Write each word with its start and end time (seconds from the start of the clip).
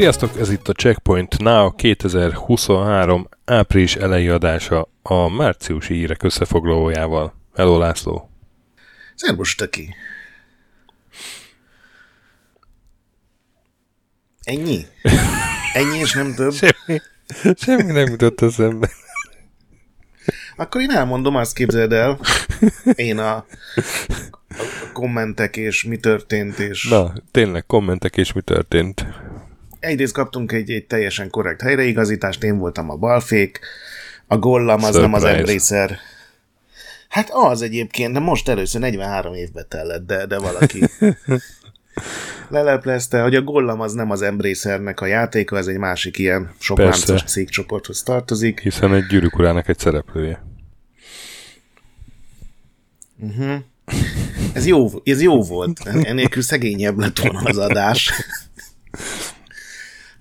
Sziasztok, 0.00 0.38
ez 0.38 0.50
itt 0.50 0.68
a 0.68 0.72
Checkpoint 0.72 1.38
Now 1.38 1.74
2023 1.74 3.28
április 3.44 3.96
elejé 3.96 4.28
adása 4.28 4.88
a 5.02 5.28
márciusi 5.28 5.94
írek 5.94 6.22
összefoglalójával. 6.22 7.32
Hello 7.54 7.78
László! 7.78 8.29
Szervus, 9.20 9.54
Töki! 9.54 9.94
Ennyi? 14.42 14.86
Ennyi 15.72 15.98
és 15.98 16.12
nem 16.12 16.34
több? 16.34 16.52
Semmi, 16.52 17.00
semmi 17.56 17.92
nem 17.92 18.06
jutott 18.06 18.40
eszembe. 18.40 18.90
Akkor 20.56 20.80
én 20.80 20.90
elmondom, 20.90 21.36
azt 21.36 21.54
képzeld 21.54 21.92
el. 21.92 22.20
Én 22.94 23.18
a, 23.18 23.34
a 23.34 23.46
kommentek 24.92 25.56
és 25.56 25.84
mi 25.84 25.96
történt, 25.96 26.58
és... 26.58 26.88
Na, 26.88 27.12
tényleg 27.30 27.66
kommentek 27.66 28.16
és 28.16 28.32
mi 28.32 28.40
történt 28.40 29.06
egyrészt 29.80 30.12
kaptunk 30.12 30.52
egy, 30.52 30.70
egy 30.70 30.86
teljesen 30.86 31.30
korrekt 31.30 31.60
helyreigazítást, 31.60 32.42
én 32.42 32.58
voltam 32.58 32.90
a 32.90 32.96
balfék, 32.96 33.60
a 34.26 34.38
gollam 34.38 34.84
az 34.84 34.94
Surprise. 34.94 35.00
nem 35.00 35.14
az 35.14 35.24
Embracer. 35.24 35.98
Hát 37.10 37.30
az 37.32 37.62
egyébként, 37.62 38.12
de 38.12 38.18
most 38.18 38.48
először 38.48 38.80
43 38.80 39.34
évbe 39.34 39.62
tellett, 39.62 40.06
de, 40.06 40.26
de 40.26 40.38
valaki 40.38 40.84
leleplezte, 42.48 43.22
hogy 43.22 43.34
a 43.34 43.42
gollam 43.42 43.80
az 43.80 43.92
nem 43.92 44.10
az 44.10 44.22
Embracernek 44.22 45.00
a 45.00 45.06
játéka, 45.06 45.56
ez 45.56 45.66
egy 45.66 45.76
másik 45.76 46.18
ilyen 46.18 46.50
sok 46.58 46.78
láncos 46.78 47.22
cégcsoporthoz 47.22 48.02
tartozik. 48.02 48.60
Hiszen 48.60 48.94
egy 48.94 49.06
gyűrűk 49.06 49.38
urának 49.38 49.68
egy 49.68 49.78
szereplője. 49.78 50.44
Uh-huh. 53.18 53.56
Ez 54.52 54.66
jó, 54.66 54.88
ez 55.04 55.22
jó 55.22 55.42
volt. 55.42 55.80
Enélkül 55.86 56.42
szegényebb 56.42 56.98
lett 56.98 57.18
volna 57.18 57.40
az 57.40 57.56
adás. 57.58 58.10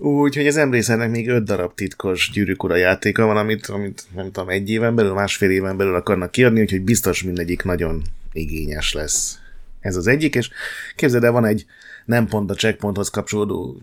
Úgyhogy 0.01 0.47
az 0.47 0.57
Embracernek 0.57 1.09
még 1.09 1.27
öt 1.27 1.43
darab 1.43 1.73
titkos 1.73 2.29
gyűrűk 2.33 2.63
ura 2.63 2.75
játéka 2.75 3.25
van, 3.25 3.37
amit, 3.37 3.67
amit 3.67 4.03
nem 4.15 4.31
tudom, 4.31 4.49
egy 4.49 4.69
éven 4.69 4.95
belül, 4.95 5.13
másfél 5.13 5.49
éven 5.49 5.77
belül 5.77 5.95
akarnak 5.95 6.31
kiadni, 6.31 6.61
úgyhogy 6.61 6.81
biztos 6.81 7.23
mindegyik 7.23 7.63
nagyon 7.63 8.01
igényes 8.33 8.93
lesz. 8.93 9.39
Ez 9.79 9.95
az 9.95 10.07
egyik, 10.07 10.35
és 10.35 10.49
képzeld 10.95 11.23
el, 11.23 11.31
van 11.31 11.45
egy 11.45 11.65
nem 12.05 12.27
pont 12.27 12.51
a 12.51 12.53
checkpointhoz 12.53 13.09
kapcsolódó 13.09 13.77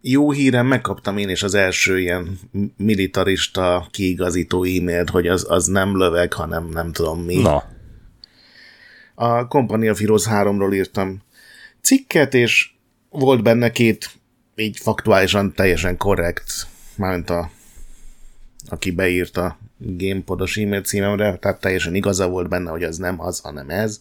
jó 0.00 0.30
hírem, 0.30 0.66
megkaptam 0.66 1.16
én 1.16 1.28
is 1.28 1.42
az 1.42 1.54
első 1.54 2.00
ilyen 2.00 2.38
militarista 2.76 3.86
kiigazító 3.90 4.64
e-mailt, 4.64 5.10
hogy 5.10 5.26
az, 5.26 5.46
az 5.48 5.66
nem 5.66 5.96
löveg, 5.96 6.32
hanem 6.32 6.68
nem 6.68 6.92
tudom 6.92 7.20
mi. 7.20 7.40
Na. 7.40 7.64
A 9.14 9.46
Company 9.46 9.88
of 9.88 10.00
Heroes 10.00 10.24
3-ról 10.30 10.74
írtam 10.74 11.22
cikket, 11.80 12.34
és 12.34 12.70
volt 13.10 13.42
benne 13.42 13.70
két 13.70 14.10
így 14.58 14.78
faktuálisan 14.78 15.52
teljesen 15.52 15.96
korrekt, 15.96 16.66
mármint 16.96 17.30
a, 17.30 17.50
aki 18.68 18.90
beírta 18.90 19.58
GamePodos 19.78 20.56
e-mail 20.56 20.82
címemre, 20.82 21.36
tehát 21.36 21.60
teljesen 21.60 21.94
igaza 21.94 22.28
volt 22.28 22.48
benne, 22.48 22.70
hogy 22.70 22.82
az 22.82 22.96
nem 22.96 23.20
az, 23.20 23.40
hanem 23.40 23.70
ez. 23.70 24.00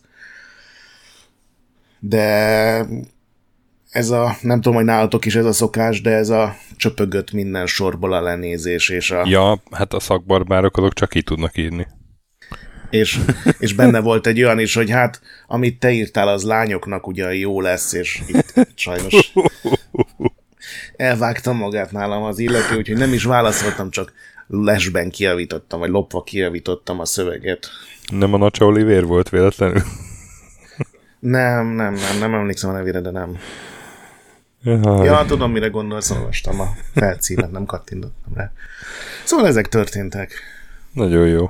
De 1.99 2.85
ez 3.89 4.09
a, 4.09 4.37
nem 4.41 4.61
tudom, 4.61 4.75
hogy 4.75 4.85
nálatok 4.85 5.25
is 5.25 5.35
ez 5.35 5.45
a 5.45 5.53
szokás, 5.53 6.01
de 6.01 6.11
ez 6.11 6.29
a 6.29 6.55
csöpögött 6.75 7.31
minden 7.31 7.65
sorból 7.65 8.13
a 8.13 8.21
lenézés, 8.21 8.89
és 8.89 9.11
a... 9.11 9.23
Ja, 9.25 9.63
hát 9.71 9.93
a 9.93 9.99
szakbarbárok 9.99 10.77
azok 10.77 10.93
csak 10.93 11.15
így 11.15 11.23
tudnak 11.23 11.57
írni. 11.57 11.87
És, 12.89 13.19
és 13.59 13.73
benne 13.73 13.99
volt 13.99 14.27
egy 14.27 14.43
olyan 14.43 14.59
is, 14.59 14.73
hogy 14.73 14.89
hát, 14.89 15.21
amit 15.47 15.79
te 15.79 15.91
írtál, 15.91 16.27
az 16.27 16.43
lányoknak 16.43 17.07
ugyan 17.07 17.33
jó 17.33 17.61
lesz, 17.61 17.93
és 17.93 18.21
itt 18.27 18.53
sajnos 18.75 19.33
elvágta 20.97 21.53
magát 21.53 21.91
nálam 21.91 22.23
az 22.23 22.39
illető, 22.39 22.77
úgyhogy 22.77 22.97
nem 22.97 23.13
is 23.13 23.23
válaszoltam, 23.23 23.89
csak 23.89 24.13
lesben 24.47 25.09
kiavítottam, 25.09 25.79
vagy 25.79 25.89
lopva 25.89 26.23
kiavítottam 26.23 26.99
a 26.99 27.05
szöveget. 27.05 27.69
Nem 28.11 28.33
a 28.33 28.37
Nacsa 28.37 28.65
Oliver 28.65 29.05
volt 29.05 29.29
véletlenül? 29.29 29.81
Nem, 31.19 31.67
nem, 31.67 31.93
nem, 31.93 32.19
nem 32.19 32.33
emlékszem 32.33 32.69
a 32.69 32.73
nevére, 32.73 32.99
de 32.99 33.11
nem. 33.11 33.37
Jaj. 34.63 35.05
Ja, 35.05 35.25
tudom, 35.27 35.51
mire 35.51 35.67
gondolsz, 35.67 36.09
olvastam 36.09 36.59
a 36.59 36.67
felcímet, 36.93 37.51
nem 37.51 37.65
kattintottam 37.65 38.33
rá. 38.35 38.51
Szóval 39.23 39.47
ezek 39.47 39.67
történtek. 39.67 40.31
Nagyon 40.93 41.27
jó. 41.27 41.49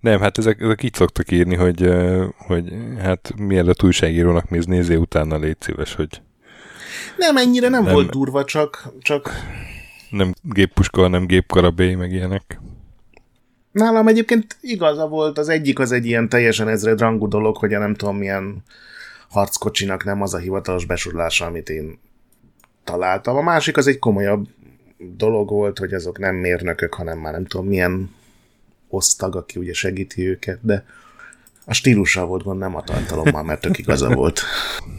Nem, 0.00 0.20
hát 0.20 0.38
ezek, 0.38 0.60
ezek 0.60 0.82
így 0.82 0.94
szoktak 0.94 1.30
írni, 1.30 1.54
hogy, 1.54 1.90
hogy 2.36 2.72
hát 3.00 3.32
mielőtt 3.36 3.82
újságírónak 3.82 4.48
mész, 4.48 4.64
nézzél 4.64 4.98
utána, 4.98 5.36
légy 5.36 5.56
szíves, 5.60 5.94
hogy 5.94 6.20
nem, 7.16 7.36
ennyire 7.36 7.68
nem, 7.68 7.82
nem 7.82 7.92
volt 7.92 8.10
durva, 8.10 8.44
csak, 8.44 8.88
csak... 9.00 9.30
Nem 10.10 10.34
géppuska, 10.42 11.00
hanem 11.00 11.26
gépkarabé, 11.26 11.94
meg 11.94 12.12
ilyenek. 12.12 12.60
Nálam 13.72 14.08
egyébként 14.08 14.56
igaza 14.60 15.08
volt, 15.08 15.38
az 15.38 15.48
egyik 15.48 15.78
az 15.78 15.92
egy 15.92 16.06
ilyen 16.06 16.28
teljesen 16.28 16.68
ezredrangú 16.68 17.28
dolog, 17.28 17.56
hogy 17.56 17.74
a 17.74 17.78
nem 17.78 17.94
tudom 17.94 18.16
milyen 18.16 18.62
harckocsinak 19.28 20.04
nem 20.04 20.22
az 20.22 20.34
a 20.34 20.38
hivatalos 20.38 20.84
besorlása, 20.84 21.46
amit 21.46 21.68
én 21.68 21.98
találtam. 22.84 23.36
A 23.36 23.42
másik 23.42 23.76
az 23.76 23.86
egy 23.86 23.98
komolyabb 23.98 24.48
dolog 24.98 25.48
volt, 25.48 25.78
hogy 25.78 25.92
azok 25.92 26.18
nem 26.18 26.34
mérnökök, 26.34 26.94
hanem 26.94 27.18
már 27.18 27.32
nem 27.32 27.44
tudom 27.46 27.66
milyen 27.66 28.14
osztag, 28.88 29.36
aki 29.36 29.58
ugye 29.58 29.72
segíti 29.72 30.28
őket, 30.28 30.58
de 30.62 30.84
a 31.68 31.74
stílussal 31.74 32.26
volt 32.26 32.42
gond, 32.42 32.58
nem 32.58 32.76
a 32.76 32.82
tartalommal, 32.82 33.42
mert 33.42 33.60
tök 33.60 33.78
igaza 33.78 34.14
volt. 34.14 34.42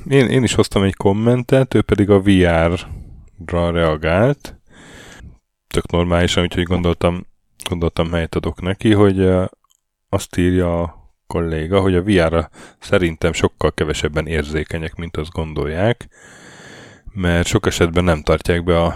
Én, 0.09 0.27
én 0.27 0.43
is 0.43 0.53
hoztam 0.53 0.83
egy 0.83 0.95
kommentet, 0.95 1.73
ő 1.73 1.81
pedig 1.81 2.09
a 2.09 2.21
VR-ra 2.21 3.71
reagált. 3.71 4.59
Tök 5.67 5.91
normálisan, 5.91 6.43
úgyhogy 6.43 6.63
gondoltam, 6.63 7.25
gondoltam 7.69 8.11
helyet 8.11 8.35
adok 8.35 8.61
neki, 8.61 8.93
hogy 8.93 9.29
azt 10.09 10.37
írja 10.37 10.81
a 10.81 11.13
kolléga, 11.27 11.81
hogy 11.81 11.95
a 11.95 12.03
VR-ra 12.03 12.49
szerintem 12.79 13.33
sokkal 13.33 13.71
kevesebben 13.71 14.27
érzékenyek, 14.27 14.95
mint 14.95 15.17
azt 15.17 15.31
gondolják, 15.31 16.07
mert 17.13 17.47
sok 17.47 17.65
esetben 17.65 18.03
nem 18.03 18.21
tartják 18.21 18.63
be 18.63 18.81
a, 18.81 18.95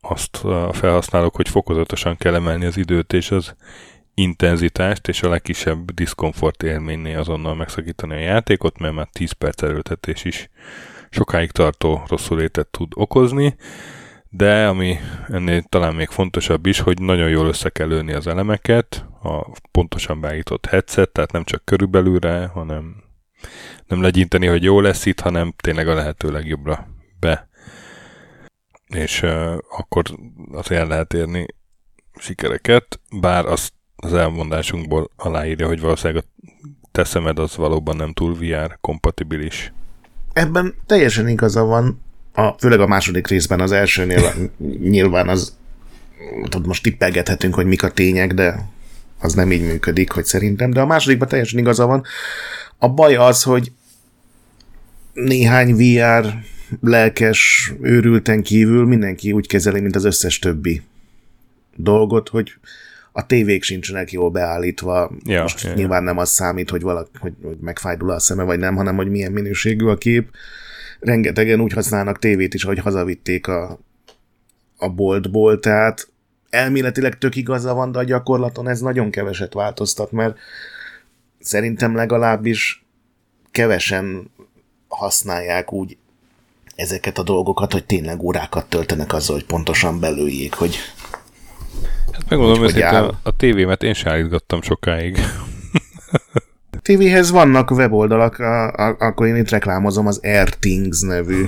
azt 0.00 0.44
a 0.44 0.72
felhasználók, 0.72 1.36
hogy 1.36 1.48
fokozatosan 1.48 2.16
kell 2.16 2.34
emelni 2.34 2.64
az 2.64 2.76
időt, 2.76 3.12
és 3.12 3.30
az 3.30 3.54
intenzitást 4.18 5.08
és 5.08 5.22
a 5.22 5.28
legkisebb 5.28 5.90
diszkomfort 5.90 6.62
élménynél 6.62 7.18
azonnal 7.18 7.54
megszakítani 7.54 8.14
a 8.14 8.18
játékot, 8.18 8.78
mert 8.78 8.94
már 8.94 9.08
10 9.12 9.32
perc 9.32 9.62
erőltetés 9.62 10.24
is 10.24 10.50
sokáig 11.10 11.50
tartó 11.50 12.02
rosszul 12.06 12.38
létet 12.38 12.68
tud 12.68 12.92
okozni, 12.94 13.56
de 14.28 14.66
ami 14.66 14.98
ennél 15.28 15.62
talán 15.62 15.94
még 15.94 16.08
fontosabb 16.08 16.66
is, 16.66 16.80
hogy 16.80 17.00
nagyon 17.00 17.28
jól 17.28 17.46
össze 17.46 17.68
kell 17.68 17.88
lőni 17.88 18.12
az 18.12 18.26
elemeket, 18.26 19.06
a 19.22 19.56
pontosan 19.70 20.20
beállított 20.20 20.66
headset, 20.66 21.10
tehát 21.10 21.32
nem 21.32 21.44
csak 21.44 21.64
körülbelülre, 21.64 22.46
hanem 22.46 23.04
nem 23.86 24.02
legyinteni, 24.02 24.46
hogy 24.46 24.62
jó 24.62 24.80
lesz 24.80 25.06
itt, 25.06 25.20
hanem 25.20 25.54
tényleg 25.56 25.88
a 25.88 25.94
lehető 25.94 26.30
legjobbra 26.30 26.88
be. 27.20 27.48
És 28.86 29.22
uh, 29.22 29.56
akkor 29.70 30.04
azért 30.52 30.88
lehet 30.88 31.14
érni 31.14 31.46
sikereket, 32.18 33.00
bár 33.20 33.46
azt 33.46 33.72
az 34.06 34.14
elmondásunkból 34.14 35.10
aláírja, 35.16 35.66
hogy 35.66 35.80
valószínűleg 35.80 36.24
a 36.24 36.44
te 36.92 37.32
az 37.34 37.56
valóban 37.56 37.96
nem 37.96 38.12
túl 38.12 38.34
VR 38.34 38.78
kompatibilis. 38.80 39.72
Ebben 40.32 40.74
teljesen 40.86 41.28
igaza 41.28 41.64
van, 41.64 42.00
a, 42.32 42.48
főleg 42.48 42.80
a 42.80 42.86
második 42.86 43.26
részben, 43.26 43.60
az 43.60 43.72
elsőnél 43.72 44.32
nyilván 44.80 45.28
az 45.28 45.56
tudod, 46.42 46.66
most 46.66 46.82
tippelgethetünk, 46.82 47.54
hogy 47.54 47.66
mik 47.66 47.82
a 47.82 47.90
tények, 47.90 48.34
de 48.34 48.68
az 49.20 49.34
nem 49.34 49.52
így 49.52 49.62
működik, 49.62 50.10
hogy 50.10 50.24
szerintem, 50.24 50.70
de 50.70 50.80
a 50.80 50.86
másodikban 50.86 51.28
teljesen 51.28 51.58
igaza 51.58 51.86
van. 51.86 52.04
A 52.78 52.88
baj 52.88 53.14
az, 53.14 53.42
hogy 53.42 53.72
néhány 55.12 55.74
VR 55.74 56.34
lelkes 56.80 57.72
őrülten 57.80 58.42
kívül 58.42 58.86
mindenki 58.86 59.32
úgy 59.32 59.46
kezeli, 59.46 59.80
mint 59.80 59.96
az 59.96 60.04
összes 60.04 60.38
többi 60.38 60.82
dolgot, 61.76 62.28
hogy 62.28 62.52
a 63.16 63.26
tévék 63.26 63.62
sincsenek 63.62 64.12
jól 64.12 64.30
beállítva. 64.30 65.10
Ja, 65.24 65.42
Most 65.42 65.62
ja, 65.62 65.74
nyilván 65.74 66.02
nem 66.02 66.18
az 66.18 66.30
számít, 66.30 66.70
hogy, 66.70 66.82
valaki, 66.82 67.10
hogy, 67.18 67.32
hogy 67.42 67.56
megfájdul 67.60 68.10
a 68.10 68.18
szeme, 68.18 68.42
vagy 68.42 68.58
nem, 68.58 68.76
hanem 68.76 68.96
hogy 68.96 69.08
milyen 69.08 69.32
minőségű 69.32 69.86
a 69.86 69.96
kép. 69.96 70.30
Rengetegen 71.00 71.60
úgy 71.60 71.72
használnak 71.72 72.18
tévét 72.18 72.54
is, 72.54 72.62
hogy 72.62 72.78
hazavitték 72.78 73.46
a, 73.46 73.78
a 74.76 74.88
boltból, 74.88 75.58
tehát 75.58 76.08
elméletileg 76.50 77.18
tök 77.18 77.36
igaza 77.36 77.74
van, 77.74 77.92
de 77.92 77.98
a 77.98 78.04
gyakorlaton 78.04 78.68
ez 78.68 78.80
nagyon 78.80 79.10
keveset 79.10 79.52
változtat, 79.52 80.12
mert 80.12 80.38
szerintem 81.38 81.94
legalábbis 81.94 82.84
kevesen 83.50 84.30
használják 84.88 85.72
úgy 85.72 85.96
ezeket 86.74 87.18
a 87.18 87.22
dolgokat, 87.22 87.72
hogy 87.72 87.84
tényleg 87.84 88.22
órákat 88.22 88.68
töltenek 88.68 89.12
azzal, 89.12 89.36
hogy 89.36 89.46
pontosan 89.46 90.00
belőjék, 90.00 90.54
hogy 90.54 90.76
Hát 92.16 92.28
megmondom 92.28 92.64
őszintén, 92.64 92.86
a, 92.86 93.18
a 93.22 93.36
tévémet 93.36 93.82
én 93.82 93.94
sem 93.94 94.12
állítgattam 94.12 94.62
sokáig. 94.62 95.18
tévéhez 96.82 97.30
vannak 97.30 97.70
weboldalak, 97.70 98.38
a, 98.38 98.72
a, 98.72 98.96
akkor 98.98 99.26
én 99.26 99.36
itt 99.36 99.48
reklámozom 99.48 100.06
az 100.06 100.20
AirThings 100.22 101.00
nevű 101.00 101.44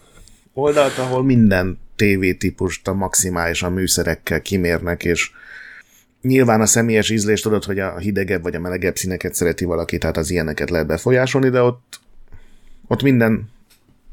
oldalt, 0.54 0.98
ahol 0.98 1.24
minden 1.24 1.78
tévétípust 1.96 2.88
a 2.88 2.94
maximálisan 2.94 3.72
műszerekkel 3.72 4.42
kimérnek, 4.42 5.04
és 5.04 5.30
nyilván 6.22 6.60
a 6.60 6.66
személyes 6.66 7.10
ízlést 7.10 7.42
tudod, 7.42 7.64
hogy 7.64 7.78
a 7.78 7.98
hidegebb 7.98 8.42
vagy 8.42 8.54
a 8.54 8.60
melegebb 8.60 8.96
színeket 8.96 9.34
szereti 9.34 9.64
valaki, 9.64 9.98
tehát 9.98 10.16
az 10.16 10.30
ilyeneket 10.30 10.70
lehet 10.70 10.86
befolyásolni, 10.86 11.48
de 11.48 11.62
ott, 11.62 12.00
ott 12.86 13.02
minden 13.02 13.50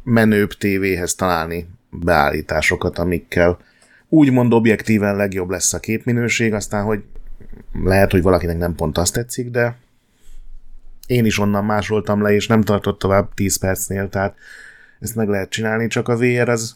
menőbb 0.04 0.54
tévéhez 0.54 1.16
találni 1.16 1.68
beállításokat, 1.90 3.00
amikkel 3.00 3.58
úgymond 4.14 4.54
objektíven 4.54 5.16
legjobb 5.16 5.50
lesz 5.50 5.74
a 5.74 5.80
képminőség, 5.80 6.54
aztán, 6.54 6.84
hogy 6.84 7.04
lehet, 7.84 8.12
hogy 8.12 8.22
valakinek 8.22 8.58
nem 8.58 8.76
pont 8.76 8.98
azt 8.98 9.14
tetszik, 9.14 9.50
de 9.50 9.78
én 11.08 11.26
is 11.26 11.40
onnan 11.40 11.66
másoltam 11.66 12.22
le, 12.22 12.32
és 12.32 12.48
nem 12.48 12.62
tartott 12.62 13.00
tovább 13.00 13.34
10 13.34 13.56
percnél, 13.56 14.10
tehát 14.10 14.36
ezt 15.00 15.16
meg 15.16 15.28
lehet 15.28 15.50
csinálni, 15.50 15.88
csak 15.88 16.08
a 16.08 16.18
VR 16.18 16.50
az 16.50 16.76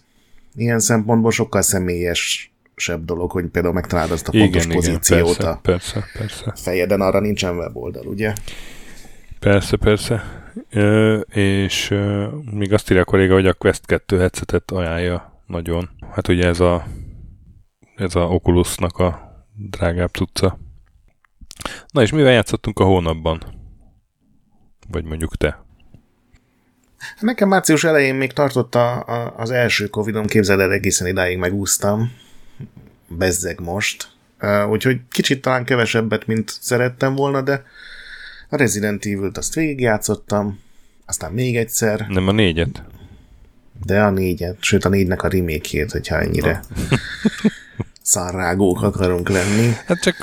ilyen 0.56 0.80
szempontból 0.80 1.32
sokkal 1.32 1.62
személyesebb 1.62 3.06
dolog, 3.06 3.32
hogy 3.32 3.46
például 3.46 3.74
megtaláld 3.74 4.12
azt 4.12 4.28
a 4.28 4.32
pontos 4.32 4.66
igen, 4.66 4.76
pozíciót 4.76 5.40
igen, 5.40 5.60
persze, 5.62 6.00
a 6.00 6.04
persze, 6.18 6.44
persze. 6.46 6.54
fejeden, 6.56 7.02
arra 7.02 7.20
nincsen 7.20 7.56
weboldal, 7.56 8.06
ugye? 8.06 8.34
Persze, 9.40 9.78
persze. 9.78 10.24
Ö, 10.70 11.20
és 11.20 11.92
ö, 11.92 12.28
még 12.52 12.74
azt 12.74 12.90
írja 12.90 13.02
a 13.02 13.06
kolléga, 13.06 13.34
hogy 13.34 13.48
a 13.48 13.54
Quest 13.54 13.86
2 13.86 14.18
headsetet 14.18 14.72
ajánlja 14.72 15.42
nagyon. 15.48 15.90
Hát 16.12 16.28
ugye 16.28 16.48
ez 16.48 16.60
a 16.60 16.86
ez 17.98 18.16
a 18.16 18.20
Oculusnak 18.20 18.98
a 18.98 19.36
drágább 19.56 20.12
cucca. 20.12 20.60
Na 21.92 22.02
és 22.02 22.12
mivel 22.12 22.32
játszottunk 22.32 22.80
a 22.80 22.84
hónapban? 22.84 23.44
Vagy 24.88 25.04
mondjuk 25.04 25.36
te? 25.36 25.66
Nekem 27.20 27.48
március 27.48 27.84
elején 27.84 28.16
még 28.16 28.34
tartott 28.34 28.76
a, 28.76 29.06
a, 29.08 29.34
az 29.38 29.52
első 29.52 29.88
Covidom, 29.88 30.26
képzeld 30.26 30.60
el, 30.60 30.72
egészen 30.72 31.08
idáig 31.08 31.38
megúsztam. 31.38 32.12
Bezzeg 33.08 33.60
most. 33.60 34.12
Uh, 34.42 34.70
úgyhogy 34.70 35.00
kicsit 35.10 35.42
talán 35.42 35.66
kevesebbet, 35.66 36.28
mint 36.28 36.58
szerettem 36.60 37.16
volna, 37.16 37.42
de 37.42 37.64
a 38.50 38.56
Resident 38.56 39.06
Evil-t 39.06 39.38
azt 39.38 39.54
végigjátszottam, 39.54 40.60
aztán 41.06 41.32
még 41.32 41.58
egyszer. 41.58 42.06
Nem 42.10 42.28
a 42.28 42.32
négyet? 42.32 42.84
De 43.86 44.02
a 44.02 44.10
négyet, 44.10 44.58
sőt 44.60 44.86
a 44.86 44.90
négynek 44.90 45.24
a 45.24 45.28
remake 45.28 45.86
hogyha 45.92 46.20
ennyire 46.20 46.62
szarrágók 48.08 48.82
akarunk 48.82 49.30
lenni. 49.30 49.72
Hát 49.86 50.00
csak 50.00 50.16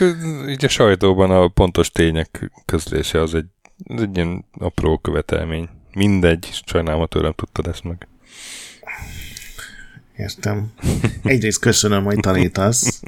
így 0.48 0.64
a 0.64 0.68
sajtóban 0.68 1.30
a 1.30 1.48
pontos 1.48 1.90
tények 1.90 2.50
közlése 2.64 3.20
az 3.20 3.34
egy, 3.34 3.46
az 3.84 4.02
egy 4.02 4.16
ilyen 4.16 4.44
apró 4.58 4.98
követelmény. 4.98 5.68
Mindegy, 5.94 6.62
sajnálom, 6.66 7.00
a 7.00 7.06
tőlem 7.06 7.32
tudtad 7.32 7.66
ezt 7.66 7.84
meg. 7.84 8.08
Értem. 10.16 10.72
Egyrészt 11.22 11.60
köszönöm, 11.60 12.04
hogy 12.04 12.20
tanítasz. 12.20 13.02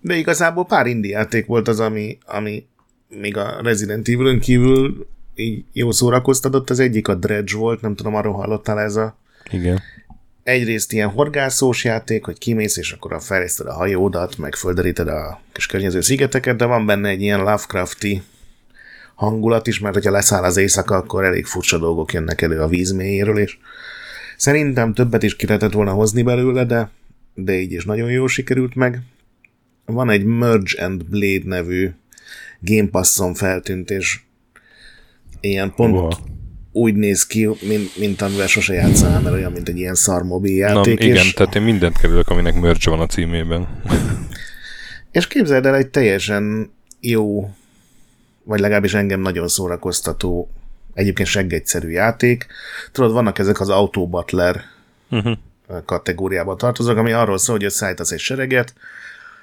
De 0.00 0.16
igazából 0.16 0.64
pár 0.64 0.86
játék 0.86 1.46
volt 1.46 1.68
az, 1.68 1.80
ami, 1.80 2.18
ami 2.26 2.66
még 3.08 3.36
a 3.36 3.60
Resident 3.62 4.08
Evil-ön 4.08 4.40
kívül 4.40 5.06
így 5.34 5.64
jó 5.72 5.90
szórakoztatott. 5.90 6.70
Az 6.70 6.78
egyik 6.78 7.08
a 7.08 7.14
Dredge 7.14 7.56
volt, 7.56 7.80
nem 7.80 7.94
tudom, 7.94 8.14
arról 8.14 8.34
hallottál 8.34 8.80
ez 8.80 8.96
a 8.96 9.16
Igen 9.50 9.80
egyrészt 10.42 10.92
ilyen 10.92 11.08
horgászós 11.08 11.84
játék, 11.84 12.24
hogy 12.24 12.38
kimész, 12.38 12.76
és 12.76 12.92
akkor 12.92 13.12
a 13.12 13.20
fejleszted 13.20 13.66
a 13.66 13.72
hajódat, 13.72 14.38
meg 14.38 14.54
földeríted 14.54 15.08
a 15.08 15.40
kis 15.52 15.66
környező 15.66 16.00
szigeteket, 16.00 16.56
de 16.56 16.64
van 16.64 16.86
benne 16.86 17.08
egy 17.08 17.22
ilyen 17.22 17.38
Lovecrafti 17.38 18.22
hangulat 19.14 19.66
is, 19.66 19.78
mert 19.78 19.94
hogyha 19.94 20.10
leszáll 20.10 20.42
az 20.42 20.56
éjszaka, 20.56 20.96
akkor 20.96 21.24
elég 21.24 21.46
furcsa 21.46 21.78
dolgok 21.78 22.12
jönnek 22.12 22.40
elő 22.40 22.60
a 22.60 22.68
víz 22.68 22.92
mélyéről, 22.92 23.38
és 23.38 23.58
szerintem 24.36 24.94
többet 24.94 25.22
is 25.22 25.36
ki 25.36 25.46
lehetett 25.46 25.72
volna 25.72 25.92
hozni 25.92 26.22
belőle, 26.22 26.64
de, 26.64 26.90
de 27.34 27.60
így 27.60 27.72
is 27.72 27.84
nagyon 27.84 28.10
jól 28.10 28.28
sikerült 28.28 28.74
meg. 28.74 29.00
Van 29.84 30.10
egy 30.10 30.24
Merge 30.24 30.84
and 30.84 31.04
Blade 31.04 31.44
nevű 31.44 31.90
Game 32.60 32.88
Passon 32.88 33.34
feltűnt, 33.34 33.90
és 33.90 34.20
ilyen 35.40 35.74
pont, 35.74 35.94
wow 35.94 36.10
úgy 36.72 36.94
néz 36.94 37.26
ki, 37.26 37.48
mint, 37.60 37.96
mint 37.96 38.22
amivel 38.22 38.46
sose 38.46 38.74
játszanál, 38.74 39.20
mert 39.20 39.34
olyan, 39.34 39.52
mint 39.52 39.68
egy 39.68 39.78
ilyen 39.78 39.94
szar 39.94 40.22
mobil 40.22 40.56
játék. 40.56 40.98
Na, 40.98 41.04
igen, 41.04 41.24
és... 41.24 41.32
tehát 41.32 41.54
én 41.54 41.62
mindent 41.62 41.98
kerülök, 41.98 42.28
aminek 42.28 42.60
merge 42.60 42.90
van 42.90 43.00
a 43.00 43.06
címében. 43.06 43.68
és 45.10 45.26
képzeld 45.26 45.66
el, 45.66 45.74
egy 45.74 45.88
teljesen 45.88 46.72
jó, 47.00 47.50
vagy 48.44 48.60
legalábbis 48.60 48.94
engem 48.94 49.20
nagyon 49.20 49.48
szórakoztató, 49.48 50.50
egyébként 50.94 51.28
seggegyszerű 51.28 51.88
játék. 51.88 52.46
Tudod, 52.92 53.12
vannak 53.12 53.38
ezek 53.38 53.60
az 53.60 53.68
Auto 53.68 54.06
Butler 54.06 54.60
uh-huh. 55.10 55.36
kategóriába 55.84 56.56
tartoznak, 56.56 56.96
ami 56.96 57.12
arról 57.12 57.38
szól, 57.38 57.56
hogy 57.56 57.64
összeállítasz 57.64 58.10
egy 58.10 58.18
sereget, 58.18 58.74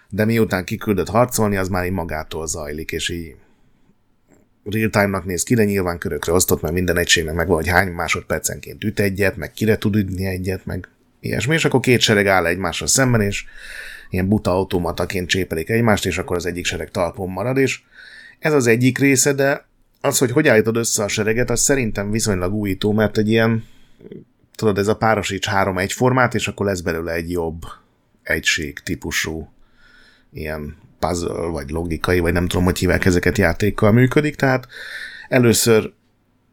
de 0.09 0.25
miután 0.25 0.63
kiküldött 0.63 1.09
harcolni, 1.09 1.57
az 1.57 1.67
már 1.67 1.85
így 1.85 1.91
magától 1.91 2.47
zajlik, 2.47 2.91
és 2.91 3.09
így 3.09 3.35
real-time-nak 4.73 5.25
néz 5.25 5.43
ki, 5.43 5.55
de 5.55 5.63
nyilván 5.63 5.97
körökre 5.97 6.31
osztott, 6.31 6.61
mert 6.61 6.73
minden 6.73 6.97
egységnek 6.97 7.35
megvan, 7.35 7.55
hogy 7.55 7.67
hány 7.67 7.87
másodpercenként 7.87 8.83
üt 8.83 8.99
egyet, 8.99 9.35
meg 9.35 9.51
kire 9.51 9.77
tud 9.77 9.95
ütni 9.95 10.25
egyet, 10.25 10.65
meg 10.65 10.87
ilyesmi, 11.19 11.53
és 11.53 11.65
akkor 11.65 11.79
két 11.79 11.99
sereg 11.99 12.27
áll 12.27 12.45
egymásra 12.45 12.87
szemben, 12.87 13.21
és 13.21 13.45
ilyen 14.09 14.27
buta 14.27 14.51
automataként 14.51 15.27
csépelik 15.27 15.69
egymást, 15.69 16.05
és 16.05 16.17
akkor 16.17 16.35
az 16.35 16.45
egyik 16.45 16.65
sereg 16.65 16.91
talpon 16.91 17.29
marad, 17.29 17.57
és 17.57 17.81
ez 18.39 18.53
az 18.53 18.67
egyik 18.67 18.97
része, 18.97 19.33
de 19.33 19.67
az, 20.01 20.17
hogy 20.17 20.31
hogy 20.31 20.47
állítod 20.47 20.75
össze 20.75 21.03
a 21.03 21.07
sereget, 21.07 21.49
az 21.49 21.61
szerintem 21.61 22.11
viszonylag 22.11 22.53
újító, 22.53 22.91
mert 22.91 23.17
egy 23.17 23.29
ilyen, 23.29 23.63
tudod, 24.55 24.77
ez 24.77 24.87
a 24.87 24.95
párosíts 24.95 25.47
három 25.47 25.77
egyformát, 25.77 26.35
és 26.35 26.47
akkor 26.47 26.65
lesz 26.65 26.81
belőle 26.81 27.11
egy 27.11 27.31
jobb 27.31 27.61
egység 28.23 28.79
típusú 28.79 29.49
ilyen 30.31 30.75
puzzle, 30.99 31.33
vagy 31.33 31.69
logikai, 31.69 32.19
vagy 32.19 32.33
nem 32.33 32.47
tudom, 32.47 32.65
hogy 32.65 32.79
hívják 32.79 33.05
ezeket 33.05 33.37
játékkal 33.37 33.91
működik, 33.91 34.35
tehát 34.35 34.67
először 35.29 35.91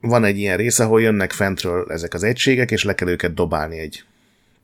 van 0.00 0.24
egy 0.24 0.38
ilyen 0.38 0.56
része, 0.56 0.84
ahol 0.84 1.00
jönnek 1.00 1.32
fentről 1.32 1.86
ezek 1.88 2.14
az 2.14 2.22
egységek, 2.22 2.70
és 2.70 2.84
le 2.84 2.94
kell 2.94 3.08
őket 3.08 3.34
dobálni 3.34 3.78
egy 3.78 4.04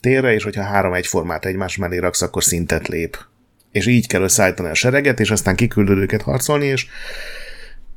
térre, 0.01 0.33
és 0.33 0.45
hogyha 0.45 0.63
három 0.63 0.93
egyformát 0.93 1.45
egymás 1.45 1.77
mellé 1.77 1.99
raksz, 1.99 2.23
akkor 2.23 2.45
szintet 2.45 2.89
lép. 2.89 3.19
És 3.71 3.87
így 3.87 4.07
kell 4.07 4.23
összeállítani 4.23 4.69
a 4.69 4.75
sereget, 4.75 5.21
és 5.21 5.31
aztán 5.31 5.57
kiküldöd 5.57 5.99
őket 5.99 6.23
harcolni, 6.23 6.67
és 6.67 6.87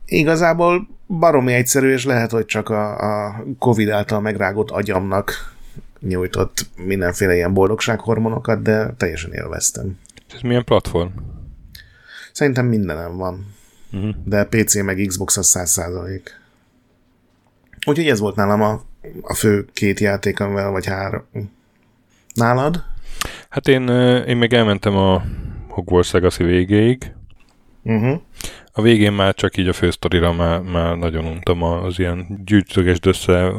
igazából 0.05 0.87
baromi 1.07 1.53
egyszerű, 1.53 1.91
és 1.91 2.05
lehet, 2.05 2.31
hogy 2.31 2.45
csak 2.45 2.69
a, 2.69 2.97
a 3.25 3.43
Covid 3.59 3.89
által 3.89 4.21
megrágott 4.21 4.71
agyamnak 4.71 5.55
nyújtott 5.99 6.65
mindenféle 6.75 7.35
ilyen 7.35 7.53
boldogsághormonokat, 7.53 8.61
de 8.61 8.93
teljesen 8.97 9.33
élveztem. 9.33 9.99
Ez 10.33 10.41
milyen 10.41 10.63
platform? 10.63 11.09
Szerintem 12.35 12.65
mindenem 12.65 13.17
van. 13.17 13.45
Uh-huh. 13.91 14.15
De 14.23 14.43
PC 14.43 14.81
meg 14.81 15.03
Xbox 15.07 15.37
az 15.37 15.55
100%. 15.59 16.21
Úgyhogy 17.87 18.07
ez 18.07 18.19
volt 18.19 18.35
nálam 18.35 18.61
a, 18.61 18.81
a 19.21 19.33
fő 19.33 19.65
két 19.73 19.99
játék, 19.99 20.39
amivel, 20.39 20.71
vagy 20.71 20.85
három. 20.85 21.23
Nálad? 22.33 22.83
Hát 23.49 23.67
én, 23.67 23.87
én 24.27 24.37
még 24.37 24.53
elmentem 24.53 24.95
a 24.95 25.23
Hogwarts 25.67 26.11
Legacy 26.11 26.43
végéig. 26.43 27.11
Uh-huh. 27.83 28.21
A 28.71 28.81
végén 28.81 29.13
már 29.13 29.33
csak 29.33 29.57
így 29.57 29.67
a 29.67 29.73
fősztorira 29.73 30.33
már, 30.33 30.61
már 30.61 30.97
nagyon 30.97 31.25
untam 31.25 31.63
az 31.63 31.99
ilyen 31.99 32.41
gyűjtöges 32.45 32.97
össze 33.01 33.51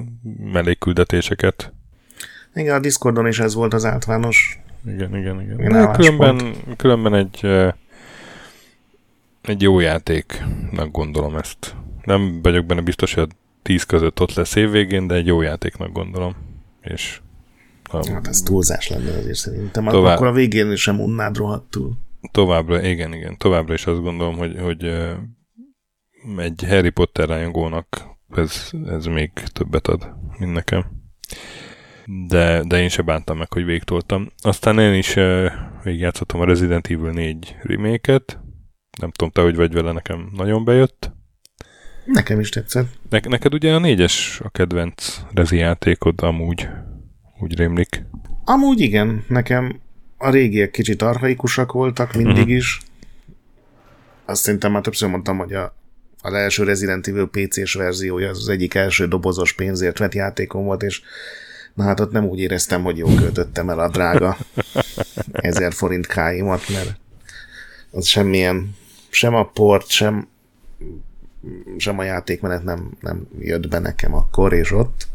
mellékküldetéseket. 0.53 1.73
Igen, 2.55 2.75
a 2.75 2.81
Discordon 2.81 3.27
is 3.27 3.39
ez 3.39 3.55
volt 3.55 3.75
az 3.75 3.85
általános 3.85 4.61
igen, 4.87 5.17
igen, 5.17 5.41
igen. 5.41 5.93
Különben, 5.93 6.55
különben 6.77 7.15
egy 7.15 7.47
egy 9.49 9.63
jó 9.63 9.81
játéknak 9.81 10.91
gondolom 10.91 11.37
ezt. 11.37 11.75
Nem 12.05 12.43
vagyok 12.43 12.67
benne 12.67 12.81
biztos, 12.81 13.15
hogy 13.15 13.23
a 13.31 13.35
tíz 13.63 13.85
között 13.85 14.21
ott 14.21 14.35
lesz 14.35 14.55
évvégén, 14.55 15.07
de 15.07 15.15
egy 15.15 15.27
jó 15.27 15.43
játéknak 15.43 15.93
gondolom. 15.93 16.35
És 16.81 17.21
a, 17.85 18.13
hát 18.13 18.27
ez 18.27 18.43
túlzás 18.43 18.89
lenne 18.89 19.17
azért 19.17 19.35
szerintem. 19.35 19.85
Tovább, 19.85 20.17
akkor 20.17 20.27
a 20.27 20.33
végén 20.33 20.77
sem 20.77 21.01
unnád 21.01 21.37
rohadtul. 21.37 21.99
Továbbra, 22.31 22.83
igen, 22.83 23.13
igen. 23.13 23.37
Továbbra 23.39 23.75
is 23.75 23.87
azt 23.87 24.03
gondolom, 24.03 24.37
hogy, 24.37 24.57
hogy 24.61 24.85
egy 26.37 26.65
Harry 26.69 26.91
Potter 26.91 27.29
rajongónak 27.29 28.17
ez, 28.35 28.71
ez 28.87 29.05
még 29.05 29.31
többet 29.53 29.87
ad, 29.87 30.13
mint 30.39 30.53
nekem. 30.53 30.85
De, 32.29 32.63
de 32.63 32.81
én 32.81 32.89
se 32.89 33.03
bántam 33.03 33.39
meg, 33.39 33.53
hogy 33.53 33.65
végtoltam. 33.65 34.33
Aztán 34.43 34.79
én 34.79 34.95
is 34.95 35.15
végigjátszottam 35.83 36.41
a 36.41 36.45
Resident 36.45 36.87
Evil 36.87 37.11
4 37.11 37.57
remake-et, 37.63 38.41
nem 39.01 39.11
tudom, 39.11 39.31
te 39.31 39.43
hogy 39.43 39.57
vagy 39.57 39.73
vele, 39.73 39.93
nekem 39.93 40.31
nagyon 40.37 40.65
bejött. 40.65 41.11
Nekem 42.05 42.41
is 42.41 42.49
tetszett. 42.49 42.87
Ne- 43.11 43.21
neked 43.29 43.55
ugye 43.55 43.75
a 43.75 43.79
négyes 43.79 44.41
a 44.45 44.51
kedvenc 44.51 45.21
rezi 45.35 45.57
játékod 45.57 46.23
amúgy, 46.23 46.69
úgy 47.41 47.57
rémlik. 47.57 48.05
Amúgy 48.45 48.81
igen, 48.81 49.25
nekem 49.29 49.81
a 50.19 50.31
régiek 50.31 50.71
kicsit 50.71 51.03
arhaikusak 51.03 51.73
voltak 51.73 52.15
mindig 52.15 52.37
uh-huh. 52.37 52.57
is. 52.57 52.81
Azt 54.25 54.43
szerintem 54.43 54.73
már 54.73 54.83
többször 54.83 55.09
mondtam, 55.09 55.39
hogy 55.39 55.53
a, 55.53 55.77
az 56.21 56.33
első 56.33 56.65
Resident 56.65 57.07
Evil 57.07 57.29
PC-s 57.31 57.75
verziója 57.75 58.29
az, 58.29 58.39
az 58.39 58.49
egyik 58.49 58.75
első 58.75 59.07
dobozos 59.07 59.53
pénzért 59.53 59.99
vett 59.99 60.15
játékom 60.15 60.65
volt, 60.65 60.83
és 60.83 61.03
na 61.75 61.85
hát 61.85 62.01
ott 62.01 62.13
nem 62.13 62.25
úgy 62.25 62.39
éreztem, 62.39 62.83
hogy 62.83 62.99
jól 62.99 63.15
költöttem 63.15 63.71
el 63.71 63.79
a 63.79 63.89
drága 63.89 64.37
ezer 65.33 65.73
forint 65.73 66.07
káimat, 66.07 66.69
mert 66.69 66.99
az 67.91 68.07
semmilyen, 68.07 68.75
sem 69.17 69.35
a 69.35 69.45
port, 69.45 69.89
sem, 69.89 70.29
sem 71.77 71.99
a 71.99 72.03
játékmenet 72.03 72.65
nem, 72.65 72.91
nem 73.01 73.29
jött 73.39 73.69
be 73.69 73.79
nekem 73.79 74.15
akkor 74.15 74.53
és 74.53 74.73
ott. 74.73 75.07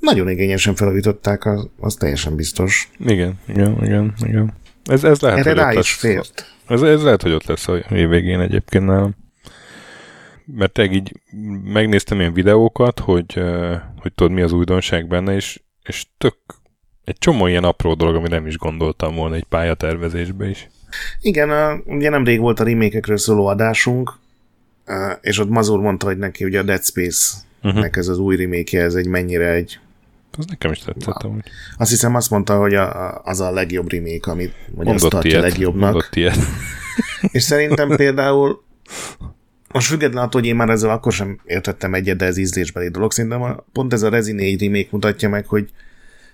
Nagyon 0.00 0.28
igényesen 0.28 0.74
felújították, 0.74 1.44
az, 1.44 1.68
az 1.80 1.94
teljesen 1.94 2.36
biztos. 2.36 2.90
Igen, 2.98 3.38
igen, 3.46 3.84
igen, 3.84 4.14
igen. 4.20 4.54
Ez, 4.84 5.04
ez 5.04 5.20
lehet, 5.20 5.38
Erre 5.38 5.50
hogy 5.50 5.58
rá 5.58 5.72
is 5.72 5.92
fért. 5.92 6.54
Ez, 6.66 6.82
ez 6.82 7.02
lehet, 7.02 7.22
hogy 7.22 7.32
ott 7.32 7.44
lesz 7.44 7.68
a 7.68 7.76
év 7.76 8.08
végén 8.08 8.40
egyébként 8.40 8.86
nálam. 8.86 9.14
Mert 10.44 10.72
tényleg 10.72 10.94
így 10.94 11.20
megnéztem 11.64 12.18
ilyen 12.18 12.32
videókat, 12.32 12.98
hogy, 12.98 13.26
eh, 13.34 13.80
hogy 14.00 14.12
tudod 14.12 14.32
mi 14.32 14.42
az 14.42 14.52
újdonság 14.52 15.06
benne, 15.06 15.34
és, 15.34 15.60
és 15.82 16.06
tök 16.18 16.36
egy 17.04 17.18
csomó 17.18 17.46
ilyen 17.46 17.64
apró 17.64 17.94
dolog, 17.94 18.14
ami 18.14 18.28
nem 18.28 18.46
is 18.46 18.56
gondoltam 18.56 19.14
volna 19.14 19.34
egy 19.34 19.44
pályatervezésbe 19.44 20.48
is. 20.48 20.68
Igen, 21.20 21.50
a, 21.50 21.80
ugye 21.86 22.10
nemrég 22.10 22.40
volt 22.40 22.60
a 22.60 22.64
remékekről 22.64 23.18
szóló 23.18 23.46
adásunk, 23.46 24.12
és 25.20 25.38
ott 25.38 25.48
Mazur 25.48 25.80
mondta, 25.80 26.06
hogy 26.06 26.18
neki 26.18 26.44
ugye 26.44 26.58
a 26.58 26.62
Dead 26.62 26.84
Space-nek 26.84 27.46
Uh-huh. 27.62 27.88
ez 27.92 28.08
az 28.08 28.18
új 28.18 28.36
remake 28.36 28.82
ez 28.82 28.94
egy 28.94 29.06
mennyire 29.06 29.50
egy... 29.50 29.78
Az 30.38 30.44
nekem 30.46 30.70
is 30.70 30.78
tetszett 30.78 31.22
amúgy. 31.22 31.42
Azt 31.76 31.90
hiszem 31.90 32.14
azt 32.14 32.30
mondta, 32.30 32.58
hogy 32.58 32.74
a, 32.74 33.06
a, 33.06 33.20
az 33.24 33.40
a 33.40 33.50
legjobb 33.50 33.90
remake, 33.92 34.30
amit 34.30 34.54
vagy 34.70 34.86
azt 34.86 34.86
Mondott 34.86 35.10
tartja 35.10 35.30
ilyet. 35.30 35.42
legjobbnak. 35.42 35.92
Mondott 35.92 36.14
ilyet. 36.14 36.36
És 37.32 37.42
szerintem 37.42 37.88
például 37.96 38.62
most 39.72 39.88
független 39.88 40.22
attól, 40.22 40.40
hogy 40.40 40.50
én 40.50 40.56
már 40.56 40.68
ezzel 40.68 40.90
akkor 40.90 41.12
sem 41.12 41.40
értettem 41.44 41.94
egyet, 41.94 42.16
de 42.16 42.24
ez 42.24 42.36
ízlésbeli 42.36 42.88
dolog. 42.88 43.12
Szerintem 43.12 43.42
a, 43.42 43.64
pont 43.72 43.92
ez 43.92 44.02
a 44.02 44.08
Rezi 44.08 44.32
4 44.32 44.62
remake 44.62 44.88
mutatja 44.90 45.28
meg, 45.28 45.46
hogy 45.46 45.68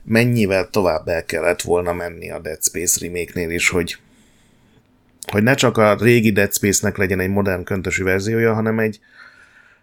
mennyivel 0.03 0.69
tovább 0.71 1.09
el 1.09 1.25
kellett 1.25 1.63
volna 1.63 1.93
menni 1.93 2.31
a 2.31 2.41
Dead 2.41 2.63
Space 2.63 2.99
remake-nél 3.07 3.51
is, 3.51 3.69
hogy, 3.69 3.97
hogy 5.26 5.43
ne 5.43 5.54
csak 5.54 5.76
a 5.76 5.97
régi 6.00 6.33
Dead 6.33 6.54
Space-nek 6.54 6.97
legyen 6.97 7.21
egy 7.21 7.28
modern 7.28 7.64
köntösű 7.64 8.02
verziója, 8.02 8.54
hanem 8.54 8.78
egy, 8.78 9.00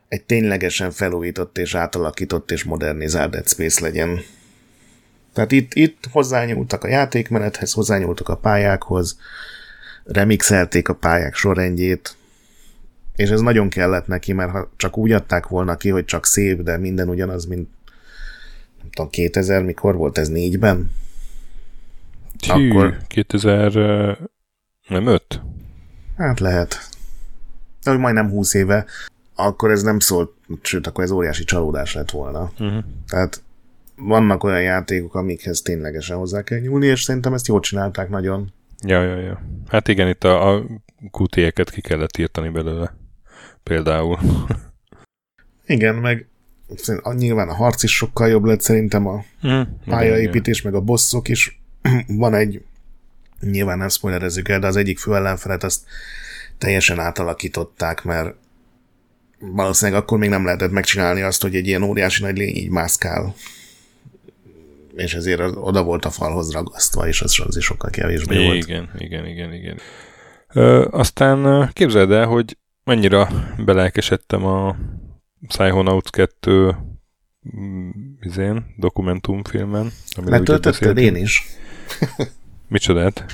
egy 0.07 0.23
ténylegesen 0.23 0.91
felújított 0.91 1.57
és 1.57 1.75
átalakított 1.75 2.51
és 2.51 2.63
modernizált 2.63 3.31
Dead 3.31 3.47
Space 3.47 3.81
legyen. 3.81 4.19
Tehát 5.33 5.51
itt, 5.51 5.73
itt 5.73 6.07
hozzányúltak 6.11 6.83
a 6.83 6.87
játékmenethez, 6.87 7.71
hozzányúltak 7.71 8.29
a 8.29 8.37
pályákhoz, 8.37 9.19
remixelték 10.03 10.89
a 10.89 10.95
pályák 10.95 11.35
sorrendjét, 11.35 12.15
és 13.15 13.29
ez 13.29 13.41
nagyon 13.41 13.69
kellett 13.69 14.07
neki, 14.07 14.33
mert 14.33 14.51
ha 14.51 14.71
csak 14.77 14.97
úgy 14.97 15.11
adták 15.11 15.47
volna 15.47 15.77
ki, 15.77 15.89
hogy 15.89 16.05
csak 16.05 16.25
szép, 16.25 16.61
de 16.61 16.77
minden 16.77 17.09
ugyanaz, 17.09 17.45
mint 17.45 17.69
nem 18.81 18.89
tudom, 18.91 19.09
2000, 19.09 19.63
mikor 19.63 19.95
volt 19.95 20.17
ez, 20.17 20.27
négyben? 20.27 20.91
Hű, 22.47 22.69
Akkor- 22.69 22.97
2000... 23.07 24.19
Nem 24.91 25.07
5? 25.07 25.41
Hát 26.17 26.39
lehet. 26.39 26.89
De 27.83 27.97
majdnem 27.97 28.29
20 28.29 28.53
éve, 28.53 28.85
akkor 29.35 29.71
ez 29.71 29.81
nem 29.81 29.99
szólt, 29.99 30.31
sőt, 30.61 30.87
akkor 30.87 31.03
ez 31.03 31.11
óriási 31.11 31.43
csalódás 31.43 31.93
lett 31.93 32.11
volna. 32.11 32.51
Uh-huh. 32.59 32.83
Tehát 33.07 33.43
vannak 33.95 34.43
olyan 34.43 34.61
játékok, 34.61 35.15
amikhez 35.15 35.61
ténylegesen 35.61 36.17
hozzá 36.17 36.41
kell 36.41 36.59
nyúlni, 36.59 36.85
és 36.85 37.01
szerintem 37.01 37.33
ezt 37.33 37.47
jól 37.47 37.59
csinálták 37.59 38.09
nagyon. 38.09 38.53
Ja, 38.85 39.03
ja, 39.03 39.17
ja. 39.17 39.41
Hát 39.67 39.87
igen, 39.87 40.07
itt 40.07 40.23
a, 40.23 40.55
a 40.55 40.63
QT-eket 41.11 41.69
ki 41.69 41.81
kellett 41.81 42.17
írtani 42.17 42.49
belőle. 42.49 42.95
Például. 43.63 44.19
Igen, 45.65 45.95
meg 45.95 46.27
nyilván 47.15 47.49
a 47.49 47.53
harc 47.55 47.83
is 47.83 47.95
sokkal 47.95 48.29
jobb 48.29 48.43
lett 48.43 48.61
szerintem 48.61 49.07
a 49.07 49.23
Mm. 49.47 49.61
pályaépítés, 49.85 50.61
meg 50.61 50.73
a 50.73 50.81
bosszok 50.81 51.27
is. 51.27 51.61
Van 52.07 52.33
egy, 52.33 52.63
nyilván 53.41 53.77
nem 53.77 53.89
spoilerezzük 53.89 54.49
el, 54.49 54.59
de 54.59 54.67
az 54.67 54.75
egyik 54.75 54.99
fő 54.99 55.15
ellenfelet 55.15 55.63
azt 55.63 55.83
teljesen 56.57 56.99
átalakították, 56.99 58.03
mert 58.03 58.35
valószínűleg 59.39 60.01
akkor 60.01 60.17
még 60.17 60.29
nem 60.29 60.45
lehetett 60.45 60.71
megcsinálni 60.71 61.21
azt, 61.21 61.41
hogy 61.41 61.55
egy 61.55 61.67
ilyen 61.67 61.83
óriási 61.83 62.23
nagy 62.23 62.37
lény 62.37 62.55
így 62.55 62.69
mászkál. 62.69 63.35
És 64.95 65.13
ezért 65.13 65.39
az, 65.39 65.53
oda 65.55 65.83
volt 65.83 66.05
a 66.05 66.09
falhoz 66.09 66.51
ragasztva, 66.51 67.07
és 67.07 67.21
az, 67.21 67.39
az 67.47 67.57
is 67.57 67.65
sokkal 67.65 67.89
kevésbé 67.89 68.45
volt. 68.45 68.63
Igen, 68.63 68.89
igen, 68.97 69.25
igen, 69.25 69.53
igen. 69.53 69.77
Ö, 70.53 70.87
aztán 70.91 71.69
képzeld 71.73 72.11
el, 72.11 72.25
hogy 72.25 72.57
mennyire 72.83 73.27
belelkesedtem 73.57 74.45
a 74.45 74.75
Psychonauts 75.47 76.09
2 76.09 76.75
mm, 77.55 77.89
izén, 78.21 78.65
dokumentumfilmen. 78.77 79.91
Letöltötted 80.25 80.97
én 80.97 81.15
is. 81.15 81.45
Micsodát? 82.71 83.25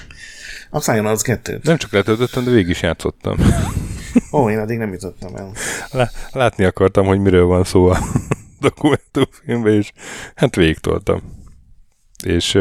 A 0.70 0.80
Psychonauts 0.80 1.22
2 1.22 1.60
Nem 1.64 1.78
csak 1.78 1.92
letöltöttem, 1.92 2.44
de 2.44 2.52
végig 2.52 2.70
is 2.70 2.82
játszottam. 2.82 3.38
Ó, 4.32 4.50
én 4.50 4.58
addig 4.60 4.78
nem 4.78 4.92
jutottam 4.92 5.36
el. 5.36 5.52
Lá- 5.92 6.14
Látni 6.32 6.64
akartam, 6.64 7.06
hogy 7.06 7.20
miről 7.20 7.46
van 7.46 7.64
szó 7.64 7.88
a 7.88 7.98
dokumentumfilmben, 8.60 9.74
és 9.74 9.92
hát 10.36 10.56
végig 10.56 10.78
toltam. 10.78 11.22
És 12.24 12.52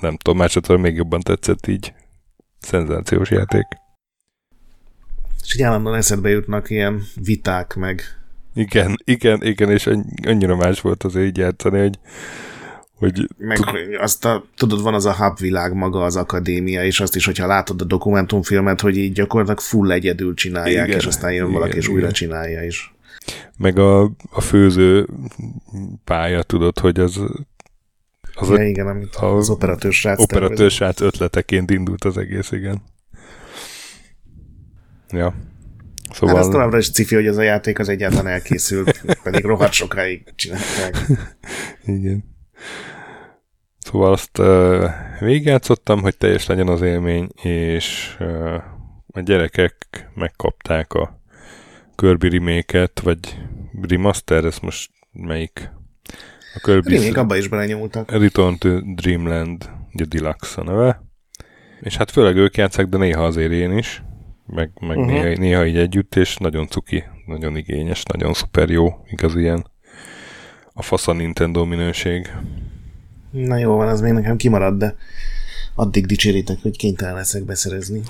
nem 0.00 0.16
tudom, 0.16 0.36
másodszor 0.36 0.76
még 0.78 0.94
jobban 0.96 1.20
tetszett 1.20 1.66
így. 1.66 1.92
Szenzációs 2.60 3.30
játék. 3.30 3.66
És 5.44 5.54
így 5.54 5.62
állandóan 5.62 5.96
eszedbe 5.96 6.28
jutnak 6.28 6.70
ilyen 6.70 7.02
viták, 7.24 7.74
meg 7.74 8.02
Igen, 8.54 8.96
igen, 9.04 9.42
igen, 9.42 9.70
és 9.70 9.86
anny- 9.86 10.26
annyira 10.26 10.56
más 10.56 10.80
volt 10.80 11.04
azért 11.04 11.26
így 11.26 11.36
játszani, 11.36 11.78
hogy, 11.80 11.98
hogy 12.98 13.28
meg 13.36 13.58
azt 14.00 14.24
a, 14.24 14.44
tudod, 14.56 14.82
van 14.82 14.94
az 14.94 15.04
a 15.06 15.14
hub 15.14 15.38
világ 15.38 15.72
maga, 15.74 16.04
az 16.04 16.16
akadémia, 16.16 16.84
és 16.84 17.00
azt 17.00 17.16
is, 17.16 17.24
hogyha 17.24 17.46
látod 17.46 17.80
a 17.80 17.84
dokumentumfilmet, 17.84 18.80
hogy 18.80 18.96
így 18.96 19.12
gyakorlatilag 19.12 19.60
full 19.60 19.90
egyedül 19.92 20.34
csinálják, 20.34 20.86
Igen, 20.86 20.98
és 20.98 21.06
aztán 21.06 21.32
jön 21.32 21.40
igen, 21.48 21.52
valaki, 21.58 21.76
és 21.76 21.84
igen. 21.84 21.96
újra 21.96 22.10
csinálja 22.12 22.62
is. 22.64 22.94
meg 23.58 23.78
a, 23.78 24.02
a 24.30 24.40
főző 24.40 25.08
pálya, 26.04 26.42
tudod, 26.42 26.78
hogy 26.78 27.00
az, 27.00 27.20
az 28.34 28.48
Ja, 28.48 28.66
igen, 28.66 28.86
amit 28.86 29.14
a- 29.14 29.36
az 29.36 29.48
operatőr 29.50 29.92
srác 29.92 30.20
operatőr 30.20 30.56
tervez. 30.56 30.72
srác 30.72 31.00
ötleteként 31.00 31.70
indult 31.70 32.04
az 32.04 32.16
egész, 32.16 32.50
igen. 32.52 32.82
Ja. 35.10 35.34
Hát 36.08 36.16
Szóval... 36.16 36.36
az 36.36 36.48
továbbra 36.48 36.78
is 36.78 36.90
cifi, 36.90 37.14
hogy 37.14 37.26
ez 37.26 37.36
a 37.36 37.42
játék 37.42 37.78
az 37.78 37.88
egyáltalán 37.88 38.26
elkészült, 38.26 39.02
pedig 39.22 39.44
rohadt 39.44 39.72
sokáig 39.72 40.32
csinálták. 40.36 41.06
Igen. 41.84 42.24
Szóval 43.78 44.12
azt 44.12 44.38
uh, 44.38 44.84
végigjátszottam, 45.20 46.00
hogy 46.00 46.16
teljes 46.16 46.46
legyen 46.46 46.68
az 46.68 46.80
élmény, 46.82 47.28
és 47.42 48.16
uh, 48.20 48.54
a 49.12 49.20
gyerekek 49.20 50.08
megkapták 50.14 50.92
a 50.92 51.20
Kirby 51.94 52.28
remake 52.28 52.90
vagy 53.02 53.18
remaster, 53.88 54.44
ez 54.44 54.58
most 54.58 54.90
melyik? 55.12 55.70
A 56.54 56.58
Kirby 56.62 56.98
Még 56.98 57.18
abba 57.18 57.36
is 57.36 57.48
belenyúltak. 57.48 58.10
Return 58.10 58.58
to 58.58 58.80
Dreamland, 58.94 59.70
ugye 59.92 60.04
Deluxe 60.04 60.60
a 60.60 60.64
neve. 60.64 61.02
És 61.80 61.96
hát 61.96 62.10
főleg 62.10 62.36
ők 62.36 62.56
játszák, 62.56 62.86
de 62.86 62.96
néha 62.96 63.24
azért 63.24 63.52
én 63.52 63.78
is, 63.78 64.02
meg, 64.46 64.70
meg 64.80 64.96
uh-huh. 64.96 65.12
néha, 65.12 65.38
néha 65.38 65.66
így 65.66 65.76
együtt, 65.76 66.14
és 66.14 66.36
nagyon 66.36 66.66
cuki, 66.66 67.04
nagyon 67.26 67.56
igényes, 67.56 68.02
nagyon 68.02 68.32
szuper 68.32 68.70
jó, 68.70 68.88
igaz 69.06 69.36
ilyen 69.36 69.66
a 70.78 70.82
fasz 70.82 71.08
a 71.08 71.12
Nintendo 71.12 71.64
minőség. 71.64 72.32
Na 73.30 73.56
jó 73.56 73.76
van, 73.76 73.88
az 73.88 74.00
még 74.00 74.12
nekem 74.12 74.36
kimarad, 74.36 74.78
de 74.78 74.96
addig 75.74 76.06
dicséritek, 76.06 76.58
hogy 76.62 76.76
kénytelen 76.76 77.14
leszek 77.14 77.44
beszerezni. 77.44 78.02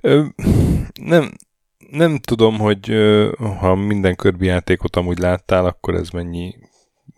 Ö, 0.00 0.24
nem, 1.00 1.32
nem 1.90 2.18
tudom, 2.18 2.58
hogy 2.58 2.92
ha 3.58 3.74
minden 3.74 4.16
Kirby 4.16 4.46
játékot 4.46 4.96
amúgy 4.96 5.18
láttál, 5.18 5.66
akkor 5.66 5.94
ez 5.94 6.08
mennyi 6.08 6.54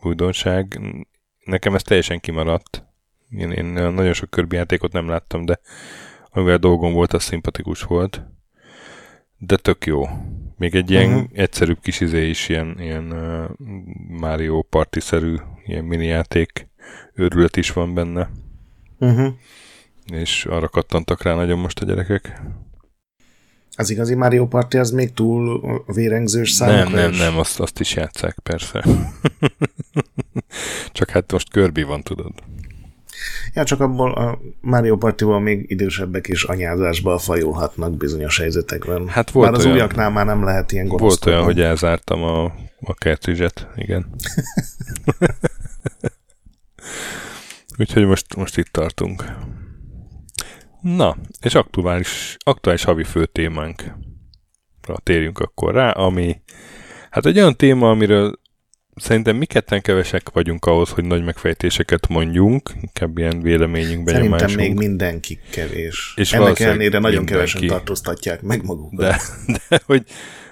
újdonság. 0.03 0.81
Nekem 1.45 1.75
ez 1.75 1.83
teljesen 1.83 2.21
kimaradt. 2.21 2.85
Én, 3.31 3.51
én 3.51 3.65
nagyon 3.65 4.13
sok 4.13 4.31
Kirby 4.31 4.57
játékot 4.57 4.93
nem 4.93 5.09
láttam, 5.09 5.45
de 5.45 5.61
amivel 6.31 6.59
dolgom 6.59 6.93
volt, 6.93 7.13
az 7.13 7.23
szimpatikus 7.23 7.83
volt. 7.83 8.23
De 9.39 9.57
tök 9.57 9.87
jó. 9.87 10.07
Még 10.57 10.75
egy 10.75 10.91
ilyen 10.91 11.13
uh-huh. 11.13 11.29
egyszerűbb 11.33 11.81
kis 11.81 12.01
izé 12.01 12.29
is, 12.29 12.49
ilyen, 12.49 12.77
ilyen 12.79 13.13
uh, 13.13 13.51
Mario 14.09 14.63
Party-szerű 14.63 15.35
ilyen 15.65 15.85
mini 15.85 16.07
játék 16.07 16.69
őrület 17.15 17.57
is 17.57 17.73
van 17.73 17.95
benne, 17.95 18.31
Uh-huh. 18.99 19.33
és 20.13 20.45
arra 20.45 20.69
kattantak 20.69 21.23
rá 21.23 21.35
nagyon 21.35 21.59
most 21.59 21.81
a 21.81 21.85
gyerekek. 21.85 22.41
Az 23.77 23.91
igazi 23.91 24.15
Mario 24.15 24.47
Party 24.47 24.75
az 24.75 24.91
még 24.91 25.13
túl 25.13 25.85
vérengzős 25.87 26.51
számokra 26.51 26.91
Nem, 26.91 27.11
nem, 27.11 27.11
nem, 27.11 27.39
azt, 27.39 27.61
azt 27.61 27.81
is 27.81 27.95
játszák, 27.95 28.39
persze. 28.43 28.85
Csak 30.93 31.11
hát 31.11 31.33
most 31.33 31.53
Kirby 31.53 31.83
van, 31.83 32.03
tudod. 32.03 32.33
Ja, 33.55 33.65
csak 33.65 33.81
abból 33.81 34.13
a 34.13 34.39
Mario 34.61 34.97
Partyból 34.97 35.41
még 35.41 35.71
idősebbek 35.71 36.29
is 36.29 36.45
anyázásba 36.45 37.19
fajulhatnak 37.19 37.97
bizonyos 37.97 38.39
helyzetekben. 38.39 39.09
Hát 39.09 39.31
volt 39.31 39.51
Bár 39.51 39.59
az 39.59 39.65
olyan- 39.65 39.77
újaknál 39.77 40.11
már 40.11 40.27
nem 40.27 40.45
lehet 40.45 40.73
ilyen 40.73 40.87
Volt 40.89 41.01
gonoszkodni. 41.01 41.33
olyan, 41.33 41.45
hogy 41.45 41.61
elzártam 41.61 42.23
a, 42.23 42.45
a 42.81 42.93
cartridge-et, 42.99 43.69
igen. 43.77 44.07
Úgyhogy 47.79 48.07
most, 48.07 48.37
most 48.37 48.59
itt 48.59 48.67
tartunk. 48.69 49.25
Na, 50.81 51.17
és 51.41 51.55
aktuális, 51.55 52.37
aktuális 52.45 52.85
havi 52.85 53.05
fő 53.05 53.27
témánkra 53.27 53.97
térjünk 55.03 55.39
akkor 55.39 55.75
rá, 55.75 55.91
ami 55.91 56.41
hát 57.11 57.27
egy 57.27 57.37
olyan 57.39 57.57
téma, 57.57 57.91
amiről 57.91 58.39
szerintem 58.97 59.37
mi 59.37 59.45
ketten 59.45 59.81
kevesek 59.81 60.31
vagyunk 60.33 60.65
ahhoz, 60.65 60.91
hogy 60.91 61.05
nagy 61.05 61.25
megfejtéseket 61.25 62.09
mondjunk, 62.09 62.71
inkább 62.81 63.19
ilyen 63.19 63.43
véleményünk, 63.43 64.09
Szerintem 64.09 64.21
benyomásunk. 64.21 64.57
még 64.57 64.75
mindenki 64.75 65.39
kevés. 65.51 66.13
És 66.17 66.33
Ennek 66.33 66.61
ellenére 66.61 66.99
nagyon 66.99 67.25
mindenki. 67.25 67.33
kevesen 67.33 67.67
tartóztatják 67.67 68.43
meg 68.43 68.65
magukat. 68.65 68.97
De, 68.99 69.21
de 69.69 69.81
hogy, 69.87 70.05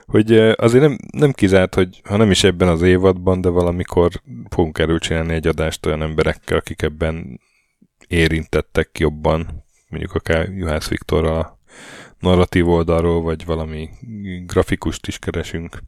hogy 0.07 0.33
azért 0.39 0.83
nem, 0.83 0.97
nem 1.13 1.33
kizárt, 1.33 1.75
hogy 1.75 2.01
ha 2.05 2.17
nem 2.17 2.31
is 2.31 2.45
ebben 2.45 2.69
az 2.69 2.83
évadban, 2.83 3.41
de 3.41 3.49
valamikor 3.49 4.11
fogunk 4.49 4.79
erről 4.79 4.99
csinálni 4.99 5.35
egy 5.35 5.47
adást 5.47 5.87
olyan 5.87 6.03
emberekkel, 6.03 6.59
akik 6.59 6.83
ebben 6.83 7.41
érintettek 8.09 8.99
jobban, 8.99 9.65
mondjuk 9.89 10.15
akár 10.15 10.49
Juhász 10.49 10.89
Viktorral 10.89 11.39
a 11.39 11.59
narratív 12.19 12.69
oldalról, 12.69 13.23
vagy 13.23 13.45
valami 13.45 13.89
grafikust 14.47 15.07
is 15.07 15.19
keresünk. 15.19 15.83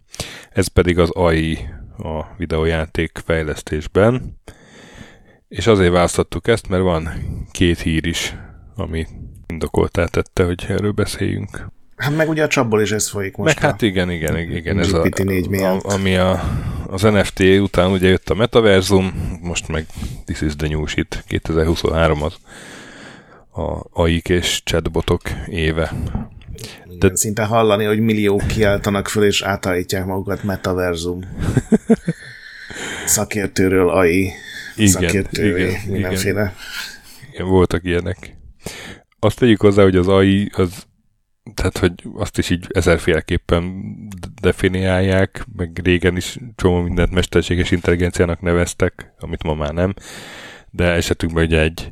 Ez 0.51 0.67
pedig 0.67 0.99
az 0.99 1.11
AI 1.11 1.59
a 1.99 2.25
videójáték 2.37 3.23
fejlesztésben. 3.25 4.39
És 5.49 5.67
azért 5.67 5.93
választottuk 5.93 6.49
ezt, 6.49 6.69
mert 6.69 6.83
van 6.83 7.11
két 7.51 7.79
hír 7.79 8.07
is, 8.07 8.37
ami 8.77 9.07
indokoltá 9.47 10.05
tette, 10.05 10.45
hogy 10.45 10.65
erről 10.69 10.93
beszéljünk. 10.93 11.69
Hát 11.97 12.17
meg 12.17 12.29
ugye 12.29 12.43
a 12.43 12.49
csapból 12.49 12.81
is 12.81 12.93
ez 12.93 13.11
folyik 13.11 13.37
most. 13.37 13.55
Meg 13.55 13.71
hát 13.71 13.83
igen, 13.83 14.11
igen, 14.11 14.39
igen, 14.39 14.79
ez 14.79 14.93
a, 14.93 15.03
GPT-4 15.03 15.49
miatt. 15.49 15.83
a, 15.83 15.93
ami 15.93 16.17
a, 16.17 16.43
az 16.87 17.03
NFT 17.03 17.41
után 17.41 17.91
ugye 17.91 18.09
jött 18.09 18.29
a 18.29 18.35
metaverzum, 18.35 19.39
most 19.43 19.69
meg 19.69 19.87
This 20.25 20.41
is 20.41 20.57
the 20.57 20.69
new 20.69 20.87
shit, 20.87 21.25
2023 21.27 22.23
az 22.23 22.37
a 23.51 23.87
AIK 24.03 24.29
és 24.29 24.63
chatbotok 24.65 25.23
éve. 25.47 25.93
De... 26.99 27.17
Szinte 27.17 27.45
hallani, 27.45 27.85
hogy 27.85 28.01
milliók 28.01 28.47
kiáltanak 28.47 29.09
föl 29.09 29.25
és 29.25 29.43
átállítják 29.43 30.05
magukat 30.05 30.43
metaverzum. 30.43 31.21
Szakértőről 33.07 33.89
AI. 33.89 34.33
Igen, 34.77 34.91
szakértővé, 34.91 35.63
igen, 35.63 35.71
igen. 35.71 35.93
mindenféle. 35.93 36.55
Igen, 37.33 37.47
voltak 37.47 37.85
ilyenek. 37.85 38.37
Azt 39.19 39.39
tegyük 39.39 39.61
hozzá, 39.61 39.83
hogy 39.83 39.97
az 39.97 40.09
AI 40.09 40.51
az 40.53 40.87
tehát, 41.55 41.79
hogy 41.79 41.93
azt 42.15 42.39
is 42.39 42.51
így 42.51 42.67
ezerféleképpen 42.69 43.85
definiálják, 44.41 45.47
meg 45.57 45.81
régen 45.83 46.17
is 46.17 46.39
csomó 46.57 46.81
mindent 46.81 47.11
mesterséges 47.11 47.71
intelligenciának 47.71 48.41
neveztek, 48.41 49.15
amit 49.19 49.43
ma 49.43 49.55
már 49.55 49.73
nem, 49.73 49.95
de 50.71 50.85
esetünkben 50.85 51.45
ugye 51.45 51.61
egy 51.61 51.91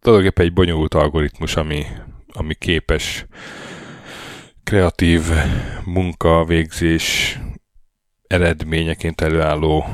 tulajdonképpen 0.00 0.46
egy 0.46 0.52
bonyolult 0.52 0.94
algoritmus, 0.94 1.56
ami, 1.56 1.84
ami 2.32 2.54
képes 2.54 3.26
kreatív 4.64 5.22
munkavégzés 5.84 7.38
eredményeként 8.26 9.20
előálló 9.20 9.84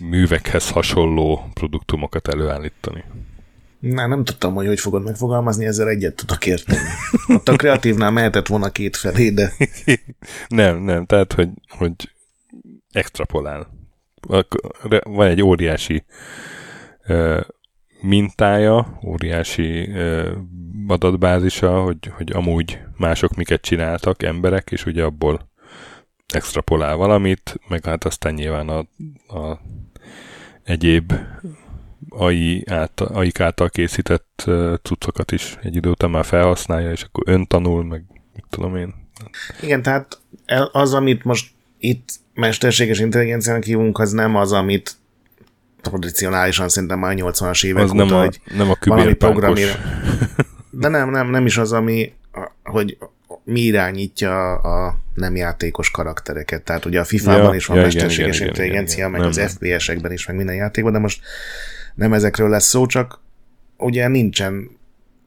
művekhez 0.00 0.70
hasonló 0.70 1.50
produktumokat 1.54 2.28
előállítani. 2.28 3.04
Na, 3.78 4.06
nem 4.06 4.24
tudtam, 4.24 4.54
hogy 4.54 4.66
hogy 4.66 4.80
fogod 4.80 5.04
megfogalmazni, 5.04 5.64
ezzel 5.66 5.88
egyet 5.88 6.14
tudok 6.14 6.46
érteni. 6.46 6.78
Ott 7.26 7.48
a 7.48 7.56
kreatívnál 7.56 8.10
mehetett 8.10 8.46
volna 8.46 8.70
két 8.70 8.96
felé, 8.96 9.30
de 9.30 9.52
nem, 10.48 10.82
nem, 10.82 11.06
tehát, 11.06 11.32
hogy, 11.32 11.48
hogy 11.68 11.92
extrapolál. 12.92 13.68
Van 15.02 15.26
egy 15.26 15.42
óriási 15.42 16.04
mintája, 18.04 18.98
óriási 19.06 19.90
ö, 19.90 20.32
adatbázisa, 20.86 21.80
hogy, 21.82 22.12
hogy 22.16 22.32
amúgy 22.32 22.78
mások 22.96 23.34
miket 23.34 23.60
csináltak, 23.60 24.22
emberek, 24.22 24.70
és 24.70 24.86
ugye 24.86 25.04
abból 25.04 25.48
extrapolál 26.26 26.96
valamit, 26.96 27.60
meg 27.68 27.84
hát 27.84 28.04
aztán 28.04 28.34
nyilván 28.34 28.68
a, 28.68 28.78
a 29.38 29.60
egyéb 30.62 31.12
AI 32.08 32.62
által, 32.66 33.26
által 33.38 33.68
készített 33.68 34.42
uh, 34.46 34.74
cuccokat 34.82 35.32
is 35.32 35.56
egy 35.62 35.76
idő 35.76 35.90
után 35.90 36.10
már 36.10 36.24
felhasználja, 36.24 36.90
és 36.90 37.02
akkor 37.02 37.22
öntanul, 37.26 37.84
meg 37.84 38.04
mit 38.34 38.44
tudom 38.50 38.76
én. 38.76 38.94
igen, 39.62 39.82
tehát 39.82 40.20
az, 40.72 40.94
amit 40.94 41.24
most 41.24 41.50
itt 41.78 42.08
mesterséges 42.34 42.98
intelligenciának 42.98 43.62
hívunk, 43.62 43.98
az 43.98 44.12
nem 44.12 44.36
az, 44.36 44.52
amit 44.52 44.96
tradicionálisan 45.84 46.68
szerintem 46.68 46.98
már 46.98 47.14
80-as 47.18 47.64
évek 47.64 47.82
Az 47.82 47.90
óta, 47.90 48.04
nem 48.04 48.14
a, 48.16 48.20
hogy 48.20 48.40
nem 48.56 48.70
a 48.70 48.76
valami 48.84 49.14
programira. 49.14 49.72
De 50.70 50.88
nem, 50.88 51.10
nem, 51.10 51.30
nem 51.30 51.46
is 51.46 51.56
az, 51.58 51.72
ami, 51.72 52.12
hogy 52.62 52.98
mi 53.44 53.60
irányítja 53.60 54.54
a 54.54 54.98
nem 55.14 55.36
játékos 55.36 55.90
karaktereket. 55.90 56.62
Tehát 56.62 56.84
ugye 56.84 57.00
a 57.00 57.04
FIFA-ban 57.04 57.42
Ja, 57.44 57.54
is 57.54 57.66
van 57.66 57.76
ja, 57.76 57.82
mesterséges 57.82 58.18
igen, 58.18 58.34
igen, 58.34 58.46
intelligencia, 58.48 58.98
igen, 58.98 59.10
meg 59.10 59.20
nem, 59.20 59.28
az. 59.28 59.52
FPS-ekben 59.52 60.12
is, 60.12 60.26
meg 60.26 60.36
minden 60.36 60.54
játékban, 60.54 60.92
de 60.92 60.98
most 60.98 61.20
nem 61.94 62.12
ezekről 62.12 62.48
lesz 62.48 62.66
szó, 62.68 62.86
csak 62.86 63.20
ugye 63.76 64.08
nincsen, 64.08 64.70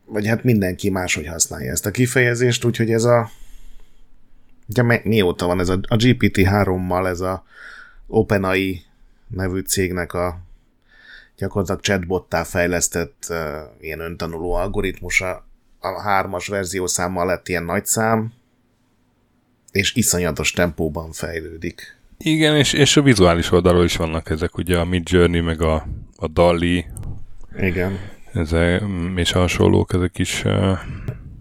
vagy 0.06 0.28
hát 0.28 0.44
mindenki 0.44 0.90
máshogy 0.90 1.28
használja 1.28 1.72
ezt 1.72 1.86
a 1.86 1.92
kifejezést, 1.92 2.66
úgyhogy 2.66 2.92
ez 2.92 3.04
a 3.04 3.30
ugye 4.70 4.84
mi- 4.84 5.02
mióta 5.04 5.46
van 5.46 5.60
ez 5.60 5.70
a, 5.70 5.80
a 5.88 5.96
GPT-3-mal 5.96 7.08
ez 7.08 7.20
a 7.20 7.44
OpenAI 8.08 8.82
nevű 9.28 9.60
cégnek 9.60 10.14
a 10.14 10.40
gyakorlatilag 11.38 11.82
chatbottá 11.82 12.44
fejlesztett 12.44 13.26
uh, 13.30 13.38
ilyen 13.80 14.00
öntanuló 14.00 14.54
algoritmusa. 14.54 15.46
A 15.80 16.02
hármas 16.02 16.48
verziószámmal 16.48 17.26
lett 17.26 17.48
ilyen 17.48 17.64
nagy 17.64 17.86
szám, 17.86 18.34
és 19.72 19.96
iszonyatos 19.96 20.52
tempóban 20.52 21.12
fejlődik. 21.12 21.98
Igen, 22.18 22.56
és, 22.56 22.74
és 22.74 22.98
a 22.98 23.02
vizuális 23.02 23.52
oldalról 23.52 23.84
is 23.84 23.96
vannak 23.96 24.30
ezek, 24.30 24.58
ugye 24.58 24.78
a 24.78 24.86
Mid 24.86 25.10
Journey, 25.10 25.40
meg 25.40 25.62
a, 25.62 25.88
a 26.16 26.28
DALI, 26.28 26.86
Igen. 27.60 28.00
ezek, 28.34 28.84
és 29.16 29.34
a 29.34 29.40
hasonlók, 29.40 29.94
ezek 29.94 30.18
is 30.18 30.44
uh, 30.46 30.78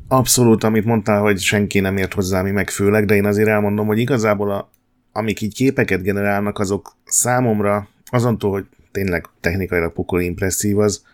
Abszolút, 0.09 0.65
amit 0.65 0.85
mondtál, 0.85 1.21
hogy 1.21 1.39
senki 1.39 1.81
nem 1.81 1.97
ért 1.97 2.13
hozzá, 2.13 2.43
mi 2.43 2.51
meg 2.51 2.71
főleg, 2.71 3.05
de 3.05 3.15
én 3.15 3.25
azért 3.25 3.49
elmondom, 3.49 3.87
hogy 3.87 3.99
igazából 3.99 4.51
a, 4.51 4.71
amik 5.13 5.41
így 5.41 5.55
képeket 5.55 6.03
generálnak, 6.03 6.59
azok 6.59 6.97
számomra 7.05 7.89
azontól, 8.11 8.51
hogy 8.51 8.67
tényleg 8.97 9.27
technikailag 9.41 9.93
pokol 9.93 10.21
impresszív 10.21 10.79
az, 10.79 11.05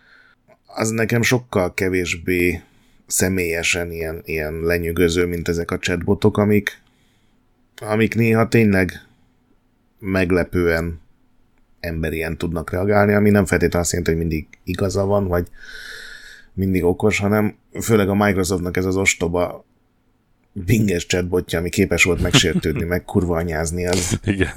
az 0.66 0.90
nekem 0.90 1.22
sokkal 1.22 1.74
kevésbé 1.74 2.62
személyesen 3.06 3.90
ilyen, 3.90 4.22
ilyen 4.24 4.60
lenyűgöző, 4.60 5.26
mint 5.26 5.48
ezek 5.48 5.70
a 5.70 5.78
chatbotok, 5.78 6.38
amik, 6.38 6.80
amik 7.76 8.14
néha 8.14 8.48
tényleg 8.48 8.92
meglepően 9.98 11.00
emberien 11.80 12.38
tudnak 12.38 12.70
reagálni, 12.70 13.12
ami 13.12 13.30
nem 13.30 13.44
feltétlenül 13.44 13.80
azt 13.80 13.90
jelenti, 13.90 14.10
hogy 14.10 14.20
mindig 14.20 14.46
igaza 14.64 15.04
van, 15.04 15.26
vagy 15.26 15.48
mindig 16.52 16.84
okos, 16.84 17.18
hanem 17.18 17.56
főleg 17.80 18.08
a 18.08 18.14
Microsoftnak 18.14 18.76
ez 18.76 18.84
az 18.84 18.96
ostoba 18.96 19.64
binges 20.52 21.06
chatbotja, 21.06 21.58
ami 21.58 21.68
képes 21.68 22.04
volt 22.04 22.22
megsértődni, 22.22 22.84
meg 22.84 23.04
kurva 23.04 23.36
anyázni, 23.36 23.86
az 23.86 24.18
igen. 24.24 24.52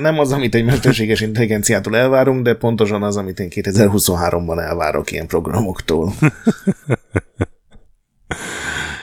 Nem 0.00 0.18
az, 0.18 0.32
amit 0.32 0.54
egy 0.54 0.64
mesterséges 0.64 1.20
intelligenciától 1.20 1.96
elvárunk, 1.96 2.42
de 2.44 2.54
pontosan 2.54 3.02
az, 3.02 3.16
amit 3.16 3.40
én 3.40 3.48
2023-ban 3.50 4.60
elvárok 4.60 5.10
ilyen 5.12 5.26
programoktól. 5.26 6.12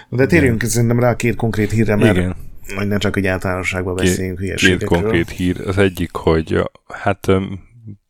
De 0.09 0.25
térjünk 0.25 0.63
szerintem 0.63 0.99
rá 0.99 1.15
két 1.15 1.35
konkrét 1.35 1.71
hírre, 1.71 1.95
mert 1.95 2.15
Igen. 2.17 2.35
majd 2.75 2.87
ne 2.87 2.97
csak 2.97 3.15
egy 3.17 3.27
általánosságban 3.27 3.95
Két- 3.95 4.05
beszéljünk 4.05 4.37
Két 4.37 4.45
hülyeségekről. 4.45 4.99
konkrét 5.01 5.29
hír. 5.29 5.61
Az 5.67 5.77
egyik, 5.77 6.15
hogy 6.15 6.63
hát 6.87 7.27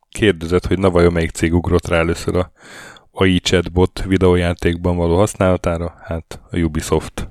kérdezett, 0.09 0.65
hogy 0.65 0.79
na 0.79 0.89
vajon 0.89 1.13
melyik 1.13 1.31
cég 1.31 1.53
ugrott 1.53 1.87
rá 1.87 1.97
először 1.97 2.35
a 2.35 2.51
AI 3.11 3.39
chatbot 3.39 4.03
videójátékban 4.07 4.95
való 4.97 5.15
használatára? 5.15 5.95
Hát 6.03 6.39
a 6.51 6.57
Ubisoft. 6.57 7.29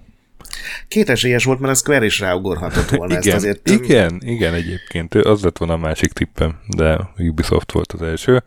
Két 0.88 1.09
esélyes 1.09 1.45
volt, 1.45 1.61
mert 1.61 1.73
a 1.73 1.77
Square 1.77 2.05
is 2.05 2.21
ráugorhatott 2.21 2.88
volna 2.88 3.16
ezt 3.16 3.25
Igen, 3.25 3.37
azért. 3.37 3.71
igen, 3.71 4.21
igen, 4.25 4.55
egyébként. 4.55 5.14
Az 5.14 5.42
lett 5.42 5.59
volna 5.59 5.75
a 5.75 5.79
másik 5.79 6.12
tippem, 6.12 6.59
de 6.77 7.11
Ubisoft 7.19 7.73
volt 7.73 7.92
az 7.92 8.03
első. 8.03 8.42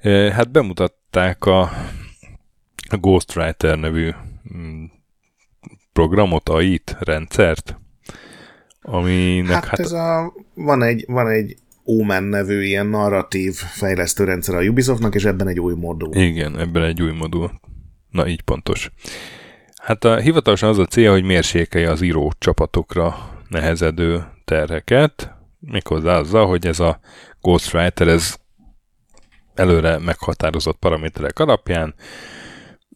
E, 0.00 0.32
Hát 0.32 0.50
bemutatták 0.50 1.44
a, 1.44 1.60
a 2.88 2.96
Ghostwriter 3.00 3.78
nevű 3.78 4.10
mm, 4.56 4.84
programot, 5.92 6.48
AI-t, 6.48 6.96
rendszert, 7.00 7.76
aminek 8.82 9.52
hát, 9.52 9.64
hát 9.64 9.78
ez 9.78 9.92
a, 9.92 10.32
van 10.54 10.82
egy, 10.82 11.04
van 11.06 11.28
egy 11.28 11.56
Omen 11.84 12.22
nevű 12.22 12.62
ilyen 12.62 12.86
narratív 12.86 13.54
fejlesztő 13.54 14.24
rendszer 14.24 14.54
a 14.54 14.62
Ubisoftnak, 14.62 15.14
és 15.14 15.24
ebben 15.24 15.48
egy 15.48 15.60
új 15.60 15.74
modul. 15.74 16.14
Igen, 16.14 16.58
ebben 16.58 16.82
egy 16.82 17.02
új 17.02 17.12
modul. 17.12 17.60
Na, 18.10 18.26
így 18.28 18.42
pontos. 18.42 18.90
Hát 19.82 20.04
a, 20.04 20.16
hivatalosan 20.16 20.68
az 20.68 20.78
a 20.78 20.86
célja, 20.86 21.10
hogy 21.10 21.24
mérsékelje 21.24 21.90
az 21.90 22.02
író 22.02 22.32
csapatokra 22.38 23.30
nehezedő 23.48 24.24
terheket, 24.44 25.34
méghozzá 25.58 26.18
azzal, 26.18 26.46
hogy 26.46 26.66
ez 26.66 26.80
a 26.80 27.00
Ghostwriter, 27.40 28.08
ez 28.08 28.36
előre 29.54 29.98
meghatározott 29.98 30.78
paraméterek 30.78 31.38
alapján 31.38 31.94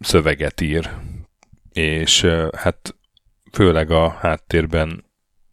szöveget 0.00 0.60
ír. 0.60 0.90
És 1.72 2.26
hát 2.56 2.96
főleg 3.52 3.90
a 3.90 4.08
háttérben 4.08 5.04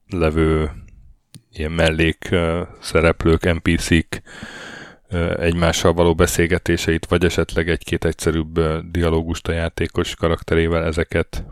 levő 0.08 0.72
ilyen 1.52 1.72
mellék 1.72 2.36
szereplők, 2.82 3.54
NPC-k 3.54 4.22
egymással 5.40 5.94
való 5.94 6.16
beszélgetéseit, 6.16 7.06
vagy 7.06 7.26
esetleg 7.26 7.70
egy-két 7.70 8.06
egyszerűbb 8.06 8.60
dialógust 8.92 9.48
a 9.48 9.52
játékos 9.52 10.16
karakterével 10.16 10.84
ezeket 10.84 11.46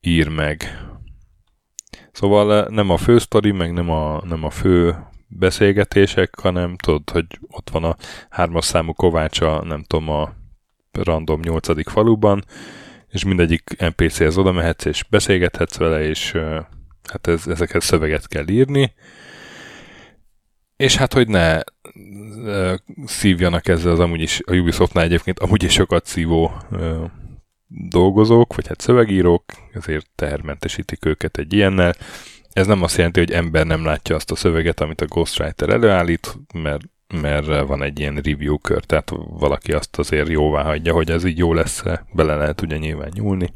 ír 0.00 0.28
meg. 0.28 0.86
Szóval 2.12 2.66
nem 2.68 2.90
a 2.90 2.96
fő 2.96 3.18
sztori, 3.18 3.50
meg 3.50 3.72
nem 3.72 3.90
a, 3.90 4.22
nem 4.24 4.44
a 4.44 4.50
fő 4.50 4.96
beszélgetések, 5.28 6.38
hanem 6.38 6.76
tudod, 6.76 7.10
hogy 7.10 7.26
ott 7.48 7.70
van 7.70 7.84
a 7.84 7.96
hármas 8.30 8.64
számú 8.64 8.92
Kovácsa, 8.92 9.64
nem 9.64 9.82
tudom, 9.82 10.08
a 10.08 10.32
random 10.92 11.40
nyolcadik 11.40 11.88
faluban, 11.88 12.44
és 13.08 13.24
mindegyik 13.24 13.76
NPC-hez 13.78 14.36
oda 14.36 14.52
mehetsz, 14.52 14.84
és 14.84 15.04
beszélgethetsz 15.10 15.76
vele, 15.76 16.02
és 16.02 16.32
hát 17.10 17.26
ez, 17.26 17.46
ezeket 17.46 17.82
szöveget 17.82 18.28
kell 18.28 18.48
írni, 18.48 18.94
és 20.78 20.96
hát, 20.96 21.12
hogy 21.12 21.28
ne 21.28 21.60
szívjanak 23.06 23.68
ezzel 23.68 23.92
az 23.92 23.98
amúgy 23.98 24.20
is, 24.20 24.40
a 24.46 24.54
Ubisoftnál 24.54 25.04
egyébként 25.04 25.38
amúgy 25.38 25.62
is 25.62 25.72
sokat 25.72 26.06
szívó 26.06 26.52
dolgozók, 27.66 28.54
vagy 28.54 28.66
hát 28.66 28.80
szövegírók, 28.80 29.44
ezért 29.72 30.06
termentesítik 30.14 31.04
őket 31.04 31.38
egy 31.38 31.52
ilyennel. 31.52 31.94
Ez 32.52 32.66
nem 32.66 32.82
azt 32.82 32.96
jelenti, 32.96 33.18
hogy 33.18 33.32
ember 33.32 33.66
nem 33.66 33.84
látja 33.84 34.14
azt 34.14 34.30
a 34.30 34.36
szöveget, 34.36 34.80
amit 34.80 35.00
a 35.00 35.06
Ghostwriter 35.06 35.68
előállít, 35.68 36.38
mert, 36.54 36.82
mert 37.20 37.46
van 37.46 37.82
egy 37.82 38.00
ilyen 38.00 38.14
review 38.14 38.58
kör, 38.58 38.84
tehát 38.84 39.12
valaki 39.28 39.72
azt 39.72 39.98
azért 39.98 40.28
jóvá 40.28 40.62
hagyja, 40.62 40.92
hogy 40.92 41.10
ez 41.10 41.24
így 41.24 41.38
jó 41.38 41.54
lesz 41.54 41.82
bele 42.12 42.34
lehet 42.34 42.62
ugye 42.62 42.76
nyilván 42.76 43.10
nyúlni. 43.14 43.54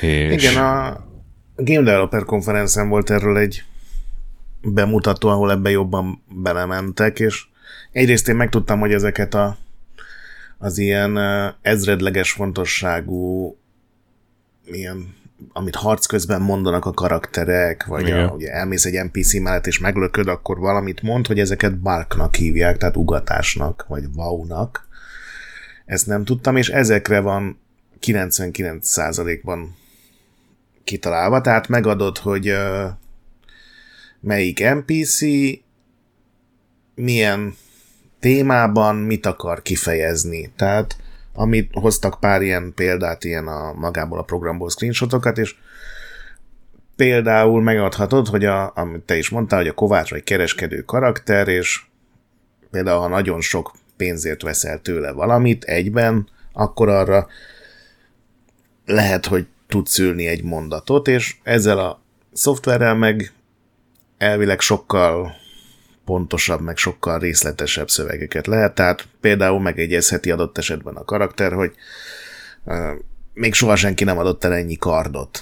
És... 0.00 0.42
Igen, 0.42 0.64
a 0.64 1.04
Game 1.56 1.82
Developer 1.82 2.24
konferencen 2.24 2.88
volt 2.88 3.10
erről 3.10 3.38
egy 3.38 3.64
bemutató, 4.72 5.28
ahol 5.28 5.50
ebbe 5.50 5.70
jobban 5.70 6.22
belementek, 6.28 7.20
és 7.20 7.44
egyrészt 7.92 8.28
én 8.28 8.36
megtudtam, 8.36 8.80
hogy 8.80 8.92
ezeket 8.92 9.34
a, 9.34 9.56
az 10.58 10.78
ilyen 10.78 11.18
ezredleges 11.62 12.32
fontosságú 12.32 13.56
ilyen 14.64 15.14
amit 15.52 15.74
harc 15.74 16.06
közben 16.06 16.40
mondanak 16.40 16.84
a 16.84 16.92
karakterek, 16.92 17.84
vagy 17.84 18.10
a, 18.10 18.30
ugye 18.30 18.50
elmész 18.50 18.84
egy 18.84 19.04
NPC 19.04 19.38
mellett 19.38 19.66
és 19.66 19.78
meglököd, 19.78 20.28
akkor 20.28 20.58
valamit 20.58 21.02
mond, 21.02 21.26
hogy 21.26 21.38
ezeket 21.38 21.78
barknak 21.78 22.34
hívják, 22.34 22.76
tehát 22.76 22.96
ugatásnak, 22.96 23.84
vagy 23.88 24.04
wow-nak. 24.14 24.88
Ezt 25.84 26.06
nem 26.06 26.24
tudtam, 26.24 26.56
és 26.56 26.68
ezekre 26.68 27.20
van 27.20 27.60
99%-ban 28.00 29.76
kitalálva, 30.84 31.40
tehát 31.40 31.68
megadod, 31.68 32.18
hogy 32.18 32.54
melyik 34.26 34.64
NPC 34.74 35.20
milyen 36.94 37.54
témában 38.20 38.96
mit 38.96 39.26
akar 39.26 39.62
kifejezni. 39.62 40.52
Tehát 40.56 40.96
amit 41.32 41.70
hoztak 41.72 42.20
pár 42.20 42.42
ilyen 42.42 42.72
példát, 42.74 43.24
ilyen 43.24 43.46
a 43.46 43.72
magából 43.72 44.18
a 44.18 44.22
programból 44.22 44.70
screenshotokat, 44.70 45.38
és 45.38 45.54
például 46.96 47.62
megadhatod, 47.62 48.26
hogy 48.28 48.44
a, 48.44 48.72
amit 48.74 49.02
te 49.02 49.16
is 49.16 49.28
mondtál, 49.28 49.58
hogy 49.58 49.68
a 49.68 49.74
Kovács 49.74 50.12
egy 50.12 50.24
kereskedő 50.24 50.82
karakter, 50.82 51.48
és 51.48 51.82
például 52.70 53.00
ha 53.00 53.08
nagyon 53.08 53.40
sok 53.40 53.72
pénzért 53.96 54.42
veszel 54.42 54.80
tőle 54.80 55.12
valamit 55.12 55.64
egyben, 55.64 56.28
akkor 56.52 56.88
arra 56.88 57.26
lehet, 58.86 59.26
hogy 59.26 59.46
tudsz 59.66 59.98
ülni 59.98 60.26
egy 60.26 60.42
mondatot, 60.42 61.08
és 61.08 61.36
ezzel 61.42 61.78
a 61.78 62.00
szoftverrel 62.32 62.94
meg 62.94 63.32
elvileg 64.18 64.60
sokkal 64.60 65.34
pontosabb, 66.04 66.60
meg 66.60 66.76
sokkal 66.76 67.18
részletesebb 67.18 67.90
szövegeket 67.90 68.46
lehet, 68.46 68.74
tehát 68.74 69.08
például 69.20 69.60
megegyezheti 69.60 70.30
adott 70.30 70.58
esetben 70.58 70.94
a 70.94 71.04
karakter, 71.04 71.52
hogy 71.52 71.72
még 73.34 73.54
soha 73.54 73.76
senki 73.76 74.04
nem 74.04 74.18
adott 74.18 74.44
el 74.44 74.54
ennyi 74.54 74.76
kardot. 74.76 75.40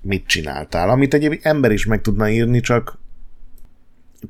Mit 0.00 0.26
csináltál? 0.26 0.90
Amit 0.90 1.14
egy 1.14 1.38
ember 1.42 1.72
is 1.72 1.86
meg 1.86 2.00
tudna 2.00 2.30
írni, 2.30 2.60
csak 2.60 2.98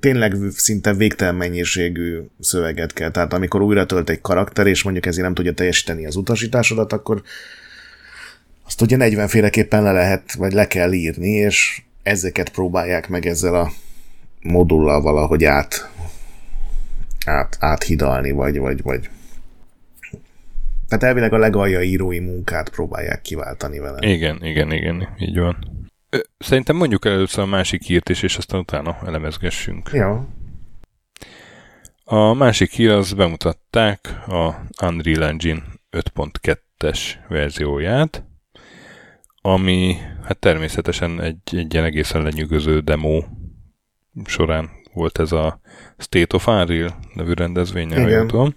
tényleg 0.01 0.37
szinte 0.51 0.95
végtelen 0.95 1.35
mennyiségű 1.35 2.21
szöveget 2.41 2.93
kell. 2.93 3.11
Tehát 3.11 3.33
amikor 3.33 3.63
újra 3.63 3.87
tölt 3.87 4.11
egy 4.11 4.21
karakter, 4.21 4.67
és 4.67 4.83
mondjuk 4.83 5.07
ezért 5.07 5.25
nem 5.25 5.35
tudja 5.35 5.53
teljesíteni 5.53 6.07
az 6.07 6.17
utasításodat, 6.17 6.93
akkor 6.93 7.23
azt 8.65 8.81
ugye 8.81 8.97
40 8.97 9.29
féleképpen 9.29 9.83
le 9.83 9.93
lehet, 9.93 10.33
vagy 10.33 10.53
le 10.53 10.67
kell 10.67 10.93
írni, 10.93 11.31
és 11.31 11.83
ezeket 12.07 12.49
próbálják 12.49 13.09
meg 13.09 13.27
ezzel 13.27 13.55
a 13.55 13.71
modullal 14.43 15.03
valahogy 15.03 15.45
át, 15.45 15.91
át 17.25 17.57
áthidalni, 17.61 18.31
vagy, 18.31 18.59
vagy, 18.59 18.83
vagy 18.83 19.09
tehát 20.89 21.05
elvileg 21.05 21.33
a 21.33 21.39
legalja 21.39 21.83
írói 21.83 22.19
munkát 22.19 22.69
próbálják 22.69 23.23
kiváltani 23.23 23.79
vele. 23.79 24.09
Igen, 24.09 24.45
igen, 24.45 24.73
igen, 24.73 25.09
így 25.19 25.39
van. 25.39 25.57
Szerintem 26.39 26.77
mondjuk 26.77 27.05
először 27.05 27.45
a 27.45 27.47
másik 27.47 27.83
hírt 27.83 28.09
is, 28.09 28.23
és 28.23 28.37
aztán 28.37 28.61
utána 28.61 28.99
elemezgessünk. 29.07 29.91
Ja. 29.93 30.29
A 32.05 32.33
másik 32.33 32.71
hír 32.71 32.91
az 32.91 33.13
bemutatták 33.13 34.01
a 34.27 34.55
Unreal 34.85 35.25
Engine 35.25 35.63
5.2-es 35.97 37.01
verzióját, 37.29 38.25
ami 39.47 39.97
hát 40.23 40.39
természetesen 40.39 41.21
egy, 41.21 41.57
egy 41.57 41.73
ilyen 41.73 41.85
egészen 41.85 42.23
lenyűgöző 42.23 42.81
demo 42.81 43.23
során 44.25 44.71
volt 44.93 45.19
ez 45.19 45.33
a 45.33 45.61
State 45.99 46.37
of 46.37 46.47
Unreal 46.47 46.99
nevű 47.15 47.33
rendezvény, 47.33 47.93
ha 47.93 48.27
tudom. 48.27 48.55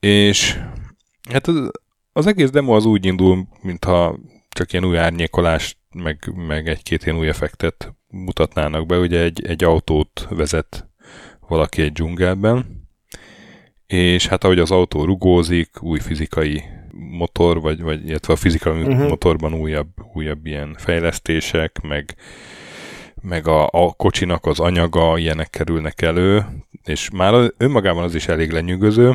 És 0.00 0.60
hát 1.30 1.46
az, 1.46 1.70
az 2.12 2.26
egész 2.26 2.50
demo 2.50 2.74
az 2.74 2.84
úgy 2.84 3.06
indul, 3.06 3.48
mintha 3.62 4.18
csak 4.48 4.72
ilyen 4.72 4.84
új 4.84 4.98
árnyékolást, 4.98 5.76
meg, 5.94 6.32
meg 6.34 6.68
egy-két 6.68 7.04
ilyen 7.04 7.18
új 7.18 7.28
effektet 7.28 7.94
mutatnának 8.06 8.86
be. 8.86 8.98
Ugye 8.98 9.20
egy, 9.20 9.46
egy 9.46 9.64
autót 9.64 10.26
vezet 10.30 10.88
valaki 11.48 11.82
egy 11.82 11.92
dzsungelben, 11.92 12.88
és 13.86 14.26
hát 14.26 14.44
ahogy 14.44 14.58
az 14.58 14.70
autó 14.70 15.04
rugózik, 15.04 15.82
új 15.82 15.98
fizikai 15.98 16.62
motor, 16.98 17.60
vagy, 17.60 17.82
vagy 17.82 18.08
illetve 18.08 18.32
a 18.32 18.36
fizikai 18.36 18.82
uh-huh. 18.82 19.08
motorban 19.08 19.54
újabb, 19.54 19.88
újabb 20.14 20.46
ilyen 20.46 20.74
fejlesztések, 20.78 21.80
meg, 21.82 22.14
meg 23.22 23.46
a, 23.46 23.68
a 23.72 23.92
kocsinak 23.92 24.46
az 24.46 24.60
anyaga, 24.60 25.18
ilyenek 25.18 25.50
kerülnek 25.50 26.02
elő, 26.02 26.46
és 26.84 27.10
már 27.10 27.52
önmagában 27.56 28.02
az 28.02 28.14
is 28.14 28.28
elég 28.28 28.50
lenyűgöző, 28.50 29.14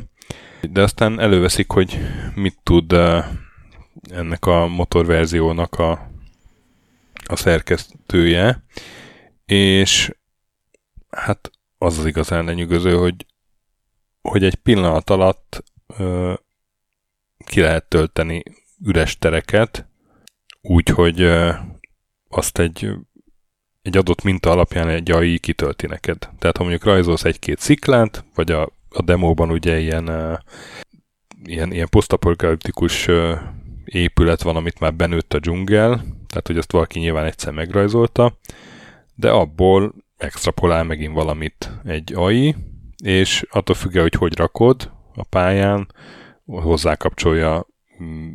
de 0.62 0.82
aztán 0.82 1.20
előveszik, 1.20 1.72
hogy 1.72 2.00
mit 2.36 2.58
tud 2.64 2.94
ennek 4.10 4.46
a 4.46 4.68
motorverziónak 4.68 5.80
a, 5.80 6.12
a 7.26 7.36
szerkesztője, 7.36 8.64
és 9.46 10.12
hát 11.10 11.52
az 11.78 11.98
az 11.98 12.06
igazán 12.06 12.46
lenyűgöző, 12.46 12.96
hogy, 12.96 13.26
hogy 14.22 14.44
egy 14.44 14.56
pillanat 14.56 15.10
alatt 15.10 15.64
ö, 15.98 16.34
ki 17.52 17.62
lehet 17.62 17.86
tölteni 17.86 18.44
üres 18.86 19.18
tereket, 19.18 19.88
úgy, 20.62 20.88
hogy 20.90 21.22
ö, 21.22 21.52
azt 22.30 22.60
egy 22.60 22.90
egy 23.82 23.98
adott 23.98 24.24
minta 24.24 24.52
alapján 24.52 24.88
egy 24.88 25.12
AI 25.12 25.40
kitölti 25.40 25.88
neked. 25.88 26.18
Tehát 26.40 26.58
ha 26.58 26.64
mondjuk 26.64 26.84
rajzolsz 26.84 27.24
egy-két 27.24 27.60
sziklát, 27.60 28.26
vagy 28.36 28.52
a, 28.52 28.64
a 28.90 29.02
demóban 29.02 29.52
ugye 29.52 29.80
ilyen, 29.80 30.10
ilyen, 31.44 31.72
ilyen 31.72 31.90
posztapokaliptikus 31.90 33.08
épület 33.86 34.42
van, 34.42 34.56
amit 34.56 34.80
már 34.80 34.94
benőtt 34.94 35.34
a 35.34 35.40
dzsungel, 35.40 35.90
tehát 36.28 36.48
hogy 36.48 36.58
azt 36.58 36.72
valaki 36.72 37.00
nyilván 37.00 37.26
egyszer 37.26 37.54
megrajzolta, 37.54 38.38
de 39.16 39.30
abból 39.30 39.94
extrapolál 40.18 40.84
megint 40.84 41.14
valamit 41.14 41.72
egy 41.84 42.14
AI, 42.14 42.56
és 43.04 43.46
attól 43.50 43.76
függően, 43.76 44.04
hogy 44.04 44.20
hogy 44.20 44.38
rakod 44.38 44.92
a 45.16 45.24
pályán, 45.24 45.94
hozzákapcsolja 46.46 47.68
mm, 48.04 48.32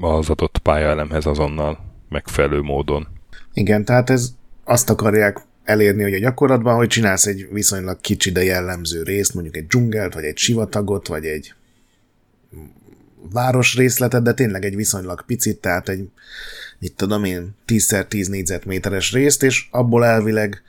az 0.00 0.30
adott 0.30 0.58
pályaelemhez 0.58 1.26
azonnal 1.26 1.78
megfelelő 2.08 2.60
módon. 2.60 3.08
Igen, 3.52 3.84
tehát 3.84 4.10
ez 4.10 4.34
azt 4.64 4.90
akarják 4.90 5.40
elérni, 5.64 6.02
hogy 6.02 6.14
a 6.14 6.18
gyakorlatban, 6.18 6.76
hogy 6.76 6.88
csinálsz 6.88 7.26
egy 7.26 7.48
viszonylag 7.50 8.00
kicsi, 8.00 8.30
de 8.30 8.44
jellemző 8.44 9.02
részt, 9.02 9.34
mondjuk 9.34 9.56
egy 9.56 9.66
dzsungelt, 9.66 10.14
vagy 10.14 10.24
egy 10.24 10.36
sivatagot, 10.36 11.06
vagy 11.06 11.24
egy 11.24 11.54
városrészletet, 13.32 14.22
de 14.22 14.34
tényleg 14.34 14.64
egy 14.64 14.76
viszonylag 14.76 15.24
picit, 15.26 15.60
tehát 15.60 15.88
egy, 15.88 16.08
mit 16.78 16.96
tudom 16.96 17.24
én, 17.24 17.54
10x10 17.66 18.28
négyzetméteres 18.28 19.12
részt, 19.12 19.42
és 19.42 19.68
abból 19.70 20.04
elvileg 20.04 20.62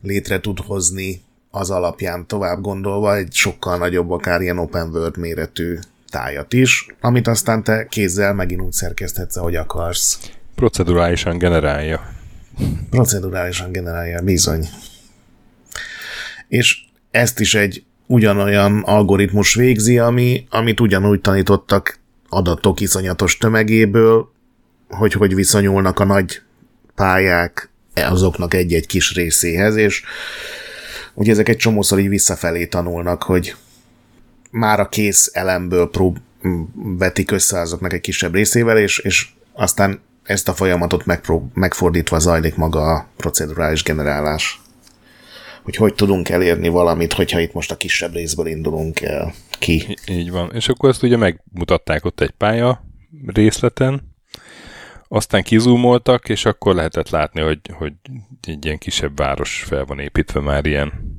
létre 0.00 0.40
tud 0.40 0.58
hozni 0.58 1.22
az 1.50 1.70
alapján 1.70 2.26
tovább 2.26 2.60
gondolva 2.60 3.16
egy 3.16 3.32
sokkal 3.32 3.78
nagyobb, 3.78 4.10
akár 4.10 4.40
ilyen 4.40 4.58
open 4.58 4.88
world 4.88 5.16
méretű 5.16 5.78
tájat 6.08 6.52
is, 6.52 6.86
amit 7.00 7.26
aztán 7.26 7.62
te 7.62 7.86
kézzel 7.86 8.34
megint 8.34 8.60
úgy 8.60 8.72
szerkeszthetsz, 8.72 9.36
ahogy 9.36 9.56
akarsz. 9.56 10.18
Procedurálisan 10.54 11.38
generálja. 11.38 12.00
Procedurálisan 12.90 13.72
generálja, 13.72 14.22
bizony. 14.22 14.68
És 16.48 16.78
ezt 17.10 17.40
is 17.40 17.54
egy 17.54 17.84
ugyanolyan 18.06 18.82
algoritmus 18.82 19.54
végzi, 19.54 19.98
ami, 19.98 20.46
amit 20.50 20.80
ugyanúgy 20.80 21.20
tanítottak 21.20 21.98
adatok 22.28 22.80
iszonyatos 22.80 23.36
tömegéből, 23.36 24.32
hogy 24.88 25.12
hogy 25.12 25.34
viszonyulnak 25.34 25.98
a 25.98 26.04
nagy 26.04 26.42
pályák 26.94 27.70
azoknak 27.94 28.54
egy-egy 28.54 28.86
kis 28.86 29.14
részéhez, 29.14 29.76
és 29.76 30.02
ugye 31.20 31.30
ezek 31.30 31.48
egy 31.48 31.56
csomószor 31.56 31.98
így 31.98 32.08
visszafelé 32.08 32.66
tanulnak, 32.66 33.22
hogy 33.22 33.54
már 34.50 34.80
a 34.80 34.88
kész 34.88 35.30
elemből 35.32 35.90
prób 35.90 36.18
vetik 36.74 37.30
össze 37.30 37.60
azoknak 37.60 37.92
egy 37.92 38.00
kisebb 38.00 38.34
részével, 38.34 38.78
és, 38.78 38.98
és 38.98 39.28
aztán 39.52 40.00
ezt 40.22 40.48
a 40.48 40.54
folyamatot 40.54 41.06
megprób- 41.06 41.54
megfordítva 41.54 42.18
zajlik 42.18 42.56
maga 42.56 42.94
a 42.94 43.06
procedurális 43.16 43.82
generálás. 43.82 44.60
Hogy 45.62 45.76
hogy 45.76 45.94
tudunk 45.94 46.28
elérni 46.28 46.68
valamit, 46.68 47.12
hogyha 47.12 47.40
itt 47.40 47.52
most 47.52 47.70
a 47.70 47.76
kisebb 47.76 48.12
részből 48.12 48.46
indulunk 48.46 49.00
el 49.00 49.34
ki. 49.58 49.96
Így 50.08 50.30
van. 50.30 50.50
És 50.54 50.68
akkor 50.68 50.88
ezt 50.88 51.02
ugye 51.02 51.16
megmutatták 51.16 52.04
ott 52.04 52.20
egy 52.20 52.30
pálya 52.30 52.84
részleten, 53.26 54.14
aztán 55.08 55.42
kizúmoltak, 55.42 56.28
és 56.28 56.44
akkor 56.44 56.74
lehetett 56.74 57.10
látni, 57.10 57.40
hogy, 57.40 57.60
hogy 57.72 57.92
egy 58.42 58.64
ilyen 58.64 58.78
kisebb 58.78 59.16
város 59.16 59.62
fel 59.66 59.84
van 59.84 59.98
építve 59.98 60.40
már 60.40 60.66
ilyen 60.66 61.09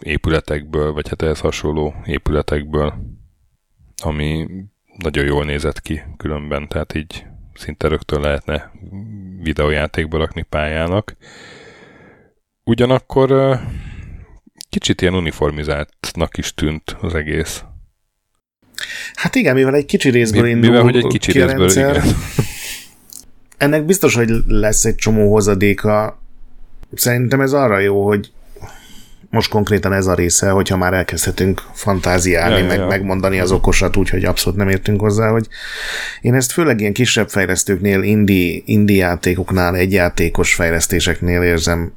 épületekből, 0.00 0.92
vagy 0.92 1.08
hát 1.08 1.22
ehhez 1.22 1.40
hasonló 1.40 1.94
épületekből, 2.04 2.94
ami 4.02 4.46
nagyon 4.96 5.24
jól 5.24 5.44
nézett 5.44 5.80
ki 5.80 6.02
különben, 6.16 6.68
tehát 6.68 6.94
így 6.94 7.26
szinte 7.54 7.88
rögtön 7.88 8.20
lehetne 8.20 8.72
videójátékba 9.42 10.18
rakni 10.18 10.42
pályának. 10.42 11.16
Ugyanakkor 12.64 13.60
kicsit 14.68 15.00
ilyen 15.00 15.14
uniformizáltnak 15.14 16.36
is 16.36 16.54
tűnt 16.54 16.96
az 17.00 17.14
egész. 17.14 17.64
Hát 19.14 19.34
igen, 19.34 19.54
mivel 19.54 19.74
egy 19.74 19.84
kicsi 19.84 20.10
részből 20.10 20.42
Mi- 20.42 20.48
indul 20.48 20.70
mivel, 20.70 20.82
hogy 20.82 20.96
egy 20.96 21.06
kicsi 21.06 21.32
ki 21.32 21.38
részből, 21.38 21.58
rendszer, 21.58 21.96
igen. 21.96 22.14
ennek 23.56 23.84
biztos, 23.84 24.14
hogy 24.14 24.30
lesz 24.46 24.84
egy 24.84 24.94
csomó 24.94 25.32
hozadéka. 25.32 26.22
Szerintem 26.94 27.40
ez 27.40 27.52
arra 27.52 27.78
jó, 27.78 28.06
hogy 28.06 28.32
most 29.36 29.50
konkrétan 29.50 29.92
ez 29.92 30.06
a 30.06 30.14
része, 30.14 30.50
hogyha 30.50 30.76
már 30.76 30.92
elkezdhetünk 30.92 31.62
fantáziálni, 31.72 32.58
Ja, 32.58 32.66
meg 32.66 32.78
ja. 32.78 32.86
megmondani 32.86 33.40
az 33.40 33.52
okosat 33.52 33.96
úgy, 33.96 34.08
hogy 34.10 34.24
abszolút 34.24 34.58
nem 34.58 34.68
értünk 34.68 35.00
hozzá, 35.00 35.30
hogy 35.30 35.48
én 36.20 36.34
ezt 36.34 36.52
főleg 36.52 36.80
ilyen 36.80 36.92
kisebb 36.92 37.28
fejlesztőknél, 37.28 38.02
indie, 38.02 38.62
indie 38.64 38.96
játékoknál, 38.96 39.76
egyjátékos 39.76 40.54
fejlesztéseknél 40.54 41.42
érzem 41.42 41.92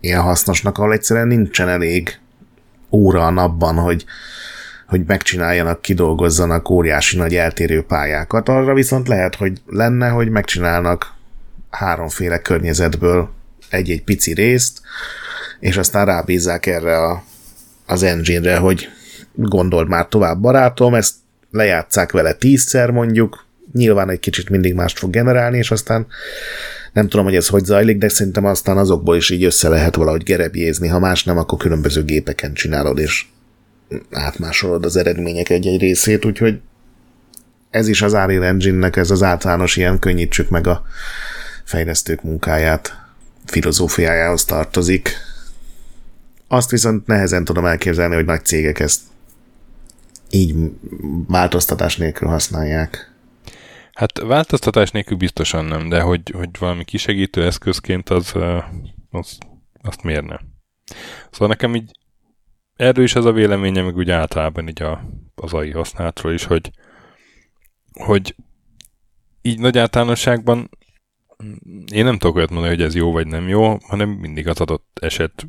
ilyen 0.00 0.20
hasznosnak, 0.20 0.78
ahol 0.78 0.92
egyszerűen 0.92 1.26
nincsen 1.26 1.68
elég 1.68 2.18
óra 2.90 3.26
a 3.26 3.30
napban, 3.30 3.74
hogy, 3.76 4.04
hogy 4.86 5.04
megcsináljanak, 5.06 5.82
kidolgozzanak 5.82 6.70
óriási 6.70 7.16
nagy 7.16 7.34
eltérő 7.34 7.82
pályákat. 7.82 8.48
Arra 8.48 8.74
viszont 8.74 9.08
lehet, 9.08 9.34
hogy 9.34 9.60
lenne, 9.66 10.08
hogy 10.08 10.28
megcsinálnak 10.28 11.14
háromféle 11.70 12.38
környezetből 12.38 13.30
egy-egy 13.70 14.02
pici 14.02 14.34
részt, 14.34 14.80
és 15.60 15.76
aztán 15.76 16.06
rábízzák 16.06 16.66
erre 16.66 16.96
a, 16.96 17.22
az 17.86 18.02
engine-re, 18.02 18.56
hogy 18.56 18.88
gondold 19.34 19.88
már 19.88 20.06
tovább 20.08 20.40
barátom, 20.40 20.94
ezt 20.94 21.14
lejátszák 21.50 22.12
vele 22.12 22.32
tízszer 22.32 22.90
mondjuk, 22.90 23.46
nyilván 23.72 24.10
egy 24.10 24.20
kicsit 24.20 24.50
mindig 24.50 24.74
mást 24.74 24.98
fog 24.98 25.10
generálni, 25.10 25.58
és 25.58 25.70
aztán 25.70 26.06
nem 26.92 27.08
tudom, 27.08 27.24
hogy 27.24 27.34
ez 27.34 27.48
hogy 27.48 27.64
zajlik, 27.64 27.98
de 27.98 28.08
szerintem 28.08 28.44
aztán 28.44 28.76
azokból 28.76 29.16
is 29.16 29.30
így 29.30 29.44
össze 29.44 29.68
lehet 29.68 29.94
valahogy 29.94 30.22
gerebjézni, 30.22 30.88
ha 30.88 30.98
más 30.98 31.24
nem, 31.24 31.38
akkor 31.38 31.58
különböző 31.58 32.04
gépeken 32.04 32.54
csinálod, 32.54 32.98
és 32.98 33.24
átmásolod 34.10 34.84
az 34.84 34.96
eredmények 34.96 35.50
egy-egy 35.50 35.80
részét, 35.80 36.24
úgyhogy 36.24 36.60
ez 37.70 37.88
is 37.88 38.02
az 38.02 38.12
Unreal 38.12 38.44
Engine-nek 38.44 38.96
ez 38.96 39.10
az 39.10 39.22
általános 39.22 39.76
ilyen 39.76 39.98
könnyítsük 39.98 40.48
meg 40.48 40.66
a 40.66 40.82
fejlesztők 41.64 42.22
munkáját 42.22 42.96
filozófiájához 43.44 44.44
tartozik. 44.44 45.16
Azt 46.48 46.70
viszont 46.70 47.06
nehezen 47.06 47.44
tudom 47.44 47.64
elképzelni, 47.64 48.14
hogy 48.14 48.24
nagy 48.24 48.44
cégek 48.44 48.78
ezt 48.78 49.00
így 50.30 50.54
változtatás 51.26 51.96
nélkül 51.96 52.28
használják. 52.28 53.14
Hát 53.92 54.18
változtatás 54.18 54.90
nélkül 54.90 55.16
biztosan 55.16 55.64
nem, 55.64 55.88
de 55.88 56.00
hogy, 56.00 56.30
hogy 56.30 56.48
valami 56.58 56.84
kisegítő 56.84 57.44
eszközként 57.44 58.10
az, 58.10 58.32
az 59.10 59.38
azt 59.82 60.02
miért 60.02 60.26
nem. 60.26 60.40
Szóval 61.30 61.48
nekem 61.48 61.74
így 61.74 61.90
erről 62.76 63.04
is 63.04 63.14
ez 63.14 63.24
a 63.24 63.32
véleményem, 63.32 63.84
meg 63.84 63.96
úgy 63.96 64.10
általában 64.10 64.68
így 64.68 64.82
a, 64.82 65.10
az 65.34 65.52
AI 65.52 65.70
használatról 65.70 66.32
is, 66.32 66.44
hogy, 66.44 66.70
hogy 67.92 68.36
így 69.42 69.58
nagy 69.58 69.78
általánosságban 69.78 70.70
én 71.92 72.04
nem 72.04 72.18
tudok 72.18 72.36
olyat 72.36 72.50
mondani, 72.50 72.74
hogy 72.74 72.84
ez 72.84 72.94
jó 72.94 73.12
vagy 73.12 73.26
nem 73.26 73.48
jó, 73.48 73.78
hanem 73.80 74.08
mindig 74.08 74.48
az 74.48 74.60
adott 74.60 74.98
eset 75.00 75.46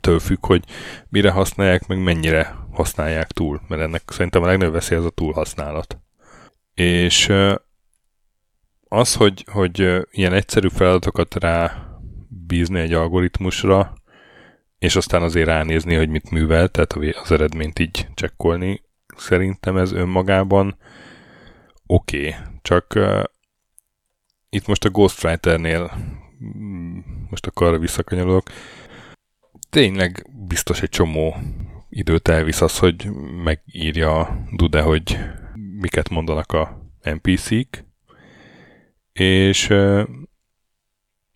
től 0.00 0.18
függ, 0.18 0.46
hogy 0.46 0.64
mire 1.08 1.30
használják, 1.30 1.86
meg 1.86 2.02
mennyire 2.02 2.56
használják 2.72 3.26
túl, 3.26 3.60
mert 3.68 3.82
ennek 3.82 4.02
szerintem 4.06 4.42
a 4.42 4.46
legnagyobb 4.46 4.74
veszély 4.74 4.98
az 4.98 5.04
a 5.04 5.10
túlhasználat. 5.10 5.98
És 6.74 7.32
az, 8.88 9.14
hogy, 9.14 9.44
hogy 9.50 10.06
ilyen 10.10 10.32
egyszerű 10.32 10.68
feladatokat 10.68 11.34
rá 11.34 11.86
bízni 12.46 12.80
egy 12.80 12.92
algoritmusra, 12.92 13.92
és 14.78 14.96
aztán 14.96 15.22
azért 15.22 15.46
ránézni, 15.46 15.94
hogy 15.94 16.08
mit 16.08 16.30
művel, 16.30 16.68
tehát 16.68 16.92
az 17.22 17.32
eredményt 17.32 17.78
így 17.78 18.08
csekkolni, 18.14 18.82
szerintem 19.16 19.76
ez 19.76 19.92
önmagában 19.92 20.76
oké. 21.86 22.18
Okay. 22.18 22.34
Csak 22.62 22.92
uh, 22.96 23.22
itt 24.50 24.66
most 24.66 24.84
a 24.84 24.90
Ghostwriter-nél 24.90 25.90
most 27.30 27.46
akkor 27.46 27.66
arra 27.66 27.78
visszakanyarulok, 27.78 28.50
tényleg 29.70 30.26
biztos 30.46 30.82
egy 30.82 30.88
csomó 30.88 31.36
időt 31.88 32.28
elvisz 32.28 32.60
az, 32.60 32.78
hogy 32.78 33.10
megírja 33.44 34.44
Dude, 34.56 34.80
hogy 34.80 35.18
miket 35.80 36.08
mondanak 36.08 36.52
a 36.52 36.90
NPC-k, 37.02 37.84
és 39.12 39.66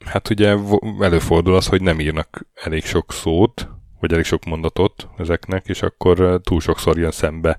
hát 0.04 0.30
ugye 0.30 0.56
előfordul 1.00 1.54
az, 1.54 1.66
hogy 1.66 1.82
nem 1.82 2.00
írnak 2.00 2.46
elég 2.54 2.84
sok 2.84 3.12
szót, 3.12 3.68
vagy 4.00 4.12
elég 4.12 4.24
sok 4.24 4.44
mondatot 4.44 5.08
ezeknek, 5.18 5.68
és 5.68 5.82
akkor 5.82 6.40
túl 6.42 6.60
sokszor 6.60 6.98
jön 6.98 7.10
szembe 7.10 7.58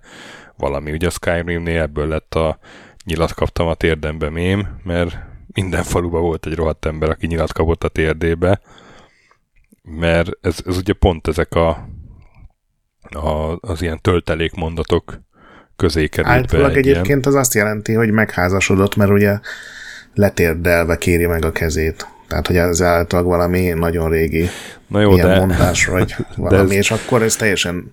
valami. 0.58 0.92
Ugye 0.92 1.08
a 1.08 1.10
Skyrimnél 1.10 1.82
ebből 1.82 2.08
lett 2.08 2.36
a 2.36 2.60
nyilat 3.06 3.34
kaptam 3.34 3.68
a 3.68 3.74
térdembe 3.74 4.30
mém, 4.30 4.80
mert 4.84 5.18
minden 5.54 5.84
faluban 5.84 6.22
volt 6.22 6.46
egy 6.46 6.56
rohadt 6.56 6.86
ember, 6.86 7.10
aki 7.10 7.28
nyilat 7.28 7.54
kapott 7.54 7.84
a 7.84 7.90
térdébe, 7.90 8.62
mert 9.84 10.30
ez, 10.41 10.58
ez 10.65 10.78
ugye 10.78 10.93
pont 10.93 11.28
ezek 11.28 11.56
a, 11.56 11.88
a 13.10 13.58
az 13.60 13.82
ilyen 13.82 14.02
töltelékmondatok 14.02 15.22
közé 15.76 16.08
került 16.08 16.34
Általában 16.34 16.72
egy 16.72 16.86
ilyen. 16.86 16.96
egyébként 16.98 17.26
az 17.26 17.36
azt 17.36 17.54
jelenti, 17.54 17.93
hogy 17.93 18.12
megházasodott, 18.12 18.96
mert 18.96 19.12
ugye 19.12 19.39
letérdelve 20.13 20.98
kéri 20.98 21.26
meg 21.26 21.46
a 21.46 21.52
kezét. 21.52 22.08
Tehát, 22.28 22.48
hogy 22.48 22.56
ez 22.56 22.82
általában 22.82 23.32
valami 23.32 23.70
nagyon 23.70 24.10
régi 24.10 24.50
Na 24.88 25.00
jó, 25.00 25.14
ilyen 25.14 25.28
de, 25.28 25.38
mondás, 25.40 25.86
vagy 25.86 26.16
valami, 26.36 26.64
ez- 26.64 26.78
és 26.78 26.92
akkor 26.92 27.24
ez 27.24 27.36
teljesen 27.36 27.92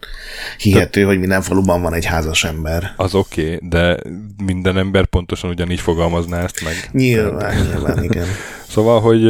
hihető, 0.58 1.02
hogy 1.02 1.18
minden 1.18 1.42
faluban 1.42 1.82
van 1.82 1.94
egy 1.94 2.04
házas 2.04 2.44
ember. 2.44 2.92
az 2.96 3.14
oké, 3.14 3.54
okay, 3.54 3.68
de 3.68 3.98
minden 4.44 4.78
ember 4.78 5.06
pontosan 5.06 5.50
ugyanígy 5.50 5.80
fogalmazná 5.80 6.42
ezt 6.42 6.64
meg. 6.64 6.74
Nyilván, 6.92 7.60
nyilván, 7.60 8.02
igen. 8.10 8.26
Szóval, 8.68 9.00
hogy, 9.00 9.22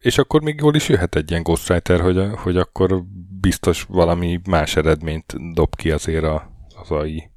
és 0.00 0.18
akkor 0.18 0.42
még 0.42 0.58
jól 0.60 0.74
is 0.74 0.88
jöhet 0.88 1.16
egy 1.16 1.30
ilyen 1.30 1.42
Ghostwriter, 1.42 2.00
hogy, 2.00 2.18
hogy 2.36 2.56
akkor 2.56 3.02
biztos 3.40 3.86
valami 3.88 4.40
más 4.48 4.76
eredményt 4.76 5.52
dob 5.54 5.76
ki 5.76 5.90
azért 5.90 6.24
a, 6.24 6.50
az 6.82 6.90
AI. 6.90 7.30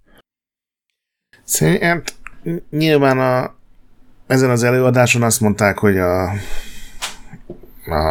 Szerintem 1.44 2.04
nyilván 2.70 3.20
a, 3.20 3.56
ezen 4.28 4.50
az 4.50 4.64
előadáson 4.64 5.24
azt 5.24 5.42
mondták, 5.42 5.78
hogy 5.78 5.98
a, 5.98 6.32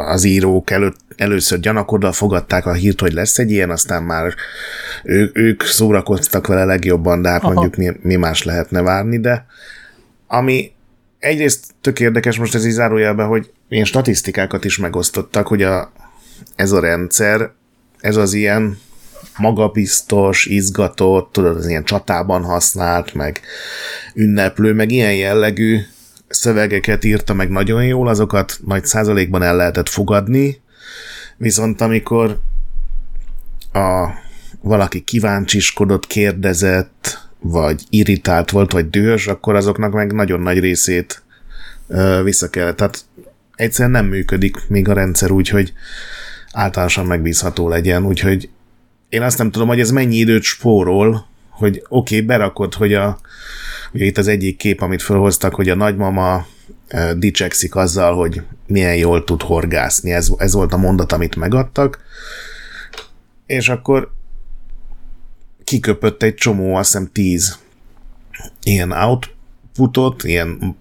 az 0.07 0.25
írók 0.25 0.71
előtt, 0.71 0.97
először 1.17 1.61
gyanakodva 1.61 2.13
fogadták 2.13 2.67
a 2.67 2.73
hírt, 2.73 3.01
hogy 3.01 3.13
lesz 3.13 3.39
egy 3.39 3.51
ilyen, 3.51 3.71
aztán 3.71 4.03
már 4.03 4.35
ő, 5.05 5.31
ők 5.35 5.63
szórakoztak 5.63 6.47
vele 6.47 6.65
legjobban, 6.65 7.23
de 7.23 7.29
hát 7.29 7.43
Aha. 7.43 7.53
mondjuk 7.53 7.77
mi, 7.77 7.99
mi 8.03 8.17
más 8.17 8.43
lehetne 8.43 8.83
várni, 8.83 9.21
de 9.21 9.47
ami 10.27 10.73
egyrészt 11.19 11.65
tök 11.81 12.01
érdekes 12.01 12.39
most 12.39 12.55
ez 12.55 12.65
így 12.67 12.73
zárójelben, 12.73 13.27
hogy 13.27 13.51
ilyen 13.69 13.85
statisztikákat 13.85 14.65
is 14.65 14.79
megosztottak, 14.79 15.47
hogy 15.47 15.63
a, 15.63 15.93
ez 16.57 16.73
a 16.73 16.81
rendszer, 16.81 17.51
ez 18.01 18.17
az 18.17 18.33
ilyen 18.33 18.79
magabiztos, 19.37 20.47
izgatott, 20.47 21.33
tudod, 21.33 21.57
az 21.57 21.69
ilyen 21.69 21.85
csatában 21.85 22.45
használt, 22.45 23.15
meg 23.15 23.41
ünneplő, 24.15 24.73
meg 24.73 24.91
ilyen 24.91 25.15
jellegű 25.15 25.79
szövegeket 26.29 27.05
írta 27.05 27.35
meg 27.35 27.51
nagyon 27.51 27.85
jól, 27.85 28.09
azokat 28.09 28.59
nagy 28.67 28.85
százalékban 28.85 29.43
el 29.43 29.57
lehetett 29.57 29.89
fogadni, 29.89 30.61
viszont 31.37 31.81
amikor 31.81 32.39
a 33.73 34.09
valaki 34.61 35.01
kíváncsiskodott, 35.01 36.07
kérdezett, 36.07 37.29
vagy 37.41 37.83
irritált 37.91 38.51
volt, 38.51 38.73
vagy 38.73 38.91
dühös, 38.91 39.27
akkor 39.27 39.55
azoknak 39.55 39.93
meg 39.93 40.13
nagyon 40.13 40.41
nagy 40.41 40.59
részét 40.59 41.23
ö, 41.89 42.21
vissza 42.25 42.51
kellett. 42.51 42.77
Tehát 42.77 43.05
egyszerűen 43.55 43.91
nem 43.91 44.07
működik 44.07 44.69
még 44.69 44.89
a 44.89 44.93
rendszer 44.93 45.31
úgy, 45.31 45.49
hogy 45.49 45.73
általánosan 46.53 47.07
megbízható 47.07 47.69
legyen, 47.69 48.07
úgyhogy 48.07 48.49
én 49.09 49.23
azt 49.23 49.39
nem 49.39 49.51
tudom, 49.51 49.69
hogy 49.69 49.81
ez 49.81 49.91
mennyi 49.91 50.17
időt 50.17 50.43
spórol, 50.43 51.27
hogy 51.51 51.83
oké, 51.89 52.15
okay, 52.15 52.27
berakod, 52.27 52.75
hogy 52.75 52.95
a 52.95 53.19
ugye 53.93 54.05
itt 54.05 54.19
az 54.19 54.29
egyik 54.29 54.57
kép, 54.57 54.81
amit 54.81 55.03
felhoztak, 55.03 55.55
hogy 55.55 55.69
a 55.69 55.75
nagymama 55.75 56.47
dicsekszik 57.17 57.75
azzal, 57.75 58.15
hogy 58.15 58.43
milyen 58.67 58.97
jól 58.97 59.25
tud 59.25 59.43
horgászni. 59.43 60.13
Ez, 60.13 60.29
ez 60.37 60.53
volt 60.53 60.73
a 60.73 60.77
mondat, 60.77 61.13
amit 61.13 61.37
megadtak. 61.37 61.99
És 63.47 63.69
akkor 63.69 64.13
kiköpött 65.65 66.23
egy 66.23 66.35
csomó, 66.35 66.75
azt 66.75 66.93
hiszem 66.93 67.11
tíz 67.13 67.59
ilyen 68.63 68.93
outputot, 68.93 70.25
ilyen 70.25 70.77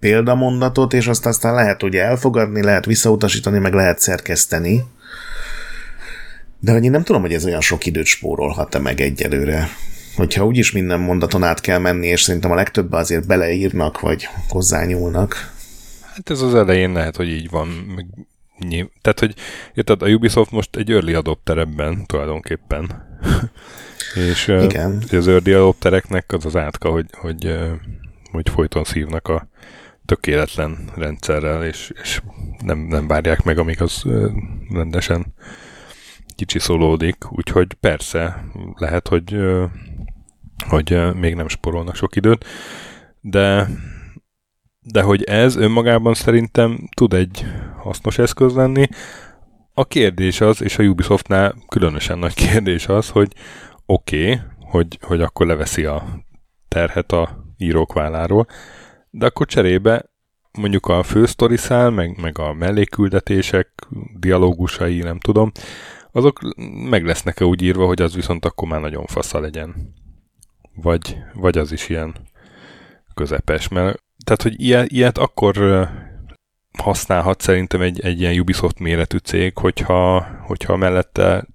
példamondatot, 0.00 0.92
és 0.92 1.06
azt 1.06 1.26
aztán 1.26 1.54
lehet 1.54 1.82
ugye 1.82 2.02
elfogadni, 2.02 2.62
lehet 2.62 2.84
visszautasítani, 2.84 3.58
meg 3.58 3.72
lehet 3.72 3.98
szerkeszteni. 3.98 4.84
De 6.60 6.72
hogy 6.72 6.84
én 6.84 6.90
nem 6.90 7.02
tudom, 7.02 7.20
hogy 7.20 7.32
ez 7.32 7.44
olyan 7.44 7.60
sok 7.60 7.86
időt 7.86 8.06
spórolhat-e 8.06 8.78
meg 8.78 9.00
egyelőre. 9.00 9.68
Hogyha 10.16 10.46
úgyis 10.46 10.72
minden 10.72 11.00
mondaton 11.00 11.42
át 11.42 11.60
kell 11.60 11.78
menni, 11.78 12.06
és 12.06 12.22
szerintem 12.22 12.50
a 12.50 12.54
legtöbb 12.54 12.92
azért 12.92 13.26
beleírnak, 13.26 14.00
vagy 14.00 14.28
hozzányúlnak. 14.48 15.52
Hát 16.14 16.30
ez 16.30 16.40
az 16.40 16.54
elején 16.54 16.92
lehet, 16.92 17.16
hogy 17.16 17.28
így 17.28 17.50
van. 17.50 17.68
Tehát, 19.02 19.20
hogy 19.20 19.34
érted, 19.74 20.02
a 20.02 20.08
Ubisoft 20.08 20.50
most 20.50 20.76
egy 20.76 20.90
early 20.90 21.14
adopter 21.14 21.58
ebben 21.58 22.06
tulajdonképpen. 22.06 22.90
és 24.30 24.48
Igen. 24.48 25.02
az 25.10 25.28
early 25.28 25.52
adoptereknek 25.52 26.32
az 26.32 26.44
az 26.44 26.56
átka, 26.56 26.90
hogy, 26.90 27.06
hogy, 27.12 27.58
hogy 28.30 28.48
folyton 28.48 28.84
szívnak 28.84 29.28
a 29.28 29.48
tökéletlen 30.06 30.90
rendszerrel, 30.96 31.64
és, 31.64 31.92
és 32.02 32.22
nem, 32.64 32.78
nem 32.78 33.06
várják 33.06 33.42
meg, 33.42 33.58
amíg 33.58 33.82
az 33.82 34.02
rendesen 34.70 35.34
kicsi 36.36 36.58
szólódik, 36.58 37.16
úgyhogy 37.30 37.74
persze 37.74 38.44
lehet, 38.74 39.08
hogy, 39.08 39.36
hogy 40.68 41.14
még 41.14 41.34
nem 41.34 41.48
sporolnak 41.48 41.94
sok 41.94 42.16
időt, 42.16 42.46
de, 43.20 43.68
de 44.80 45.02
hogy 45.02 45.22
ez 45.22 45.56
önmagában 45.56 46.14
szerintem 46.14 46.88
tud 46.96 47.12
egy 47.12 47.46
hasznos 47.78 48.18
eszköz 48.18 48.54
lenni. 48.54 48.88
A 49.74 49.84
kérdés 49.84 50.40
az, 50.40 50.62
és 50.62 50.78
a 50.78 50.82
Ubisoftnál 50.82 51.54
különösen 51.68 52.18
nagy 52.18 52.34
kérdés 52.34 52.88
az, 52.88 53.08
hogy 53.08 53.32
oké, 53.86 54.32
okay, 54.32 54.40
hogy, 54.60 54.98
hogy 55.02 55.20
akkor 55.20 55.46
leveszi 55.46 55.84
a 55.84 56.04
terhet 56.68 57.12
a 57.12 57.44
írók 57.56 57.92
válláról, 57.92 58.46
de 59.10 59.26
akkor 59.26 59.46
cserébe 59.46 60.10
mondjuk 60.58 60.86
a 60.86 61.02
fősztoriszál, 61.02 61.90
meg, 61.90 62.20
meg 62.20 62.38
a 62.38 62.52
mellékküldetések, 62.52 63.68
dialógusai, 64.18 64.98
nem 64.98 65.18
tudom, 65.18 65.52
azok 66.12 66.40
meg 66.90 67.04
lesznek-e 67.04 67.44
úgy 67.44 67.62
írva, 67.62 67.86
hogy 67.86 68.02
az 68.02 68.14
viszont 68.14 68.44
akkor 68.44 68.68
már 68.68 68.80
nagyon 68.80 69.06
fasza 69.06 69.40
legyen. 69.40 69.94
Vagy, 70.74 71.16
vagy 71.34 71.58
az 71.58 71.72
is 71.72 71.88
ilyen 71.88 72.14
közepes, 73.14 73.68
mert 73.68 74.02
tehát, 74.24 74.42
hogy 74.42 74.60
ilyet, 74.60 74.90
ilyet 74.90 75.18
akkor 75.18 75.88
használhat 76.78 77.40
szerintem 77.40 77.80
egy, 77.80 78.00
egy 78.00 78.20
ilyen 78.20 78.38
Ubisoft 78.38 78.78
méretű 78.78 79.16
cég, 79.16 79.58
hogyha, 79.58 80.26
hogyha 80.46 80.76
mellette 80.76 81.46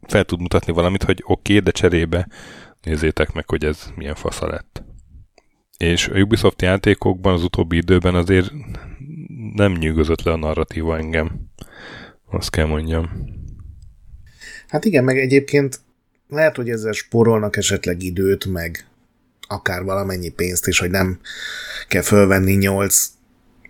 fel 0.00 0.24
tud 0.24 0.40
mutatni 0.40 0.72
valamit, 0.72 1.02
hogy 1.02 1.22
oké, 1.22 1.52
okay, 1.52 1.64
de 1.64 1.70
cserébe 1.70 2.28
nézzétek 2.82 3.32
meg, 3.32 3.48
hogy 3.48 3.64
ez 3.64 3.92
milyen 3.94 4.14
fasza 4.14 4.46
lett. 4.46 4.82
És 5.76 6.08
a 6.08 6.18
Ubisoft 6.18 6.62
játékokban 6.62 7.32
az 7.32 7.42
utóbbi 7.42 7.76
időben 7.76 8.14
azért 8.14 8.52
nem 9.54 9.72
nyűgözött 9.72 10.22
le 10.22 10.32
a 10.32 10.36
narratíva 10.36 10.96
engem. 10.96 11.40
Azt 12.30 12.50
kell 12.50 12.66
mondjam. 12.66 13.10
Hát 14.68 14.84
igen, 14.84 15.04
meg 15.04 15.18
egyébként 15.18 15.80
lehet, 16.30 16.56
hogy 16.56 16.70
ezzel 16.70 16.92
sporolnak 16.92 17.56
esetleg 17.56 18.02
időt, 18.02 18.44
meg 18.44 18.86
akár 19.48 19.82
valamennyi 19.82 20.28
pénzt 20.28 20.66
is, 20.66 20.78
hogy 20.78 20.90
nem 20.90 21.18
kell 21.88 22.02
fölvenni 22.02 22.52
nyolc 22.52 23.08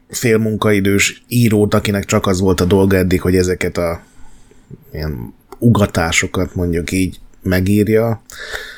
félmunkaidős 0.08 1.24
írót, 1.28 1.74
akinek 1.74 2.04
csak 2.04 2.26
az 2.26 2.40
volt 2.40 2.60
a 2.60 2.64
dolga 2.64 2.96
eddig, 2.96 3.20
hogy 3.20 3.36
ezeket 3.36 3.76
a 3.76 4.02
ilyen 4.92 5.34
ugatásokat 5.58 6.54
mondjuk 6.54 6.92
így 6.92 7.20
megírja, 7.42 8.22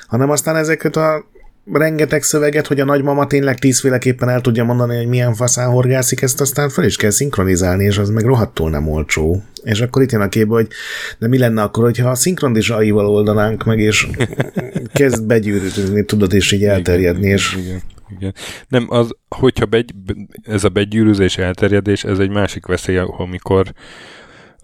hanem 0.07 0.31
aztán 0.31 0.57
ezeket 0.57 0.97
a 0.97 1.25
rengeteg 1.73 2.23
szöveget, 2.23 2.67
hogy 2.67 2.81
a 2.81 2.85
nagymama 2.85 3.27
tényleg 3.27 3.59
tízféleképpen 3.59 4.29
el 4.29 4.41
tudja 4.41 4.65
mondani, 4.65 4.97
hogy 4.97 5.07
milyen 5.07 5.35
faszán 5.35 5.71
horgászik, 5.71 6.23
ezt 6.23 6.41
aztán 6.41 6.69
fel 6.69 6.85
is 6.85 6.97
kell 6.97 7.11
szinkronizálni, 7.11 7.85
és 7.85 7.99
az 7.99 8.11
meg 8.11 8.25
rohadtul 8.25 8.71
nem 8.71 8.89
olcsó. 8.89 9.43
És 9.63 9.81
akkor 9.81 10.03
itt 10.03 10.13
jön 10.13 10.21
a 10.21 10.29
kép, 10.29 10.49
hogy 10.49 10.69
de 11.19 11.29
mi 11.29 11.39
lenne 11.39 11.63
akkor, 11.63 11.85
hogyha 11.85 12.11
a 12.11 12.15
szinkron 12.15 12.57
is 12.57 12.71
AI-val 12.71 13.09
oldanánk 13.09 13.65
meg, 13.65 13.79
és 13.79 14.07
kezd 14.93 15.27
begyűrűzni, 15.27 16.05
tudod, 16.05 16.33
és 16.33 16.53
így 16.53 16.65
elterjedni, 16.65 17.25
igen, 17.25 17.37
és 17.37 17.57
igen, 17.59 17.83
igen. 18.19 18.35
Nem, 18.69 18.87
az, 18.89 19.11
hogyha 19.29 19.67
begy, 19.67 19.95
ez 20.43 20.65
a 20.65 20.69
begyűrűzés, 20.69 21.39
elterjedés, 21.39 22.05
ez 22.05 22.19
egy 22.19 22.31
másik 22.31 22.67
veszély, 22.67 22.97
amikor 22.97 23.73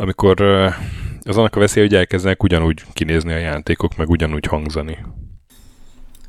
amikor 0.00 0.40
az 1.22 1.36
annak 1.36 1.56
a 1.56 1.60
veszély, 1.60 1.82
hogy 1.82 1.94
elkezdenek 1.94 2.42
ugyanúgy 2.42 2.82
kinézni 2.92 3.32
a 3.32 3.38
játékok, 3.38 3.96
meg 3.96 4.08
ugyanúgy 4.08 4.46
hangzani. 4.46 4.98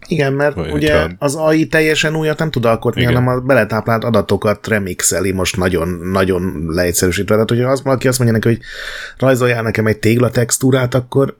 Igen, 0.09 0.33
mert 0.33 0.55
Vagy 0.55 0.71
ugye 0.71 1.01
ha... 1.01 1.09
az 1.17 1.35
AI 1.35 1.67
teljesen 1.67 2.15
újat 2.15 2.39
nem 2.39 2.51
tud 2.51 2.65
alkotni, 2.65 3.01
Igen. 3.01 3.13
hanem 3.13 3.29
a 3.35 3.39
beletáplált 3.39 4.03
adatokat 4.03 4.67
remixeli 4.67 5.31
most 5.31 5.57
nagyon-nagyon 5.57 6.65
leegyszerűsítve. 6.67 7.33
Tehát, 7.33 7.49
hogyha 7.49 7.69
az, 7.69 7.83
valaki 7.83 8.07
azt 8.07 8.19
mondja 8.19 8.37
neki, 8.37 8.47
hogy 8.47 8.65
rajzoljál 9.17 9.61
nekem 9.61 9.87
egy 9.87 9.97
téglatextúrát, 9.97 10.93
akkor 10.93 11.35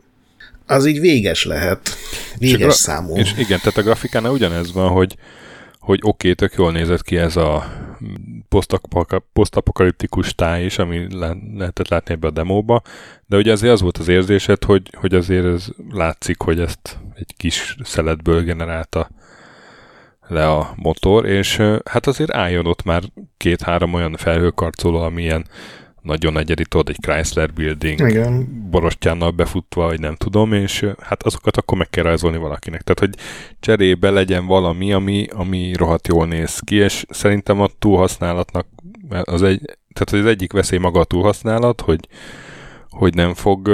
az 0.66 0.86
így 0.86 1.00
véges 1.00 1.46
lehet. 1.46 1.98
Véges 2.38 2.74
és 2.74 2.74
számú. 2.74 3.16
És 3.16 3.32
igen, 3.38 3.58
tehát 3.60 3.78
a 3.78 3.82
grafikánál 3.82 4.32
ugyanez 4.32 4.74
van, 4.74 4.90
hogy 4.90 5.16
hogy 5.80 6.00
oké, 6.02 6.32
okay, 6.32 6.48
tök 6.48 6.58
jól 6.58 6.72
nézett 6.72 7.02
ki 7.02 7.18
ez 7.18 7.36
a 7.36 7.66
posztapokaliptikus 9.34 10.36
táj 10.36 10.64
is, 10.64 10.78
ami 10.78 11.08
lehetett 11.58 11.88
látni 11.88 12.14
ebbe 12.14 12.28
a 12.28 12.32
demóba, 12.32 12.82
de 13.26 13.38
ugye 13.38 13.52
azért 13.52 13.74
az 13.74 13.82
volt 13.82 13.98
az 13.98 14.08
érzésed, 14.08 14.64
hogy, 14.64 14.90
hogy 14.98 15.14
azért 15.14 15.46
ez 15.46 15.68
látszik, 15.90 16.42
hogy 16.42 16.60
ezt 16.60 17.00
egy 17.16 17.34
kis 17.38 17.76
szeletből 17.84 18.42
generálta 18.42 19.10
le 20.28 20.50
a 20.50 20.74
motor, 20.76 21.26
és 21.26 21.62
hát 21.86 22.08
azért 22.08 22.32
álljon 22.32 22.66
ott 22.66 22.84
már 22.84 23.04
két-három 23.38 23.94
olyan 23.94 24.16
felhőkarcoló, 24.16 25.02
ami 25.02 25.22
ilyen 25.22 25.46
nagyon 26.02 26.38
egyedi, 26.38 26.66
tudod, 26.66 26.90
egy 26.90 26.98
Chrysler 27.02 27.54
Building 27.54 28.00
Igen. 28.00 28.68
borostyánnal 28.72 29.32
befutva, 29.32 29.86
vagy 29.86 30.00
nem 30.00 30.16
tudom, 30.16 30.54
és 30.54 30.86
hát 31.00 31.24
azokat 31.24 31.58
akkor 31.58 31.78
meg 31.78 31.90
kell 31.90 32.04
rajzolni 32.04 32.38
valakinek. 32.38 32.82
Tehát, 32.82 33.00
hogy 33.00 33.24
cserébe 33.60 34.10
legyen 34.10 34.46
valami, 34.46 34.94
ami, 34.94 35.28
ami 35.32 35.74
rohadt 35.76 36.08
jól 36.08 36.28
néz 36.28 36.60
ki, 36.60 36.76
és 36.76 37.06
szerintem 37.10 37.62
a 37.62 37.68
túlhasználatnak 37.80 38.68
az 39.10 39.44
egy, 39.44 39.62
tehát 39.94 40.26
az 40.26 40.32
egyik 40.32 40.52
veszély 40.52 40.80
maga 40.80 41.00
a 41.00 41.04
túlhasználat, 41.04 41.82
hogy, 41.82 42.08
hogy 42.90 43.14
nem 43.14 43.34
fog 43.34 43.68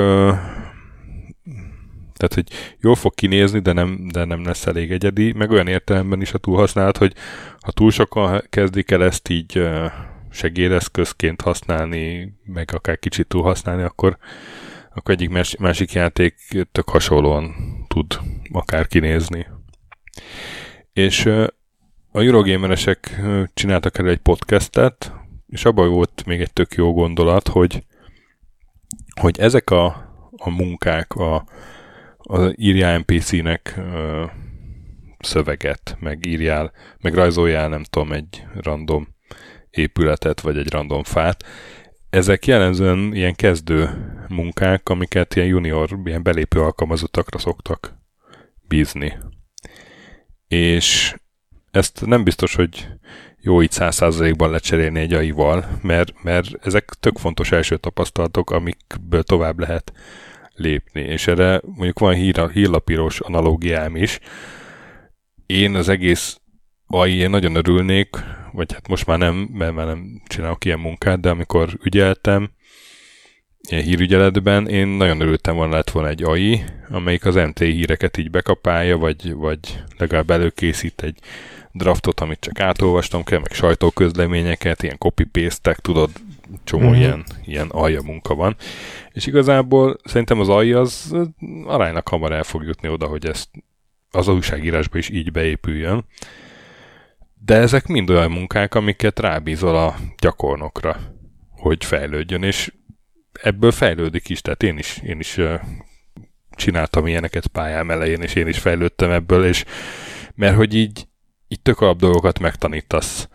tehát, 2.15 2.33
hogy 2.33 2.75
jól 2.79 2.95
fog 2.95 3.13
kinézni, 3.13 3.59
de 3.59 3.73
nem, 3.73 4.07
de 4.11 4.25
nem 4.25 4.45
lesz 4.45 4.65
elég 4.65 4.91
egyedi, 4.91 5.33
meg 5.33 5.51
olyan 5.51 5.67
értelemben 5.67 6.21
is 6.21 6.33
a 6.33 6.37
túlhasználat, 6.37 6.97
hogy 6.97 7.13
ha 7.59 7.71
túl 7.71 7.91
sokan 7.91 8.43
kezdik 8.49 8.91
el 8.91 9.03
ezt 9.03 9.29
így 9.29 9.67
segédeszközként 10.35 11.41
használni, 11.41 12.33
meg 12.43 12.69
akár 12.73 12.99
kicsit 12.99 13.27
túl 13.27 13.41
használni, 13.41 13.83
akkor, 13.83 14.17
akkor 14.93 15.13
egyik 15.13 15.57
másik 15.59 15.91
játék 15.91 16.35
tök 16.71 16.89
hasonlóan 16.89 17.53
tud 17.87 18.19
akár 18.51 18.87
kinézni. 18.87 19.47
És 20.93 21.25
a 22.11 22.21
Eurogameresek 22.21 23.21
csináltak 23.53 23.97
elő 23.97 24.09
egy 24.09 24.19
podcastet, 24.19 25.13
és 25.47 25.65
abban 25.65 25.89
volt 25.89 26.23
még 26.25 26.41
egy 26.41 26.53
tök 26.53 26.73
jó 26.73 26.93
gondolat, 26.93 27.47
hogy, 27.47 27.83
hogy 29.21 29.39
ezek 29.39 29.69
a, 29.69 29.85
a 30.37 30.49
munkák, 30.49 31.13
a, 31.13 31.35
a 32.17 32.53
írjál 32.55 32.97
NPC-nek 32.97 33.79
szöveget, 35.19 35.97
meg 35.99 36.25
írjál, 36.25 36.71
meg 36.99 37.13
rajzoljál, 37.13 37.69
nem 37.69 37.83
tudom, 37.83 38.11
egy 38.11 38.45
random 38.53 39.14
épületet, 39.77 40.41
vagy 40.41 40.57
egy 40.57 40.71
random 40.71 41.03
fát. 41.03 41.43
Ezek 42.09 42.45
jellemzően 42.45 43.13
ilyen 43.13 43.35
kezdő 43.35 43.89
munkák, 44.27 44.89
amiket 44.89 45.35
ilyen 45.35 45.47
junior, 45.47 45.89
ilyen 46.03 46.23
belépő 46.23 46.59
alkalmazottakra 46.61 47.37
szoktak 47.39 47.97
bízni. 48.67 49.17
És 50.47 51.15
ezt 51.71 52.05
nem 52.05 52.23
biztos, 52.23 52.55
hogy 52.55 52.87
jó 53.41 53.61
így 53.61 53.71
száz 53.71 53.95
százalékban 53.95 54.51
lecserélni 54.51 54.99
egy 54.99 55.13
AI-val, 55.13 55.65
mert, 55.81 56.23
mert 56.23 56.65
ezek 56.65 56.89
tök 56.99 57.17
fontos 57.17 57.51
első 57.51 57.77
tapasztalatok, 57.77 58.51
amikből 58.51 59.23
tovább 59.23 59.59
lehet 59.59 59.93
lépni. 60.53 61.01
És 61.01 61.27
erre 61.27 61.61
mondjuk 61.65 61.99
van 61.99 62.13
hír, 62.13 62.49
hírlapíros 62.49 63.19
analógiám 63.19 63.95
is. 63.95 64.19
Én 65.45 65.75
az 65.75 65.89
egész 65.89 66.39
AI, 66.87 67.15
én 67.15 67.29
nagyon 67.29 67.55
örülnék, 67.55 68.09
vagy 68.55 68.73
hát 68.73 68.87
most 68.87 69.05
már 69.05 69.17
nem, 69.17 69.35
mert 69.35 69.73
már 69.73 69.85
nem 69.85 70.21
csinálok 70.27 70.65
ilyen 70.65 70.79
munkát, 70.79 71.19
de 71.19 71.29
amikor 71.29 71.77
ügyeltem, 71.83 72.49
ilyen 73.69 73.83
hírügyeletben, 73.83 74.67
én 74.67 74.87
nagyon 74.87 75.21
örültem 75.21 75.55
volna, 75.55 75.75
lett 75.75 75.89
volna 75.89 76.09
egy 76.09 76.23
AI, 76.23 76.63
amelyik 76.89 77.25
az 77.25 77.35
MT 77.35 77.59
híreket 77.59 78.17
így 78.17 78.29
bekapálja, 78.29 78.97
vagy, 78.97 79.33
vagy 79.33 79.83
legalább 79.97 80.29
előkészít 80.29 81.01
egy 81.01 81.19
draftot, 81.71 82.19
amit 82.19 82.39
csak 82.39 82.59
átolvastam 82.59 83.23
kell, 83.23 83.39
meg 83.39 83.51
sajtóközleményeket, 83.51 84.83
ilyen 84.83 84.97
copy-paste 84.97 85.77
tudod, 85.81 86.09
csomó 86.63 86.89
mm-hmm. 86.89 86.99
ilyen, 86.99 87.25
ilyen 87.45 87.67
alja 87.69 88.01
munka 88.01 88.35
van. 88.35 88.55
És 89.11 89.25
igazából 89.25 89.97
szerintem 90.03 90.39
az 90.39 90.49
alja 90.49 90.79
az 90.79 91.15
aránynak 91.65 92.07
hamar 92.07 92.31
el 92.31 92.43
fog 92.43 92.63
jutni 92.63 92.89
oda, 92.89 93.05
hogy 93.05 93.25
ezt 93.25 93.49
az 94.11 94.27
újságírásba 94.27 94.97
is 94.97 95.09
így 95.09 95.31
beépüljön. 95.31 96.05
De 97.45 97.55
ezek 97.55 97.87
mind 97.87 98.09
olyan 98.09 98.31
munkák, 98.31 98.75
amiket 98.75 99.19
rábízol 99.19 99.75
a 99.75 99.95
gyakornokra, 100.17 100.99
hogy 101.51 101.85
fejlődjön, 101.85 102.43
és 102.43 102.73
ebből 103.41 103.71
fejlődik 103.71 104.29
is, 104.29 104.41
tehát 104.41 104.63
én 104.63 104.77
is, 104.77 104.99
én 105.03 105.19
is 105.19 105.39
csináltam 106.51 107.07
ilyeneket 107.07 107.47
pályám 107.47 107.91
elején, 107.91 108.21
és 108.21 108.35
én 108.35 108.47
is 108.47 108.59
fejlődtem 108.59 109.11
ebből, 109.11 109.45
és 109.45 109.65
mert 110.35 110.55
hogy 110.55 110.73
így 110.75 111.07
így 111.47 111.61
tök 111.61 111.81
alap 111.81 111.97
dolgokat 111.97 112.39
megtanítasz 112.39 113.29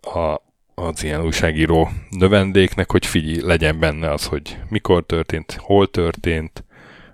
a, 0.00 0.36
az 0.74 1.02
ilyen 1.02 1.22
újságíró 1.24 1.90
növendéknek, 2.10 2.90
hogy 2.90 3.06
figyelj, 3.06 3.40
legyen 3.40 3.78
benne 3.78 4.10
az, 4.10 4.26
hogy 4.26 4.58
mikor 4.68 5.06
történt, 5.06 5.56
hol 5.58 5.90
történt, 5.90 6.64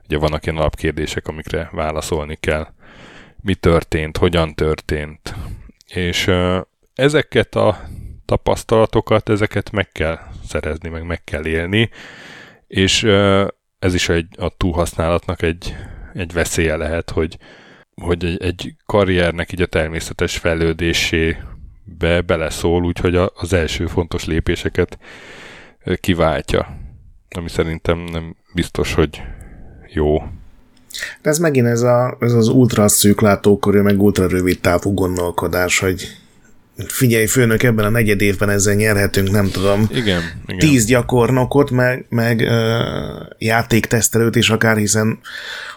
ugye 0.04 0.18
vannak 0.18 0.46
ilyen 0.46 0.56
alapkérdések, 0.58 1.28
amikre 1.28 1.68
válaszolni 1.72 2.36
kell, 2.40 2.66
mi 3.40 3.54
történt, 3.54 4.16
hogyan 4.16 4.54
történt, 4.54 5.34
és 5.88 6.30
ezeket 6.94 7.54
a 7.54 7.88
tapasztalatokat, 8.24 9.28
ezeket 9.28 9.70
meg 9.70 9.88
kell 9.88 10.18
szerezni, 10.46 10.88
meg 10.88 11.06
meg 11.06 11.24
kell 11.24 11.46
élni, 11.46 11.90
és 12.66 13.02
ez 13.78 13.94
is 13.94 14.08
egy, 14.08 14.26
a 14.38 14.48
túlhasználatnak 14.56 15.42
egy, 15.42 15.76
egy 16.12 16.32
veszélye 16.32 16.76
lehet, 16.76 17.10
hogy 17.10 17.38
hogy 18.00 18.24
egy, 18.24 18.42
egy 18.42 18.74
karriernek 18.86 19.52
így 19.52 19.62
a 19.62 19.66
természetes 19.66 20.36
fejlődésébe 20.36 22.20
beleszól, 22.26 22.84
úgyhogy 22.84 23.16
a, 23.16 23.30
az 23.34 23.52
első 23.52 23.86
fontos 23.86 24.24
lépéseket 24.24 24.98
kiváltja. 26.00 26.76
Ami 27.28 27.48
szerintem 27.48 27.98
nem 27.98 28.36
biztos, 28.54 28.94
hogy 28.94 29.22
jó. 29.86 30.22
De 31.22 31.30
ez 31.30 31.38
megint 31.38 31.66
ez, 31.66 31.82
a, 31.82 32.16
ez 32.20 32.32
az 32.32 32.48
ultra 32.48 32.88
szűk 32.88 33.20
látókörű, 33.20 33.80
meg 33.80 34.02
ultra 34.02 34.28
rövid 34.28 34.60
távú 34.60 34.94
gondolkodás, 34.94 35.78
hogy 35.78 36.08
figyelj 36.86 37.26
főnök, 37.26 37.62
ebben 37.62 37.84
a 37.84 37.88
negyed 37.88 38.20
évben 38.20 38.50
ezzel 38.50 38.74
nyerhetünk, 38.74 39.30
nem 39.30 39.50
tudom, 39.50 39.88
igen, 39.92 40.22
igen. 40.46 40.58
tíz 40.58 40.84
gyakornokot, 40.84 41.70
meg, 41.70 42.06
meg 42.08 42.38
uh, 42.38 43.26
játéktesztelőt 43.38 44.36
is 44.36 44.50
akár, 44.50 44.76
hiszen 44.76 45.18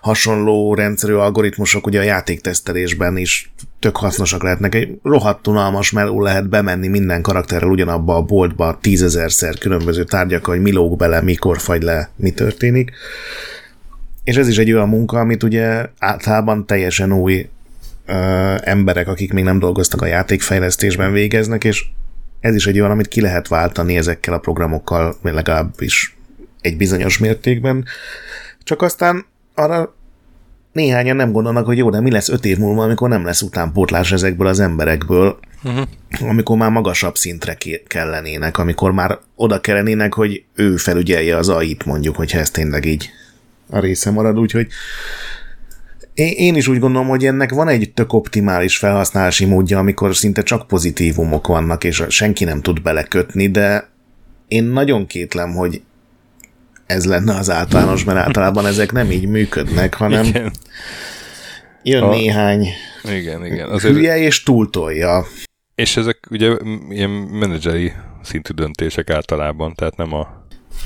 hasonló 0.02 0.74
rendszerű 0.74 1.14
algoritmusok 1.14 1.88
ugye 1.88 2.00
a 2.00 2.04
játéktesztelésben 2.04 3.18
is 3.18 3.54
tök 3.80 3.98
hasznosak 3.98 4.44
lehetnek. 4.44 4.76
Egy 4.76 5.00
rohadt 5.04 5.48
unalmas 5.48 5.92
meló 5.92 6.22
lehet 6.22 6.50
bemenni 6.50 6.88
minden 6.88 7.22
karakterrel 7.22 7.70
ugyanabba 7.70 8.16
a 8.16 8.22
boltba 8.22 8.78
tízezerszer 8.82 9.58
különböző 9.58 10.04
tárgyakkal, 10.04 10.54
hogy 10.54 10.64
mi 10.64 10.72
lóg 10.72 10.98
bele, 10.98 11.22
mikor 11.22 11.60
fagy 11.60 11.82
le, 11.82 12.10
mi 12.16 12.32
történik. 12.32 12.92
És 14.24 14.36
ez 14.36 14.48
is 14.48 14.58
egy 14.58 14.72
olyan 14.72 14.90
munka, 14.90 15.20
amit 15.20 15.44
ugye 15.44 15.86
általában 16.00 16.66
teljesen 16.66 17.14
új 17.14 17.50
ö, 18.06 18.14
emberek, 18.64 19.08
akik 19.08 19.34
még 19.34 19.44
nem 19.44 19.60
dolgoztak 19.60 20.02
a 20.02 20.06
játékfejlesztésben 20.06 21.12
végeznek, 21.12 21.64
és 21.64 21.86
ez 22.40 22.56
is 22.56 22.68
egy 22.68 22.80
olyan, 22.80 22.92
amit 22.92 23.08
ki 23.08 23.22
lehet 23.22 23.48
váltani 23.48 23.98
ezekkel 23.98 24.34
a 24.34 24.40
programokkal, 24.40 25.16
legalábbis 25.22 26.16
egy 26.62 26.78
bizonyos 26.78 27.18
mértékben. 27.18 27.86
Csak 28.64 28.82
aztán 28.82 29.26
arra 29.56 29.96
néhányan 30.72 31.16
nem 31.16 31.32
gondolnak, 31.32 31.66
hogy 31.66 31.78
jó, 31.78 31.90
de 31.90 32.00
mi 32.00 32.12
lesz 32.12 32.30
öt 32.30 32.46
év 32.46 32.58
múlva, 32.58 32.84
amikor 32.84 33.10
nem 33.10 33.26
lesz 33.26 33.42
utánpótlás 33.42 34.12
ezekből 34.12 34.48
az 34.48 34.60
emberekből, 34.60 35.40
uh-huh. 35.64 35.88
amikor 36.30 36.58
már 36.58 36.72
magasabb 36.72 37.16
szintre 37.16 37.58
kellenének, 37.88 38.58
amikor 38.58 38.92
már 38.92 39.20
oda 39.36 39.62
kellenének, 39.62 40.14
hogy 40.14 40.44
ő 40.56 40.76
felügyelje 40.76 41.38
az 41.38 41.50
AI-t 41.50 41.86
mondjuk, 41.86 42.16
hogyha 42.16 42.40
ez 42.40 42.50
tényleg 42.50 42.86
így 42.86 43.10
a 43.72 43.80
része 43.80 44.12
marad, 44.12 44.40
úgyhogy 44.40 44.68
én 46.14 46.56
is 46.56 46.68
úgy 46.68 46.80
gondolom, 46.80 47.08
hogy 47.08 47.26
ennek 47.26 47.52
van 47.52 47.68
egy 47.68 47.92
tök 47.94 48.14
optimális 48.14 48.78
felhasználási 48.78 49.46
módja, 49.46 49.80
amikor 49.80 50.16
szinte 50.16 50.42
csak 50.44 50.68
pozitívumok 50.68 51.48
vannak, 51.48 51.84
és 51.84 52.04
senki 52.08 52.44
nem 52.44 52.62
tud 52.62 52.82
belekötni, 52.82 53.48
de 53.48 53.90
én 54.48 54.64
nagyon 54.64 55.08
kétlem, 55.08 55.52
hogy 55.52 55.82
ez 56.86 57.06
lenne 57.06 57.36
az 57.36 57.50
általános, 57.50 58.04
mert 58.04 58.20
általában 58.20 58.66
ezek 58.66 58.92
nem 58.92 59.12
így 59.12 59.28
működnek, 59.28 59.94
hanem 59.94 60.26
igen. 60.26 60.52
jön 61.84 62.04
a... 62.04 62.10
néhány 62.10 62.68
igen, 63.04 63.46
igen. 63.46 63.70
Azért... 63.70 63.94
hülye 63.94 64.18
és 64.18 64.44
túltolja. 64.44 65.26
És 65.76 65.98
ezek 65.98 66.28
ugye 66.30 66.58
ilyen 66.90 67.10
menedzseri 67.10 67.92
szintű 68.24 68.54
döntések 68.54 69.10
általában, 69.10 69.74
tehát 69.74 69.98
nem 69.98 70.14
a 70.14 70.41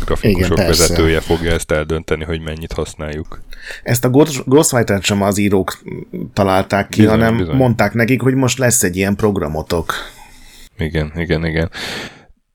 grafikusok 0.06 0.58
Igen, 0.58 0.68
vezetője 0.68 1.20
fogja 1.20 1.52
ezt 1.52 1.72
eldönteni, 1.72 2.24
hogy 2.24 2.42
mennyit 2.42 2.74
használjuk. 2.74 3.42
Ezt 3.84 4.06
a 4.06 4.10
Ghostwriter 4.46 5.04
sem 5.04 5.22
az 5.22 5.38
írók 5.38 5.82
találták 6.34 6.90
ki, 6.90 7.02
bizony, 7.02 7.20
hanem 7.20 7.38
bizony. 7.38 7.56
mondták 7.56 7.94
nekik, 7.94 8.22
hogy 8.22 8.36
most 8.36 8.58
lesz 8.58 8.84
egy 8.84 8.96
ilyen 8.96 9.16
programotok. 9.16 9.94
Igen, 10.78 11.12
igen, 11.16 11.46
igen. 11.46 11.70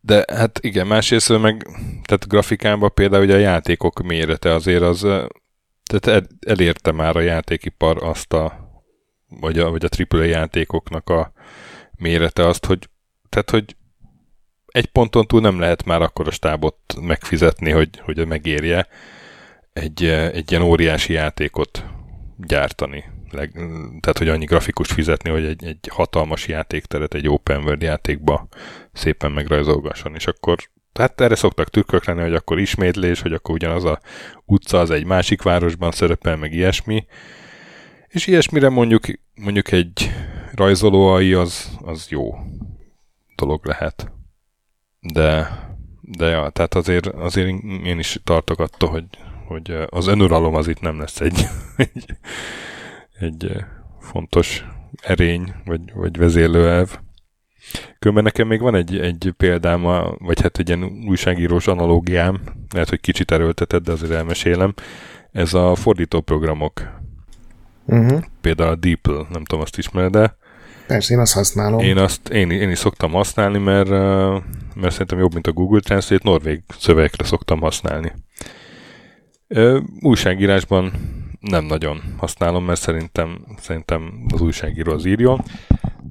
De 0.01 0.25
hát 0.33 0.59
igen, 0.63 0.87
másrészt 0.87 1.39
meg, 1.41 1.67
tehát 2.05 2.29
grafikában 2.29 2.91
például 2.95 3.25
ugye 3.25 3.35
a 3.35 3.39
játékok 3.39 4.03
mérete 4.03 4.55
azért 4.55 4.83
az, 4.83 5.07
tehát 5.85 6.27
elérte 6.47 6.93
már 6.93 7.17
a 7.17 7.21
játékipar 7.21 8.03
azt 8.03 8.33
a, 8.33 8.69
vagy 9.41 9.59
a, 9.59 9.71
vagy 9.71 9.85
a 9.85 10.05
AAA 10.09 10.25
játékoknak 10.25 11.11
a 11.11 11.33
mérete 11.97 12.47
azt, 12.47 12.67
hogy 12.67 12.89
tehát, 13.29 13.51
hogy 13.51 13.77
egy 14.71 14.87
ponton 14.87 15.27
túl 15.27 15.41
nem 15.41 15.61
lehet 15.61 15.85
már 15.85 16.03
akkor 16.03 16.27
a 16.27 16.31
stábot 16.31 16.77
megfizetni, 17.01 17.71
hogy, 17.71 17.89
hogy 18.05 18.27
megérje 18.27 18.87
egy, 19.73 20.05
egy 20.05 20.51
ilyen 20.51 20.63
óriási 20.63 21.13
játékot 21.13 21.85
gyártani. 22.37 23.05
Leg, 23.31 23.53
tehát, 24.01 24.19
hogy 24.19 24.29
annyi 24.29 24.45
grafikus 24.45 24.93
fizetni, 24.93 25.31
hogy 25.31 25.45
egy, 25.45 25.65
egy 25.65 25.89
hatalmas 25.91 26.49
játékteret 26.49 27.15
egy 27.15 27.29
open 27.29 27.63
world 27.63 27.83
játékba 27.83 28.49
szépen 28.93 29.33
megrajzolgasson, 29.33 30.15
és 30.15 30.27
akkor 30.27 30.59
tehát 30.93 31.21
erre 31.21 31.35
szoktak 31.35 31.71
tükrök 31.71 32.05
lenni, 32.05 32.21
hogy 32.21 32.35
akkor 32.35 32.59
ismétlés, 32.59 33.21
hogy 33.21 33.33
akkor 33.33 33.55
ugyanaz 33.55 33.85
a 33.85 34.01
utca 34.45 34.79
az 34.79 34.91
egy 34.91 35.05
másik 35.05 35.43
városban 35.43 35.91
szerepel, 35.91 36.37
meg 36.37 36.53
ilyesmi. 36.53 37.07
És 38.09 38.27
ilyesmire 38.27 38.69
mondjuk, 38.69 39.05
mondjuk 39.35 39.73
egy 39.73 40.11
rajzolóai 40.55 41.33
az, 41.33 41.71
az 41.85 42.07
jó 42.09 42.35
dolog 43.37 43.67
lehet. 43.67 44.13
De, 45.01 45.59
de 46.01 46.27
ja, 46.27 46.49
tehát 46.51 46.75
azért, 46.75 47.07
azért 47.07 47.63
én 47.63 47.99
is 47.99 48.21
tartok 48.25 48.59
attól, 48.59 48.89
hogy, 48.91 49.05
hogy 49.47 49.77
az 49.89 50.07
önuralom 50.07 50.55
az 50.55 50.69
itt 50.69 50.81
nem 50.81 50.99
lesz 50.99 51.21
egy, 51.21 51.47
egy, 51.77 52.05
egy 53.21 53.65
fontos 54.01 54.65
erény, 55.03 55.55
vagy, 55.65 55.93
vagy 55.95 56.17
vezérlőelv. 56.17 56.99
Különben 57.99 58.25
nekem 58.25 58.47
még 58.47 58.61
van 58.61 58.75
egy, 58.75 58.99
egy 58.99 59.35
példám, 59.37 59.83
vagy 60.19 60.41
hát 60.41 60.59
egy 60.59 60.69
ilyen 60.69 60.83
újságírós 61.07 61.67
analógiám, 61.67 62.41
lehet, 62.73 62.89
hogy 62.89 63.01
kicsit 63.01 63.31
erőlteted, 63.31 63.83
de 63.83 63.93
azért 63.93 64.13
elmesélem. 64.13 64.75
Ez 65.33 65.55
a 65.55 65.75
fordítóprogramok. 65.75 66.99
Uh-huh. 67.87 68.23
Például 68.41 68.71
a 68.71 68.77
DeepL, 68.77 69.21
nem 69.33 69.45
tudom, 69.45 69.61
azt 69.61 69.79
ismered 69.79 70.13
de 70.13 70.37
Persze, 70.91 71.15
én 71.15 71.21
azt 71.21 71.33
használom. 71.33 71.81
Én, 71.81 71.99
azt, 71.99 72.29
én, 72.29 72.51
én 72.51 72.71
is 72.71 72.79
szoktam 72.79 73.13
használni, 73.13 73.59
mert, 73.59 73.89
mert 74.75 74.93
szerintem 74.93 75.19
jobb, 75.19 75.33
mint 75.33 75.47
a 75.47 75.53
Google 75.53 75.81
Translate, 75.81 76.29
norvég 76.29 76.63
szövegekre 76.79 77.25
szoktam 77.25 77.61
használni. 77.61 78.13
Újságírásban 80.01 80.93
nem 81.41 81.65
nagyon 81.65 82.03
használom, 82.17 82.65
mert 82.65 82.81
szerintem, 82.81 83.45
szerintem 83.59 84.25
az 84.33 84.41
újságíró 84.41 84.93
az 84.93 85.05
írjon, 85.05 85.43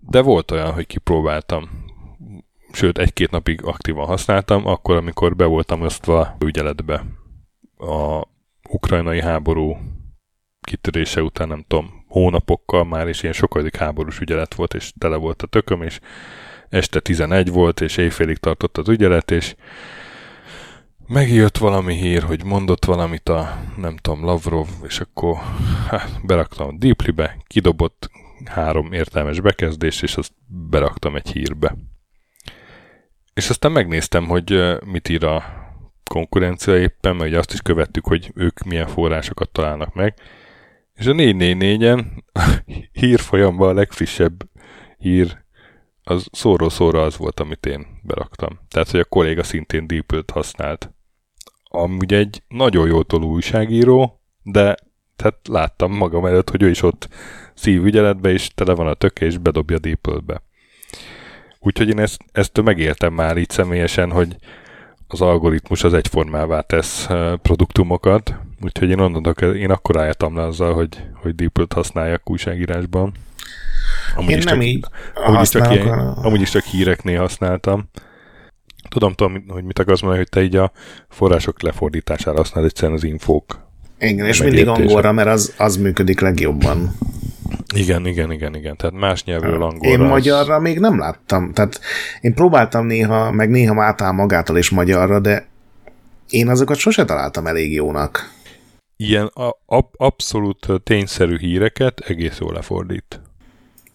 de 0.10 0.22
volt 0.22 0.52
olyan, 0.52 0.72
hogy 0.72 0.88
kipróbáltam. 0.88 1.70
Sőt, 2.72 2.98
egy-két 2.98 3.32
napig 3.32 3.64
aktívan 3.64 4.06
használtam, 4.06 4.68
akkor, 4.68 4.96
amikor 4.96 5.36
be 5.36 5.46
voltam 5.46 5.82
osztva 5.82 6.36
ügyeletbe 6.46 7.06
a 7.78 8.28
ukrajnai 8.70 9.22
háború 9.22 9.78
kitörése 10.62 11.22
után, 11.22 11.48
nem 11.48 11.66
tudom, 11.68 11.99
hónapokkal 12.10 12.84
már, 12.84 13.07
és 13.07 13.22
ilyen 13.22 13.34
sokadik 13.34 13.76
háborús 13.76 14.20
ügyelet 14.20 14.53
volt, 14.53 14.74
és 14.74 14.91
tele 14.97 15.16
volt 15.16 15.41
a 15.41 15.47
tököm, 15.47 15.82
és 15.82 15.99
este 16.70 16.99
11 16.99 17.51
volt, 17.51 17.82
és 17.82 17.97
éjfélig 17.97 18.38
tartott 18.38 18.78
az 18.78 18.89
ügyelet, 18.89 19.32
és 19.32 19.55
megjött 21.07 21.57
valami 21.57 21.93
hír, 21.93 22.24
hogy 22.24 22.43
mondott 22.43 22.86
valamit 22.86 23.30
a, 23.30 23.57
nem 23.78 23.97
tudom, 23.97 24.26
Lavrov, 24.26 24.68
és 24.84 24.99
akkor 24.99 25.38
hát, 25.88 26.26
beraktam 26.26 26.68
a 26.68 26.78
Deeply-be, 26.78 27.38
kidobott 27.47 28.10
három 28.45 28.93
értelmes 28.93 29.41
bekezdés, 29.41 30.01
és 30.01 30.16
azt 30.16 30.34
beraktam 30.47 31.16
egy 31.16 31.32
hírbe. 31.32 31.76
És 33.34 33.49
aztán 33.49 33.72
megnéztem, 33.72 34.26
hogy 34.26 34.78
mit 34.86 35.10
ír 35.10 35.24
a 35.24 35.43
konkurencia 36.03 36.78
éppen, 36.78 37.16
mert 37.16 37.36
azt 37.36 37.53
is 37.53 37.62
követtük, 37.62 38.05
hogy 38.05 38.32
ők 38.36 38.64
milyen 38.64 38.88
forrásokat 38.88 39.49
találnak 39.49 39.93
meg, 39.93 40.14
és 41.00 41.06
a 41.06 41.12
444-en 41.12 42.06
hírfolyamban 43.00 43.70
a 43.70 43.74
legfrissebb 43.74 44.50
hír 44.97 45.38
az 46.04 46.28
szóról 46.32 46.70
szóra 46.70 47.04
az 47.04 47.18
volt, 47.18 47.39
amit 47.39 47.66
én 47.66 47.86
beraktam. 48.04 48.60
Tehát, 48.68 48.89
hogy 48.89 49.00
a 49.00 49.06
kolléga 49.06 49.43
szintén 49.43 49.88
deepl 49.88 50.20
használt. 50.34 50.93
Amúgy 51.64 52.14
egy 52.14 52.43
nagyon 52.47 52.88
jó 52.88 53.04
tolú 53.04 53.30
újságíró, 53.30 54.22
de 54.43 54.76
tehát 55.16 55.39
láttam 55.47 55.91
magam 55.91 56.26
előtt, 56.26 56.50
hogy 56.50 56.64
ő 56.64 56.70
is 56.70 56.82
ott 56.82 57.10
szívügyeletbe, 57.54 58.30
és 58.30 58.47
tele 58.47 58.74
van 58.74 58.88
a 58.88 58.93
töke, 58.93 59.26
és 59.26 59.38
bedobja 59.38 59.80
deepl 59.80 60.18
Úgyhogy 61.60 61.89
én 61.89 62.00
ezt, 62.00 62.22
ezt 62.32 62.62
megéltem 62.62 63.14
már 63.14 63.38
így 63.38 63.50
személyesen, 63.50 64.12
hogy 64.12 64.36
az 65.08 65.22
algoritmus 65.22 65.84
az 65.84 65.93
egyformává 65.93 66.62
tesz 66.62 67.08
produktumokat, 67.41 68.36
úgyhogy 68.62 68.89
én 68.89 68.99
onnantól, 68.99 69.55
én 69.55 69.72
akkor 69.72 69.97
álltam 69.97 70.36
le 70.36 70.43
azzal, 70.43 70.74
hogy, 70.74 71.03
hogy 71.14 71.36
deepl 71.36 71.64
használjak 71.70 72.30
újságírásban. 72.30 73.14
Amúgy 74.16 74.32
én 74.32 74.38
is 74.38 74.43
nem 74.43 74.60
csak, 74.60 74.68
így 74.68 74.86
amúgy 75.14 75.41
is, 75.41 75.49
csak 75.49 75.72
ilyen, 75.72 75.99
amúgy 75.99 76.41
is 76.41 76.49
csak 76.49 76.64
híreknél 76.64 77.20
használtam. 77.20 77.89
Tudom, 78.89 79.14
tudom, 79.14 79.43
hogy 79.47 79.64
mit 79.64 79.80
akarsz 79.80 80.01
mondani, 80.01 80.22
hogy 80.22 80.32
te 80.32 80.43
így 80.43 80.55
a 80.55 80.72
források 81.10 81.62
lefordítására 81.62 82.38
használod 82.38 82.70
egyszerűen 82.70 82.97
az 82.97 83.03
infók. 83.03 83.68
Igen, 83.99 84.26
és 84.26 84.41
mindig 84.41 84.68
angolra, 84.68 85.12
mert 85.12 85.28
az, 85.28 85.53
az 85.57 85.78
működik 85.78 86.20
legjobban. 86.20 86.91
Igen, 87.76 88.05
igen, 88.05 88.32
igen, 88.32 88.55
igen. 88.55 88.78
Tehát 88.78 88.95
más 88.95 89.24
nyelvről 89.24 89.64
angolra. 89.64 89.89
Én 89.89 89.99
magyarra 89.99 90.55
az... 90.55 90.62
még 90.62 90.80
nem 90.80 90.99
láttam. 90.99 91.53
Tehát 91.53 91.80
én 92.22 92.34
próbáltam 92.34 92.86
néha, 92.86 93.32
meg 93.32 93.49
néha 93.49 93.84
átáll 93.84 94.12
magától 94.12 94.57
is 94.57 94.70
magyarra, 94.70 95.20
de 95.20 95.47
én 96.30 96.47
azokat 96.47 96.78
sose 96.78 97.05
találtam 97.05 97.47
elég 97.47 97.74
jónak. 97.74 98.32
Ilyen 99.02 99.26
a, 99.26 99.47
a, 99.47 99.89
abszolút 99.91 100.68
tényszerű 100.84 101.38
híreket 101.38 102.00
egész 102.00 102.38
jól 102.39 102.54
lefordít. 102.54 103.22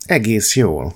Egész 0.07 0.57
jól. 0.57 0.95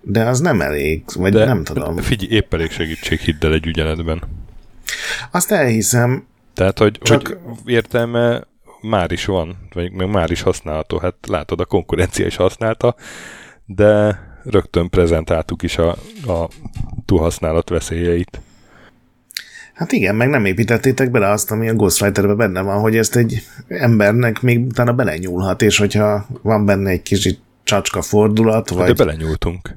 De 0.00 0.24
az 0.24 0.40
nem 0.40 0.60
elég, 0.60 1.02
vagy 1.14 1.32
de, 1.32 1.44
nem 1.44 1.64
tudom. 1.64 1.96
Figyelj, 1.96 2.32
épp 2.32 2.54
elég 2.54 2.70
segítség, 2.70 3.18
hidd 3.18 3.44
el 3.44 3.52
egy 3.52 3.66
ügyeletben. 3.66 4.22
Azt 5.30 5.52
elhiszem. 5.52 6.26
Tehát, 6.54 6.78
hogy, 6.78 6.98
csak... 7.02 7.26
hogy 7.26 7.38
értelme 7.64 8.44
már 8.80 9.12
is 9.12 9.24
van, 9.24 9.68
vagy 9.72 9.92
meg 9.92 10.10
már 10.10 10.30
is 10.30 10.42
használható. 10.42 10.98
Hát 10.98 11.14
látod, 11.26 11.60
a 11.60 11.64
konkurencia 11.64 12.26
is 12.26 12.36
használta, 12.36 12.94
de 13.66 14.20
rögtön 14.44 14.90
prezentáltuk 14.90 15.62
is 15.62 15.78
a, 15.78 15.90
a 16.26 16.48
túlhasználat 17.04 17.68
veszélyeit. 17.68 18.40
Hát 19.80 19.92
igen, 19.92 20.14
meg 20.14 20.28
nem 20.28 20.44
építettétek 20.44 21.10
bele 21.10 21.28
azt, 21.28 21.50
ami 21.50 21.68
a 21.68 21.74
Ghostwriterben 21.74 22.36
benne 22.36 22.60
van, 22.60 22.80
hogy 22.80 22.96
ezt 22.96 23.16
egy 23.16 23.42
embernek 23.68 24.40
még 24.40 24.66
utána 24.66 24.92
belenyúlhat, 24.92 25.62
és 25.62 25.78
hogyha 25.78 26.26
van 26.42 26.64
benne 26.64 26.90
egy 26.90 27.02
kicsit 27.02 27.40
csacska 27.62 28.02
fordulat, 28.02 28.68
hát 28.68 28.78
vagy... 28.78 28.86
De 28.86 29.04
belenyúltunk. 29.04 29.76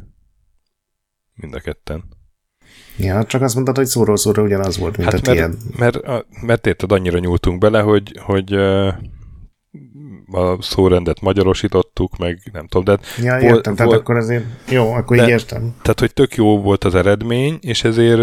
Mind 1.34 1.56
a 1.56 1.60
ketten. 1.60 2.04
Ja, 2.98 3.26
csak 3.26 3.42
azt 3.42 3.54
mondtad, 3.54 3.76
hogy 3.76 3.86
szóról 3.86 4.18
szóra 4.18 4.44
ugyanaz 4.44 4.78
volt, 4.78 4.98
mint 4.98 5.12
hát 5.12 5.28
a 5.28 5.32
mert, 5.32 5.50
tiéd. 5.50 5.78
Mert, 5.78 6.06
mert, 6.08 6.26
mert 6.42 6.68
érted, 6.68 6.92
annyira 6.92 7.20
nyúltunk 7.20 7.60
bele, 7.60 7.82
hogy, 7.82 8.20
hogy 8.22 8.54
a 10.32 10.62
szórendet 10.62 11.22
magyarosítottuk, 11.22 12.18
meg 12.18 12.40
nem 12.54 12.68
tudom, 12.68 12.96
de... 12.96 13.04
Ja, 13.22 13.40
értem, 13.40 13.76
tehát 13.76 13.92
akkor 13.92 14.16
azért 14.16 14.46
jó, 14.70 14.92
akkor 14.92 15.18
de, 15.18 15.24
így 15.24 15.30
értem. 15.30 15.76
Tehát, 15.82 16.00
hogy 16.00 16.14
tök 16.14 16.36
jó 16.36 16.62
volt 16.62 16.84
az 16.84 16.96
eredmény, 16.96 17.58
és 17.62 17.84
ezért, 17.84 18.22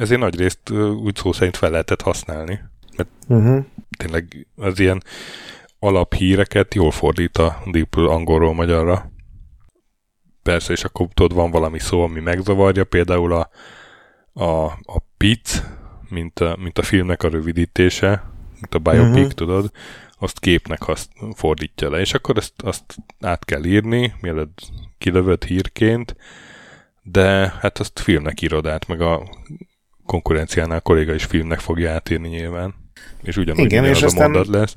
ezért 0.00 0.20
nagy 0.20 0.38
részt 0.38 0.70
úgy 1.04 1.16
szó 1.16 1.32
szerint 1.32 1.56
fel 1.56 1.70
lehetett 1.70 2.00
használni. 2.00 2.60
Mert 2.96 3.08
uh-huh. 3.28 3.64
tényleg 3.98 4.46
az 4.56 4.78
ilyen 4.78 5.02
alaphíreket 5.78 6.74
jól 6.74 6.90
fordít 6.90 7.38
a 7.38 7.62
DeepL 7.70 8.06
angolról 8.06 8.54
magyarra 8.54 9.10
persze, 10.42 10.72
és 10.72 10.84
akkor 10.84 11.08
tudod, 11.14 11.36
van 11.36 11.50
valami 11.50 11.78
szó, 11.78 12.02
ami 12.02 12.20
megzavarja, 12.20 12.84
például 12.84 13.32
a, 13.32 13.50
a, 14.32 14.64
a 14.64 14.98
PIT, 15.16 15.64
mint 16.08 16.38
a, 16.40 16.56
mint 16.60 16.78
a 16.78 16.82
filmnek 16.82 17.22
a 17.22 17.28
rövidítése, 17.28 18.30
mint 18.52 18.74
a 18.74 18.78
biopic, 18.78 19.16
uh-huh. 19.16 19.32
tudod, 19.32 19.70
azt 20.18 20.38
képnek 20.38 20.88
azt 20.88 21.08
fordítja 21.34 21.90
le, 21.90 22.00
és 22.00 22.14
akkor 22.14 22.36
ezt 22.36 22.62
azt 22.62 22.96
át 23.20 23.44
kell 23.44 23.64
írni, 23.64 24.14
mielőtt 24.20 24.60
kilövött 24.98 25.44
hírként, 25.44 26.16
de 27.02 27.54
hát 27.60 27.78
azt 27.78 28.00
filmnek 28.00 28.40
írod 28.40 28.66
át, 28.66 28.88
meg 28.88 29.00
a 29.00 29.28
konkurenciánál 30.10 30.80
kolléga 30.80 31.14
is 31.14 31.24
filmnek 31.24 31.58
fogja 31.58 31.92
átírni 31.92 32.28
nyilván, 32.28 32.74
és 33.22 33.36
ugyanúgy 33.36 33.64
Igen, 33.64 33.84
és 33.84 33.96
az 33.96 34.02
aztán... 34.02 34.24
a 34.24 34.28
mondat 34.28 34.54
lesz. 34.54 34.74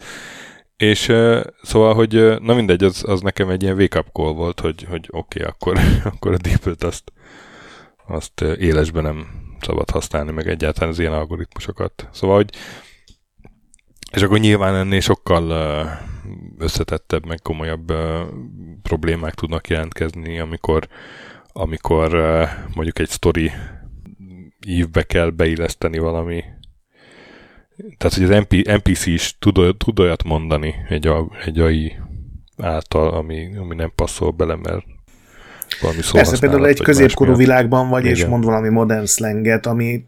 És 0.77 1.07
uh, 1.07 1.43
szóval, 1.61 1.93
hogy 1.93 2.15
uh, 2.15 2.39
na 2.39 2.53
mindegy, 2.53 2.83
az, 2.83 3.03
az 3.07 3.21
nekem 3.21 3.49
egy 3.49 3.63
ilyen 3.63 3.75
wake-up 3.75 4.07
call 4.11 4.33
volt, 4.33 4.59
hogy, 4.59 4.85
hogy 4.89 5.07
oké, 5.11 5.39
okay, 5.39 5.51
akkor, 5.51 5.79
akkor 6.13 6.33
a 6.33 6.37
deep 6.37 6.83
azt, 6.83 7.11
azt 8.07 8.41
élesben 8.41 9.03
nem 9.03 9.27
szabad 9.61 9.89
használni, 9.89 10.31
meg 10.31 10.47
egyáltalán 10.47 10.89
az 10.89 10.99
ilyen 10.99 11.13
algoritmusokat. 11.13 12.07
Szóval, 12.11 12.35
hogy 12.35 12.49
és 14.11 14.21
akkor 14.21 14.39
nyilván 14.39 14.75
ennél 14.75 14.99
sokkal 14.99 15.43
uh, 15.43 15.87
összetettebb, 16.57 17.25
meg 17.25 17.39
komolyabb 17.41 17.91
uh, 17.91 18.21
problémák 18.81 19.33
tudnak 19.33 19.67
jelentkezni, 19.67 20.39
amikor, 20.39 20.87
amikor 21.47 22.15
uh, 22.15 22.49
mondjuk 22.73 22.99
egy 22.99 23.09
story 23.09 23.51
ívbe 24.67 25.03
kell 25.03 25.29
beilleszteni 25.29 25.97
valami 25.97 26.43
tehát, 27.97 28.17
hogy 28.17 28.23
az 28.23 28.29
MP, 28.29 28.67
NPC 28.67 29.05
is 29.05 29.35
tud, 29.39 29.75
tud 29.77 29.99
olyat 29.99 30.23
mondani 30.23 30.75
egy, 30.89 31.09
egy 31.45 31.59
AI 31.59 31.93
által, 32.57 33.13
ami, 33.13 33.55
ami 33.57 33.75
nem 33.75 33.91
passzol 33.95 34.31
bele, 34.31 34.55
mert 34.55 34.85
valami 35.81 36.01
szó 36.01 36.11
Persze, 36.13 36.39
például 36.39 36.67
egy 36.67 36.81
középkorú 36.81 37.35
világban 37.35 37.89
vagy, 37.89 38.03
Igen. 38.03 38.15
és 38.15 38.25
mond 38.25 38.43
valami 38.43 38.69
modern 38.69 39.05
slanget, 39.05 39.65
ami 39.65 40.05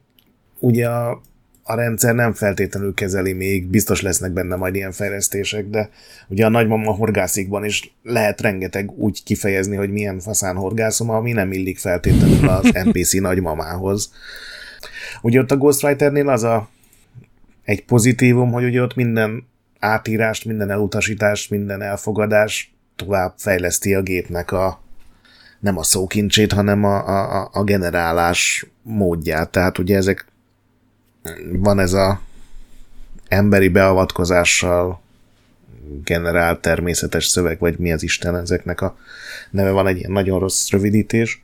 ugye 0.60 0.90
a, 0.90 1.22
a 1.68 1.76
rendszer 1.76 2.16
nem 2.16 2.34
feltétlenül 2.34 2.94
kezeli 2.94 3.34
még, 3.34 3.68
biztos 3.68 4.02
lesznek 4.02 4.32
benne 4.32 4.56
majd 4.56 4.76
ilyen 4.76 4.92
fejlesztések, 4.92 5.68
de 5.68 5.90
ugye 6.28 6.46
a 6.46 6.50
nagymama 6.50 6.92
horgászikban 6.92 7.66
is 7.66 7.96
lehet 8.04 8.42
rengeteg 8.42 8.92
úgy 8.92 9.24
kifejezni, 9.24 9.76
hogy 9.76 9.92
milyen 9.92 10.20
faszán 10.20 10.56
horgászom, 10.56 11.10
ami 11.10 11.32
nem 11.32 11.52
illik 11.52 11.78
feltétlenül 11.78 12.50
az 12.50 12.72
NPC 12.86 13.14
nagymamához. 13.14 14.12
Ugye 15.22 15.40
ott 15.40 15.52
a 15.52 15.58
Ghostwriternél 15.58 16.30
az 16.30 16.44
a 16.44 16.70
egy 17.64 17.86
pozitívum, 17.86 18.52
hogy 18.52 18.64
ugye 18.64 18.82
ott 18.82 18.96
minden 18.96 19.48
átírást, 19.80 20.46
minden 20.46 20.72
elutasítást, 20.72 21.50
minden 21.50 21.82
elfogadás 21.82 22.74
tovább 22.96 23.34
fejleszti 23.38 23.94
a 23.94 24.02
gépnek 24.02 24.52
a 24.52 24.84
nem 25.60 25.78
a 25.78 25.84
szókincsét, 25.84 26.52
hanem 26.52 26.84
a, 26.84 27.08
a, 27.08 27.50
a 27.54 27.64
generálás 27.64 28.66
módját. 28.82 29.50
Tehát 29.50 29.78
ugye 29.78 29.96
ezek 29.96 30.26
van 31.52 31.80
ez 31.80 31.94
a 31.94 32.22
emberi 33.28 33.68
beavatkozással 33.68 35.02
generált 36.04 36.62
természetes 36.62 37.26
szöveg, 37.26 37.60
vagy 37.60 37.78
mi 37.78 37.92
az 37.92 38.04
Isten 38.04 38.36
ezeknek 38.36 38.82
a 38.82 38.98
neve, 39.50 39.70
van 39.72 39.88
egy 39.88 39.98
ilyen 39.98 40.12
nagyon 40.12 40.40
rossz 40.40 40.70
rövidítés. 40.70 41.42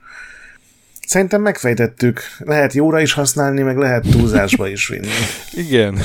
Szerintem 1.08 1.42
megfejtettük. 1.42 2.22
Lehet 2.40 2.74
jóra 2.74 3.02
is 3.02 3.14
használni, 3.14 3.62
meg 3.62 3.78
lehet 3.78 4.08
túlzásba 4.12 4.68
is 4.68 4.88
vinni. 4.88 5.08
Igen. 5.68 6.00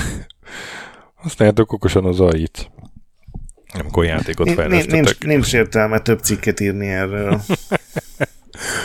Használjátok 1.15 1.73
okosan 1.73 2.05
az 2.05 2.21
AI-t. 2.21 2.71
amikor 3.73 4.05
játékot 4.05 4.47
Nincs, 4.47 4.59
fejlesztettek. 4.59 5.01
nincs, 5.03 5.19
nincs 5.21 5.55
értelme 5.55 5.99
több 6.01 6.21
cikket 6.21 6.61
írni 6.61 6.87
erről. 6.89 7.41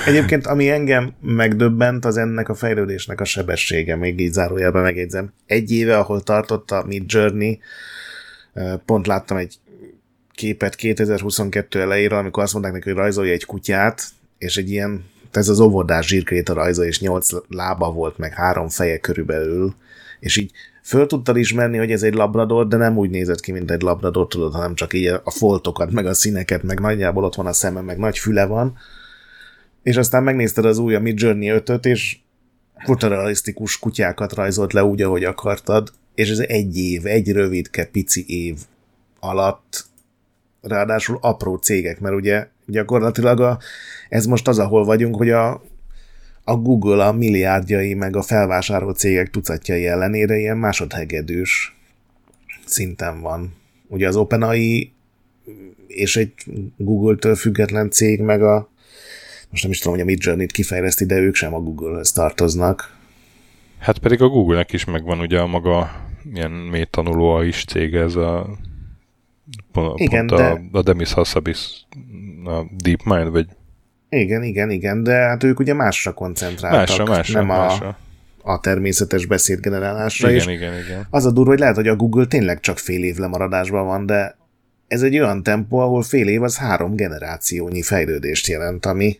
Egyébként, 0.05 0.47
ami 0.47 0.69
engem 0.69 1.13
megdöbbent, 1.22 2.05
az 2.05 2.17
ennek 2.17 2.49
a 2.49 2.55
fejlődésnek 2.55 3.22
a 3.22 3.26
sebessége, 3.26 3.95
még 3.95 4.19
így 4.19 4.34
zárójelben 4.34 4.82
megjegyzem. 4.82 5.34
Egy 5.45 5.72
éve, 5.72 5.97
ahol 5.97 6.22
tartott 6.22 6.72
a 6.72 6.84
Mid 6.88 7.03
Journey, 7.07 7.59
pont 8.86 9.07
láttam 9.07 9.38
egy 9.38 9.55
képet 10.34 10.76
2022 10.76 11.82
elejéről, 11.82 12.17
amikor 12.17 12.43
azt 12.43 12.53
mondták 12.53 12.74
neki, 12.74 12.89
hogy 12.89 12.97
rajzolja 12.97 13.32
egy 13.32 13.45
kutyát, 13.45 14.03
és 14.38 14.57
egy 14.57 14.69
ilyen, 14.69 15.05
ez 15.32 15.49
az 15.49 15.59
óvodás 15.59 16.07
zsírkréta 16.07 16.53
rajza, 16.53 16.86
és 16.86 16.99
nyolc 16.99 17.30
lába 17.47 17.91
volt, 17.91 18.17
meg 18.17 18.34
három 18.34 18.69
feje 18.69 18.97
körülbelül, 18.97 19.76
és 20.19 20.38
így 20.38 20.51
föl 20.84 21.07
tudtad 21.07 21.38
ismerni, 21.38 21.78
hogy 21.78 21.91
ez 21.91 22.03
egy 22.03 22.13
labrador, 22.13 22.67
de 22.67 22.78
nem 22.78 22.97
úgy 22.97 23.09
nézett 23.09 23.39
ki, 23.39 23.51
mint 23.51 23.72
egy 23.72 23.82
labrador, 23.82 24.28
tudod, 24.28 24.53
hanem 24.53 24.76
csak 24.76 24.93
így 24.93 25.07
a 25.24 25.32
foltokat, 25.32 25.91
meg 25.91 26.05
a 26.05 26.13
színeket, 26.13 26.63
meg 26.63 26.80
nagyjából 26.80 27.24
ott 27.24 27.36
van 27.36 27.45
a 27.45 27.53
szeme, 27.53 27.82
meg 27.82 27.97
nagy 27.97 28.17
füle 28.17 28.45
van, 28.45 28.78
és 29.84 29.97
aztán 29.97 30.23
megnézted 30.23 30.65
az 30.65 30.77
új, 30.77 30.95
a 30.95 30.99
Mid 30.99 31.19
Journey 31.19 31.49
5 31.49 31.86
és 31.86 32.17
fotorealisztikus 32.77 33.79
kutyákat 33.79 34.34
rajzolt 34.34 34.73
le 34.73 34.84
úgy, 34.84 35.01
ahogy 35.01 35.23
akartad, 35.23 35.91
és 36.15 36.29
ez 36.29 36.39
egy 36.39 36.77
év, 36.77 37.05
egy 37.05 37.32
rövidke, 37.32 37.86
pici 37.86 38.25
év 38.27 38.57
alatt, 39.19 39.86
ráadásul 40.61 41.17
apró 41.21 41.55
cégek, 41.55 41.99
mert 41.99 42.15
ugye 42.15 42.47
gyakorlatilag 42.65 43.39
a, 43.39 43.59
ez 44.09 44.25
most 44.25 44.47
az, 44.47 44.59
ahol 44.59 44.86
vagyunk, 44.86 45.15
hogy 45.15 45.29
a, 45.29 45.63
a 46.43 46.55
Google 46.55 47.05
a 47.05 47.11
milliárdjai, 47.11 47.93
meg 47.93 48.15
a 48.15 48.21
felvásárló 48.21 48.91
cégek 48.91 49.29
tucatjai 49.29 49.88
ellenére 49.88 50.38
ilyen 50.38 50.57
másodhegedűs 50.57 51.75
szinten 52.65 53.21
van. 53.21 53.53
Ugye 53.88 54.07
az 54.07 54.15
OpenAI 54.15 54.93
és 55.88 56.15
egy 56.15 56.34
Google-től 56.77 57.36
független 57.36 57.89
cég, 57.89 58.19
meg 58.21 58.43
a 58.43 58.70
most 59.51 59.63
nem 59.63 59.71
is 59.71 59.79
tudom, 59.79 59.93
hogy 59.93 60.01
a 60.01 60.05
Midjourney-t 60.05 60.51
kifejleszti, 60.51 61.05
de 61.05 61.15
ők 61.15 61.35
sem 61.35 61.53
a 61.53 61.59
Google-höz 61.59 62.11
tartoznak. 62.11 62.95
Hát 63.79 63.97
pedig 63.97 64.21
a 64.21 64.27
Google-nek 64.27 64.73
is 64.73 64.85
megvan 64.85 65.19
ugye 65.19 65.39
a 65.39 65.47
maga 65.47 65.91
ilyen 66.33 66.51
mély 66.51 66.85
tanulóa 66.89 67.43
is 67.43 67.65
cég, 67.65 67.93
ez 67.93 68.15
a 68.15 68.49
pont, 69.71 69.99
Igen, 69.99 70.27
pont 70.27 70.41
de... 70.41 70.47
a, 70.47 70.77
a 70.77 70.81
Demis 70.81 71.13
Hassabis, 71.13 71.87
a 72.45 72.63
DeepMind, 72.77 73.31
vagy 73.31 73.47
Igen, 74.09 74.43
igen, 74.43 74.69
igen, 74.69 75.03
de 75.03 75.13
hát 75.13 75.43
ők 75.43 75.59
ugye 75.59 75.73
másra 75.73 76.13
koncentráltak. 76.13 76.79
másra, 76.79 77.05
másra, 77.05 77.39
nem 77.39 77.47
másra. 77.47 77.97
A, 78.41 78.51
a 78.51 78.59
természetes 78.59 79.25
beszédgenerálásra. 79.25 80.29
Igen, 80.29 80.49
és 80.49 80.55
igen, 80.55 80.73
igen. 80.73 81.07
Az 81.09 81.25
a 81.25 81.31
durva, 81.31 81.49
hogy 81.49 81.59
lehet, 81.59 81.75
hogy 81.75 81.87
a 81.87 81.95
Google 81.95 82.25
tényleg 82.25 82.59
csak 82.59 82.77
fél 82.77 83.03
év 83.03 83.17
lemaradásban 83.17 83.85
van, 83.85 84.05
de 84.05 84.37
ez 84.87 85.01
egy 85.01 85.19
olyan 85.19 85.43
tempó, 85.43 85.77
ahol 85.77 86.01
fél 86.01 86.27
év 86.27 86.43
az 86.43 86.57
három 86.57 86.95
generációnyi 86.95 87.81
fejlődést 87.81 88.47
jelent, 88.47 88.85
ami, 88.85 89.19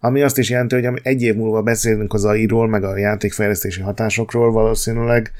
ami 0.00 0.22
azt 0.22 0.38
is 0.38 0.50
jelenti, 0.50 0.74
hogy 0.74 1.00
egy 1.02 1.22
év 1.22 1.34
múlva 1.34 1.62
beszélünk 1.62 2.12
az 2.12 2.24
AI-ról, 2.24 2.68
meg 2.68 2.84
a 2.84 2.96
játékfejlesztési 2.96 3.80
hatásokról, 3.80 4.52
valószínűleg 4.52 5.32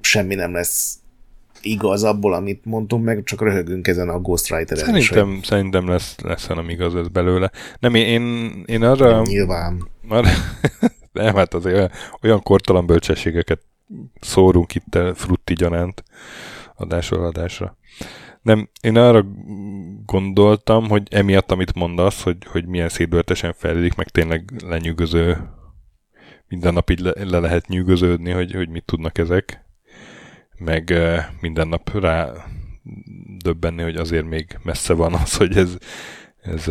semmi 0.00 0.34
nem 0.34 0.52
lesz 0.52 0.98
igaz 1.62 2.04
abból, 2.04 2.34
amit 2.34 2.64
mondtunk, 2.64 3.04
meg 3.04 3.22
csak 3.24 3.42
röhögünk 3.42 3.86
ezen 3.86 4.08
a 4.08 4.20
Ghostwriter-en 4.20 4.84
Szerintem, 4.84 5.30
is, 5.30 5.46
szerintem 5.46 5.88
lesz, 5.88 6.16
lesz 6.22 6.46
nem 6.46 6.68
igaz 6.68 6.96
ez 6.96 7.08
belőle. 7.08 7.50
Nem, 7.78 7.94
én, 7.94 8.06
én, 8.06 8.62
én 8.66 8.82
arra... 8.82 9.22
Nyilván. 9.22 9.88
Arra, 10.08 10.28
nem, 11.12 11.34
hát 11.34 11.54
azért 11.54 11.76
olyan, 11.76 11.90
olyan 12.22 12.42
kortalan 12.42 12.86
bölcsességeket 12.86 13.60
szórunk 14.20 14.74
itt 14.74 14.98
frutti 15.14 15.52
gyanánt 15.52 16.02
adásról 16.76 17.24
adásra. 17.24 17.76
Nem, 18.44 18.68
én 18.80 18.96
arra 18.96 19.26
gondoltam, 20.04 20.88
hogy 20.88 21.02
emiatt, 21.10 21.50
amit 21.50 21.74
mondasz, 21.74 22.22
hogy, 22.22 22.36
hogy 22.46 22.66
milyen 22.66 22.88
szédböltesen 22.88 23.52
fejlődik, 23.52 23.94
meg 23.94 24.08
tényleg 24.08 24.50
lenyűgöző, 24.64 25.50
minden 26.48 26.72
nap 26.72 26.90
így 26.90 27.00
le, 27.00 27.12
le 27.24 27.38
lehet 27.38 27.68
nyűgöződni, 27.68 28.30
hogy, 28.30 28.52
hogy 28.52 28.68
mit 28.68 28.84
tudnak 28.84 29.18
ezek, 29.18 29.64
meg 30.58 30.94
minden 31.40 31.68
nap 31.68 32.00
rá 32.00 32.32
döbbenni, 33.38 33.82
hogy 33.82 33.96
azért 33.96 34.26
még 34.26 34.58
messze 34.62 34.92
van 34.92 35.14
az, 35.14 35.36
hogy 35.36 35.56
ez, 35.56 35.76
ez 36.36 36.66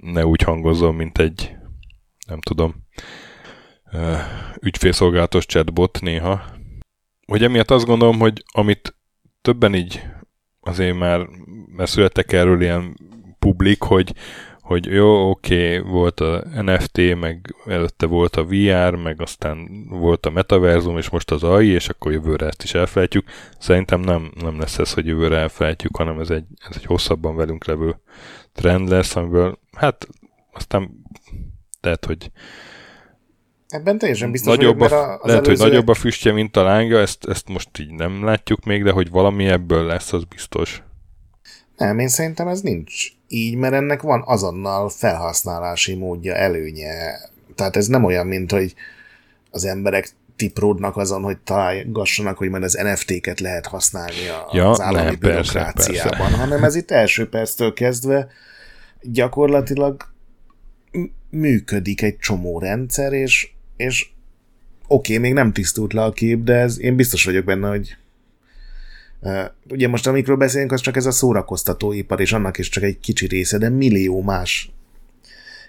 ne 0.00 0.26
úgy 0.26 0.42
hangozom, 0.42 0.96
mint 0.96 1.18
egy, 1.18 1.56
nem 2.26 2.40
tudom, 2.40 2.74
ügyfélszolgálatos 4.60 5.46
chatbot 5.46 6.00
néha. 6.00 6.42
Hogy 7.26 7.44
emiatt 7.44 7.70
azt 7.70 7.86
gondolom, 7.86 8.18
hogy 8.18 8.44
amit 8.52 8.96
többen 9.42 9.74
így 9.74 10.02
azért 10.62 10.98
már, 10.98 11.28
mert 11.76 11.90
születtek 11.90 12.32
erről 12.32 12.62
ilyen 12.62 12.96
publik, 13.38 13.82
hogy, 13.82 14.14
hogy 14.60 14.86
jó, 14.86 15.30
oké, 15.30 15.78
okay, 15.78 15.90
volt 15.90 16.20
a 16.20 16.44
NFT, 16.62 17.20
meg 17.20 17.54
előtte 17.66 18.06
volt 18.06 18.36
a 18.36 18.44
VR, 18.44 18.94
meg 18.94 19.20
aztán 19.20 19.86
volt 19.88 20.26
a 20.26 20.30
metaverzum, 20.30 20.98
és 20.98 21.10
most 21.10 21.30
az 21.30 21.42
AI, 21.42 21.68
és 21.68 21.88
akkor 21.88 22.12
jövőre 22.12 22.46
ezt 22.46 22.62
is 22.62 22.74
elfelejtjük. 22.74 23.28
Szerintem 23.58 24.00
nem, 24.00 24.32
nem 24.40 24.58
lesz 24.58 24.78
ez, 24.78 24.92
hogy 24.92 25.06
jövőre 25.06 25.36
elfelejtjük, 25.36 25.96
hanem 25.96 26.20
ez 26.20 26.30
egy, 26.30 26.44
ez 26.68 26.76
egy 26.76 26.84
hosszabban 26.84 27.36
velünk 27.36 27.64
levő 27.64 28.00
trend 28.52 28.88
lesz, 28.88 29.16
amiből 29.16 29.58
hát 29.72 30.08
aztán 30.52 30.90
lehet, 31.80 32.04
hogy 32.04 32.30
Ebben 33.72 33.98
teljesen 33.98 34.30
biztos 34.30 34.56
nagyobb 34.56 34.78
vagyok, 34.78 34.98
a, 34.98 35.06
mert 35.06 35.24
lehet, 35.24 35.44
előző... 35.44 35.62
hogy 35.62 35.70
nagyobb 35.70 35.88
a 35.88 35.94
füstje, 35.94 36.32
mint 36.32 36.56
a 36.56 36.62
lángja, 36.62 36.98
ezt, 36.98 37.24
ezt 37.28 37.48
most 37.48 37.78
így 37.78 37.90
nem 37.90 38.24
látjuk 38.24 38.64
még, 38.64 38.82
de 38.82 38.90
hogy 38.90 39.10
valami 39.10 39.46
ebből 39.46 39.86
lesz, 39.86 40.12
az 40.12 40.24
biztos. 40.24 40.82
Nem, 41.76 41.98
én 41.98 42.08
szerintem 42.08 42.48
ez 42.48 42.60
nincs 42.60 43.06
így, 43.28 43.56
mert 43.56 43.74
ennek 43.74 44.02
van 44.02 44.22
azonnal 44.26 44.88
felhasználási 44.88 45.94
módja, 45.94 46.34
előnye. 46.34 46.94
Tehát 47.54 47.76
ez 47.76 47.86
nem 47.86 48.04
olyan, 48.04 48.26
mint 48.26 48.50
hogy 48.50 48.74
az 49.50 49.64
emberek 49.64 50.08
tipródnak 50.36 50.96
azon, 50.96 51.22
hogy 51.22 51.38
találgassanak, 51.38 52.38
hogy 52.38 52.48
majd 52.48 52.62
az 52.62 52.74
NFT-ket 52.82 53.40
lehet 53.40 53.66
használni 53.66 54.28
a, 54.28 54.48
ja, 54.52 54.70
az 54.70 54.80
állami 54.80 55.04
nem, 55.04 55.18
persze, 55.18 55.52
bürokráciában, 55.52 56.18
persze. 56.18 56.36
hanem 56.36 56.64
ez 56.64 56.74
itt 56.74 56.90
első 56.90 57.28
perctől 57.28 57.72
kezdve 57.72 58.28
gyakorlatilag 59.02 60.10
működik 61.30 62.02
egy 62.02 62.18
csomó 62.18 62.58
rendszer, 62.58 63.12
és, 63.12 63.52
és 63.82 64.08
oké, 64.86 65.16
okay, 65.16 65.18
még 65.18 65.32
nem 65.32 65.52
tisztult 65.52 65.92
le 65.92 66.02
a 66.02 66.12
kép, 66.12 66.42
de 66.42 66.54
ez, 66.54 66.80
én 66.80 66.96
biztos 66.96 67.24
vagyok 67.24 67.44
benne, 67.44 67.68
hogy 67.68 67.96
uh, 69.20 69.44
ugye 69.70 69.88
most 69.88 70.06
amikről 70.06 70.36
beszélünk, 70.36 70.72
az 70.72 70.80
csak 70.80 70.96
ez 70.96 71.06
a 71.06 71.10
szórakoztatóipar, 71.10 72.20
és 72.20 72.32
annak 72.32 72.58
is 72.58 72.68
csak 72.68 72.82
egy 72.82 73.00
kicsi 73.00 73.26
része, 73.26 73.58
de 73.58 73.68
millió 73.68 74.22
más 74.22 74.72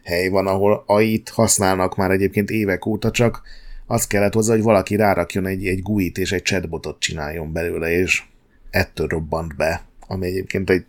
hely 0.03 0.27
van, 0.27 0.47
ahol 0.47 0.83
AI-t 0.85 1.29
használnak 1.29 1.95
már 1.95 2.11
egyébként 2.11 2.49
évek 2.49 2.85
óta, 2.85 3.11
csak 3.11 3.41
az 3.85 4.07
kellett 4.07 4.33
hozzá, 4.33 4.53
hogy 4.53 4.63
valaki 4.63 4.95
rárakjon 4.95 5.45
egy, 5.45 5.67
egy 5.67 5.81
GUI-t 5.81 6.17
és 6.17 6.31
egy 6.31 6.41
chatbotot 6.41 6.99
csináljon 6.99 7.53
belőle, 7.53 7.91
és 7.91 8.23
ettől 8.69 9.07
robbant 9.07 9.55
be, 9.55 9.85
ami 10.07 10.27
egyébként 10.27 10.69
egy 10.69 10.85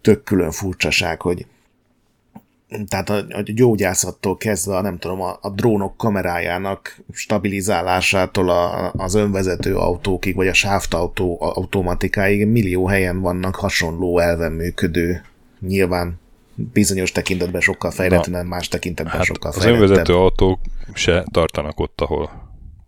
tök 0.00 0.24
külön 0.24 0.50
furcsaság, 0.50 1.20
hogy 1.20 1.46
tehát 2.88 3.10
a, 3.10 3.16
a 3.16 3.42
gyógyászattól 3.44 4.36
kezdve 4.36 4.76
a, 4.76 4.80
nem 4.80 4.98
tudom, 4.98 5.20
a, 5.20 5.38
a 5.40 5.50
drónok 5.50 5.96
kamerájának 5.96 6.98
stabilizálásától 7.12 8.50
a, 8.50 8.92
az 8.92 9.14
önvezető 9.14 9.76
autókig, 9.76 10.34
vagy 10.34 10.48
a 10.48 10.52
sávtautó 10.52 11.36
automatikáig 11.40 12.46
millió 12.46 12.86
helyen 12.86 13.20
vannak 13.20 13.54
hasonló 13.54 14.18
elven 14.18 14.52
működő, 14.52 15.22
nyilván 15.60 16.20
bizonyos 16.54 17.12
tekintetben 17.12 17.60
sokkal 17.60 17.90
fejletlen, 17.90 18.46
más 18.46 18.68
tekintetben 18.68 19.14
hát 19.14 19.24
sokkal 19.24 19.50
az 19.50 19.56
fejlettebb. 19.56 19.82
önvezető 19.82 20.14
autók 20.14 20.60
se 20.94 21.24
tartanak 21.30 21.80
ott, 21.80 22.00
ahol 22.00 22.30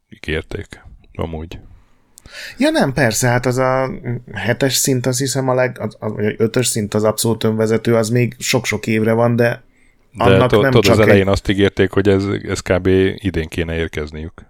ígérték. 0.09 0.85
Amúgy. 1.13 1.59
Ja 2.59 2.71
nem, 2.71 2.93
persze, 2.93 3.29
hát 3.29 3.47
az 3.47 3.59
a 3.59 3.91
hetes 4.33 4.75
szint, 4.75 5.07
azt 5.07 5.19
hiszem 5.19 5.49
a 5.49 5.55
leg, 5.55 5.81
az, 5.81 5.97
az, 5.99 6.13
vagy 6.13 6.35
ötös 6.39 6.67
szint 6.67 6.95
az 6.95 7.05
abszolút 7.05 7.45
önvezető, 7.45 7.97
az 7.97 8.09
még 8.09 8.35
sok-sok 8.39 8.87
évre 8.87 9.13
van, 9.13 9.37
de 9.37 9.65
De 10.17 10.25
annak 10.25 10.49
tudod, 10.49 10.63
nem 10.63 10.71
tudod, 10.71 10.85
csak 10.85 10.95
az 10.95 11.01
elején 11.01 11.27
egy... 11.27 11.29
azt 11.29 11.49
ígérték, 11.49 11.91
hogy 11.91 12.09
ez, 12.09 12.25
ez 12.25 12.61
kb. 12.61 12.87
idén 13.15 13.49
kéne 13.49 13.75
érkezniük. 13.75 14.47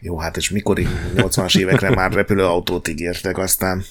Jó, 0.00 0.18
hát 0.18 0.36
és 0.36 0.50
mikor 0.50 0.78
80-as 1.14 1.58
évekre 1.58 1.90
már 1.90 2.12
repülőautót 2.12 2.88
ígértek, 2.88 3.38
aztán 3.38 3.82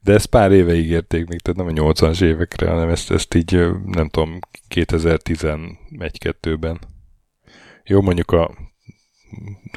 De 0.00 0.12
ezt 0.12 0.26
pár 0.26 0.52
éve 0.52 0.74
ígérték 0.74 1.26
még, 1.26 1.40
tehát 1.40 1.58
nem 1.58 1.84
a 1.84 1.92
80-as 1.92 2.22
évekre, 2.22 2.68
hanem 2.68 2.88
ezt, 2.88 3.10
ezt 3.10 3.34
így, 3.34 3.52
nem 3.84 4.08
tudom, 4.08 4.38
2011-2-ben. 4.74 6.80
Jó, 7.84 8.00
mondjuk 8.00 8.30
a 8.30 8.54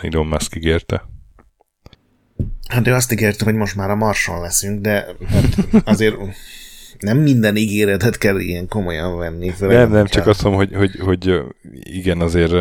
Elon 0.01 0.27
Musk 0.27 0.55
ígérte. 0.55 1.09
Hát 2.69 2.87
ő 2.87 2.93
azt 2.93 3.11
ígérte, 3.11 3.43
hogy 3.43 3.55
most 3.55 3.75
már 3.75 3.89
a 3.89 3.95
Marson 3.95 4.41
leszünk, 4.41 4.81
de 4.81 5.05
hát 5.27 5.57
azért 5.83 6.15
nem 7.01 7.17
minden 7.17 7.55
ígéretet 7.55 8.17
kell 8.17 8.39
ilyen 8.39 8.67
komolyan 8.67 9.17
venni. 9.17 9.53
Nem, 9.59 9.91
nem, 9.91 10.05
csak 10.05 10.27
azt 10.27 10.43
mondom, 10.43 10.59
hogy, 10.59 10.75
hogy, 10.75 10.99
hogy 10.99 11.41
igen, 11.83 12.19
azért 12.19 12.53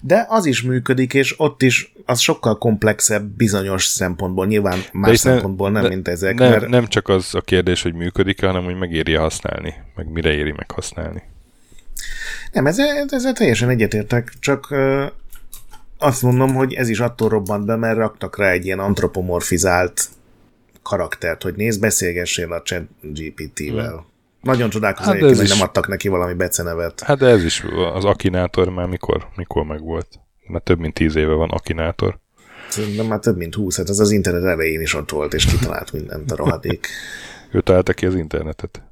de 0.00 0.26
az 0.28 0.46
is 0.46 0.62
működik, 0.62 1.14
és 1.14 1.40
ott 1.40 1.62
is 1.62 1.92
az 2.06 2.18
sokkal 2.20 2.58
komplexebb 2.58 3.24
bizonyos 3.36 3.84
szempontból, 3.84 4.46
nyilván 4.46 4.78
más 4.92 5.18
szempontból 5.18 5.70
nem, 5.70 5.86
mint 5.86 6.08
ezek. 6.08 6.38
Nem, 6.38 6.50
mert... 6.50 6.68
nem 6.68 6.86
csak 6.86 7.08
az 7.08 7.34
a 7.34 7.40
kérdés, 7.40 7.82
hogy 7.82 7.94
működik 7.94 8.40
hanem 8.40 8.64
hogy 8.64 8.76
megéri 8.78 9.14
használni, 9.14 9.74
meg 9.94 10.10
mire 10.10 10.32
éri 10.32 10.52
meg 10.52 10.70
használni. 10.70 11.22
Nem, 12.52 12.66
ezzel, 12.66 13.06
ezzel 13.10 13.32
teljesen 13.32 13.68
egyetértek, 13.68 14.32
csak 14.38 14.74
azt 15.98 16.22
mondom, 16.22 16.54
hogy 16.54 16.72
ez 16.72 16.88
is 16.88 17.00
attól 17.00 17.28
robbant 17.28 17.66
be, 17.66 17.76
mert 17.76 17.96
raktak 17.96 18.38
rá 18.38 18.50
egy 18.50 18.64
ilyen 18.64 18.78
antropomorfizált 18.78 20.08
karaktert, 20.82 21.42
hogy 21.42 21.54
nézd, 21.54 21.80
beszélgessél 21.80 22.52
a 22.52 22.62
chat 22.62 22.82
GPT-vel. 23.00 23.90
Hmm. 23.90 24.08
Nagyon 24.40 24.70
csodálkozom, 24.70 25.12
hát 25.12 25.36
hogy 25.36 25.48
nem 25.48 25.60
adtak 25.60 25.88
neki 25.88 26.08
valami 26.08 26.34
becenevet. 26.34 27.00
Hát 27.00 27.18
de 27.18 27.26
ez 27.26 27.44
is, 27.44 27.64
az 27.94 28.04
Akinátor 28.04 28.68
már 28.68 28.86
mikor, 28.86 29.26
mikor 29.36 29.64
megvolt? 29.64 30.08
Mert 30.46 30.64
több 30.64 30.78
mint 30.78 30.94
tíz 30.94 31.16
éve 31.16 31.32
van 31.32 31.50
Akinátor. 31.50 32.18
Szerintem 32.68 33.06
már 33.06 33.18
több 33.18 33.36
mint 33.36 33.54
húsz, 33.54 33.76
hát 33.76 33.88
az 33.88 34.00
az 34.00 34.10
internet 34.10 34.44
elején 34.44 34.80
is 34.80 34.94
ott 34.94 35.10
volt, 35.10 35.34
és 35.34 35.44
kitalált 35.44 35.92
mindent 35.92 36.30
a 36.30 36.36
rohadék. 36.36 36.86
ő 37.52 37.60
találta 37.60 37.92
ki 37.92 38.06
az 38.06 38.14
internetet. 38.14 38.82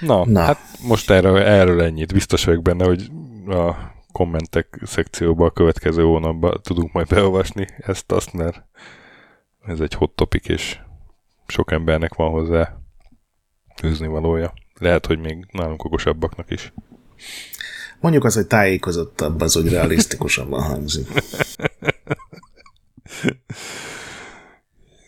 Na, 0.00 0.26
Na, 0.26 0.40
hát 0.40 0.58
most 0.86 1.10
erről, 1.10 1.36
erről 1.36 1.82
ennyit. 1.82 2.12
Biztos 2.12 2.44
vagyok 2.44 2.62
benne, 2.62 2.84
hogy 2.84 3.10
a 3.46 3.74
kommentek 4.12 4.80
szekcióba 4.84 5.46
a 5.46 5.50
következő 5.50 6.02
hónapban 6.02 6.60
tudunk 6.62 6.92
majd 6.92 7.06
beolvasni 7.06 7.66
ezt-azt, 7.78 8.32
mert 8.32 8.64
ez 9.66 9.80
egy 9.80 9.94
hot 9.94 10.10
topic, 10.10 10.48
és 10.48 10.78
sok 11.46 11.72
embernek 11.72 12.14
van 12.14 12.30
hozzá 12.30 12.76
főzni 13.76 14.06
valója. 14.06 14.52
Lehet, 14.78 15.06
hogy 15.06 15.18
még 15.18 15.46
nálunk 15.52 15.84
okosabbaknak 15.84 16.50
is. 16.50 16.72
Mondjuk 18.00 18.24
az, 18.24 18.34
hogy 18.34 18.46
tájékozottabb, 18.46 19.40
az, 19.40 19.52
hogy 19.52 19.68
realisztikusabban 19.68 20.62
hangzik. 20.62 21.08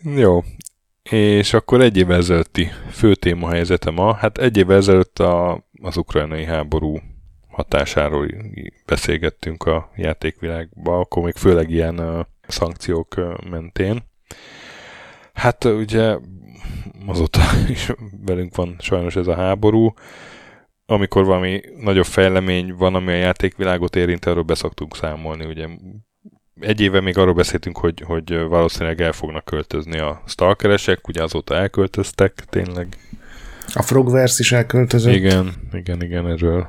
Jó. 0.02 0.42
És 1.02 1.52
akkor 1.52 1.80
egy 1.80 1.96
évvel 1.96 2.16
ezelőtti 2.16 2.70
fő 2.90 3.14
téma 3.14 3.48
helyzete 3.48 3.90
ma. 3.90 4.14
Hát 4.14 4.38
egy 4.38 4.56
évvel 4.56 4.76
ezelőtt 4.76 5.18
a, 5.18 5.64
az 5.82 5.96
ukrajnai 5.96 6.44
háború 6.44 6.98
hatásáról 7.48 8.28
beszélgettünk 8.86 9.62
a 9.62 9.90
játékvilágban, 9.96 11.00
akkor 11.00 11.22
még 11.22 11.34
főleg 11.34 11.70
ilyen 11.70 12.00
uh, 12.00 12.20
szankciók 12.46 13.14
mentén. 13.50 14.12
Hát 15.32 15.64
ugye 15.64 16.16
azóta 17.06 17.40
is 17.68 17.92
velünk 18.24 18.56
van 18.56 18.76
sajnos 18.78 19.16
ez 19.16 19.26
a 19.26 19.34
háború. 19.34 19.92
Amikor 20.86 21.24
valami 21.24 21.60
nagyobb 21.80 22.04
fejlemény 22.04 22.74
van, 22.74 22.94
ami 22.94 23.12
a 23.12 23.16
játékvilágot 23.16 23.96
érint, 23.96 24.24
arról 24.24 24.42
beszoktunk 24.42 24.96
számolni. 24.96 25.44
Ugye 25.44 25.68
egy 26.60 26.80
éve 26.80 27.00
még 27.00 27.18
arról 27.18 27.34
beszéltünk, 27.34 27.78
hogy, 27.78 28.00
hogy 28.00 28.38
valószínűleg 28.38 29.00
el 29.00 29.12
fognak 29.12 29.44
költözni 29.44 29.98
a 29.98 30.22
stalkeresek, 30.26 31.08
ugye 31.08 31.22
azóta 31.22 31.54
elköltöztek 31.54 32.34
tényleg. 32.34 32.96
A 33.74 33.82
Frogverse 33.82 34.36
is 34.38 34.52
elköltözött. 34.52 35.14
Igen, 35.14 35.52
igen, 35.72 36.02
igen, 36.02 36.26
erről 36.26 36.68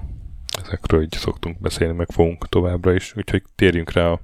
ezekről 0.63 1.01
így 1.01 1.13
szoktunk 1.13 1.59
beszélni, 1.59 1.93
meg 1.93 2.07
fogunk 2.11 2.49
továbbra 2.49 2.93
is, 2.93 3.13
úgyhogy 3.15 3.43
térjünk 3.55 3.91
rá 3.91 4.07
a 4.07 4.21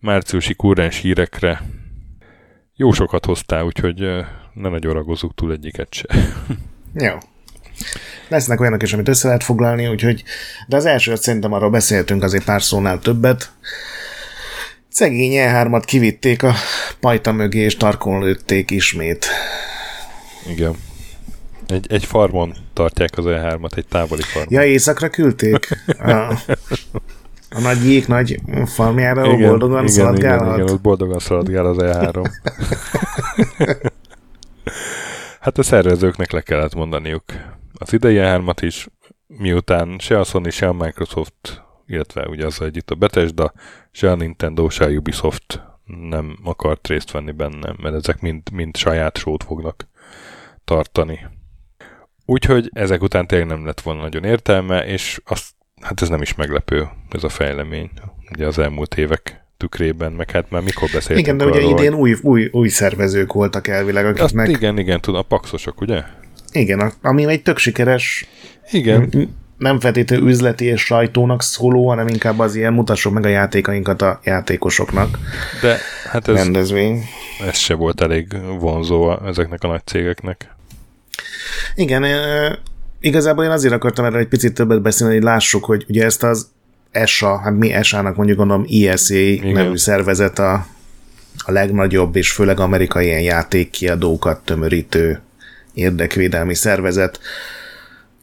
márciusi 0.00 0.54
kurrens 0.54 1.00
hírekre. 1.00 1.62
Jó 2.78 2.92
sokat 2.92 3.24
hoztál, 3.24 3.64
úgyhogy 3.64 3.98
ne 4.52 4.68
nagyon 4.68 4.92
ragozzuk 4.92 5.34
túl 5.34 5.52
egyiket 5.52 5.92
se. 5.92 6.06
Jó. 7.06 7.18
Lesznek 8.28 8.60
olyanok 8.60 8.82
is, 8.82 8.92
amit 8.92 9.08
össze 9.08 9.26
lehet 9.26 9.44
foglalni, 9.44 9.86
úgyhogy, 9.86 10.22
de 10.66 10.76
az 10.76 10.84
első, 10.84 11.14
szerintem 11.14 11.52
arról 11.52 11.70
beszéltünk 11.70 12.22
azért 12.22 12.44
pár 12.44 12.62
szónál 12.62 12.98
többet. 12.98 13.52
Szegény 14.88 15.32
E3-at 15.34 15.82
kivitték 15.86 16.42
a 16.42 16.54
pajta 17.00 17.32
mögé, 17.32 17.58
és 17.58 17.76
tarkon 17.76 18.22
lőtték 18.22 18.70
ismét. 18.70 19.26
Igen. 20.48 20.76
Egy, 21.66 21.86
egy 21.88 22.04
farmon 22.04 22.54
tartják 22.72 23.18
az 23.18 23.24
E3-at, 23.28 23.76
egy 23.76 23.86
távoli 23.86 24.22
farmon. 24.22 24.52
Ja, 24.52 24.64
éjszakra 24.64 25.08
küldték? 25.08 25.68
A, 25.98 26.34
a 27.50 27.60
nagy 27.60 27.78
gyík 27.78 28.06
nagy 28.06 28.40
farmjára, 28.64 29.32
igen, 29.32 29.48
boldogan 29.48 29.78
igen, 29.78 29.88
szaladgálhat? 29.92 30.46
Igen, 30.46 30.60
igen, 30.60 30.74
ott 30.74 30.80
boldogan 30.80 31.18
szaladgál 31.18 31.66
az 31.66 31.76
E3. 31.80 32.30
hát 35.40 35.58
a 35.58 35.62
szervezőknek 35.62 36.32
le 36.32 36.40
kellett 36.40 36.74
mondaniuk 36.74 37.24
az 37.78 37.92
idei 37.92 38.16
E3-at 38.18 38.58
is, 38.60 38.88
miután 39.26 39.98
se 39.98 40.18
a 40.18 40.24
Sony, 40.24 40.50
se 40.50 40.68
a 40.68 40.72
Microsoft, 40.72 41.62
illetve 41.86 42.28
ugye 42.28 42.46
az 42.46 42.62
együtt 42.62 42.90
a 42.90 42.94
Bethesda, 42.94 43.52
se 43.90 44.10
a 44.10 44.14
Nintendo, 44.14 44.68
se 44.68 44.84
a 44.84 44.88
Ubisoft 44.88 45.62
nem 45.84 46.38
akart 46.44 46.88
részt 46.88 47.10
venni 47.10 47.32
benne, 47.32 47.74
mert 47.82 47.94
ezek 47.94 48.20
mind, 48.20 48.50
mind 48.52 48.76
saját 48.76 49.16
sót 49.16 49.44
fognak 49.44 49.88
tartani. 50.64 51.26
Úgyhogy 52.24 52.70
ezek 52.72 53.02
után 53.02 53.26
tényleg 53.26 53.48
nem 53.48 53.66
lett 53.66 53.80
volna 53.80 54.02
nagyon 54.02 54.24
értelme, 54.24 54.86
és 54.86 55.20
azt, 55.24 55.54
hát 55.82 56.02
ez 56.02 56.08
nem 56.08 56.22
is 56.22 56.34
meglepő, 56.34 56.88
ez 57.10 57.24
a 57.24 57.28
fejlemény, 57.28 57.90
ugye 58.32 58.46
az 58.46 58.58
elmúlt 58.58 58.96
évek 58.96 59.44
tükrében, 59.56 60.12
meg 60.12 60.30
hát 60.30 60.50
már 60.50 60.62
mikor 60.62 60.88
beszéltünk 60.92 61.18
Igen, 61.18 61.36
de 61.36 61.44
ugye 61.44 61.58
arról, 61.58 61.78
idén 61.78 61.94
új, 61.94 62.16
új, 62.22 62.48
új 62.52 62.68
szervezők 62.68 63.32
voltak 63.32 63.68
elvileg, 63.68 64.04
akiknek... 64.04 64.46
Azt 64.46 64.56
igen, 64.56 64.78
igen, 64.78 65.00
tudom, 65.00 65.20
a 65.20 65.22
paxosok, 65.22 65.80
ugye? 65.80 66.02
Igen, 66.52 66.92
ami 67.02 67.26
egy 67.26 67.42
tök 67.42 67.58
sikeres 67.58 68.26
igen. 68.70 69.30
nem 69.58 69.80
feltétlenül 69.80 70.28
üzleti 70.28 70.64
és 70.64 70.80
sajtónak 70.80 71.42
szóló, 71.42 71.88
hanem 71.88 72.08
inkább 72.08 72.38
az 72.38 72.54
ilyen 72.54 72.72
mutassuk 72.72 73.12
meg 73.12 73.24
a 73.24 73.28
játékainkat 73.28 74.02
a 74.02 74.20
játékosoknak. 74.24 75.18
De 75.62 75.76
hát 76.10 76.28
ez, 76.28 76.34
rendezvény. 76.34 77.02
ez 77.46 77.56
se 77.56 77.74
volt 77.74 78.00
elég 78.00 78.26
vonzó 78.58 79.26
ezeknek 79.26 79.62
a 79.62 79.68
nagy 79.68 79.86
cégeknek. 79.86 80.54
Igen, 81.74 82.04
igazából 83.06 83.44
én 83.44 83.50
azért 83.50 83.74
akartam 83.74 84.04
erre 84.04 84.18
egy 84.18 84.28
picit 84.28 84.54
többet 84.54 84.82
beszélni, 84.82 85.14
hogy 85.14 85.22
lássuk, 85.22 85.64
hogy 85.64 85.84
ugye 85.88 86.04
ezt 86.04 86.22
az 86.22 86.48
ESA, 86.90 87.38
hát 87.38 87.56
mi 87.56 87.72
ESA-nak 87.72 88.16
mondjuk 88.16 88.38
gondolom 88.38 88.66
ESA 88.70 89.14
Igen. 89.14 89.52
nevű 89.52 89.76
szervezet 89.76 90.38
a, 90.38 90.66
a 91.44 91.52
legnagyobb 91.52 92.16
és 92.16 92.32
főleg 92.32 92.60
amerikai 92.60 93.04
ilyen 93.04 93.20
játékkiadókat 93.20 94.44
tömörítő 94.44 95.20
érdekvédelmi 95.74 96.54
szervezet. 96.54 97.20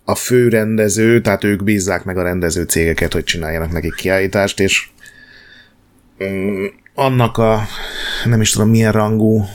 A 0.05 0.15
fő 0.15 0.49
rendező, 0.49 1.21
tehát 1.21 1.43
ők 1.43 1.63
bízzák 1.63 2.03
meg 2.03 2.17
a 2.17 2.23
rendező 2.23 2.63
cégeket, 2.63 3.13
hogy 3.13 3.23
csináljanak 3.23 3.71
nekik 3.71 3.95
kiállítást, 3.95 4.59
és 4.59 4.89
mm, 6.23 6.65
annak 6.93 7.37
a 7.37 7.61
nem 8.25 8.41
is 8.41 8.51
tudom 8.51 8.69
milyen 8.69 8.91
rangú 8.91 9.45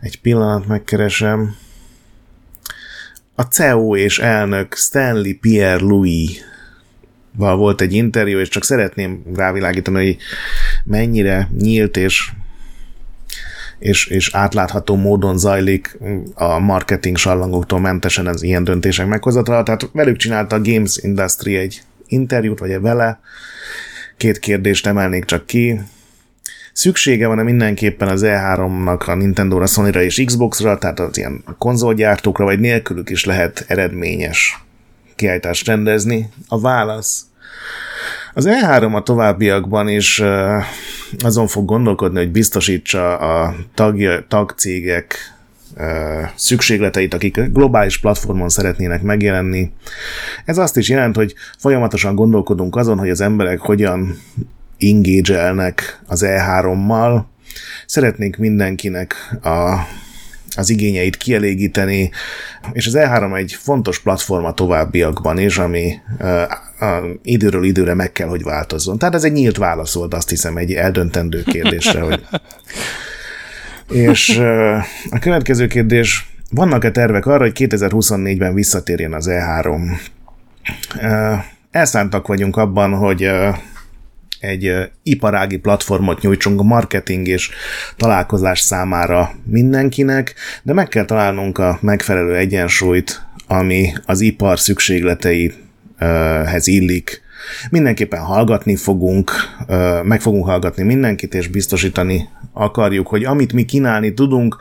egy 0.00 0.20
pillanat 0.20 0.66
megkeresem 0.66 1.56
a 3.34 3.42
CEO 3.42 3.96
és 3.96 4.18
elnök 4.18 4.74
Stanley 4.76 5.38
Pierre 5.40 5.84
Louis 5.84 6.40
val 7.36 7.56
volt 7.56 7.80
egy 7.80 7.92
interjú, 7.92 8.38
és 8.38 8.48
csak 8.48 8.64
szeretném 8.64 9.22
rávilágítani, 9.34 10.04
hogy 10.04 10.16
mennyire 10.84 11.48
nyílt 11.58 11.96
és 11.96 12.30
és, 13.78 14.06
és 14.06 14.34
átlátható 14.34 14.96
módon 14.96 15.38
zajlik 15.38 15.98
a 16.34 16.58
marketing 16.58 17.16
sallangóktól 17.16 17.80
mentesen 17.80 18.26
az 18.26 18.42
ilyen 18.42 18.64
döntések 18.64 19.06
meghozatala. 19.06 19.62
Tehát 19.62 19.88
velük 19.92 20.16
csinálta 20.16 20.56
a 20.56 20.60
Games 20.62 20.96
Industry 20.96 21.56
egy 21.56 21.82
interjút, 22.06 22.58
vagy 22.58 22.80
vele. 22.80 23.20
Két 24.16 24.38
kérdést 24.38 24.86
emelnék 24.86 25.24
csak 25.24 25.46
ki. 25.46 25.80
Szüksége 26.74 27.26
van-e 27.26 27.42
mindenképpen 27.42 28.08
az 28.08 28.22
E3-nak 28.24 29.06
a 29.06 29.14
Nintendo-ra, 29.14 29.66
Sony-ra 29.66 30.02
és 30.02 30.22
Xbox-ra, 30.24 30.78
tehát 30.78 31.00
az 31.00 31.18
ilyen 31.18 31.44
konzolgyártókra, 31.58 32.44
vagy 32.44 32.60
nélkülük 32.60 33.10
is 33.10 33.24
lehet 33.24 33.64
eredményes 33.68 34.64
kiállítást 35.14 35.66
rendezni? 35.66 36.28
A 36.48 36.60
válasz 36.60 37.26
az 38.32 38.48
E3 38.48 38.94
a 38.94 39.02
továbbiakban 39.02 39.88
is 39.88 40.22
azon 41.18 41.46
fog 41.46 41.64
gondolkodni, 41.64 42.18
hogy 42.18 42.30
biztosítsa 42.30 43.16
a 43.16 43.54
tagja, 43.74 44.24
tagcégek 44.28 45.16
szükségleteit, 46.34 47.14
akik 47.14 47.40
globális 47.52 47.98
platformon 47.98 48.48
szeretnének 48.48 49.02
megjelenni. 49.02 49.72
Ez 50.44 50.58
azt 50.58 50.76
is 50.76 50.88
jelent, 50.88 51.16
hogy 51.16 51.34
folyamatosan 51.58 52.14
gondolkodunk 52.14 52.76
azon, 52.76 52.98
hogy 52.98 53.10
az 53.10 53.20
emberek 53.20 53.58
hogyan 53.58 54.18
engage 54.90 55.54
az 56.06 56.24
E3-mal. 56.26 57.22
Szeretnénk 57.86 58.36
mindenkinek 58.36 59.14
a 59.42 59.86
az 60.56 60.70
igényeit 60.70 61.16
kielégíteni, 61.16 62.10
és 62.72 62.86
az 62.86 62.94
E3 62.96 63.36
egy 63.36 63.52
fontos 63.52 64.00
platforma 64.00 64.54
továbbiakban 64.54 65.38
is, 65.38 65.58
ami 65.58 65.94
uh, 66.18 66.42
időről 67.22 67.64
időre 67.64 67.94
meg 67.94 68.12
kell, 68.12 68.28
hogy 68.28 68.42
változzon. 68.42 68.98
Tehát 68.98 69.14
ez 69.14 69.24
egy 69.24 69.32
nyílt 69.32 69.56
válasz 69.56 69.94
volt, 69.94 70.14
azt 70.14 70.28
hiszem, 70.28 70.56
egy 70.56 70.72
eldöntendő 70.72 71.42
kérdésre, 71.42 72.00
hogy 72.00 72.26
és 73.88 74.36
uh, 74.38 74.84
a 75.10 75.18
következő 75.18 75.66
kérdés, 75.66 76.28
vannak-e 76.50 76.90
tervek 76.90 77.26
arra, 77.26 77.42
hogy 77.42 77.52
2024-ben 77.54 78.54
visszatérjen 78.54 79.12
az 79.12 79.26
E3? 79.30 79.90
Uh, 81.02 81.44
elszántak 81.70 82.26
vagyunk 82.26 82.56
abban, 82.56 82.92
hogy 82.94 83.30
egy 84.44 84.90
iparági 85.02 85.56
platformot 85.56 86.20
nyújtsunk 86.20 86.60
a 86.60 86.62
marketing 86.62 87.28
és 87.28 87.50
találkozás 87.96 88.60
számára 88.60 89.30
mindenkinek, 89.44 90.34
de 90.62 90.72
meg 90.72 90.88
kell 90.88 91.04
találnunk 91.04 91.58
a 91.58 91.78
megfelelő 91.80 92.36
egyensúlyt, 92.36 93.22
ami 93.46 93.92
az 94.06 94.20
ipar 94.20 94.58
szükségleteihez 94.58 96.66
illik. 96.66 97.22
Mindenképpen 97.70 98.20
hallgatni 98.20 98.76
fogunk, 98.76 99.30
meg 100.02 100.20
fogunk 100.20 100.44
hallgatni 100.44 100.82
mindenkit, 100.82 101.34
és 101.34 101.46
biztosítani 101.46 102.28
akarjuk, 102.52 103.06
hogy 103.06 103.24
amit 103.24 103.52
mi 103.52 103.64
kínálni 103.64 104.14
tudunk, 104.14 104.56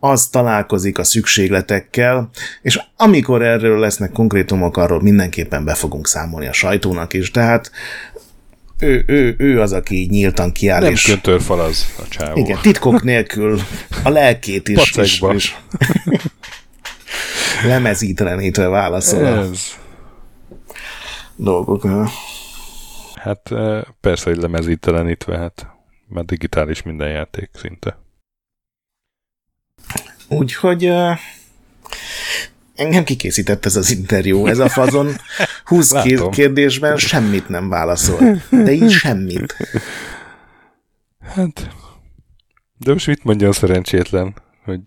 az 0.00 0.26
találkozik 0.26 0.98
a 0.98 1.04
szükségletekkel, 1.04 2.30
és 2.62 2.80
amikor 2.96 3.42
erről 3.42 3.78
lesznek 3.78 4.12
konkrétumok, 4.12 4.76
arról 4.76 5.02
mindenképpen 5.02 5.64
be 5.64 5.74
fogunk 5.74 6.06
számolni 6.06 6.46
a 6.46 6.52
sajtónak 6.52 7.12
is, 7.12 7.30
tehát 7.30 7.70
ő, 8.80 9.04
ő, 9.06 9.34
ő 9.38 9.60
az, 9.60 9.72
aki 9.72 10.06
nyíltan 10.10 10.52
kiáll. 10.52 10.80
Nem 10.80 10.92
és... 10.92 11.02
köntörfal 11.02 11.60
az 11.60 11.94
a 11.98 12.08
csávó. 12.08 12.38
Igen, 12.38 12.58
titkok 12.62 13.02
nélkül 13.02 13.60
a 14.02 14.08
lelkét 14.08 14.68
is, 14.68 14.96
is, 14.96 15.20
is 15.34 15.56
lemezítelenítve 17.64 18.68
válaszol 18.68 19.26
Ez. 19.26 19.60
dolgokra. 21.36 22.08
Hát 23.14 23.50
persze, 24.00 24.30
hogy 24.30 24.38
lemezítelenítve, 24.38 25.38
hát 25.38 25.66
már 26.08 26.24
digitális 26.24 26.82
minden 26.82 27.10
játék 27.10 27.50
szinte. 27.52 27.98
Úgyhogy 30.28 30.88
uh, 30.88 31.18
engem 32.74 33.04
kikészített 33.04 33.64
ez 33.66 33.76
az 33.76 33.90
interjú, 33.90 34.46
ez 34.46 34.58
a 34.58 34.68
fazon 34.68 35.16
20 35.68 35.92
Látom. 35.92 36.30
kérdésben 36.30 36.96
semmit 36.96 37.48
nem 37.48 37.68
válaszol. 37.68 38.42
De 38.50 38.72
így 38.72 38.90
semmit. 38.90 39.56
Hát, 41.20 41.68
de 42.78 42.92
most 42.92 43.06
mit 43.06 43.24
mondja 43.24 43.48
a 43.48 43.52
szerencsétlen? 43.52 44.34
Hogy 44.64 44.80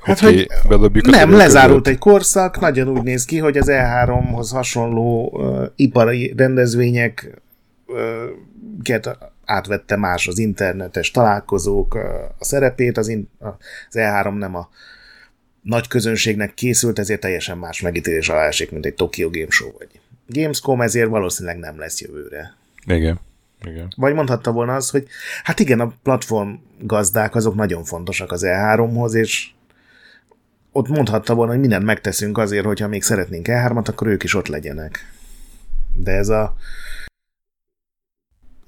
Hát, 0.00 0.22
oké, 0.22 0.34
hogy 0.34 0.48
bedobjuk 0.68 1.06
a 1.06 1.10
nem, 1.10 1.30
lezárult 1.30 1.82
ködöt. 1.82 1.92
egy 1.92 1.98
korszak, 1.98 2.60
nagyon 2.60 2.88
úgy 2.88 3.02
néz 3.02 3.24
ki, 3.24 3.38
hogy 3.38 3.56
az 3.56 3.66
E3-hoz 3.70 4.50
hasonló 4.50 5.30
uh, 5.32 5.66
ipari 5.76 6.34
rendezvények 6.36 7.42
uh, 7.86 9.00
átvette 9.44 9.96
más 9.96 10.28
az 10.28 10.38
internetes 10.38 11.10
találkozók 11.10 11.94
uh, 11.94 12.02
a 12.38 12.44
szerepét, 12.44 12.98
az, 12.98 13.08
in, 13.08 13.30
az 13.38 13.92
E3 13.92 14.38
nem 14.38 14.54
a 14.54 14.68
nagy 15.62 15.88
közönségnek 15.88 16.54
készült, 16.54 16.98
ezért 16.98 17.20
teljesen 17.20 17.58
más 17.58 17.80
megítélés 17.80 18.28
alá 18.28 18.46
esik, 18.46 18.70
mint 18.70 18.86
egy 18.86 18.94
Tokyo 18.94 19.30
Game 19.30 19.50
Show 19.50 19.70
vagy 19.78 20.00
Gamescom, 20.26 20.80
ezért 20.80 21.08
valószínűleg 21.08 21.58
nem 21.58 21.78
lesz 21.78 22.00
jövőre. 22.00 22.54
Igen. 22.86 23.20
Igen. 23.64 23.92
Vagy 23.96 24.14
mondhatta 24.14 24.52
volna 24.52 24.74
az, 24.74 24.90
hogy 24.90 25.06
hát 25.42 25.60
igen, 25.60 25.80
a 25.80 25.92
platform 26.02 26.50
gazdák 26.78 27.34
azok 27.34 27.54
nagyon 27.54 27.84
fontosak 27.84 28.32
az 28.32 28.42
E3-hoz, 28.44 29.14
és 29.14 29.50
ott 30.72 30.88
mondhatta 30.88 31.34
volna, 31.34 31.50
hogy 31.52 31.60
mindent 31.60 31.84
megteszünk 31.84 32.38
azért, 32.38 32.64
hogyha 32.64 32.88
még 32.88 33.02
szeretnénk 33.02 33.46
E3-at, 33.50 33.88
akkor 33.88 34.06
ők 34.06 34.22
is 34.22 34.34
ott 34.34 34.46
legyenek. 34.46 35.12
De 35.94 36.12
ez 36.12 36.28
a 36.28 36.56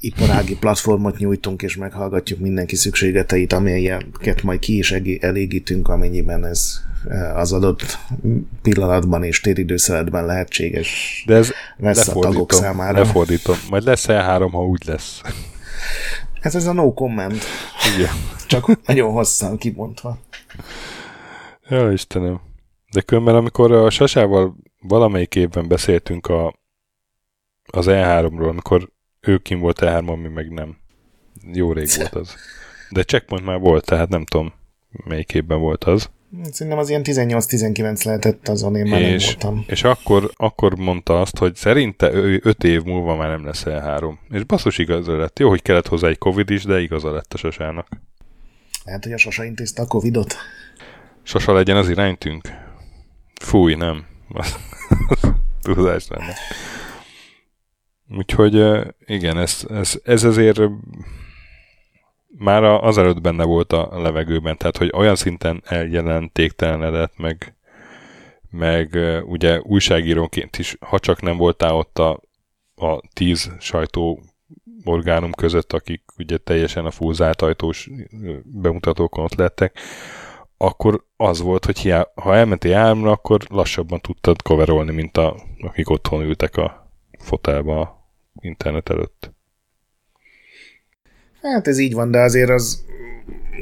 iparági 0.04 0.56
platformot 0.56 1.18
nyújtunk, 1.18 1.62
és 1.62 1.76
meghallgatjuk 1.76 2.38
mindenki 2.38 2.76
szükségleteit, 2.76 3.52
amelyeket 3.52 4.42
majd 4.42 4.58
ki 4.58 4.78
is 4.78 4.92
elégítünk, 5.20 5.88
amennyiben 5.88 6.44
ez 6.44 6.80
az 7.34 7.52
adott 7.52 7.98
pillanatban 8.62 9.22
és 9.22 9.40
téridőszeletben 9.40 10.26
lehetséges 10.26 11.22
De 11.26 11.34
ez 11.34 11.52
lesz 11.76 12.08
a 12.08 12.18
tagok 12.18 12.52
számára. 12.52 12.98
Lefordítom. 12.98 13.56
Majd 13.70 13.84
lesz 13.84 14.04
E3, 14.08 14.48
ha 14.52 14.64
úgy 14.64 14.82
lesz. 14.86 15.20
Ez 16.40 16.54
ez 16.54 16.66
a 16.66 16.72
no 16.72 16.92
comment. 16.92 17.42
Igen. 17.96 18.12
Csak 18.46 18.86
nagyon 18.86 19.12
hosszan 19.12 19.58
kimondva. 19.58 20.18
Ja, 21.68 21.92
Istenem. 21.92 22.40
De 22.92 23.00
különben, 23.00 23.34
amikor 23.34 23.72
a 23.72 23.90
Sasával 23.90 24.56
valamelyik 24.80 25.34
évben 25.34 25.68
beszéltünk 25.68 26.26
a, 26.26 26.54
az 27.64 27.86
E3-ról, 27.88 28.48
amikor 28.48 28.92
ő 29.24 29.38
kim 29.38 29.58
volt 29.58 29.78
E3-on, 29.80 30.22
mi 30.22 30.28
meg 30.28 30.52
nem. 30.52 30.76
Jó 31.52 31.72
rég 31.72 31.88
volt 31.96 32.14
az. 32.14 32.34
De 32.90 33.02
checkpoint 33.02 33.44
már 33.44 33.58
volt, 33.58 33.84
tehát 33.84 34.08
nem 34.08 34.24
tudom, 34.24 34.52
melyik 35.04 35.34
évben 35.34 35.58
volt 35.58 35.84
az. 35.84 36.10
Szerintem 36.50 36.78
az 36.78 36.88
ilyen 36.88 37.02
18-19 37.04 38.04
lehetett 38.04 38.48
azon, 38.48 38.76
én 38.76 38.86
már 38.86 39.00
és, 39.00 39.24
nem 39.24 39.34
voltam. 39.40 39.64
És 39.68 39.84
akkor, 39.84 40.30
akkor 40.36 40.76
mondta 40.76 41.20
azt, 41.20 41.38
hogy 41.38 41.54
szerinte 41.54 42.12
ő 42.12 42.40
5 42.44 42.64
év 42.64 42.82
múlva 42.82 43.16
már 43.16 43.28
nem 43.28 43.44
lesz 43.44 43.62
E3. 43.66 44.14
És 44.30 44.44
basszus 44.44 44.78
igaza 44.78 45.16
lett. 45.16 45.38
Jó, 45.38 45.48
hogy 45.48 45.62
kellett 45.62 45.86
hozzá 45.86 46.08
egy 46.08 46.18
Covid 46.18 46.50
is, 46.50 46.64
de 46.64 46.80
igaza 46.80 47.12
lett 47.12 47.32
a 47.32 47.36
Sasának. 47.36 47.88
Lehet, 48.84 49.04
hogy 49.04 49.12
a 49.12 49.18
Sasa 49.18 49.44
intézte 49.44 49.82
a 49.82 49.86
Covidot. 49.86 50.36
Sasa 51.22 51.52
legyen 51.52 51.76
az 51.76 51.88
iránytünk? 51.88 52.48
Fúj, 53.40 53.74
nem. 53.74 54.04
Tudás 55.62 56.08
lenne. 56.08 56.34
Úgyhogy 58.16 58.84
igen, 59.06 59.38
ez, 59.38 59.66
ez, 59.70 60.00
ez 60.04 60.24
azért 60.24 60.60
már 62.38 62.64
azelőtt 62.64 63.20
benne 63.20 63.44
volt 63.44 63.72
a 63.72 64.00
levegőben, 64.00 64.56
tehát 64.56 64.76
hogy 64.76 64.90
olyan 64.94 65.16
szinten 65.16 65.62
eljelentéktelenedett, 65.64 67.16
meg, 67.16 67.54
meg 68.50 68.98
ugye 69.26 69.60
újságíróként 69.60 70.58
is, 70.58 70.76
ha 70.80 70.98
csak 70.98 71.22
nem 71.22 71.36
voltál 71.36 71.74
ott 71.74 71.98
a, 71.98 72.20
a 72.74 73.00
tíz 73.12 73.52
sajtó 73.58 74.20
orgánum 74.84 75.32
között, 75.32 75.72
akik 75.72 76.02
ugye 76.18 76.36
teljesen 76.36 76.86
a 76.86 76.90
full 76.90 77.14
zárt 77.14 77.42
ajtós 77.42 77.90
bemutatókon 78.44 79.24
ott 79.24 79.34
lettek, 79.34 79.78
akkor 80.56 81.04
az 81.16 81.40
volt, 81.40 81.64
hogy 81.64 81.78
hiá, 81.78 82.10
ha 82.14 82.34
elmentél 82.34 82.74
álmra, 82.74 83.10
akkor 83.10 83.40
lassabban 83.48 84.00
tudtad 84.00 84.42
coverolni, 84.42 84.92
mint 84.92 85.16
a, 85.16 85.36
akik 85.60 85.90
otthon 85.90 86.22
ültek 86.22 86.56
a 86.56 86.90
fotelba 87.18 88.03
internet 88.40 88.88
előtt. 88.88 89.32
Hát 91.42 91.68
ez 91.68 91.78
így 91.78 91.92
van, 91.92 92.10
de 92.10 92.20
azért 92.20 92.50
az 92.50 92.84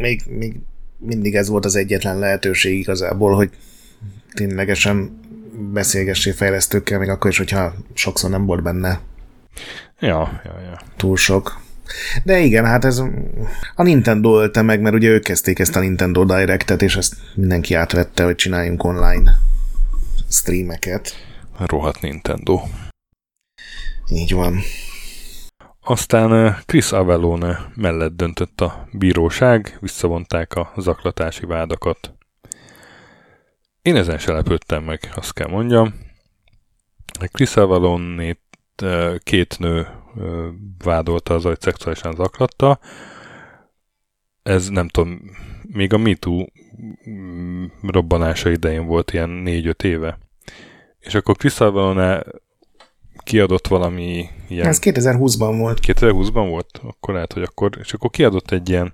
még, 0.00 0.22
még 0.28 0.56
mindig 0.98 1.34
ez 1.34 1.48
volt 1.48 1.64
az 1.64 1.76
egyetlen 1.76 2.18
lehetőség 2.18 2.78
igazából, 2.78 3.34
hogy 3.34 3.50
ténylegesen 4.34 5.20
beszélgessé 5.72 6.30
fejlesztőkkel, 6.30 6.98
még 6.98 7.08
akkor 7.08 7.30
is, 7.30 7.38
hogyha 7.38 7.74
sokszor 7.94 8.30
nem 8.30 8.46
volt 8.46 8.62
benne 8.62 9.00
Ja, 10.00 10.40
ja, 10.44 10.60
ja. 10.60 10.78
túl 10.96 11.16
sok. 11.16 11.60
De 12.24 12.38
igen, 12.38 12.64
hát 12.64 12.84
ez 12.84 12.98
a 13.74 13.82
Nintendo 13.82 14.40
ölte 14.40 14.62
meg, 14.62 14.80
mert 14.80 14.94
ugye 14.94 15.08
ők 15.08 15.22
kezdték 15.22 15.58
ezt 15.58 15.76
a 15.76 15.80
Nintendo 15.80 16.24
Direct-et, 16.24 16.82
és 16.82 16.96
ezt 16.96 17.14
mindenki 17.34 17.74
átvette, 17.74 18.24
hogy 18.24 18.34
csináljunk 18.34 18.84
online 18.84 19.30
streameket. 20.28 21.12
Rohadt 21.58 22.00
Nintendo. 22.00 22.62
Így 24.08 24.32
van. 24.32 24.58
Aztán 25.80 26.56
Chris 26.66 26.92
Avellone 26.92 27.72
mellett 27.74 28.16
döntött 28.16 28.60
a 28.60 28.88
bíróság, 28.92 29.76
visszavonták 29.80 30.54
a 30.54 30.72
zaklatási 30.76 31.46
vádakat. 31.46 32.14
Én 33.82 33.96
ezen 33.96 34.18
se 34.18 34.32
lepődtem 34.32 34.84
meg, 34.84 35.12
azt 35.14 35.32
kell 35.32 35.48
mondjam. 35.48 35.94
Chris 37.32 37.56
Avellone 37.56 38.36
két 39.18 39.58
nő 39.58 39.86
vádolta 40.84 41.34
az, 41.34 41.42
hogy 41.42 41.60
szexuálisan 41.60 42.14
zaklatta. 42.14 42.78
Ez 44.42 44.68
nem 44.68 44.88
tudom, 44.88 45.20
még 45.62 45.92
a 45.92 45.98
MeToo 45.98 46.44
mm, 47.08 47.64
robbanása 47.82 48.50
idején 48.50 48.86
volt 48.86 49.12
ilyen 49.12 49.28
négy-öt 49.28 49.82
éve. 49.82 50.18
És 50.98 51.14
akkor 51.14 51.36
Chris 51.36 51.60
Avellone 51.60 52.22
kiadott 53.24 53.66
valami 53.66 54.26
ilyen... 54.48 54.66
Ez 54.66 54.78
2020-ban 54.82 55.54
volt. 55.58 55.78
2020-ban 55.86 56.46
volt? 56.48 56.80
Akkor 56.82 57.14
lehet, 57.14 57.32
hogy 57.32 57.42
akkor... 57.42 57.70
És 57.80 57.92
akkor 57.92 58.10
kiadott 58.10 58.50
egy 58.50 58.68
ilyen 58.68 58.92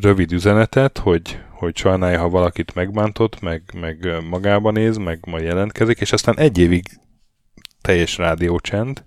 rövid 0.00 0.32
üzenetet, 0.32 0.98
hogy, 0.98 1.38
hogy 1.50 1.76
sajnálja, 1.76 2.20
ha 2.20 2.28
valakit 2.28 2.74
megbántott, 2.74 3.40
meg, 3.40 3.62
meg 3.80 4.08
magába 4.30 4.70
néz, 4.70 4.96
meg 4.96 5.18
majd 5.26 5.44
jelentkezik, 5.44 6.00
és 6.00 6.12
aztán 6.12 6.38
egy 6.38 6.58
évig 6.58 6.84
teljes 7.80 8.16
rádiócsend, 8.16 9.04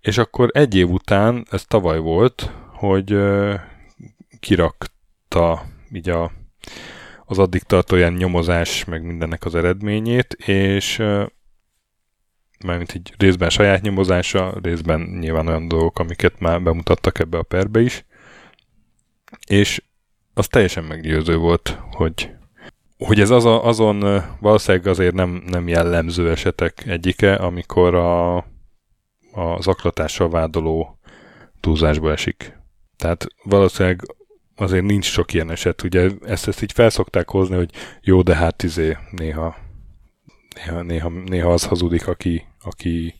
és 0.00 0.18
akkor 0.18 0.50
egy 0.52 0.74
év 0.74 0.90
után, 0.90 1.46
ez 1.50 1.64
tavaly 1.64 1.98
volt, 1.98 2.52
hogy 2.72 3.12
uh, 3.12 3.54
kirakta 4.40 5.62
így 5.92 6.08
a, 6.08 6.32
az 7.24 7.38
addig 7.38 7.62
tartó 7.62 7.96
ilyen 7.96 8.12
nyomozás, 8.12 8.84
meg 8.84 9.02
mindennek 9.02 9.44
az 9.44 9.54
eredményét, 9.54 10.32
és 10.32 10.98
uh, 10.98 11.26
mármint 12.64 12.94
így 12.94 13.14
részben 13.18 13.50
saját 13.50 13.82
nyomozása, 13.82 14.54
részben 14.62 15.00
nyilván 15.00 15.46
olyan 15.46 15.68
dolgok, 15.68 15.98
amiket 15.98 16.40
már 16.40 16.62
bemutattak 16.62 17.18
ebbe 17.18 17.38
a 17.38 17.42
perbe 17.42 17.80
is, 17.80 18.04
és 19.46 19.82
az 20.34 20.46
teljesen 20.46 20.84
meggyőző 20.84 21.36
volt, 21.36 21.78
hogy, 21.90 22.30
hogy 22.98 23.20
ez 23.20 23.30
az 23.30 23.44
a, 23.44 23.64
azon 23.64 24.24
valószínűleg 24.40 24.86
azért 24.86 25.14
nem, 25.14 25.42
nem 25.46 25.68
jellemző 25.68 26.30
esetek 26.30 26.86
egyike, 26.86 27.34
amikor 27.34 27.94
a 27.94 28.44
a 29.38 29.60
zaklatással 29.60 30.30
vádoló 30.30 30.98
túlzásba 31.60 32.12
esik. 32.12 32.58
Tehát 32.96 33.26
valószínűleg 33.42 34.00
azért 34.56 34.84
nincs 34.84 35.04
sok 35.04 35.32
ilyen 35.32 35.50
eset. 35.50 35.82
Ugye 35.82 36.10
ezt, 36.26 36.48
ezt 36.48 36.62
így 36.62 36.72
felszokták 36.72 37.28
hozni, 37.28 37.56
hogy 37.56 37.70
jó, 38.00 38.22
de 38.22 38.34
hát 38.34 38.62
izé 38.62 38.96
néha, 39.10 39.56
néha, 40.54 40.82
néha, 40.82 41.08
néha 41.08 41.52
az 41.52 41.64
hazudik, 41.64 42.06
aki, 42.06 42.46
aki 42.62 43.14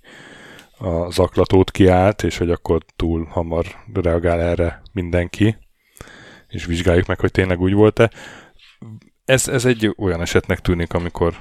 a 0.78 1.10
zaklatót 1.10 1.70
kiállt, 1.70 2.22
és 2.22 2.38
hogy 2.38 2.50
akkor 2.50 2.84
túl 2.96 3.24
hamar 3.24 3.66
reagál 3.94 4.40
erre 4.40 4.82
mindenki, 4.92 5.56
és 6.48 6.64
vizsgáljuk 6.64 7.06
meg, 7.06 7.20
hogy 7.20 7.30
tényleg 7.30 7.60
úgy 7.60 7.72
volt-e. 7.72 8.10
Ez, 9.24 9.48
ez 9.48 9.64
egy 9.64 9.94
olyan 9.96 10.20
esetnek 10.20 10.58
tűnik, 10.58 10.92
amikor, 10.92 11.34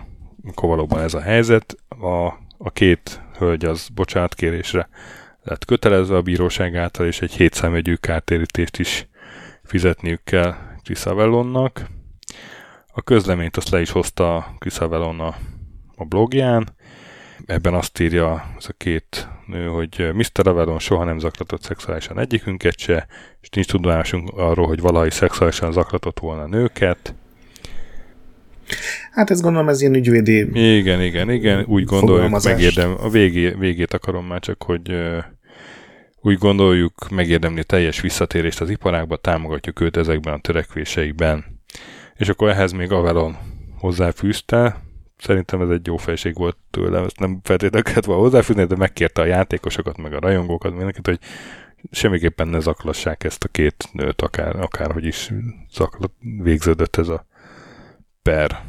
amikor 0.43 0.69
valóban 0.69 1.01
ez 1.01 1.13
a 1.13 1.21
helyzet. 1.21 1.75
A, 1.87 2.25
a 2.57 2.71
két 2.73 3.21
hölgy 3.37 3.65
az 3.65 3.89
bocsánatkérésre 3.89 4.89
lett 5.43 5.65
kötelezve 5.65 6.15
a 6.15 6.21
bíróság 6.21 6.75
által, 6.75 7.05
és 7.05 7.21
egy 7.21 7.31
hétszámegyű 7.31 7.95
kártérítést 7.95 8.77
is 8.77 9.07
fizetniük 9.63 10.23
kell 10.23 10.55
Avellonnak. 11.03 11.85
A 12.87 13.01
közleményt 13.01 13.57
azt 13.57 13.69
le 13.69 13.81
is 13.81 13.89
hozta 13.89 14.55
Avellon 14.79 15.19
a, 15.19 15.35
a 15.95 16.05
blogján. 16.05 16.75
Ebben 17.45 17.73
azt 17.73 17.99
írja 17.99 18.53
ez 18.57 18.65
a 18.67 18.73
két 18.77 19.27
nő, 19.45 19.65
hogy 19.65 20.09
Mr. 20.13 20.47
Avellon 20.47 20.79
soha 20.79 21.03
nem 21.03 21.19
zaklatott 21.19 21.63
szexuálisan 21.63 22.19
egyikünket 22.19 22.77
se, 22.77 23.07
és 23.41 23.49
nincs 23.49 23.67
tudomásunk 23.67 24.29
arról, 24.33 24.67
hogy 24.67 24.79
valahogy 24.79 25.11
szexuálisan 25.11 25.71
zaklatott 25.71 26.19
volna 26.19 26.45
nőket. 26.45 27.15
Hát 29.11 29.29
ez 29.29 29.41
gondolom 29.41 29.69
ez 29.69 29.81
ilyen 29.81 29.95
ügyvédi... 29.95 30.75
Igen, 30.77 31.01
igen, 31.01 31.29
igen, 31.29 31.65
úgy 31.67 31.83
gondoljuk, 31.83 32.43
megérdem, 32.43 32.95
a 32.99 33.09
végé, 33.09 33.49
végét 33.49 33.93
akarom 33.93 34.25
már 34.25 34.39
csak, 34.39 34.63
hogy 34.63 34.95
úgy 36.21 36.37
gondoljuk, 36.37 37.09
megérdemli 37.09 37.63
teljes 37.63 38.01
visszatérést 38.01 38.61
az 38.61 38.69
iparágba, 38.69 39.15
támogatjuk 39.15 39.79
őt 39.79 39.97
ezekben 39.97 40.33
a 40.33 40.39
törekvéseikben. 40.39 41.45
És 42.15 42.29
akkor 42.29 42.49
ehhez 42.49 42.71
még 42.71 42.91
Avelon 42.91 43.37
hozzáfűzte, 43.77 44.81
szerintem 45.17 45.61
ez 45.61 45.69
egy 45.69 45.85
jó 45.85 45.97
felség 45.97 46.35
volt 46.35 46.57
tőle, 46.71 47.03
ezt 47.03 47.19
nem 47.19 47.39
feltétlenül 47.43 47.83
kellett 47.83 48.05
volna 48.05 48.21
hozzáfűzni, 48.21 48.65
de 48.65 48.75
megkérte 48.75 49.21
a 49.21 49.25
játékosokat, 49.25 49.97
meg 49.97 50.13
a 50.13 50.19
rajongókat, 50.19 50.71
mindenkit, 50.71 51.05
hogy 51.05 51.19
semmiképpen 51.91 52.47
ne 52.47 52.59
zaklassák 52.59 53.23
ezt 53.23 53.43
a 53.43 53.47
két 53.47 53.89
nőt, 53.91 54.21
akár, 54.21 54.55
akárhogy 54.55 55.05
is 55.05 55.31
zaklat, 55.71 56.11
végződött 56.41 56.95
ez 56.95 57.07
a 57.07 57.25
per. 58.21 58.63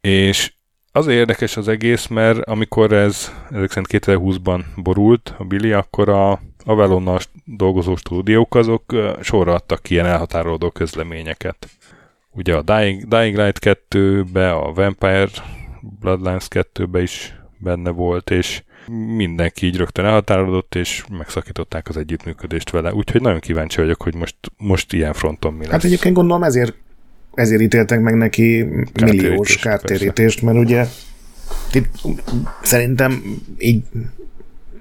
És 0.00 0.52
az 0.92 1.06
érdekes 1.06 1.56
az 1.56 1.68
egész, 1.68 2.06
mert 2.06 2.38
amikor 2.38 2.92
ez 2.92 3.32
ezek 3.50 3.70
szerint 3.70 4.06
2020-ban 4.06 4.64
borult 4.76 5.34
a 5.38 5.44
Billy, 5.44 5.72
akkor 5.72 6.08
a 6.08 6.40
Avalonnal 6.64 7.18
dolgozó 7.44 7.96
stúdiók 7.96 8.54
azok 8.54 8.94
sorra 9.20 9.54
adtak 9.54 9.82
ki 9.82 9.94
ilyen 9.94 10.06
elhatárolódó 10.06 10.70
közleményeket. 10.70 11.68
Ugye 12.36 12.54
a 12.54 12.62
Dying, 12.62 13.08
Dying 13.08 13.36
Light 13.36 13.58
2-be, 13.90 14.52
a 14.52 14.72
Vampire 14.72 15.28
Bloodlines 16.00 16.46
2-be 16.50 17.02
is 17.02 17.34
benne 17.58 17.90
volt, 17.90 18.30
és 18.30 18.62
mindenki 19.16 19.66
így 19.66 19.76
rögtön 19.76 20.04
elhatárolódott, 20.04 20.74
és 20.74 21.04
megszakították 21.18 21.88
az 21.88 21.96
együttműködést 21.96 22.70
vele. 22.70 22.92
Úgyhogy 22.92 23.20
nagyon 23.20 23.40
kíváncsi 23.40 23.80
vagyok, 23.80 24.02
hogy 24.02 24.14
most, 24.14 24.36
most 24.56 24.92
ilyen 24.92 25.12
fronton 25.12 25.52
mi 25.52 25.58
hát 25.58 25.66
lesz. 25.66 25.74
Hát 25.74 25.84
egyébként 25.84 26.14
gondolom 26.14 26.42
ezért 26.42 26.74
ezért 27.36 27.60
ítéltek 27.60 28.00
meg 28.00 28.14
neki 28.14 28.66
milliós 29.02 29.56
kártérítést, 29.56 30.42
mert 30.42 30.58
ugye 30.58 30.86
itt 31.72 31.88
szerintem 32.62 33.22
így 33.58 33.82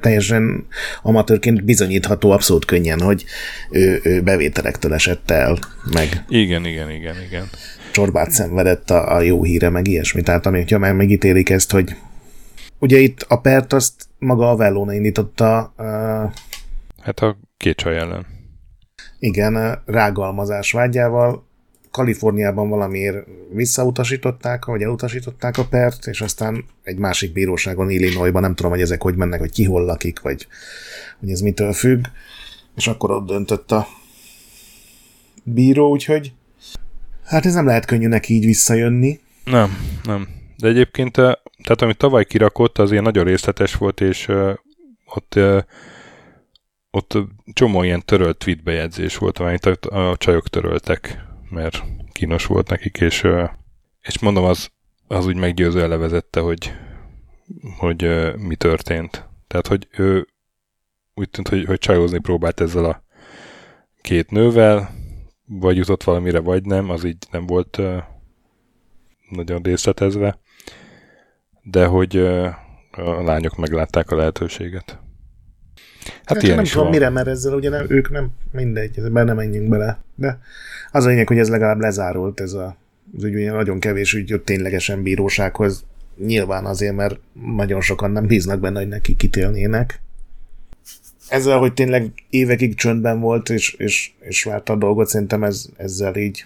teljesen 0.06 0.68
amatőrként 1.02 1.64
bizonyítható 1.64 2.32
abszolút 2.32 2.66
könnyen, 2.66 3.02
hogy 3.02 3.26
ő, 3.72 4.00
ő 4.04 4.22
bevételektől 4.22 4.94
esett 4.94 5.32
el, 5.32 5.58
meg 5.94 6.24
igen, 6.28 6.66
igen, 6.66 6.92
igen, 6.92 7.16
igen. 7.28 7.50
csorbát 7.92 8.32
szenvedett 8.32 8.90
a, 8.90 9.16
a 9.16 9.22
jó 9.22 9.44
híre, 9.44 9.70
meg 9.70 9.88
ilyesmi. 9.88 10.22
Tehát 10.22 10.46
amikor 10.46 10.78
már 10.78 10.94
megítélik 10.94 11.50
ezt, 11.50 11.72
hogy 11.72 11.96
ugye 12.80 12.98
itt 12.98 13.26
a 13.28 13.40
pert 13.42 13.74
azt 13.74 13.94
maga 14.20 14.50
a 14.50 14.56
Vellóna 14.56 14.94
indította. 14.94 15.74
Uh, 15.78 15.86
hát 17.02 17.20
a 17.20 17.38
két 17.58 17.82
ellen. 17.82 18.26
Igen, 19.20 19.82
rágalmazás 19.86 20.72
vágyával, 20.72 21.48
Kaliforniában 21.96 22.70
valamiért 22.70 23.28
visszautasították, 23.54 24.66
vagy 24.66 24.82
elutasították 24.82 25.58
a 25.58 25.66
pert, 25.66 26.08
és 26.08 26.22
aztán 26.22 26.66
egy 26.84 26.98
másik 26.98 27.34
bíróságon, 27.34 27.90
Illinoisban, 27.90 28.42
nem 28.42 28.56
tudom, 28.56 28.72
hogy 28.72 28.82
ezek 28.82 29.02
hogy 29.02 29.16
mennek, 29.16 29.40
hogy 29.40 29.52
ki 29.52 29.64
hol 29.64 29.86
lakik, 29.86 30.20
vagy 30.20 30.48
hogy 31.20 31.30
ez 31.30 31.40
mitől 31.40 31.74
függ, 31.74 32.06
és 32.76 32.88
akkor 32.88 33.12
ott 33.12 33.28
döntött 33.28 33.72
a 33.72 33.88
bíró, 35.44 35.90
úgyhogy 35.90 36.34
hát 37.26 37.46
ez 37.46 37.54
nem 37.54 37.66
lehet 37.66 37.86
könnyű 37.86 38.08
neki 38.08 38.34
így 38.34 38.46
visszajönni. 38.46 39.20
Nem, 39.46 39.78
nem. 40.04 40.28
De 40.58 40.68
egyébként, 40.68 41.12
tehát 41.14 41.82
amit 41.82 41.98
tavaly 41.98 42.26
kirakott, 42.26 42.78
az 42.78 42.92
ilyen 42.92 43.04
nagyon 43.04 43.24
részletes 43.24 43.76
volt, 43.76 44.02
és 44.02 44.28
uh, 44.28 44.54
ott 45.06 45.34
uh, 45.36 45.62
ott 46.92 47.18
csomó 47.54 47.84
ilyen 47.84 48.06
törölt 48.06 48.38
tweetbejegyzés 48.38 49.18
volt, 49.18 49.38
amit 49.38 49.66
a, 49.66 50.10
a 50.10 50.18
csajok 50.18 50.48
töröltek 50.48 51.25
mert 51.50 51.84
kínos 52.12 52.46
volt 52.46 52.70
nekik, 52.70 52.98
és, 52.98 53.28
és 54.02 54.20
mondom, 54.20 54.44
az, 54.44 54.70
az 55.08 55.26
úgy 55.26 55.36
meggyőző 55.36 55.82
elevezette, 55.82 56.40
hogy, 56.40 56.72
hogy 57.78 58.34
mi 58.38 58.56
történt. 58.56 59.28
Tehát, 59.48 59.68
hogy 59.68 59.88
ő 59.92 60.28
úgy 61.14 61.30
tűnt, 61.30 61.48
hogy, 61.48 61.66
hogy 61.66 61.78
csajozni 61.78 62.20
próbált 62.20 62.60
ezzel 62.60 62.86
a 62.86 63.04
két 64.02 64.32
nővel, 64.32 64.90
vagy 65.46 65.78
jutott 65.78 66.04
valamire, 66.04 66.40
vagy 66.40 66.66
nem, 66.66 66.90
az 66.90 67.04
így 67.04 67.28
nem 67.32 67.46
volt 67.46 67.82
nagyon 69.30 69.62
részletezve, 69.62 70.40
de 71.62 71.86
hogy 71.86 72.18
a 72.92 73.22
lányok 73.24 73.56
meglátták 73.56 74.12
a 74.12 74.16
lehetőséget. 74.16 75.05
Hát, 76.06 76.22
hát 76.26 76.44
ilyen 76.44 76.56
nem 76.56 76.66
tudom, 76.66 76.84
van. 76.84 76.92
mire, 76.92 77.10
mert 77.10 77.28
ezzel 77.28 77.54
ugye 77.54 77.70
nem, 77.70 77.86
ők 77.90 78.10
nem, 78.10 78.30
mindegy, 78.52 78.98
ebben 78.98 79.26
nem 79.26 79.36
menjünk 79.36 79.70
bele. 79.70 80.00
De 80.16 80.40
az 80.92 81.06
a 81.06 81.08
lényeg, 81.08 81.28
hogy 81.28 81.38
ez 81.38 81.50
legalább 81.50 81.80
lezárult, 81.80 82.40
ez 82.40 82.54
a, 82.54 82.76
az 83.18 83.24
ügy, 83.24 83.36
ugye 83.36 83.52
nagyon 83.52 83.80
kevés 83.80 84.14
ügy 84.14 84.30
jött 84.30 84.46
ténylegesen 84.46 85.04
bírósághoz. 85.04 85.84
Nyilván 86.26 86.66
azért, 86.66 86.96
mert 86.96 87.20
nagyon 87.56 87.82
sokan 87.82 88.12
nem 88.12 88.26
bíznak 88.26 88.60
benne, 88.60 88.80
hogy 88.80 88.88
neki 88.88 89.16
kitélnének. 89.16 90.00
Ezzel, 91.30 91.58
hogy 91.58 91.74
tényleg 91.74 92.12
évekig 92.30 92.76
csöndben 92.76 93.20
volt, 93.20 93.50
és, 93.50 93.74
és, 93.74 94.12
és 94.20 94.44
várta 94.44 94.74
a 94.74 94.76
dolgot, 94.76 95.08
szerintem 95.08 95.44
ez, 95.44 95.66
ezzel 95.78 96.16
így 96.16 96.46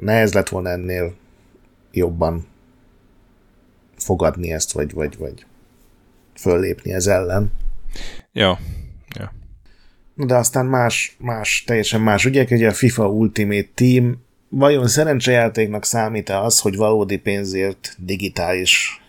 nehez 0.00 0.32
lett 0.32 0.48
volna 0.48 0.68
ennél 0.68 1.14
jobban 1.92 2.46
fogadni 3.96 4.52
ezt, 4.52 4.72
vagy, 4.72 4.92
vagy, 4.92 5.16
vagy 5.18 5.46
föllépni 6.34 6.92
ez 6.92 7.06
ellen. 7.06 7.52
Ja, 8.32 8.58
ja. 9.18 9.32
De 10.14 10.34
aztán 10.34 10.66
más, 10.66 11.16
más, 11.18 11.64
teljesen 11.66 12.00
más 12.00 12.24
ügyek, 12.24 12.50
ugye 12.50 12.68
a 12.68 12.72
FIFA 12.72 13.08
Ultimate 13.08 13.68
Team 13.74 14.24
vajon 14.48 14.88
szerencsejátéknak 14.88 15.84
számít-e 15.84 16.40
az, 16.40 16.60
hogy 16.60 16.76
valódi 16.76 17.16
pénzért 17.16 17.94
digitális 17.98 19.00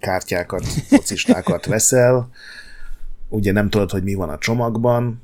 kártyákat, 0.00 0.66
focistákat 0.88 1.66
veszel, 1.66 2.30
ugye 3.28 3.52
nem 3.52 3.70
tudod, 3.70 3.90
hogy 3.90 4.02
mi 4.02 4.14
van 4.14 4.28
a 4.28 4.38
csomagban. 4.38 5.22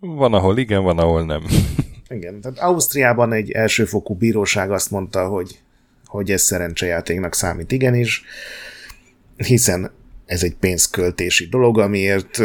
Van, 0.00 0.34
ahol 0.34 0.58
igen, 0.58 0.82
van, 0.82 0.98
ahol 0.98 1.24
nem. 1.24 1.42
Igen, 2.08 2.40
tehát 2.40 2.58
Ausztriában 2.58 3.32
egy 3.32 3.50
elsőfokú 3.50 4.14
bíróság 4.14 4.70
azt 4.70 4.90
mondta, 4.90 5.28
hogy, 5.28 5.58
hogy 6.04 6.30
ez 6.30 6.42
szerencsejátéknak 6.42 7.34
számít 7.34 7.72
igenis, 7.72 8.24
hiszen 9.36 9.90
ez 10.32 10.42
egy 10.42 10.54
pénzköltési 10.54 11.46
dolog, 11.46 11.78
amiért 11.78 12.38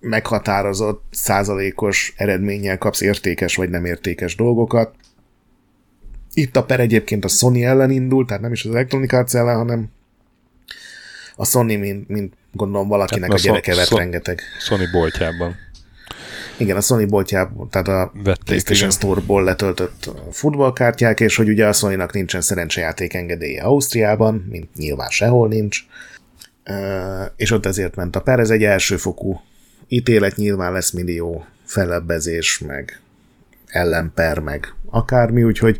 meghatározott 0.00 1.02
százalékos 1.10 2.14
eredménnyel 2.16 2.78
kapsz 2.78 3.00
értékes 3.00 3.56
vagy 3.56 3.70
nem 3.70 3.84
értékes 3.84 4.36
dolgokat. 4.36 4.94
Itt 6.32 6.56
a 6.56 6.64
per 6.64 6.80
egyébként 6.80 7.24
a 7.24 7.28
Sony 7.28 7.62
ellen 7.62 7.90
indult, 7.90 8.26
tehát 8.26 8.42
nem 8.42 8.52
is 8.52 8.64
az 8.64 8.70
Electronic 8.70 9.12
Arts 9.12 9.34
ellen, 9.34 9.56
hanem 9.56 9.88
a 11.36 11.44
Sony, 11.44 11.78
mint, 11.78 12.08
mint 12.08 12.34
gondolom 12.52 12.88
valakinek 12.88 13.30
hát, 13.30 13.38
a 13.38 13.42
gyereke 13.42 13.74
vett 13.74 13.86
so- 13.86 13.98
rengeteg. 13.98 14.40
Sony 14.60 14.88
boltjában. 14.92 15.56
Igen, 16.58 16.76
a 16.76 16.80
Sony 16.80 17.08
boltjában, 17.08 17.70
tehát 17.70 17.88
a 17.88 18.12
Vették, 18.14 18.44
PlayStation 18.44 18.90
Store-ból 18.90 19.44
letöltött 19.44 20.10
futballkártyák, 20.30 21.20
és 21.20 21.36
hogy 21.36 21.48
ugye 21.48 21.66
a 21.66 21.72
Sony-nak 21.72 22.12
nincsen 22.12 22.40
szerencsejáték 22.40 23.14
engedélye 23.14 23.62
Ausztriában, 23.62 24.46
mint 24.50 24.76
nyilván 24.76 25.08
sehol 25.08 25.48
nincs, 25.48 25.86
és 27.36 27.50
ott 27.50 27.66
ezért 27.66 27.94
ment 27.94 28.16
a 28.16 28.20
per. 28.20 28.38
Ez 28.38 28.50
egy 28.50 28.64
elsőfokú 28.64 29.40
ítélet, 29.88 30.36
nyilván 30.36 30.72
lesz 30.72 30.90
millió 30.90 31.46
fellebbezés, 31.64 32.58
meg 32.58 33.00
ellenper, 33.66 34.38
meg 34.38 34.74
akármi, 34.90 35.42
úgyhogy 35.42 35.78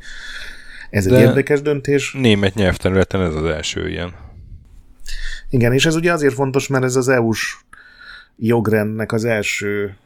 ez 0.90 1.06
egy 1.06 1.12
De 1.12 1.20
érdekes 1.20 1.62
döntés. 1.62 2.12
Német 2.12 2.54
nyelvterületen 2.54 3.20
ez 3.20 3.34
az 3.34 3.44
első 3.44 3.88
ilyen. 3.88 4.14
Igen, 5.50 5.72
és 5.72 5.86
ez 5.86 5.94
ugye 5.94 6.12
azért 6.12 6.34
fontos, 6.34 6.66
mert 6.66 6.84
ez 6.84 6.96
az 6.96 7.08
EU-s 7.08 7.56
jogrendnek 8.36 9.12
az 9.12 9.24
első, 9.24 9.96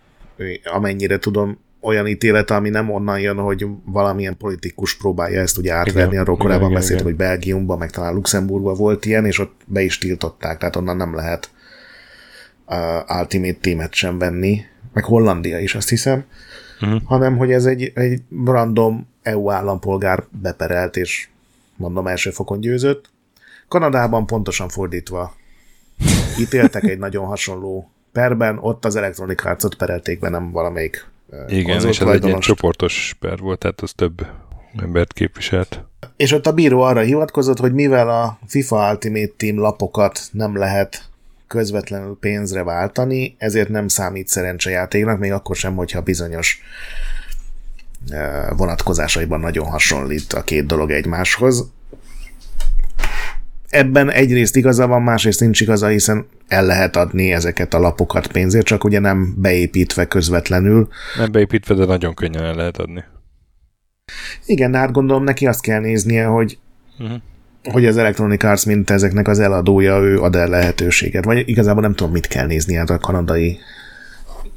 amennyire 0.65 1.19
tudom, 1.19 1.61
olyan 1.81 2.07
ítélet, 2.07 2.51
ami 2.51 2.69
nem 2.69 2.91
onnan 2.91 3.21
jön, 3.21 3.37
hogy 3.37 3.67
valamilyen 3.85 4.37
politikus 4.37 4.97
próbálja 4.97 5.41
ezt 5.41 5.59
ugye 5.59 5.73
átverni, 5.73 6.17
arról 6.17 6.37
korábban 6.37 6.73
beszéltem, 6.73 7.07
hogy 7.07 7.17
Belgiumban, 7.17 7.79
meg 7.79 7.91
talán 7.91 8.15
Luxemburgban 8.15 8.77
volt 8.77 9.05
ilyen, 9.05 9.27
és 9.27 9.39
ott 9.39 9.61
be 9.67 9.81
is 9.81 9.99
tiltották, 9.99 10.59
tehát 10.59 10.77
onnan 10.77 10.97
nem 10.97 11.15
lehet 11.15 11.51
uh, 12.67 13.19
Ultimate 13.19 13.59
Team-et 13.61 13.95
sem 13.95 14.19
venni, 14.19 14.65
meg 14.93 15.05
Hollandia 15.05 15.59
is 15.59 15.75
azt 15.75 15.89
hiszem, 15.89 16.25
uh-huh. 16.81 17.01
hanem 17.05 17.37
hogy 17.37 17.53
ez 17.53 17.65
egy, 17.65 17.93
egy 17.95 18.23
random 18.45 19.09
EU 19.23 19.51
állampolgár 19.51 20.25
beperelt, 20.43 20.97
és 20.97 21.29
mondom 21.77 22.07
első 22.07 22.31
fokon 22.31 22.61
győzött. 22.61 23.11
Kanadában 23.69 24.27
pontosan 24.27 24.69
fordítva 24.69 25.35
ítéltek 26.41 26.85
egy 26.85 26.99
nagyon 26.99 27.27
hasonló 27.27 27.91
perben, 28.13 28.59
ott 28.59 28.85
az 28.85 28.97
Electronic 28.97 29.45
Arts-ot 29.45 29.75
perelték 29.75 30.19
be, 30.19 30.29
nem 30.29 30.51
valamelyik 30.51 31.07
Igen, 31.47 31.89
és 31.89 32.01
ez 32.01 32.09
egy 32.09 32.25
ilyen 32.25 32.41
csoportos 32.41 33.17
per 33.21 33.39
volt, 33.39 33.59
tehát 33.59 33.81
az 33.81 33.93
több 33.93 34.27
embert 34.77 35.13
képviselt. 35.13 35.85
És 36.17 36.33
ott 36.33 36.47
a 36.47 36.53
bíró 36.53 36.81
arra 36.81 37.01
hivatkozott, 37.01 37.59
hogy 37.59 37.73
mivel 37.73 38.11
a 38.11 38.39
FIFA 38.47 38.91
Ultimate 38.91 39.33
Team 39.37 39.59
lapokat 39.59 40.21
nem 40.33 40.57
lehet 40.57 41.09
közvetlenül 41.47 42.17
pénzre 42.21 42.63
váltani, 42.63 43.35
ezért 43.39 43.69
nem 43.69 43.89
számít 43.89 44.29
szerencsejátéknak, 44.29 45.19
még 45.19 45.33
akkor 45.33 45.57
sem, 45.57 45.75
hogyha 45.75 46.01
bizonyos 46.01 46.61
vonatkozásaiban 48.57 49.41
nagyon 49.41 49.67
hasonlít 49.67 50.33
a 50.33 50.43
két 50.43 50.67
dolog 50.67 50.91
egymáshoz. 50.91 51.71
Ebben 53.71 54.11
egyrészt 54.11 54.57
igaza 54.57 54.87
van, 54.87 55.03
másrészt 55.03 55.41
nincs 55.41 55.61
igaza, 55.61 55.87
hiszen 55.87 56.27
el 56.49 56.67
lehet 56.67 56.97
adni 56.97 57.33
ezeket 57.33 57.75
a 57.75 57.79
lapokat 57.79 58.27
pénzért, 58.27 58.67
csak 58.67 58.85
ugye 58.85 58.99
nem 58.99 59.35
beépítve 59.37 60.05
közvetlenül. 60.05 60.89
Nem 61.17 61.33
beépítve, 61.33 61.75
de 61.75 61.85
nagyon 61.85 62.15
könnyen 62.15 62.45
el 62.45 62.55
lehet 62.55 62.77
adni. 62.77 63.05
Igen, 64.47 64.71
de 64.71 64.79
hát 64.79 64.93
gondolom 64.93 65.25
neki 65.25 65.47
azt 65.47 65.63
kell 65.63 65.81
néznie, 65.81 66.25
hogy 66.25 66.59
uh-huh. 66.99 67.21
hogy 67.73 67.87
az 67.87 67.97
Electronic 67.97 68.45
Arts, 68.45 68.67
mint 68.67 68.91
ezeknek 68.91 69.29
az 69.29 69.39
eladója, 69.39 69.99
ő 69.99 70.21
ad 70.21 70.35
el 70.35 70.49
lehetőséget. 70.49 71.25
Vagy 71.25 71.49
igazából 71.49 71.83
nem 71.83 71.95
tudom, 71.95 72.13
mit 72.13 72.27
kell 72.27 72.47
nézni 72.47 72.75
hát 72.75 72.91
a 72.91 72.99
kanadai 72.99 73.59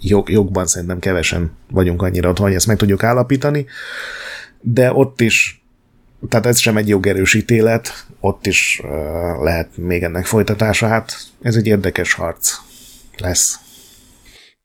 jog, 0.02 0.30
jogban 0.30 0.66
szerintem 0.66 1.00
kevesen 1.00 1.52
vagyunk 1.72 2.02
annyira 2.02 2.30
otthon, 2.30 2.46
hogy 2.46 2.56
ezt 2.56 2.68
meg 2.68 2.78
tudjuk 2.78 3.04
állapítani, 3.04 3.66
de 4.62 4.94
ott 4.94 5.22
is 5.22 5.63
tehát 6.30 6.46
ez 6.46 6.60
sem 6.60 6.78
egy 6.78 6.88
jogerős 6.88 7.34
ítélet, 7.34 8.06
ott 8.20 8.46
is 8.46 8.82
uh, 8.84 8.90
lehet 9.44 9.78
még 9.78 10.04
ennek 10.04 10.26
folytatása, 10.26 10.88
hát 10.88 11.32
ez 11.42 11.56
egy 11.56 11.68
érdekes 11.68 12.14
harc 12.14 12.58
lesz. 13.18 13.60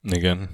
Igen. 0.02 0.48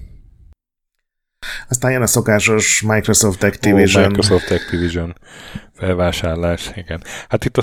Aztán 1.69 1.91
jön 1.91 2.03
a 2.03 2.07
szokásos 2.07 2.83
Microsoft 2.83 3.43
Activision. 3.43 4.03
Oh, 4.03 4.09
Microsoft 4.09 4.51
Activision 4.51 5.15
felvásárlás, 5.73 6.71
igen. 6.75 7.03
Hát 7.29 7.45
itt 7.45 7.57
a, 7.57 7.63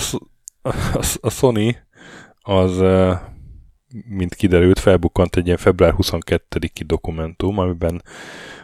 a, 0.61 0.75
a 1.21 1.29
Sony 1.29 1.77
az 2.41 2.77
mint 4.07 4.35
kiderült, 4.35 4.79
felbukkant 4.79 5.35
egy 5.35 5.45
ilyen 5.45 5.57
február 5.57 5.93
22-i 5.97 6.83
dokumentum, 6.85 7.57
amiben 7.57 8.03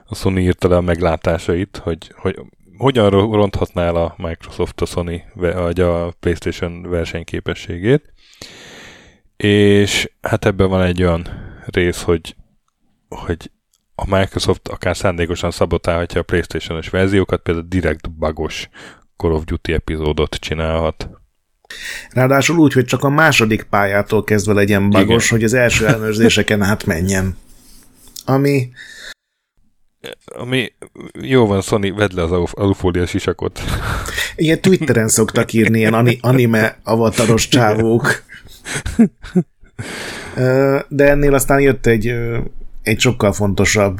a 0.05 0.15
Sony 0.15 0.37
írta 0.37 0.67
le 0.67 0.75
a 0.75 0.81
meglátásait, 0.81 1.77
hogy, 1.77 2.11
hogy 2.15 2.39
hogyan 2.77 3.09
ronthatná 3.09 3.83
el 3.83 3.95
a 3.95 4.15
Microsoft 4.17 4.81
a 4.81 4.85
Sony 4.85 5.23
vagy 5.33 5.79
a 5.79 6.13
PlayStation 6.19 6.81
versenyképességét. 6.81 8.13
És 9.37 10.11
hát 10.21 10.45
ebben 10.45 10.69
van 10.69 10.81
egy 10.81 11.03
olyan 11.03 11.27
rész, 11.65 12.01
hogy, 12.01 12.35
hogy 13.09 13.51
a 13.95 14.15
Microsoft 14.15 14.67
akár 14.67 14.97
szándékosan 14.97 15.51
szabotálhatja 15.51 16.21
a 16.21 16.23
PlayStation-os 16.23 16.89
verziókat, 16.89 17.41
például 17.41 17.65
direkt 17.69 18.11
bugos 18.11 18.69
Call 19.17 19.31
of 19.31 19.43
Duty 19.43 19.73
epizódot 19.73 20.35
csinálhat. 20.35 21.09
Ráadásul 22.09 22.57
úgy, 22.57 22.73
hogy 22.73 22.85
csak 22.85 23.03
a 23.03 23.09
második 23.09 23.63
pályától 23.63 24.23
kezdve 24.23 24.53
legyen 24.53 24.89
bagos, 24.89 25.25
Igen. 25.25 25.37
hogy 25.37 25.43
az 25.43 25.53
első 25.53 25.87
ellenőrzéseken 25.87 26.61
átmenjen. 26.61 27.37
Ami... 28.25 28.69
Ami 30.25 30.73
jó 31.21 31.45
van, 31.45 31.61
Sony, 31.61 31.93
vedd 31.95 32.15
le 32.15 32.23
az 32.23 32.51
alufólia 32.51 33.05
sisakot. 33.05 33.59
Igen, 34.35 34.61
Twitteren 34.61 35.07
szoktak 35.07 35.53
írni 35.53 35.77
ilyen 35.77 36.17
anime 36.21 36.79
avataros 36.83 37.47
csávók. 37.47 38.23
De 40.87 41.09
ennél 41.09 41.33
aztán 41.33 41.59
jött 41.59 41.85
egy, 41.85 42.13
egy 42.83 42.99
sokkal 42.99 43.33
fontosabb 43.33 43.99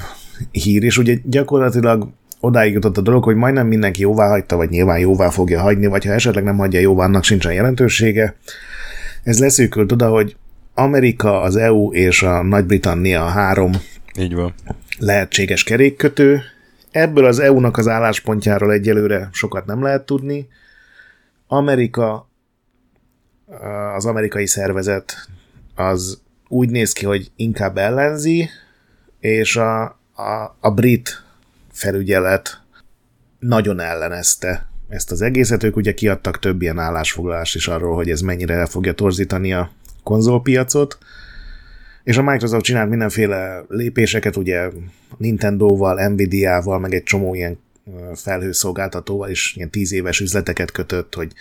hír, 0.52 0.84
és 0.84 0.98
ugye 0.98 1.18
gyakorlatilag 1.24 2.10
odáig 2.40 2.74
jutott 2.74 2.98
a 2.98 3.02
dolog, 3.02 3.24
hogy 3.24 3.36
majdnem 3.36 3.68
mindenki 3.68 4.02
jóvá 4.02 4.28
hagyta, 4.28 4.56
vagy 4.56 4.70
nyilván 4.70 5.00
jóvá 5.00 5.30
fogja 5.30 5.62
hagyni, 5.62 5.86
vagy 5.86 6.06
ha 6.06 6.12
esetleg 6.12 6.44
nem 6.44 6.58
hagyja 6.58 6.80
jóvá, 6.80 7.06
annak 7.06 7.24
sincsen 7.24 7.54
jelentősége. 7.54 8.36
Ez 9.24 9.40
leszűkült 9.40 9.92
oda, 9.92 10.10
hogy 10.10 10.36
Amerika, 10.74 11.42
az 11.42 11.56
EU 11.56 11.92
és 11.92 12.24
a 12.24 12.44
Nagy-Britannia 12.44 13.26
a 13.26 13.30
három 13.30 13.72
Így 14.20 14.36
van. 14.36 14.54
Lehetséges 14.98 15.64
kerékkötő. 15.64 16.42
Ebből 16.92 17.26
az 17.26 17.40
EU-nak 17.40 17.78
az 17.78 17.88
álláspontjáról 17.88 18.72
egyelőre 18.72 19.30
sokat 19.32 19.66
nem 19.66 19.82
lehet 19.82 20.06
tudni. 20.06 20.48
Amerika, 21.48 22.30
az 23.96 24.06
amerikai 24.06 24.48
szervezet 24.48 25.28
az 25.76 26.22
úgy 26.48 26.70
néz 26.70 26.94
ki, 26.94 27.06
hogy 27.06 27.32
inkább 27.36 27.78
ellenzi, 27.78 28.50
és 29.20 29.56
a, 29.56 29.84
a, 30.14 30.58
a 30.60 30.72
brit 30.72 31.24
felügyelet 31.72 32.62
nagyon 33.40 33.80
ellenezte 33.80 34.68
ezt 34.90 35.12
az 35.12 35.22
egészet. 35.22 35.64
Ők 35.64 35.76
ugye 35.76 35.94
kiadtak 35.94 36.40
több 36.40 36.62
ilyen 36.62 36.80
állásfoglalást 36.80 37.56
is 37.56 37.68
arról, 37.68 37.96
hogy 37.96 38.10
ez 38.10 38.22
mennyire 38.22 38.54
el 38.54 38.66
fogja 38.66 38.94
torzítani 38.94 39.54
a 39.54 39.72
konzolpiacot, 40.04 40.98
és 42.08 42.18
a 42.18 42.22
Microsoft 42.22 42.64
csinált 42.64 42.90
mindenféle 42.90 43.64
lépéseket, 43.68 44.36
ugye 44.36 44.70
Nintendo-val, 45.18 46.08
Nvidia-val, 46.08 46.80
meg 46.80 46.94
egy 46.94 47.04
csomó 47.04 47.36
ilyen 47.36 47.60
felhőszolgáltatóval 48.16 49.30
is 49.30 49.56
ilyen 49.56 49.70
tíz 49.70 49.92
éves 49.92 50.20
üzleteket 50.20 50.72
kötött, 50.72 51.16
hogy 51.16 51.32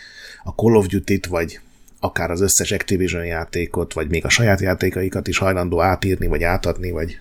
a 0.44 0.50
Call 0.50 0.74
of 0.74 0.86
Duty-t, 0.86 1.26
vagy 1.26 1.60
akár 2.00 2.30
az 2.30 2.40
összes 2.40 2.72
Activision 2.72 3.24
játékot, 3.24 3.92
vagy 3.92 4.08
még 4.08 4.24
a 4.24 4.28
saját 4.28 4.60
játékaikat 4.60 5.28
is 5.28 5.38
hajlandó 5.38 5.82
átírni, 5.82 6.26
vagy 6.26 6.42
átadni, 6.42 6.90
vagy 6.90 7.18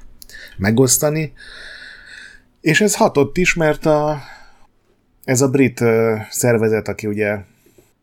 megosztani. 0.58 1.34
És 2.62 2.82
ez 2.82 2.96
hatott 2.96 3.38
is, 3.38 3.54
mert 3.54 3.86
a, 3.86 4.22
ez 5.24 5.42
a 5.42 5.50
brit 5.50 5.84
szervezet, 6.30 6.88
aki 6.88 7.08
ugye 7.08 7.38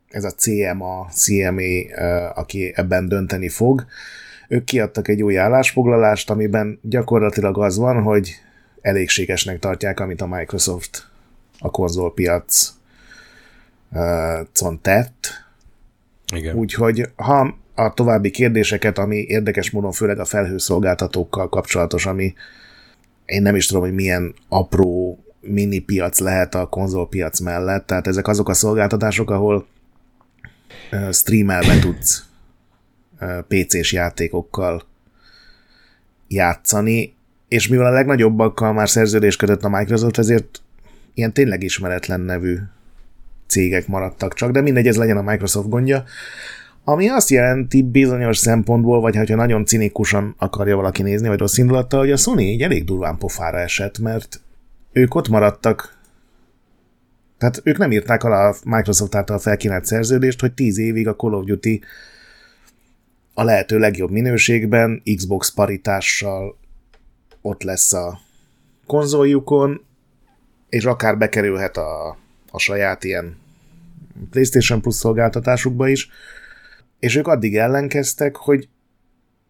ez 0.09 0.24
a 0.24 0.31
CMA, 0.31 1.09
CMA, 1.10 1.94
aki 2.35 2.73
ebben 2.74 3.09
dönteni 3.09 3.48
fog, 3.48 3.86
ők 4.53 4.65
kiadtak 4.65 5.09
egy 5.09 5.23
új 5.23 5.39
állásfoglalást, 5.39 6.31
amiben 6.31 6.79
gyakorlatilag 6.83 7.59
az 7.59 7.77
van, 7.77 8.03
hogy 8.03 8.35
elégségesnek 8.81 9.59
tartják, 9.59 10.01
amit 10.01 10.20
a 10.20 10.27
Microsoft 10.27 11.09
a 11.59 11.70
konzolpiac 11.70 12.73
uh, 13.93 14.79
tett. 14.83 15.27
Igen. 16.35 16.57
Úgyhogy 16.57 17.09
ha 17.16 17.55
a 17.74 17.95
további 17.95 18.31
kérdéseket, 18.31 18.99
ami 18.99 19.16
érdekes 19.16 19.70
módon 19.70 19.93
főleg 19.93 20.19
a 20.19 20.24
felhőszolgáltatókkal 20.24 21.49
kapcsolatos, 21.49 22.07
ami 22.07 22.35
én 23.24 23.43
nem 23.43 23.57
is 23.57 23.66
tudom, 23.66 23.83
hogy 23.83 23.95
milyen 23.95 24.35
apró 24.49 25.19
mini 25.41 25.79
piac 25.79 26.19
lehet 26.19 26.55
a 26.55 26.66
konzolpiac 26.66 27.41
mellett, 27.41 27.87
tehát 27.87 28.07
ezek 28.07 28.29
azok 28.29 28.49
a 28.49 28.55
szolgáltatások, 28.55 29.31
ahol 29.31 29.66
streamelve 31.11 31.79
tudsz 31.79 32.31
PC-s 33.49 33.93
játékokkal 33.93 34.82
játszani, 36.28 37.15
és 37.49 37.69
mivel 37.69 37.86
a 37.86 37.90
legnagyobbakkal 37.90 38.73
már 38.73 38.89
szerződés 38.89 39.36
kötött 39.36 39.65
a 39.65 39.69
Microsoft, 39.69 40.19
ezért 40.19 40.62
ilyen 41.15 41.32
tényleg 41.32 41.62
ismeretlen 41.62 42.20
nevű 42.20 42.59
cégek 43.47 43.86
maradtak 43.86 44.35
csak, 44.35 44.51
de 44.51 44.61
mindegy, 44.61 44.86
ez 44.86 44.97
legyen 44.97 45.16
a 45.16 45.23
Microsoft 45.23 45.69
gondja. 45.69 46.05
Ami 46.85 47.09
azt 47.09 47.31
jelenti 47.31 47.82
bizonyos 47.82 48.39
szempontból, 48.39 49.01
vagy 49.01 49.16
ha 49.16 49.35
nagyon 49.35 49.65
cinikusan 49.65 50.35
akarja 50.39 50.77
valaki 50.77 51.03
nézni, 51.03 51.28
vagy 51.28 51.39
rossz 51.39 51.57
indulattal, 51.57 52.01
hogy 52.01 52.11
a 52.11 52.16
Sony 52.16 52.39
így 52.39 52.62
elég 52.62 52.85
durván 52.85 53.19
pofára 53.19 53.59
esett, 53.59 53.99
mert 53.99 54.40
ők 54.93 55.15
ott 55.15 55.28
maradtak, 55.28 56.01
tehát 57.39 57.61
ők 57.65 57.78
nem 57.78 57.93
írták 57.93 58.24
alá 58.24 58.49
a 58.49 58.55
Microsoft 58.65 59.15
által 59.15 59.39
felkínált 59.39 59.85
szerződést, 59.85 60.40
hogy 60.40 60.53
10 60.53 60.78
évig 60.78 61.09
a 61.09 61.16
Call 61.16 61.32
of 61.32 61.44
Duty 61.44 61.82
a 63.35 63.43
lehető 63.43 63.79
legjobb 63.79 64.11
minőségben, 64.11 65.03
Xbox 65.17 65.53
paritással 65.55 66.59
ott 67.41 67.63
lesz 67.63 67.93
a 67.93 68.21
konzoljukon, 68.87 69.85
és 70.69 70.85
akár 70.85 71.19
bekerülhet 71.19 71.77
a, 71.77 72.17
a 72.51 72.59
saját 72.59 73.05
ilyen 73.05 73.37
PlayStation 74.31 74.81
Plus 74.81 74.95
szolgáltatásukba 74.95 75.89
is, 75.89 76.09
és 76.99 77.17
ők 77.17 77.27
addig 77.27 77.57
ellenkeztek, 77.57 78.37
hogy 78.37 78.69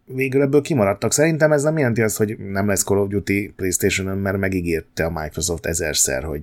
végül 0.05 0.41
ebből 0.41 0.61
kimaradtak. 0.61 1.11
Szerintem 1.11 1.51
ez 1.51 1.63
nem 1.63 1.77
jelenti 1.77 2.01
azt, 2.01 2.17
hogy 2.17 2.37
nem 2.37 2.67
lesz 2.67 2.83
Call 2.83 2.97
of 2.97 3.09
Duty 3.09 3.53
playstation 3.55 4.17
mert 4.17 4.37
megígérte 4.37 5.05
a 5.05 5.21
Microsoft 5.21 5.65
ezerszer, 5.65 6.23
hogy 6.23 6.41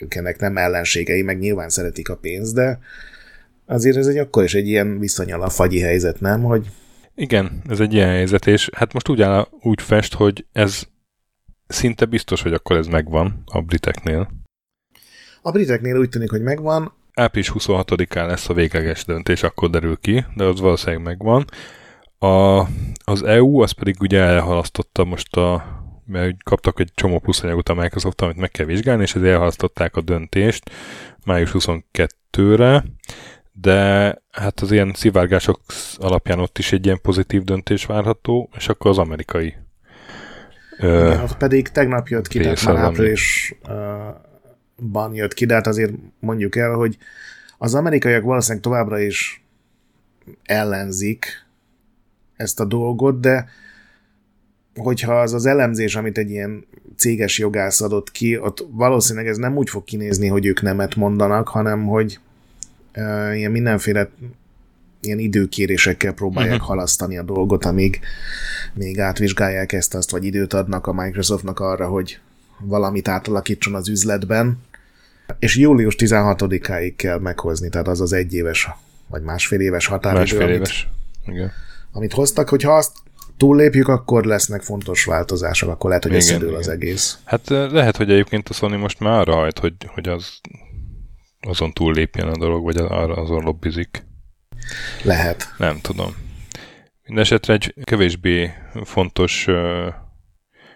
ők 0.00 0.14
ennek 0.14 0.38
nem 0.38 0.56
ellenségei, 0.56 1.22
meg 1.22 1.38
nyilván 1.38 1.68
szeretik 1.68 2.08
a 2.08 2.16
pénzt, 2.16 2.54
de 2.54 2.78
azért 3.74 3.96
ez 3.96 4.06
egy 4.06 4.18
akkor 4.18 4.44
is 4.44 4.54
egy 4.54 4.68
ilyen 4.68 4.98
viszonyal 4.98 5.48
fagyi 5.48 5.80
helyzet, 5.80 6.20
nem? 6.20 6.42
Hogy 6.42 6.66
igen, 7.14 7.62
ez 7.68 7.80
egy 7.80 7.94
ilyen 7.94 8.08
helyzet, 8.08 8.46
és 8.46 8.70
hát 8.76 8.92
most 8.92 9.08
úgy, 9.08 9.22
áll, 9.22 9.48
úgy 9.60 9.82
fest, 9.82 10.14
hogy 10.14 10.46
ez 10.52 10.82
szinte 11.66 12.04
biztos, 12.04 12.42
hogy 12.42 12.52
akkor 12.52 12.76
ez 12.76 12.86
megvan 12.86 13.42
a 13.46 13.60
briteknél. 13.60 14.28
A 15.42 15.50
briteknél 15.50 15.98
úgy 15.98 16.08
tűnik, 16.08 16.30
hogy 16.30 16.42
megvan. 16.42 16.92
Április 17.14 17.50
26-án 17.54 18.26
lesz 18.26 18.48
a 18.48 18.54
végleges 18.54 19.04
döntés, 19.04 19.42
akkor 19.42 19.70
derül 19.70 19.96
ki, 20.00 20.24
de 20.34 20.44
az 20.44 20.60
valószínűleg 20.60 21.02
megvan. 21.02 21.44
A, 22.18 22.66
az 23.04 23.22
EU, 23.22 23.60
az 23.60 23.70
pedig 23.70 24.00
ugye 24.00 24.20
elhalasztotta 24.20 25.04
most 25.04 25.36
a 25.36 25.82
mert 26.06 26.42
kaptak 26.42 26.80
egy 26.80 26.90
csomó 26.94 27.18
pluszanyagot 27.18 27.68
a 27.68 27.74
Microsoft, 27.74 28.20
amit 28.20 28.36
meg 28.36 28.50
kell 28.50 28.66
vizsgálni, 28.66 29.02
és 29.02 29.14
ezért 29.14 29.32
elhalasztották 29.32 29.96
a 29.96 30.00
döntést 30.00 30.70
május 31.24 31.50
22-re, 31.52 32.84
de 33.60 34.18
hát 34.30 34.60
az 34.60 34.72
ilyen 34.72 34.92
szivárgások 34.94 35.60
alapján 35.96 36.38
ott 36.38 36.58
is 36.58 36.72
egy 36.72 36.84
ilyen 36.84 37.00
pozitív 37.02 37.42
döntés 37.42 37.84
várható, 37.86 38.48
és 38.56 38.68
akkor 38.68 38.90
az 38.90 38.98
amerikai 38.98 39.54
igen, 40.78 41.20
ott 41.20 41.36
pedig 41.36 41.68
tegnap 41.68 42.08
jött 42.08 42.28
ki, 42.28 42.38
tehát 42.38 42.64
már 42.64 42.76
áprilisban 42.76 44.20
jött 45.14 45.34
ki, 45.34 45.46
de 45.46 45.54
hát 45.54 45.66
azért 45.66 45.92
mondjuk 46.20 46.56
el, 46.56 46.72
hogy 46.72 46.96
az 47.58 47.74
amerikaiak 47.74 48.22
valószínűleg 48.22 48.62
továbbra 48.62 48.98
is 48.98 49.44
ellenzik 50.44 51.26
ezt 52.36 52.60
a 52.60 52.64
dolgot, 52.64 53.20
de 53.20 53.48
hogyha 54.74 55.20
az 55.20 55.32
az 55.32 55.46
elemzés, 55.46 55.96
amit 55.96 56.18
egy 56.18 56.30
ilyen 56.30 56.66
céges 56.96 57.38
jogász 57.38 57.80
adott 57.80 58.10
ki, 58.10 58.38
ott 58.38 58.66
valószínűleg 58.70 59.28
ez 59.28 59.36
nem 59.36 59.56
úgy 59.56 59.70
fog 59.70 59.84
kinézni, 59.84 60.28
hogy 60.28 60.46
ők 60.46 60.62
nemet 60.62 60.94
mondanak, 60.94 61.48
hanem 61.48 61.86
hogy 61.86 62.18
uh, 62.18 62.33
ilyen 63.34 63.50
mindenféle 63.50 64.10
ilyen 65.00 65.18
időkérésekkel 65.18 66.12
próbálják 66.12 66.52
uh-huh. 66.52 66.68
halasztani 66.68 67.18
a 67.18 67.22
dolgot, 67.22 67.64
amíg 67.64 68.00
még 68.74 69.00
átvizsgálják 69.00 69.72
ezt, 69.72 69.94
azt, 69.94 70.10
vagy 70.10 70.24
időt 70.24 70.52
adnak 70.52 70.86
a 70.86 70.92
Microsoftnak 70.92 71.60
arra, 71.60 71.88
hogy 71.88 72.18
valamit 72.60 73.08
átalakítson 73.08 73.74
az 73.74 73.88
üzletben, 73.88 74.58
és 75.38 75.56
július 75.56 75.94
16-áig 75.98 76.92
kell 76.96 77.18
meghozni, 77.18 77.68
tehát 77.68 77.88
az 77.88 78.00
az 78.00 78.12
egyéves 78.12 78.68
vagy 79.08 79.22
másfél 79.22 79.60
éves 79.60 79.86
határidő, 79.86 80.20
másfél 80.20 80.54
éves. 80.54 80.88
Amit, 81.24 81.36
Igen. 81.36 81.52
amit 81.92 82.12
hoztak, 82.12 82.48
hogyha 82.48 82.76
azt 82.76 82.92
túllépjük, 83.36 83.88
akkor 83.88 84.24
lesznek 84.24 84.62
fontos 84.62 85.04
változások, 85.04 85.68
akkor 85.68 85.88
lehet, 85.88 86.04
hogy 86.04 86.12
igen, 86.12 86.24
összedől 86.24 86.48
igen. 86.48 86.60
az 86.60 86.68
egész. 86.68 87.18
Hát 87.24 87.48
lehet, 87.48 87.96
hogy 87.96 88.10
egyébként 88.10 88.48
a 88.48 88.52
Sony 88.52 88.78
most 88.78 89.00
már 89.00 89.18
arra 89.18 89.34
hajt, 89.34 89.58
hogy, 89.58 89.74
hogy 89.86 90.08
az 90.08 90.40
azon 91.46 91.72
túllépjen 91.72 92.28
a 92.28 92.36
dolog, 92.36 92.64
vagy 92.64 92.76
azon 92.76 93.42
lobbizik. 93.42 94.04
Lehet. 95.02 95.54
Nem 95.58 95.80
tudom. 95.80 96.14
Mindenesetre 97.02 97.52
egy 97.52 97.74
kevésbé 97.82 98.52
fontos 98.84 99.46
uh, 99.46 99.94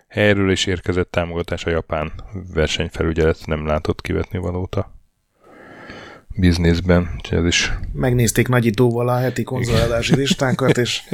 helyről 0.08 0.50
is 0.50 0.66
érkezett 0.66 1.10
támogatás 1.10 1.64
a 1.64 1.70
japán 1.70 2.12
versenyfelügyelet 2.54 3.46
nem 3.46 3.66
látott 3.66 4.00
kivetni 4.00 4.38
valót 4.38 4.74
a 4.74 4.98
bizniszben, 6.38 7.10
úgyhogy 7.16 7.38
ez 7.38 7.44
is... 7.44 7.72
Megnézték 7.92 8.48
nagyítóval 8.48 9.08
a 9.08 9.16
heti 9.16 9.42
konzoladási 9.42 10.14
listánkat, 10.14 10.78
és... 10.78 11.02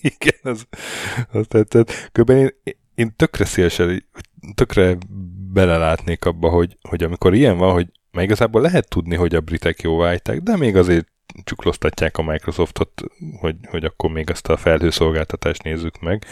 Igen, 0.00 0.38
az, 0.42 0.66
az 1.32 1.46
tetszett. 1.48 2.10
Kb. 2.12 2.30
én, 2.30 2.50
én 2.94 3.12
tökre 3.16 3.44
szélesen, 3.44 4.04
tökre 4.54 4.96
belelátnék 5.58 6.24
abba, 6.24 6.48
hogy, 6.48 6.76
hogy 6.82 7.02
amikor 7.02 7.34
ilyen 7.34 7.58
van, 7.58 7.72
hogy 7.72 7.86
meg 8.10 8.24
igazából 8.24 8.60
lehet 8.60 8.88
tudni, 8.88 9.14
hogy 9.14 9.34
a 9.34 9.40
britek 9.40 9.80
jóváhagyták, 9.82 10.40
de 10.40 10.56
még 10.56 10.76
azért 10.76 11.06
csukloztatják 11.44 12.18
a 12.18 12.22
Microsoftot, 12.22 13.02
hogy, 13.40 13.56
hogy 13.68 13.84
akkor 13.84 14.10
még 14.10 14.30
azt 14.30 14.48
a 14.48 14.56
felhőszolgáltatást 14.56 15.62
nézzük 15.62 16.00
meg. 16.00 16.24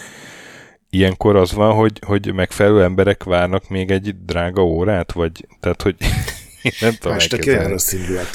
Ilyenkor 0.90 1.36
az 1.36 1.52
van, 1.52 1.74
hogy, 1.74 1.98
hogy 2.06 2.34
megfelelő 2.34 2.82
emberek 2.82 3.24
várnak 3.24 3.68
még 3.68 3.90
egy 3.90 4.24
drága 4.24 4.64
órát, 4.64 5.12
vagy 5.12 5.46
tehát, 5.60 5.82
hogy 5.82 5.96
nem 6.80 6.92
tudom 7.00 7.16
elképzelni. 7.18 7.74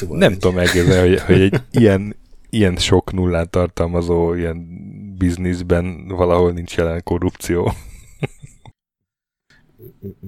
Nem 0.10 0.34
tudom 0.34 0.58
elképzelni, 0.58 1.10
hogy, 1.10 1.22
hogy 1.22 1.42
egy 1.42 1.62
ilyen, 1.72 2.16
ilyen 2.50 2.76
sok 2.76 3.14
nullát 3.14 3.50
tartalmazó 3.50 4.34
ilyen 4.34 4.68
bizniszben 5.18 6.08
valahol 6.08 6.52
nincs 6.52 6.76
jelen 6.76 7.04
korrupció 7.04 7.74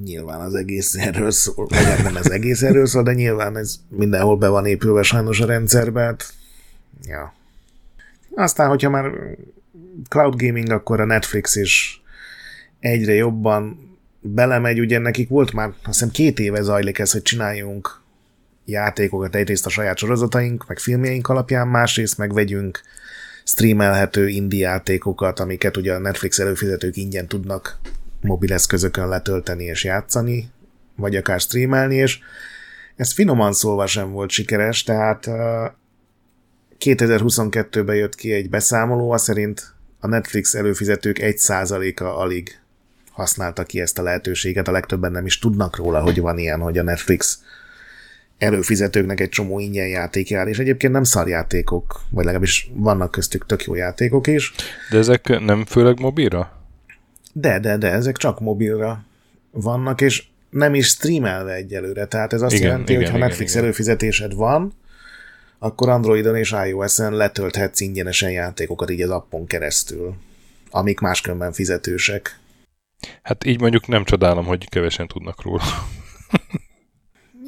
nyilván 0.03 0.39
az 0.39 0.55
egész 0.55 0.95
erről 0.95 1.31
szól, 1.31 1.65
vagy 1.67 2.03
nem 2.03 2.17
ez 2.17 2.29
egész 2.29 2.61
erről 2.61 2.85
szól, 2.85 3.03
de 3.03 3.13
nyilván 3.13 3.57
ez 3.57 3.75
mindenhol 3.89 4.37
be 4.37 4.47
van 4.47 4.65
épülve 4.65 5.03
sajnos 5.03 5.39
a 5.39 5.45
rendszerbe. 5.45 6.01
Hát, 6.01 6.33
ja. 7.03 7.33
Aztán, 8.35 8.69
hogyha 8.69 8.89
már 8.89 9.11
cloud 10.09 10.41
gaming, 10.41 10.69
akkor 10.69 10.99
a 10.99 11.05
Netflix 11.05 11.55
is 11.55 12.01
egyre 12.79 13.13
jobban 13.13 13.91
belemegy, 14.21 14.79
ugye 14.79 14.97
nekik 14.97 15.29
volt 15.29 15.53
már, 15.53 15.67
azt 15.67 15.85
hiszem 15.85 16.09
két 16.09 16.39
éve 16.39 16.61
zajlik 16.61 16.99
ez, 16.99 17.11
hogy 17.11 17.21
csináljunk 17.21 18.01
játékokat, 18.65 19.35
egyrészt 19.35 19.65
a 19.65 19.69
saját 19.69 19.97
sorozataink, 19.97 20.67
meg 20.67 20.79
filmjeink 20.79 21.29
alapján, 21.29 21.67
másrészt 21.67 22.17
meg 22.17 22.33
vegyünk 22.33 22.81
streamelhető 23.43 24.27
indie 24.27 24.67
játékokat, 24.67 25.39
amiket 25.39 25.77
ugye 25.77 25.93
a 25.93 25.99
Netflix 25.99 26.39
előfizetők 26.39 26.97
ingyen 26.97 27.27
tudnak 27.27 27.79
mobileszközökön 28.23 29.07
letölteni 29.07 29.63
és 29.63 29.83
játszani, 29.83 30.51
vagy 30.95 31.15
akár 31.15 31.39
streamelni, 31.39 31.95
és 31.95 32.19
ez 32.95 33.13
finoman 33.13 33.53
szólva 33.53 33.87
sem 33.87 34.11
volt 34.11 34.29
sikeres, 34.29 34.83
tehát 34.83 35.29
2022-ben 36.79 37.95
jött 37.95 38.15
ki 38.15 38.33
egy 38.33 38.49
beszámoló, 38.49 39.11
az 39.11 39.21
szerint 39.21 39.73
a 39.99 40.07
Netflix 40.07 40.53
előfizetők 40.53 41.17
1%-a 41.21 42.03
alig 42.03 42.59
használta 43.11 43.63
ki 43.63 43.81
ezt 43.81 43.99
a 43.99 44.03
lehetőséget, 44.03 44.67
a 44.67 44.71
legtöbben 44.71 45.11
nem 45.11 45.25
is 45.25 45.39
tudnak 45.39 45.75
róla, 45.75 46.01
hogy 46.01 46.19
van 46.19 46.37
ilyen, 46.37 46.59
hogy 46.59 46.77
a 46.77 46.83
Netflix 46.83 47.39
előfizetőknek 48.37 49.19
egy 49.19 49.29
csomó 49.29 49.59
ingyen 49.59 49.87
játék 49.87 50.29
jár, 50.29 50.47
és 50.47 50.59
egyébként 50.59 50.93
nem 50.93 51.03
szarjátékok, 51.03 52.01
vagy 52.09 52.23
legalábbis 52.23 52.71
vannak 52.73 53.11
köztük 53.11 53.45
tök 53.45 53.63
jó 53.63 53.75
játékok 53.75 54.27
is. 54.27 54.53
De 54.89 54.97
ezek 54.97 55.39
nem 55.39 55.65
főleg 55.65 55.99
mobilra? 55.99 56.62
De, 57.33 57.59
de, 57.59 57.77
de, 57.77 57.91
ezek 57.91 58.17
csak 58.17 58.39
mobilra 58.39 59.05
vannak, 59.51 60.01
és 60.01 60.23
nem 60.49 60.73
is 60.75 60.87
streamelve 60.87 61.53
egyelőre. 61.53 62.05
Tehát 62.05 62.33
ez 62.33 62.41
azt 62.41 62.53
igen, 62.53 62.67
jelenti, 62.67 62.91
igen, 62.91 63.01
hogy 63.03 63.11
ha 63.11 63.17
igen, 63.17 63.27
Netflix 63.27 63.51
igen. 63.51 63.63
előfizetésed 63.63 64.33
van, 64.33 64.73
akkor 65.59 65.89
Androidon 65.89 66.35
és 66.35 66.55
iOS-en 66.67 67.13
letölthetsz 67.13 67.79
ingyenesen 67.79 68.31
játékokat 68.31 68.89
így 68.89 69.01
az 69.01 69.09
appon 69.09 69.45
keresztül, 69.45 70.15
amik 70.69 70.99
máskülönben 70.99 71.51
fizetősek. 71.51 72.39
Hát 73.21 73.45
így 73.45 73.59
mondjuk 73.59 73.87
nem 73.87 74.03
csodálom, 74.03 74.45
hogy 74.45 74.69
kevesen 74.69 75.07
tudnak 75.07 75.41
róla. 75.41 75.63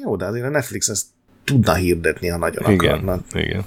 Jó, 0.02 0.16
de 0.16 0.24
azért 0.24 0.44
a 0.44 0.48
Netflix 0.48 0.88
ezt 0.88 1.06
tudna 1.44 1.74
hirdetni, 1.74 2.28
ha 2.28 2.38
nagyon 2.38 2.72
igen, 2.72 2.92
akarnak. 2.92 3.24
Igen. 3.32 3.64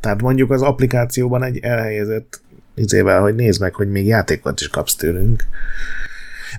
Tehát 0.00 0.20
mondjuk 0.20 0.50
az 0.50 0.62
applikációban 0.62 1.42
egy 1.42 1.58
elhelyezett 1.58 2.40
izével, 2.78 3.20
hogy 3.20 3.34
nézd 3.34 3.60
meg, 3.60 3.74
hogy 3.74 3.90
még 3.90 4.06
játékot 4.06 4.60
is 4.60 4.68
kapsz 4.68 4.94
tőlünk. 4.94 5.44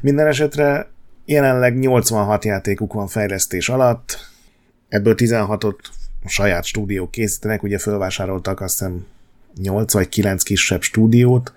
Minden 0.01 0.27
esetre 0.27 0.89
jelenleg 1.25 1.79
86 1.79 2.45
játékuk 2.45 2.93
van 2.93 3.07
fejlesztés 3.07 3.69
alatt, 3.69 4.29
ebből 4.87 5.13
16-ot 5.17 5.75
saját 6.25 6.63
stúdiók 6.63 7.11
készítenek, 7.11 7.63
ugye 7.63 7.77
felvásároltak 7.77 8.61
azt 8.61 8.79
hiszem 8.79 9.05
8 9.61 9.93
vagy 9.93 10.09
9 10.09 10.43
kisebb 10.43 10.81
stúdiót, 10.81 11.53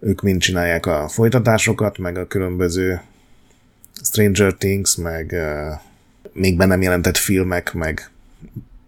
ők 0.00 0.20
mind 0.20 0.40
csinálják 0.40 0.86
a 0.86 1.08
folytatásokat, 1.08 1.98
meg 1.98 2.18
a 2.18 2.26
különböző 2.26 3.00
Stranger 4.02 4.52
Things, 4.52 4.96
meg 4.96 5.30
uh, 5.32 5.80
még 6.32 6.56
be 6.56 6.64
nem 6.64 6.82
jelentett 6.82 7.16
filmek, 7.16 7.72
meg 7.72 8.10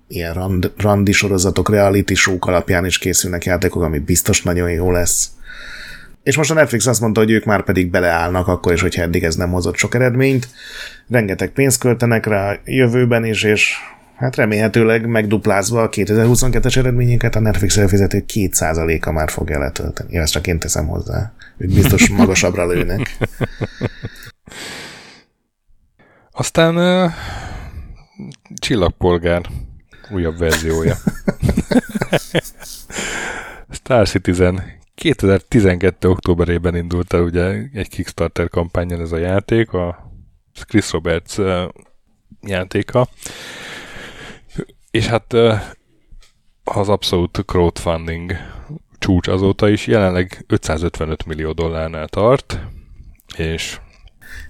ilyen 0.08 0.32
rand, 0.32 0.72
randi 0.76 1.12
sorozatok, 1.12 1.70
reality 1.70 2.14
show 2.14 2.36
alapján 2.40 2.84
is 2.84 2.98
készülnek 2.98 3.44
játékok, 3.44 3.82
ami 3.82 3.98
biztos 3.98 4.42
nagyon 4.42 4.70
jó 4.70 4.90
lesz. 4.90 5.30
És 6.22 6.36
most 6.36 6.50
a 6.50 6.54
Netflix 6.54 6.86
azt 6.86 7.00
mondta, 7.00 7.20
hogy 7.20 7.30
ők 7.30 7.44
már 7.44 7.64
pedig 7.64 7.90
beleállnak 7.90 8.48
akkor 8.48 8.72
is, 8.72 8.80
hogyha 8.80 9.02
eddig 9.02 9.24
ez 9.24 9.34
nem 9.34 9.50
hozott 9.50 9.76
sok 9.76 9.94
eredményt. 9.94 10.48
Rengeteg 11.08 11.50
pénzt 11.50 11.80
költenek 11.80 12.26
rá 12.26 12.58
jövőben 12.64 13.24
is, 13.24 13.42
és 13.42 13.74
hát 14.16 14.36
remélhetőleg 14.36 15.06
megduplázva 15.06 15.82
a 15.82 15.88
2022-es 15.88 16.76
eredményeket 16.76 17.34
a 17.34 17.40
Netflix 17.40 17.76
előfizető 17.76 18.24
2%-a 18.32 19.10
már 19.10 19.30
fogja 19.30 19.58
letölteni. 19.58 20.16
ezt 20.16 20.32
csak 20.32 20.46
én 20.46 20.58
teszem 20.58 20.86
hozzá. 20.86 21.32
Ők 21.56 21.72
biztos 21.72 22.08
magasabbra 22.18 22.66
lőnek. 22.66 23.18
Aztán 26.32 26.76
uh, 26.76 27.12
csillagpolgár 28.58 29.42
újabb 30.10 30.38
verziója. 30.38 30.96
Star 33.70 34.08
Citizen 34.08 34.62
2012. 34.94 36.08
októberében 36.08 36.76
indult 36.76 37.12
el 37.12 37.22
ugye 37.22 37.44
egy 37.72 37.88
Kickstarter 37.88 38.48
kampányon 38.48 39.00
ez 39.00 39.12
a 39.12 39.18
játék, 39.18 39.72
a 39.72 40.12
Chris 40.66 40.90
Roberts 40.90 41.36
játéka. 42.40 43.08
És 44.90 45.06
hát 45.06 45.32
az 46.64 46.88
abszolút 46.88 47.42
crowdfunding 47.46 48.32
csúcs 48.98 49.28
azóta 49.28 49.68
is 49.68 49.86
jelenleg 49.86 50.44
555 50.46 51.26
millió 51.26 51.52
dollárnál 51.52 52.08
tart, 52.08 52.60
és 53.36 53.80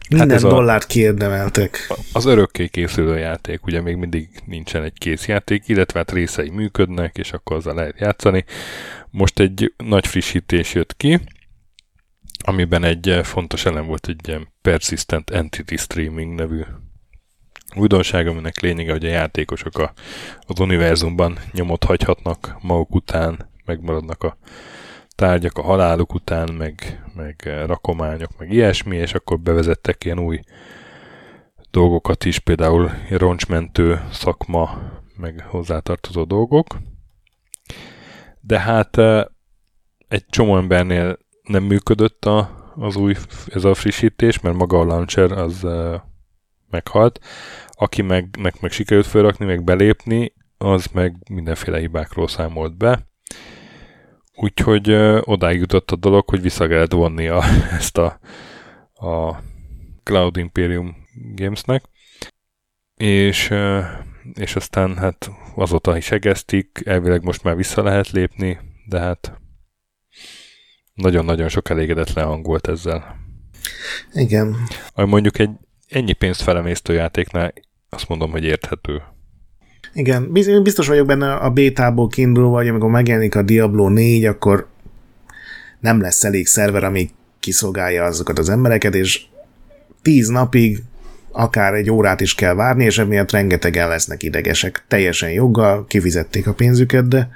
minden 0.08 0.28
hát 0.28 0.36
ez 0.36 0.42
dollárt 0.42 0.84
a, 0.84 0.86
kiérdemeltek. 0.86 1.86
Az 2.12 2.24
örökké 2.24 2.68
készülő 2.68 3.18
játék, 3.18 3.66
ugye 3.66 3.80
még 3.80 3.96
mindig 3.96 4.28
nincsen 4.44 4.82
egy 4.82 4.98
kész 4.98 5.26
játék, 5.26 5.68
illetve 5.68 5.98
hát 5.98 6.12
részei 6.12 6.50
működnek, 6.50 7.18
és 7.18 7.32
akkor 7.32 7.56
azzal 7.56 7.74
lehet 7.74 8.00
játszani. 8.00 8.44
Most 9.10 9.38
egy 9.38 9.74
nagy 9.76 10.06
frissítés 10.06 10.74
jött 10.74 10.96
ki, 10.96 11.20
amiben 12.44 12.84
egy 12.84 13.20
fontos 13.22 13.64
elem 13.64 13.86
volt 13.86 14.08
egy 14.08 14.28
ilyen 14.28 14.48
Persistent 14.62 15.30
Entity 15.30 15.76
Streaming 15.76 16.34
nevű 16.34 16.62
újdonság, 17.74 18.26
aminek 18.26 18.60
lényege, 18.60 18.92
hogy 18.92 19.04
a 19.04 19.08
játékosok 19.08 19.78
a, 19.78 19.92
az 20.40 20.60
univerzumban 20.60 21.38
nyomot 21.52 21.84
hagyhatnak 21.84 22.56
maguk 22.60 22.94
után, 22.94 23.50
megmaradnak 23.64 24.22
a 24.22 24.36
tárgyak 25.16 25.58
a 25.58 25.62
haláluk 25.62 26.14
után, 26.14 26.52
meg, 26.52 27.04
meg 27.14 27.62
rakományok, 27.66 28.38
meg 28.38 28.52
ilyesmi, 28.52 28.96
és 28.96 29.14
akkor 29.14 29.40
bevezettek 29.40 30.04
ilyen 30.04 30.18
új 30.18 30.40
dolgokat 31.70 32.24
is, 32.24 32.38
például 32.38 32.90
roncsmentő 33.10 34.00
szakma, 34.10 34.78
meg 35.16 35.44
hozzátartozó 35.48 36.24
dolgok. 36.24 36.76
De 38.40 38.60
hát 38.60 38.96
egy 40.08 40.26
csomó 40.28 40.56
embernél 40.56 41.18
nem 41.42 41.62
működött 41.62 42.24
a, 42.24 42.50
az 42.76 42.96
új, 42.96 43.14
ez 43.46 43.64
a 43.64 43.74
frissítés, 43.74 44.40
mert 44.40 44.56
maga 44.56 44.78
a 44.78 44.84
launcher 44.84 45.32
az 45.32 45.66
meghalt. 46.70 47.24
Aki 47.70 48.02
meg, 48.02 48.36
meg, 48.38 48.54
meg 48.60 48.70
sikerült 48.70 49.06
felrakni, 49.06 49.44
meg 49.44 49.64
belépni, 49.64 50.32
az 50.58 50.86
meg 50.86 51.16
mindenféle 51.30 51.78
hibákról 51.78 52.28
számolt 52.28 52.76
be. 52.76 53.06
Úgyhogy 54.36 54.88
ö, 54.88 55.20
odáig 55.24 55.58
jutott 55.58 55.90
a 55.90 55.96
dolog, 55.96 56.28
hogy 56.28 56.40
vissza 56.40 56.66
kellett 56.66 56.92
vonni 56.92 57.26
a, 57.26 57.42
ezt 57.78 57.98
a, 57.98 58.18
a 58.94 59.42
Cloud 60.02 60.36
Imperium 60.36 60.96
Gamesnek. 61.34 61.84
És, 62.94 63.50
ö, 63.50 63.80
és 64.34 64.56
aztán 64.56 64.96
hát 64.96 65.30
azóta 65.54 65.96
is 65.96 66.10
egeztik, 66.10 66.82
elvileg 66.84 67.22
most 67.22 67.42
már 67.42 67.56
vissza 67.56 67.82
lehet 67.82 68.10
lépni, 68.10 68.58
de 68.88 68.98
hát 68.98 69.40
nagyon-nagyon 70.94 71.48
sok 71.48 71.70
elégedetlen 71.70 72.26
hang 72.26 72.46
volt 72.46 72.68
ezzel. 72.68 73.16
Igen. 74.12 74.56
Ahogy 74.94 75.08
mondjuk 75.08 75.38
egy 75.38 75.50
ennyi 75.88 76.12
pénzt 76.12 76.42
felemésztő 76.42 76.92
játéknál 76.92 77.52
azt 77.88 78.08
mondom, 78.08 78.30
hogy 78.30 78.44
érthető. 78.44 79.02
Igen, 79.96 80.32
biztos 80.62 80.86
vagyok 80.86 81.06
benne 81.06 81.34
a 81.34 81.50
bétából 81.50 82.08
kiindulva, 82.08 82.56
hogy 82.56 82.68
amikor 82.68 82.90
megjelenik 82.90 83.34
a 83.34 83.42
Diablo 83.42 83.88
4, 83.88 84.24
akkor 84.24 84.66
nem 85.80 86.00
lesz 86.00 86.24
elég 86.24 86.46
szerver, 86.46 86.84
ami 86.84 87.10
kiszolgálja 87.40 88.04
azokat 88.04 88.38
az 88.38 88.48
embereket, 88.48 88.94
és 88.94 89.20
tíz 90.02 90.28
napig 90.28 90.82
akár 91.32 91.74
egy 91.74 91.90
órát 91.90 92.20
is 92.20 92.34
kell 92.34 92.54
várni, 92.54 92.84
és 92.84 92.98
emiatt 92.98 93.30
rengetegen 93.30 93.88
lesznek 93.88 94.22
idegesek. 94.22 94.84
Teljesen 94.88 95.30
joggal 95.30 95.86
kifizették 95.86 96.46
a 96.46 96.54
pénzüket, 96.54 97.08
de 97.08 97.30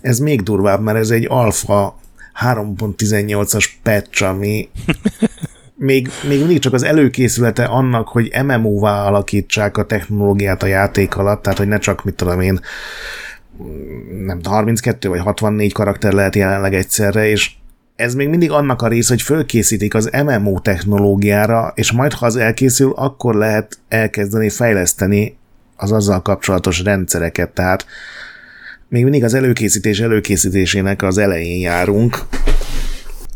ez 0.00 0.18
még 0.18 0.42
durvább, 0.42 0.82
mert 0.82 0.98
ez 0.98 1.10
egy 1.10 1.26
alfa 1.28 1.98
3.18-as 2.40 3.68
patch, 3.82 4.22
ami 4.22 4.68
még, 5.74 6.10
még 6.28 6.38
mindig 6.38 6.58
csak 6.58 6.72
az 6.72 6.82
előkészülete 6.82 7.64
annak, 7.64 8.08
hogy 8.08 8.32
MMO-vá 8.44 9.06
alakítsák 9.06 9.76
a 9.76 9.84
technológiát 9.84 10.62
a 10.62 10.66
játék 10.66 11.16
alatt, 11.16 11.42
tehát 11.42 11.58
hogy 11.58 11.68
ne 11.68 11.78
csak, 11.78 12.04
mit 12.04 12.14
tudom 12.14 12.40
én, 12.40 12.60
nem 14.26 14.40
32 14.44 15.08
vagy 15.08 15.20
64 15.20 15.72
karakter 15.72 16.12
lehet 16.12 16.36
jelenleg 16.36 16.74
egyszerre, 16.74 17.28
és 17.28 17.50
ez 17.96 18.14
még 18.14 18.28
mindig 18.28 18.50
annak 18.50 18.82
a 18.82 18.88
rész, 18.88 19.08
hogy 19.08 19.22
fölkészítik 19.22 19.94
az 19.94 20.10
MMO 20.24 20.58
technológiára, 20.58 21.72
és 21.74 21.92
majd 21.92 22.12
ha 22.12 22.26
az 22.26 22.36
elkészül, 22.36 22.92
akkor 22.96 23.34
lehet 23.34 23.78
elkezdeni 23.88 24.48
fejleszteni 24.48 25.36
az 25.76 25.92
azzal 25.92 26.22
kapcsolatos 26.22 26.82
rendszereket, 26.82 27.50
tehát 27.50 27.86
még 28.88 29.02
mindig 29.02 29.24
az 29.24 29.34
előkészítés 29.34 30.00
előkészítésének 30.00 31.02
az 31.02 31.18
elején 31.18 31.60
járunk, 31.60 32.18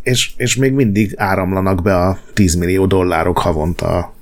és, 0.08 0.30
és 0.36 0.56
még 0.56 0.72
mindig 0.72 1.14
áramlanak 1.16 1.82
be 1.82 1.96
a 1.96 2.18
10 2.34 2.54
millió 2.54 2.86
dollárok 2.86 3.38
havonta 3.38 3.86
a, 3.86 4.14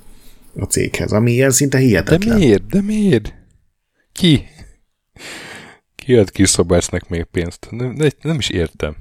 a 0.56 0.64
céghez, 0.64 1.12
ami 1.12 1.32
ilyen 1.32 1.50
szinte 1.50 1.78
hihetetlen. 1.78 2.38
De 2.38 2.44
miért? 2.44 2.66
De 2.66 2.80
miért? 2.80 3.34
Ki? 4.12 4.44
Ki 5.94 6.14
ad 6.14 6.30
ki 6.30 6.46
Szobásznak 6.46 7.08
még 7.08 7.24
pénzt? 7.24 7.66
Nem, 7.70 7.96
nem 8.22 8.38
is 8.38 8.48
értem. 8.48 8.96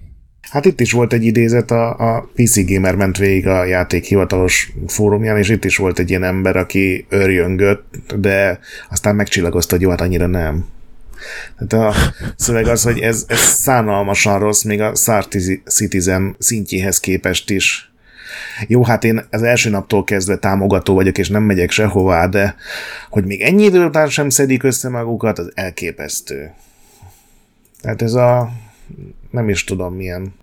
Hát 0.49 0.66
itt 0.66 0.80
is 0.80 0.91
volt 0.91 1.14
egy 1.14 1.24
idézet, 1.24 1.72
a, 1.72 2.16
a 2.16 2.30
PC 2.34 2.66
Gamer 2.66 2.95
ment 2.95 3.18
végig 3.18 3.48
a 3.48 3.64
játék 3.64 4.03
hivatalos 4.03 4.72
fórumján, 4.88 5.38
és 5.38 5.49
itt 5.49 5.66
is 5.66 5.78
volt 5.78 5.99
egy 5.99 6.10
ilyen 6.10 6.24
ember, 6.24 6.56
aki 6.56 7.06
örjöngött, 7.10 7.95
de 8.16 8.60
aztán 8.90 9.16
megcsillagozta, 9.16 9.74
hogy 9.76 9.84
jó, 9.84 9.90
hát 9.90 10.02
annyira 10.02 10.28
nem. 10.28 10.66
Tehát 11.58 11.96
a 11.96 12.00
szöveg 12.36 12.68
az, 12.68 12.84
hogy 12.84 13.00
ez, 13.00 13.26
ez 13.28 13.40
szánalmasan 13.40 14.40
rossz, 14.40 14.64
még 14.64 14.82
a 14.82 14.96
Star 14.96 15.28
Citizen 15.66 16.36
szintjéhez 16.40 17.00
képest 17.00 17.50
is. 17.50 17.94
Jó, 18.68 18.84
hát 18.84 19.04
én 19.04 19.28
az 19.32 19.44
első 19.44 19.70
naptól 19.70 20.04
kezdve 20.04 20.38
támogató 20.38 20.94
vagyok, 20.94 21.18
és 21.18 21.30
nem 21.30 21.44
megyek 21.44 21.72
sehová, 21.72 22.28
de 22.28 22.56
hogy 23.10 23.26
még 23.26 23.42
ennyi 23.42 23.64
idő 23.64 23.86
után 23.86 24.10
sem 24.10 24.30
szedik 24.30 24.64
össze 24.64 24.90
magukat, 24.90 25.40
az 25.40 25.52
elképesztő. 25.54 26.54
Tehát 27.82 28.02
ez 28.02 28.14
a 28.14 28.50
nem 29.32 29.50
is 29.50 29.64
tudom 29.64 29.94
milyen 29.94 30.34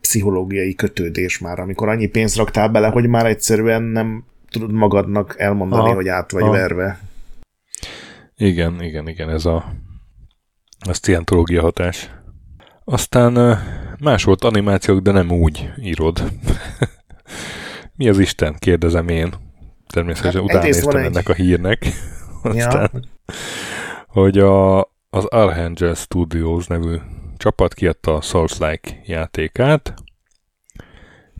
pszichológiai 0.00 0.74
kötődés 0.74 1.38
már, 1.38 1.58
amikor 1.58 1.88
annyi 1.88 2.06
pénzt 2.06 2.36
raktál 2.36 2.68
bele, 2.68 2.88
hogy 2.88 3.06
már 3.06 3.26
egyszerűen 3.26 3.82
nem 3.82 4.24
tudod 4.50 4.72
magadnak 4.72 5.34
elmondani, 5.38 5.88
ha, 5.88 5.94
hogy 5.94 6.08
át 6.08 6.30
vagy 6.30 6.42
ha. 6.42 6.50
verve. 6.50 7.00
Igen, 8.36 8.82
igen, 8.82 9.08
igen, 9.08 9.30
ez 9.30 9.44
a 9.44 9.72
a 10.88 10.92
scientológia 10.92 11.60
hatás. 11.60 12.10
Aztán 12.84 13.58
más 14.00 14.24
volt 14.24 14.44
animációk, 14.44 15.00
de 15.00 15.10
nem 15.10 15.30
úgy 15.30 15.70
írod. 15.76 16.22
Mi 17.96 18.08
az 18.08 18.18
Isten? 18.18 18.56
Kérdezem 18.58 19.08
én. 19.08 19.34
Természetesen 19.86 20.40
hát, 20.40 20.50
utána 20.50 20.64
néztem 20.64 20.96
egy... 20.96 21.04
ennek 21.04 21.28
a 21.28 21.32
hírnek. 21.32 21.86
Aztán, 22.42 22.90
ja. 22.92 23.00
hogy 24.06 24.38
a, 24.38 24.80
az 25.10 25.24
Archangel 25.24 25.94
Studios 25.94 26.66
nevű 26.66 26.96
csapat 27.36 27.74
kiadta 27.74 28.14
a 28.14 28.20
Souls-like 28.20 29.00
játékát. 29.04 29.94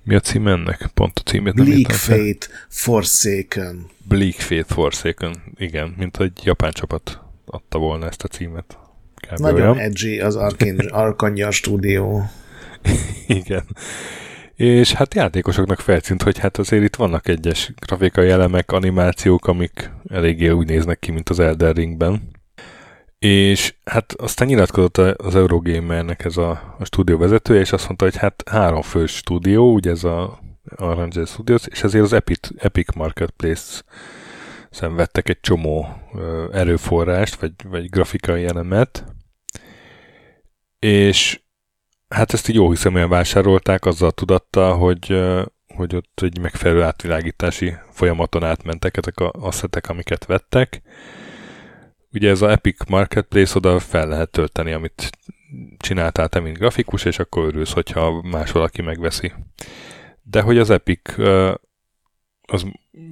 Mi 0.04 0.14
a 0.14 0.20
cím 0.20 0.48
ennek? 0.48 0.90
Pont 0.94 1.18
a 1.18 1.30
címét 1.30 1.54
nem 1.54 1.64
Bleak 1.64 1.90
Fate 1.90 2.46
Forsaken. 2.68 3.86
Bleak 4.08 4.34
Fate 4.34 4.74
Forsaken, 4.74 5.42
igen, 5.54 5.94
mint 5.96 6.20
egy 6.20 6.40
japán 6.44 6.72
csapat 6.72 7.20
adta 7.46 7.78
volna 7.78 8.06
ezt 8.06 8.22
a 8.22 8.28
címet. 8.28 8.78
Kb. 9.20 9.38
Nagyon 9.38 9.60
olyan. 9.60 9.78
edgy 9.78 10.18
az 10.18 10.36
Arkangel 10.90 11.50
stúdió. 11.60 12.30
Igen. 13.26 13.64
És 14.54 14.92
hát 14.92 15.14
játékosoknak 15.14 15.80
feltűnt, 15.80 16.22
hogy 16.22 16.38
hát 16.38 16.58
azért 16.58 16.82
itt 16.82 16.96
vannak 16.96 17.28
egyes 17.28 17.72
grafikai 17.86 18.28
elemek, 18.28 18.72
animációk, 18.72 19.46
amik 19.46 19.90
eléggé 20.08 20.48
úgy 20.48 20.66
néznek 20.66 20.98
ki, 20.98 21.10
mint 21.10 21.28
az 21.28 21.40
Elder 21.40 21.74
Ringben. 21.74 22.30
És 23.18 23.74
hát 23.84 24.12
aztán 24.12 24.48
nyilatkozott 24.48 24.98
az 24.98 25.36
Eurogamernek 25.36 26.24
ez 26.24 26.36
a, 26.36 26.76
a 26.78 26.84
stúdió 26.84 27.18
vezetője, 27.18 27.60
és 27.60 27.72
azt 27.72 27.86
mondta, 27.86 28.04
hogy 28.04 28.16
hát 28.16 28.42
három 28.50 28.82
fő 28.82 29.06
stúdió, 29.06 29.72
ugye 29.72 29.90
ez 29.90 30.04
a 30.04 30.38
Orange 30.76 31.24
Studios, 31.24 31.66
és 31.66 31.82
ezért 31.82 32.04
az 32.04 32.12
Epic, 32.12 32.48
Epic 32.56 32.94
Marketplace 32.94 33.82
szenvedtek 34.70 35.28
egy 35.28 35.40
csomó 35.40 35.86
erőforrást, 36.52 37.34
vagy, 37.34 37.52
vagy 37.64 37.90
grafikai 37.90 38.44
elemet, 38.44 39.04
és 40.78 41.40
hát 42.08 42.32
ezt 42.32 42.48
így 42.48 42.54
jó 42.54 42.70
hiszeműen 42.70 43.08
vásárolták 43.08 43.84
azzal 43.84 44.08
a 44.08 44.12
tudattal, 44.12 44.76
hogy, 44.76 45.22
hogy 45.74 45.94
ott 45.94 46.20
egy 46.22 46.38
megfelelő 46.40 46.82
átvilágítási 46.82 47.74
folyamaton 47.90 48.44
átmentek 48.44 48.96
ezek 48.96 49.20
a 49.20 49.30
asszetek, 49.32 49.88
amiket 49.88 50.24
vettek. 50.24 50.82
Ugye 52.12 52.30
ez 52.30 52.42
a 52.42 52.50
Epic 52.50 52.88
Marketplace 52.88 53.56
oda 53.56 53.78
fel 53.78 54.08
lehet 54.08 54.30
tölteni, 54.30 54.72
amit 54.72 55.10
csináltál 55.78 56.28
te, 56.28 56.40
mint 56.40 56.58
grafikus, 56.58 57.04
és 57.04 57.18
akkor 57.18 57.44
örülsz, 57.44 57.72
hogyha 57.72 58.22
más 58.22 58.52
valaki 58.52 58.82
megveszi. 58.82 59.32
De 60.22 60.40
hogy 60.40 60.58
az 60.58 60.70
Epic 60.70 61.14
az 62.52 62.64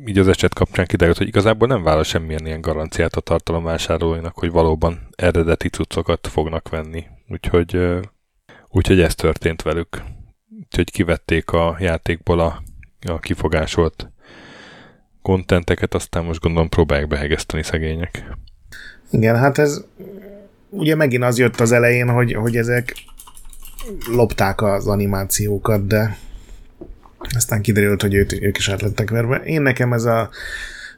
így 0.06 0.19
az 0.19 0.28
eset 0.28 0.55
kapcsán 0.55 0.86
kiderült, 0.86 1.19
hogy 1.19 1.27
igazából 1.27 1.69
nem 1.69 1.82
vállal 1.82 2.05
semmilyen 2.05 2.47
ilyen 2.47 2.60
garanciát 2.60 3.16
a 3.16 3.20
tartalomvásárolóinak, 3.20 4.39
hogy 4.39 4.51
valóban 4.51 5.09
eredeti 5.16 5.69
cuccokat 5.69 6.27
fognak 6.27 6.69
venni. 6.69 7.05
Úgyhogy 7.28 7.98
Úgyhogy 8.70 9.01
ez 9.01 9.15
történt 9.15 9.62
velük. 9.62 10.02
Úgyhogy 10.62 10.90
kivették 10.90 11.51
a 11.51 11.77
játékból 11.81 12.40
a, 12.40 12.62
a 13.09 13.19
kifogásolt 13.19 14.10
kontenteket, 15.23 15.94
aztán 15.94 16.24
most 16.24 16.40
gondolom 16.40 16.69
próbálják 16.69 17.09
behegeszteni 17.09 17.62
szegények. 17.62 18.24
Igen, 19.10 19.36
hát 19.36 19.59
ez 19.59 19.85
ugye 20.70 20.94
megint 20.94 21.23
az 21.23 21.39
jött 21.39 21.60
az 21.60 21.73
elején, 21.73 22.09
hogy, 22.09 22.32
hogy 22.32 22.56
ezek 22.56 22.94
lopták 24.06 24.62
az 24.62 24.86
animációkat, 24.86 25.86
de 25.86 26.19
aztán 27.19 27.62
kiderült, 27.62 28.03
hogy 28.03 28.15
őt, 28.15 28.32
ők 28.32 28.57
is 28.57 28.69
át 28.69 28.82
lettek 28.82 29.11
verve. 29.11 29.36
Én 29.36 29.62
nekem 29.62 29.93
ez 29.93 30.05
a 30.05 30.31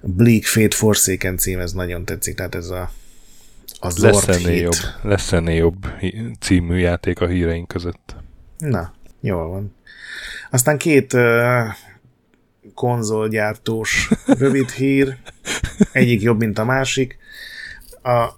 Bleak 0.02 0.42
Fate 0.44 0.76
Forsaken 0.76 1.36
cím, 1.36 1.58
ez 1.58 1.72
nagyon 1.72 2.04
tetszik, 2.04 2.34
tehát 2.34 2.54
ez 2.54 2.68
a 2.68 2.90
az 3.80 3.98
lesz 3.98 4.28
ennél 4.28 4.60
jobb, 4.60 4.74
lesz 5.02 5.32
ennél 5.32 5.56
jobb 5.56 5.86
című 6.40 6.78
játék 6.78 7.20
a 7.20 7.26
híreink 7.26 7.68
között. 7.68 8.16
Na, 8.58 8.92
jól 9.20 9.48
van. 9.48 9.74
Aztán 10.50 10.78
két 10.78 11.12
uh, 11.12 11.22
konzolgyártós 12.74 14.10
rövid 14.38 14.70
hír, 14.70 15.16
egyik 15.92 16.22
jobb, 16.22 16.38
mint 16.38 16.58
a 16.58 16.64
másik. 16.64 17.18
A, 18.02 18.28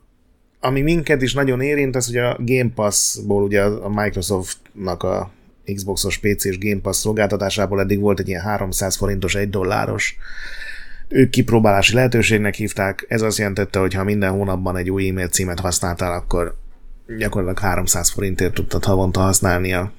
ami 0.61 0.81
minket 0.81 1.23
is 1.23 1.35
nagyon 1.35 1.61
érint, 1.61 1.97
az, 1.97 2.07
hogy 2.07 2.17
a 2.17 2.37
Game 2.39 2.71
Pass-ból 2.75 3.43
ugye 3.43 3.63
a 3.63 3.89
Microsoftnak 3.89 5.03
a 5.03 5.31
Xboxos 5.75 6.19
PC-s 6.19 6.59
Game 6.59 6.81
Pass 6.81 6.97
szolgáltatásából 6.97 7.81
eddig 7.81 8.01
volt 8.01 8.21
egy 8.21 8.29
ilyen 8.29 8.43
300 8.43 8.97
forintos, 8.97 9.35
1 9.35 9.51
dolláros 9.51 10.17
ők 11.13 11.31
kipróbálási 11.31 11.95
lehetőségnek 11.95 12.55
hívták, 12.55 13.05
ez 13.09 13.23
azt 13.23 13.39
jelentette, 13.39 13.79
hogy 13.79 13.95
ha 13.95 14.05
minden 14.05 14.31
hónapban 14.31 14.77
egy 14.77 14.91
új 14.91 15.09
e-mail 15.09 15.29
címet 15.29 15.61
használtál, 15.61 16.13
akkor 16.13 16.57
gyakorlatilag 17.19 17.59
300 17.59 18.11
forintért 18.11 18.55
tudtad 18.55 18.85
havonta 18.85 19.21
használni 19.21 19.73
a, 19.73 19.93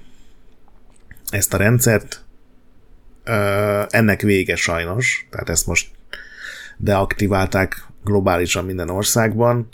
ezt 1.29 1.53
a 1.53 1.57
rendszert. 1.57 2.25
Ö, 3.23 3.81
ennek 3.89 4.21
vége 4.21 4.55
sajnos, 4.55 5.27
tehát 5.29 5.49
ezt 5.49 5.67
most 5.67 5.91
deaktiválták 6.77 7.87
globálisan 8.03 8.65
minden 8.65 8.89
országban. 8.89 9.67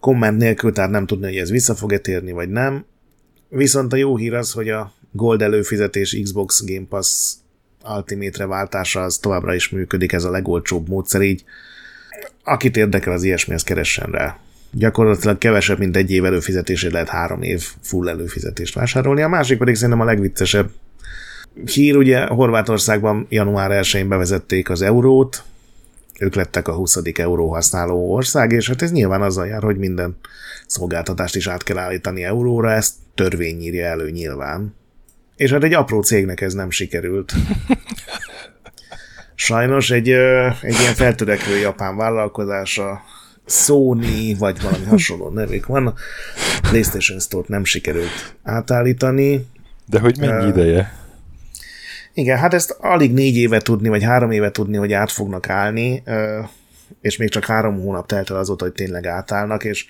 Komment 0.00 0.38
nélkül, 0.38 0.72
tehát 0.72 0.90
nem 0.90 1.06
tudni, 1.06 1.26
hogy 1.26 1.36
ez 1.36 1.50
vissza 1.50 1.74
fog-e 1.74 1.98
térni, 1.98 2.32
vagy 2.32 2.48
nem. 2.48 2.84
Viszont 3.48 3.92
a 3.92 3.96
jó 3.96 4.16
hír 4.16 4.34
az, 4.34 4.52
hogy 4.52 4.68
a 4.68 4.92
Gold 5.16 5.42
előfizetés 5.42 6.18
Xbox 6.22 6.64
Game 6.64 6.86
Pass 6.88 7.32
Ultimate-re 7.96 8.46
váltása 8.46 9.02
az 9.02 9.16
továbbra 9.16 9.54
is 9.54 9.68
működik, 9.68 10.12
ez 10.12 10.24
a 10.24 10.30
legolcsóbb 10.30 10.88
módszer, 10.88 11.20
így 11.20 11.44
akit 12.44 12.76
érdekel 12.76 13.12
az 13.12 13.22
ilyesmi, 13.22 13.54
az 13.54 13.62
keressen 13.62 14.10
rá. 14.10 14.38
Gyakorlatilag 14.72 15.38
kevesebb, 15.38 15.78
mint 15.78 15.96
egy 15.96 16.10
év 16.10 16.24
előfizetésért 16.24 16.92
lehet 16.92 17.08
három 17.08 17.42
év 17.42 17.64
full 17.80 18.08
előfizetést 18.08 18.74
vásárolni. 18.74 19.22
A 19.22 19.28
másik 19.28 19.58
pedig 19.58 19.74
szerintem 19.74 20.00
a 20.00 20.04
legviccesebb 20.04 20.70
hír, 21.64 21.96
ugye 21.96 22.26
Horvátországban 22.26 23.26
január 23.28 23.70
1-én 23.82 24.08
bevezették 24.08 24.70
az 24.70 24.82
eurót, 24.82 25.42
ők 26.18 26.34
lettek 26.34 26.68
a 26.68 26.74
20. 26.74 27.00
euró 27.14 27.48
használó 27.48 28.12
ország, 28.12 28.52
és 28.52 28.68
hát 28.68 28.82
ez 28.82 28.92
nyilván 28.92 29.22
azzal 29.22 29.46
jár, 29.46 29.62
hogy 29.62 29.76
minden 29.76 30.16
szolgáltatást 30.66 31.36
is 31.36 31.46
át 31.46 31.62
kell 31.62 31.78
állítani 31.78 32.24
euróra, 32.24 32.72
ezt 32.72 32.94
törvény 33.14 33.60
írja 33.60 33.84
elő 33.84 34.10
nyilván. 34.10 34.74
És 35.36 35.50
hát 35.50 35.64
egy 35.64 35.72
apró 35.72 36.02
cégnek 36.02 36.40
ez 36.40 36.54
nem 36.54 36.70
sikerült. 36.70 37.32
Sajnos 39.34 39.90
egy, 39.90 40.08
egy 40.62 40.80
ilyen 40.80 40.94
feltörekvő 40.94 41.58
japán 41.58 41.96
vállalkozása 41.96 43.02
Sony, 43.46 44.36
vagy 44.38 44.62
valami 44.62 44.84
hasonló 44.84 45.28
nevük 45.28 45.66
van, 45.66 45.94
PlayStation 46.60 47.18
Store-t 47.18 47.48
nem 47.48 47.64
sikerült 47.64 48.36
átállítani. 48.42 49.46
De 49.86 49.98
hogy 49.98 50.18
mennyi 50.18 50.44
uh, 50.44 50.48
ideje? 50.48 50.92
Igen, 52.14 52.38
hát 52.38 52.54
ezt 52.54 52.76
alig 52.80 53.12
négy 53.12 53.36
éve 53.36 53.60
tudni, 53.60 53.88
vagy 53.88 54.02
három 54.02 54.30
éve 54.30 54.50
tudni, 54.50 54.76
hogy 54.76 54.92
át 54.92 55.10
fognak 55.10 55.48
állni, 55.48 56.02
és 57.00 57.16
még 57.16 57.28
csak 57.28 57.44
három 57.44 57.80
hónap 57.80 58.06
telt 58.06 58.30
el 58.30 58.36
azóta, 58.36 58.64
hogy 58.64 58.72
tényleg 58.72 59.06
átállnak, 59.06 59.64
és 59.64 59.86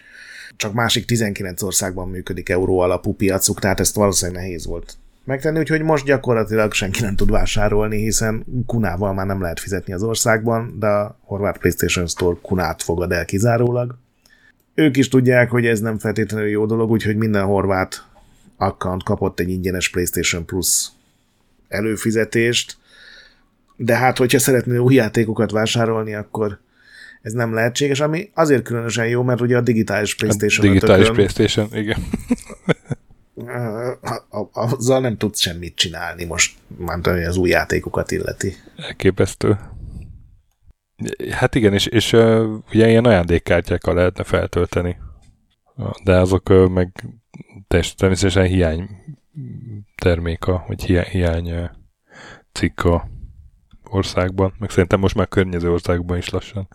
csak 0.56 0.72
másik 0.72 1.04
19 1.04 1.62
országban 1.62 2.08
működik 2.08 2.48
euró 2.48 2.78
alapú 2.78 3.14
piacuk, 3.14 3.60
tehát 3.60 3.80
ezt 3.80 3.94
valószínűleg 3.94 4.42
nehéz 4.42 4.66
volt 4.66 4.96
megtenni, 5.26 5.58
úgyhogy 5.58 5.82
most 5.82 6.04
gyakorlatilag 6.04 6.72
senki 6.72 7.00
nem 7.00 7.16
tud 7.16 7.30
vásárolni, 7.30 7.96
hiszen 7.96 8.44
kunával 8.66 9.14
már 9.14 9.26
nem 9.26 9.40
lehet 9.40 9.60
fizetni 9.60 9.92
az 9.92 10.02
országban, 10.02 10.76
de 10.78 10.86
a 10.86 11.18
horvát 11.20 11.58
PlayStation 11.58 12.06
Store 12.06 12.36
kunát 12.42 12.82
fogad 12.82 13.12
el 13.12 13.24
kizárólag. 13.24 13.98
Ők 14.74 14.96
is 14.96 15.08
tudják, 15.08 15.50
hogy 15.50 15.66
ez 15.66 15.80
nem 15.80 15.98
feltétlenül 15.98 16.48
jó 16.48 16.66
dolog, 16.66 16.90
úgyhogy 16.90 17.16
minden 17.16 17.44
horvát 17.44 18.04
account 18.56 19.02
kapott 19.02 19.40
egy 19.40 19.48
ingyenes 19.48 19.90
PlayStation 19.90 20.44
Plus 20.44 20.88
előfizetést, 21.68 22.76
de 23.76 23.96
hát, 23.96 24.18
hogyha 24.18 24.38
szeretnél 24.38 24.78
új 24.78 24.94
játékokat 24.94 25.50
vásárolni, 25.50 26.14
akkor 26.14 26.58
ez 27.22 27.32
nem 27.32 27.54
lehetséges, 27.54 28.00
ami 28.00 28.30
azért 28.34 28.62
különösen 28.62 29.06
jó, 29.06 29.22
mert 29.22 29.40
ugye 29.40 29.56
a 29.56 29.60
digitális 29.60 30.14
PlayStation 30.14 30.66
a 30.66 30.68
digitális 30.68 31.10
PlayStation, 31.10 31.68
igen. 31.72 31.98
azzal 34.52 35.00
nem 35.00 35.16
tudsz 35.16 35.40
semmit 35.40 35.74
csinálni 35.74 36.24
most, 36.24 36.56
már 36.78 36.98
hogy 37.02 37.22
az 37.22 37.36
új 37.36 37.48
játékokat 37.48 38.10
illeti. 38.10 38.54
Elképesztő. 38.76 39.58
Hát 41.30 41.54
igen, 41.54 41.72
és, 41.72 41.86
és 41.86 42.12
ugye 42.72 42.88
ilyen 42.88 43.04
ajándékkártyákkal 43.04 43.94
lehetne 43.94 44.24
feltölteni, 44.24 44.96
de 46.04 46.18
azok 46.18 46.72
meg 46.72 47.04
természetesen 47.96 48.46
hiány 48.46 48.88
terméka, 50.02 50.64
vagy 50.66 50.84
hiány, 50.84 51.04
hiány 51.04 51.70
cikk 52.52 52.84
a 52.84 53.08
országban, 53.90 54.54
meg 54.58 54.70
szerintem 54.70 55.00
most 55.00 55.14
már 55.14 55.28
környező 55.28 55.72
országban 55.72 56.16
is 56.16 56.28
lassan. 56.28 56.68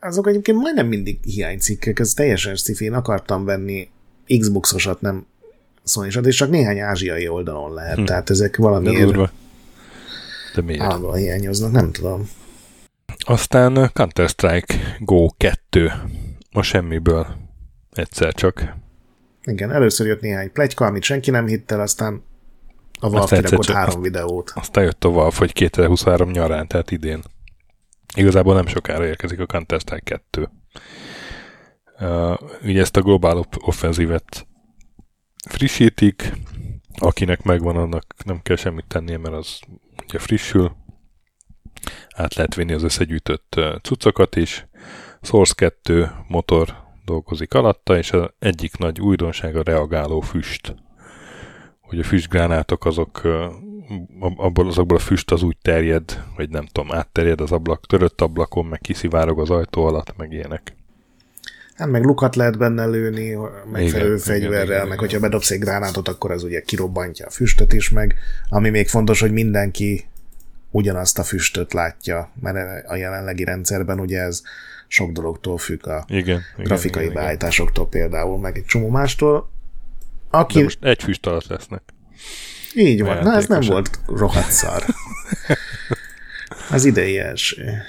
Azok 0.00 0.26
egyébként 0.28 0.58
majdnem 0.58 0.86
mindig 0.86 1.18
hiánycikkek, 1.22 1.98
ez 1.98 2.12
teljesen 2.12 2.54
sci 2.54 2.84
Én 2.84 2.92
akartam 2.92 3.44
venni 3.44 3.90
Xboxosat 4.38 5.00
nem 5.00 5.26
sony 5.84 6.24
és 6.24 6.36
csak 6.36 6.50
néhány 6.50 6.78
ázsiai 6.78 7.28
oldalon 7.28 7.74
lehet, 7.74 7.96
hm. 7.96 8.04
tehát 8.04 8.30
ezek 8.30 8.56
valami 8.56 8.90
De, 8.90 9.30
De 10.54 10.62
miért? 10.62 10.80
Állandóan 10.80 11.16
hiányoznak, 11.16 11.70
nem 11.70 11.92
tudom. 11.92 12.28
Aztán 13.18 13.90
Counter-Strike 13.92 14.74
Go 14.98 15.26
2. 15.36 15.92
Ma 16.52 16.62
semmiből. 16.62 17.26
Egyszer 17.92 18.34
csak. 18.34 18.74
Igen, 19.44 19.70
először 19.70 20.06
jött 20.06 20.20
néhány 20.20 20.52
plegyka, 20.52 20.86
amit 20.86 21.02
senki 21.02 21.30
nem 21.30 21.46
hittel, 21.46 21.80
aztán 21.80 22.22
a 23.00 23.10
Valve 23.10 23.36
kirakott 23.36 23.70
három 23.70 23.94
azt, 23.94 24.02
videót. 24.02 24.52
Aztán 24.54 24.84
jött 24.84 25.04
a 25.04 25.08
Valve, 25.08 25.36
hogy 25.36 25.52
2023 25.52 26.30
nyarán, 26.30 26.68
tehát 26.68 26.90
idén. 26.90 27.22
Igazából 28.16 28.54
nem 28.54 28.66
sokára 28.66 29.06
érkezik 29.06 29.40
a 29.40 29.46
Counter-Strike 29.46 30.20
2. 30.30 30.50
Ugye 32.62 32.80
ezt 32.80 32.96
a 32.96 33.02
globál 33.02 33.46
offenzívet 33.60 34.46
frissítik, 35.48 36.32
akinek 36.98 37.42
megvan, 37.42 37.76
annak 37.76 38.14
nem 38.24 38.40
kell 38.42 38.56
semmit 38.56 38.86
tennie, 38.86 39.18
mert 39.18 39.34
az 39.34 39.60
ugye 40.04 40.18
frissül. 40.18 40.76
Át 42.14 42.34
lehet 42.34 42.54
vinni 42.54 42.72
az 42.72 42.82
összegyűjtött 42.82 43.60
cuccokat 43.82 44.36
is. 44.36 44.66
Source 45.22 45.54
2 45.56 46.10
motor 46.28 46.76
dolgozik 47.04 47.54
alatta, 47.54 47.98
és 47.98 48.12
az 48.12 48.28
egyik 48.38 48.76
nagy 48.76 49.00
újdonság 49.00 49.56
a 49.56 49.62
reagáló 49.62 50.20
füst. 50.20 50.74
Hogy 51.80 51.98
a 51.98 52.04
füstgránátok 52.04 52.84
azok 52.84 53.20
abból, 54.36 54.66
azokból 54.66 54.96
a 54.96 55.00
füst 55.00 55.30
az 55.30 55.42
úgy 55.42 55.56
terjed, 55.62 56.24
hogy 56.34 56.48
nem 56.48 56.66
tudom, 56.66 56.92
átterjed 56.92 57.40
az 57.40 57.52
ablak, 57.52 57.86
törött 57.86 58.20
ablakon, 58.20 58.66
meg 58.66 58.80
kiszivárog 58.80 59.40
az 59.40 59.50
ajtó 59.50 59.86
alatt, 59.86 60.16
meg 60.16 60.32
ilyenek. 60.32 60.76
Hát 61.82 61.90
meg 61.90 62.04
lukat 62.04 62.36
lehet 62.36 62.58
benne 62.58 62.86
lőni, 62.86 63.38
megfelelő 63.72 64.06
igen, 64.06 64.18
fegyverrel, 64.18 64.64
igen, 64.64 64.76
meg 64.76 64.86
igen. 64.86 64.98
hogyha 64.98 65.20
bedobsz 65.20 65.50
egy 65.50 65.58
gránátot, 65.58 66.08
akkor 66.08 66.30
az 66.30 66.42
ugye 66.42 66.60
kirobbantja 66.60 67.26
a 67.26 67.30
füstöt 67.30 67.72
is, 67.72 67.90
meg 67.90 68.14
ami 68.48 68.70
még 68.70 68.88
fontos, 68.88 69.20
hogy 69.20 69.32
mindenki 69.32 70.04
ugyanazt 70.70 71.18
a 71.18 71.22
füstöt 71.22 71.72
látja, 71.72 72.32
mert 72.40 72.86
a 72.86 72.96
jelenlegi 72.96 73.44
rendszerben 73.44 74.00
ugye 74.00 74.20
ez 74.20 74.42
sok 74.88 75.12
dologtól 75.12 75.58
függ 75.58 75.86
a 75.86 76.04
igen, 76.08 76.40
grafikai 76.56 77.02
igen, 77.02 77.14
beállításoktól 77.14 77.88
igen. 77.90 78.00
például, 78.00 78.38
meg 78.38 78.56
egy 78.56 78.64
csomó 78.64 78.88
mástól. 78.88 79.50
Aki... 80.30 80.56
De 80.56 80.62
most 80.62 80.78
egy 80.80 81.02
füst 81.02 81.26
alatt 81.26 81.46
lesznek. 81.46 81.82
Így 82.74 83.02
van. 83.02 83.22
Na, 83.22 83.34
ez 83.34 83.46
nem 83.46 83.60
volt 83.60 84.00
rohadt 84.06 84.50
szar. 84.50 84.84
Az 86.70 86.84
idei 86.84 87.18
első. 87.18 87.82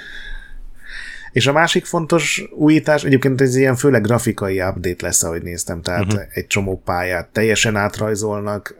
És 1.33 1.47
a 1.47 1.51
másik 1.51 1.85
fontos 1.85 2.43
újítás, 2.51 3.03
egyébként 3.03 3.41
ez 3.41 3.55
ilyen 3.55 3.75
főleg 3.75 4.01
grafikai 4.01 4.61
update 4.61 5.05
lesz, 5.05 5.23
ahogy 5.23 5.41
néztem, 5.41 5.81
tehát 5.81 6.05
uh-huh. 6.05 6.21
egy 6.33 6.47
csomó 6.47 6.81
pályát 6.85 7.27
teljesen 7.27 7.75
átrajzolnak, 7.75 8.75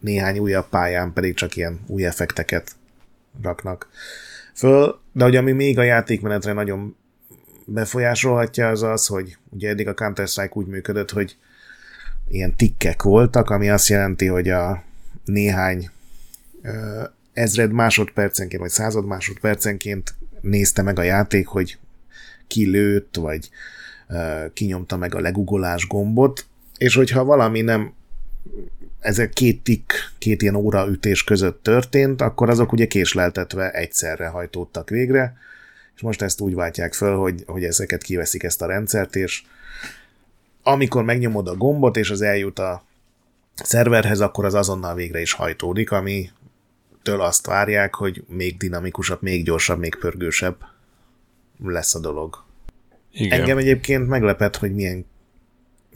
néhány 0.00 0.38
újabb 0.38 0.68
pályán 0.68 1.12
pedig 1.12 1.34
csak 1.34 1.56
ilyen 1.56 1.80
új 1.86 2.06
effekteket 2.06 2.70
raknak 3.42 3.88
föl, 4.54 5.00
de 5.12 5.24
hogy 5.24 5.36
ami 5.36 5.52
még 5.52 5.78
a 5.78 5.82
játékmenetre 5.82 6.52
nagyon 6.52 6.96
befolyásolhatja 7.64 8.68
az 8.68 8.82
az, 8.82 9.06
hogy 9.06 9.36
ugye 9.50 9.68
eddig 9.68 9.88
a 9.88 9.94
Counter-Strike 9.94 10.52
úgy 10.52 10.66
működött, 10.66 11.10
hogy 11.10 11.36
ilyen 12.28 12.56
tikkek 12.56 13.02
voltak, 13.02 13.50
ami 13.50 13.70
azt 13.70 13.88
jelenti, 13.88 14.26
hogy 14.26 14.48
a 14.48 14.82
néhány 15.24 15.90
ezred 17.32 17.72
másodpercenként, 17.72 18.62
vagy 18.62 18.70
század 18.70 19.06
másodpercenként 19.06 20.14
nézte 20.44 20.82
meg 20.82 20.98
a 20.98 21.02
játék, 21.02 21.46
hogy 21.46 21.78
ki 22.46 22.70
lőtt, 22.70 23.16
vagy 23.16 23.50
kinyomta 24.52 24.96
meg 24.96 25.14
a 25.14 25.20
legugolás 25.20 25.86
gombot, 25.86 26.46
és 26.78 26.94
hogyha 26.94 27.24
valami 27.24 27.60
nem 27.60 27.92
ezek 29.00 29.32
két 29.32 29.62
tik, 29.62 29.92
két 30.18 30.42
ilyen 30.42 30.54
óraütés 30.54 31.24
között 31.24 31.62
történt, 31.62 32.20
akkor 32.20 32.50
azok 32.50 32.72
ugye 32.72 32.86
késleltetve 32.86 33.70
egyszerre 33.70 34.26
hajtódtak 34.26 34.88
végre, 34.88 35.36
és 35.94 36.00
most 36.00 36.22
ezt 36.22 36.40
úgy 36.40 36.54
váltják 36.54 36.94
föl, 36.94 37.16
hogy, 37.16 37.42
hogy 37.46 37.64
ezeket 37.64 38.02
kiveszik 38.02 38.42
ezt 38.42 38.62
a 38.62 38.66
rendszert, 38.66 39.16
és 39.16 39.42
amikor 40.62 41.04
megnyomod 41.04 41.48
a 41.48 41.54
gombot, 41.54 41.96
és 41.96 42.10
az 42.10 42.20
eljut 42.20 42.58
a 42.58 42.84
szerverhez, 43.54 44.20
akkor 44.20 44.44
az 44.44 44.54
azonnal 44.54 44.94
végre 44.94 45.20
is 45.20 45.32
hajtódik, 45.32 45.90
ami 45.90 46.30
től 47.04 47.20
azt 47.20 47.46
várják, 47.46 47.94
hogy 47.94 48.24
még 48.28 48.56
dinamikusabb, 48.56 49.22
még 49.22 49.44
gyorsabb, 49.44 49.78
még 49.78 49.94
pörgősebb 49.94 50.56
lesz 51.64 51.94
a 51.94 52.00
dolog. 52.00 52.44
Igen. 53.10 53.40
Engem 53.40 53.58
egyébként 53.58 54.08
meglepett, 54.08 54.56
hogy 54.56 54.74
milyen 54.74 55.06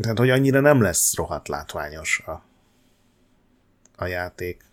tehát, 0.01 0.19
hogy 0.19 0.31
annyira 0.31 0.61
nem 0.61 0.81
lesz 0.83 1.17
rohadt 1.17 1.49
látványos 1.49 2.23
a, 2.27 2.43
a 3.97 4.07
játék. 4.07 4.65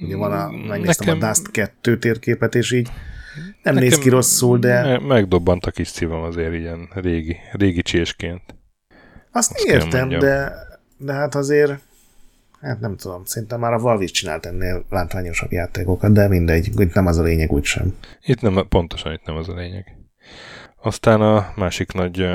Ugye 0.00 0.16
van 0.16 0.32
a, 0.32 0.50
megnéztem 0.50 1.06
Nekem... 1.06 1.22
a 1.22 1.32
Dust 1.32 1.50
2 1.50 1.98
térképet, 1.98 2.54
és 2.54 2.72
így 2.72 2.90
nem 3.62 3.74
Nekem 3.74 3.88
néz 3.88 3.98
ki 3.98 4.08
rosszul, 4.08 4.58
de... 4.58 4.98
Megdobbant 4.98 5.66
a 5.66 5.70
kis 5.70 5.88
szívem 5.88 6.20
azért 6.20 6.52
ilyen 6.52 6.88
régi, 6.94 7.36
régi 7.52 7.82
csésként. 7.82 8.42
Azt, 9.32 9.52
Azt 9.52 9.64
értem, 9.64 10.08
de, 10.08 10.52
de 10.96 11.12
hát 11.12 11.34
azért 11.34 11.80
hát 12.64 12.80
nem 12.80 12.96
tudom, 12.96 13.24
szerintem 13.24 13.60
már 13.60 13.72
a 13.72 13.78
Valve 13.78 14.02
is 14.02 14.10
csinált 14.10 14.46
ennél 14.46 14.84
látványosabb 14.90 15.52
játékokat, 15.52 16.12
de 16.12 16.28
mindegy, 16.28 16.80
itt 16.80 16.94
nem 16.94 17.06
az 17.06 17.18
a 17.18 17.22
lényeg 17.22 17.52
úgysem. 17.52 17.96
Itt 18.20 18.40
nem, 18.40 18.66
pontosan 18.68 19.12
itt 19.12 19.24
nem 19.24 19.36
az 19.36 19.48
a 19.48 19.54
lényeg. 19.54 19.96
Aztán 20.82 21.20
a 21.20 21.52
másik 21.56 21.92
nagy 21.92 22.26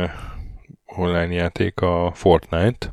online 0.85 1.33
játék 1.33 1.81
a 1.81 2.11
Fortnite 2.13 2.91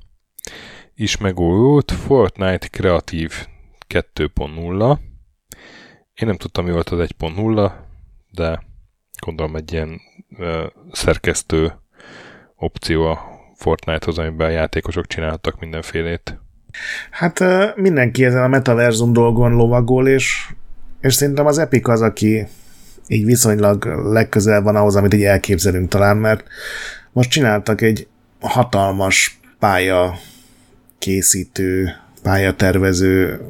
is 0.95 1.17
megújult, 1.17 1.91
Fortnite 1.91 2.69
Kreatív 2.69 3.47
2.0. 3.89 4.99
Én 6.15 6.29
nem 6.29 6.37
tudtam, 6.37 6.65
mi 6.65 6.71
volt 6.71 6.89
az 6.89 7.09
1.0, 7.19 7.73
de 8.31 8.63
gondolom 9.25 9.57
egy 9.57 9.73
ilyen 9.73 10.01
uh, 10.39 10.67
szerkesztő 10.93 11.73
opció 12.57 13.07
a 13.07 13.19
Fortnite-hoz, 13.55 14.19
amiben 14.19 14.47
a 14.47 14.51
játékosok 14.51 15.07
csináltak 15.07 15.61
mindenfélét. 15.61 16.41
Hát 17.11 17.45
mindenki 17.77 18.25
ezen 18.25 18.43
a 18.43 18.49
metaverzum 18.49 19.13
dolgon 19.13 19.53
lovagol, 19.53 20.09
és, 20.09 20.49
és 21.01 21.15
szerintem 21.15 21.47
az 21.47 21.59
Epic 21.59 21.89
az, 21.89 22.01
aki 22.01 22.47
így 23.09 23.25
viszonylag 23.25 23.85
legközel 24.13 24.63
van 24.63 24.77
ahhoz, 24.77 24.97
amit 24.97 25.15
így 25.15 25.25
elképzelünk 25.25 25.89
talán, 25.89 26.17
mert 26.17 26.45
most 27.13 27.31
csináltak 27.31 27.81
egy 27.81 28.07
hatalmas 28.41 29.41
pálya 29.59 30.19
készítő, 30.99 31.91
pályatervező 32.23 33.41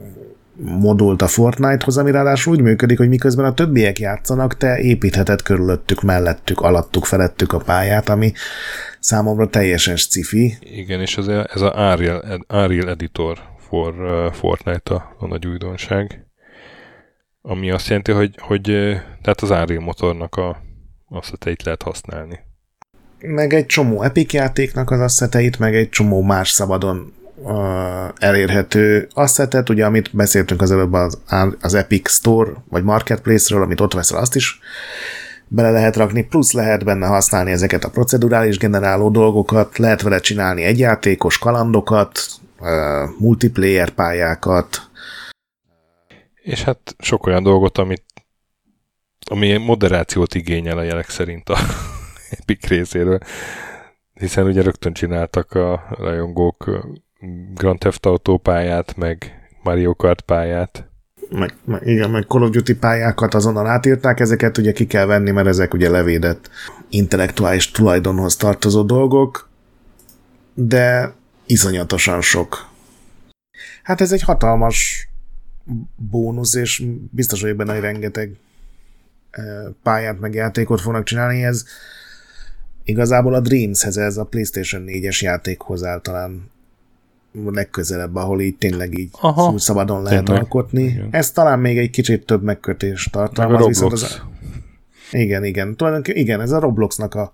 modult 0.58 1.22
a 1.22 1.26
Fortnite-hoz, 1.26 1.96
ami 1.96 2.10
ráadásul 2.10 2.54
úgy 2.54 2.60
működik, 2.60 2.98
hogy 2.98 3.08
miközben 3.08 3.44
a 3.44 3.54
többiek 3.54 3.98
játszanak, 3.98 4.56
te 4.56 4.78
építheted 4.78 5.42
körülöttük, 5.42 6.02
mellettük, 6.02 6.60
alattuk, 6.60 7.04
felettük 7.04 7.52
a 7.52 7.58
pályát, 7.58 8.08
ami 8.08 8.32
számomra 9.00 9.48
teljesen 9.48 9.96
sci 9.96 10.56
Igen, 10.60 11.00
és 11.00 11.16
ez 11.16 11.26
a, 11.26 11.46
ez 11.54 11.60
a 11.60 11.90
Arial, 11.90 12.44
Arial 12.46 12.88
Editor 12.88 13.38
for 13.68 13.94
uh, 13.94 14.32
Fortnite 14.32 14.94
a, 14.94 15.16
a 15.18 15.26
nagy 15.26 15.46
újdonság, 15.46 16.26
ami 17.42 17.70
azt 17.70 17.88
jelenti, 17.88 18.12
hogy, 18.12 18.34
hogy 18.40 18.62
tehát 19.22 19.40
az 19.40 19.50
Arial 19.50 19.82
motornak 19.82 20.34
a 20.34 20.62
asszeteit 21.08 21.62
lehet 21.62 21.82
használni. 21.82 22.38
Meg 23.18 23.54
egy 23.54 23.66
csomó 23.66 24.02
Epic 24.02 24.32
játéknak 24.32 24.90
az 24.90 25.00
asszeteit, 25.00 25.58
meg 25.58 25.74
egy 25.74 25.88
csomó 25.88 26.22
más 26.22 26.50
szabadon 26.50 26.96
uh, 26.96 27.15
elérhető 28.18 29.08
asszetet, 29.14 29.68
ugye 29.68 29.84
amit 29.84 30.16
beszéltünk 30.16 30.62
az 30.62 30.70
előbb 30.70 30.92
az, 30.92 31.18
az 31.60 31.74
Epic 31.74 32.10
Store, 32.10 32.50
vagy 32.68 32.82
Marketplace-ről, 32.82 33.62
amit 33.62 33.80
ott 33.80 33.92
veszel, 33.92 34.18
azt 34.18 34.34
is 34.34 34.60
bele 35.48 35.70
lehet 35.70 35.96
rakni, 35.96 36.22
plusz 36.22 36.52
lehet 36.52 36.84
benne 36.84 37.06
használni 37.06 37.50
ezeket 37.50 37.84
a 37.84 37.90
procedurális 37.90 38.58
generáló 38.58 39.10
dolgokat, 39.10 39.78
lehet 39.78 40.02
vele 40.02 40.18
csinálni 40.18 40.62
egyjátékos 40.62 41.38
kalandokat, 41.38 42.20
multiplayer 43.18 43.90
pályákat. 43.90 44.90
És 46.34 46.62
hát 46.62 46.96
sok 46.98 47.26
olyan 47.26 47.42
dolgot, 47.42 47.78
amit 47.78 48.04
ami 49.30 49.56
moderációt 49.56 50.34
igényel 50.34 50.78
a 50.78 50.82
jelek 50.82 51.08
szerint 51.08 51.48
a 51.48 51.58
Epic 52.40 52.66
részéről, 52.66 53.18
hiszen 54.14 54.46
ugye 54.46 54.62
rögtön 54.62 54.92
csináltak 54.92 55.52
a 55.52 55.86
rajongók 55.98 56.70
Grand 57.54 57.78
Theft 57.78 58.06
Auto 58.06 58.36
pályát, 58.36 58.96
meg 58.96 59.48
Mario 59.62 59.94
Kart 59.94 60.20
pályát. 60.20 60.88
Meg, 61.30 61.54
meg, 61.64 61.86
igen, 61.86 62.10
meg 62.10 62.24
Call 62.28 62.42
of 62.42 62.50
Duty 62.50 62.74
pályákat 62.74 63.34
azonnal 63.34 63.66
átírták, 63.66 64.20
ezeket 64.20 64.58
ugye 64.58 64.72
ki 64.72 64.86
kell 64.86 65.06
venni, 65.06 65.30
mert 65.30 65.46
ezek 65.46 65.74
ugye 65.74 65.90
levédett 65.90 66.50
intellektuális 66.88 67.70
tulajdonhoz 67.70 68.36
tartozó 68.36 68.82
dolgok, 68.82 69.48
de 70.54 71.12
iszonyatosan 71.46 72.20
sok. 72.20 72.68
Hát 73.82 74.00
ez 74.00 74.12
egy 74.12 74.22
hatalmas 74.22 75.08
bónusz, 75.94 76.54
és 76.54 76.82
biztos 77.10 77.40
vagyok 77.40 77.56
benne, 77.56 77.72
hogy 77.72 77.82
rengeteg 77.82 78.36
pályát 79.82 80.20
meg 80.20 80.34
játékot 80.34 80.80
fognak 80.80 81.04
csinálni. 81.04 81.44
Ez 81.44 81.64
igazából 82.84 83.34
a 83.34 83.40
Dreamshez, 83.40 83.96
ez 83.96 84.16
a 84.16 84.24
PlayStation 84.24 84.84
4-es 84.86 85.18
játékhoz 85.18 85.84
általán 85.84 86.50
legközelebb, 87.44 88.14
ahol 88.14 88.40
így 88.40 88.56
tényleg 88.56 88.98
így 88.98 89.08
Aha, 89.20 89.58
szabadon 89.58 90.02
lehet 90.02 90.24
tényleg. 90.24 90.42
alkotni. 90.42 90.82
Igen. 90.82 91.08
Ez 91.10 91.30
talán 91.30 91.58
még 91.58 91.78
egy 91.78 91.90
kicsit 91.90 92.26
több 92.26 92.42
megkötés 92.42 93.08
tartalmaz. 93.12 93.58
Meg 93.58 93.68
viszont 93.68 93.92
az, 93.92 94.22
igen, 95.10 95.44
igen. 95.44 95.76
Tulajdonképpen 95.76 96.20
igen, 96.20 96.40
ez 96.40 96.50
a 96.50 96.58
Robloxnak 96.60 97.14
a 97.14 97.32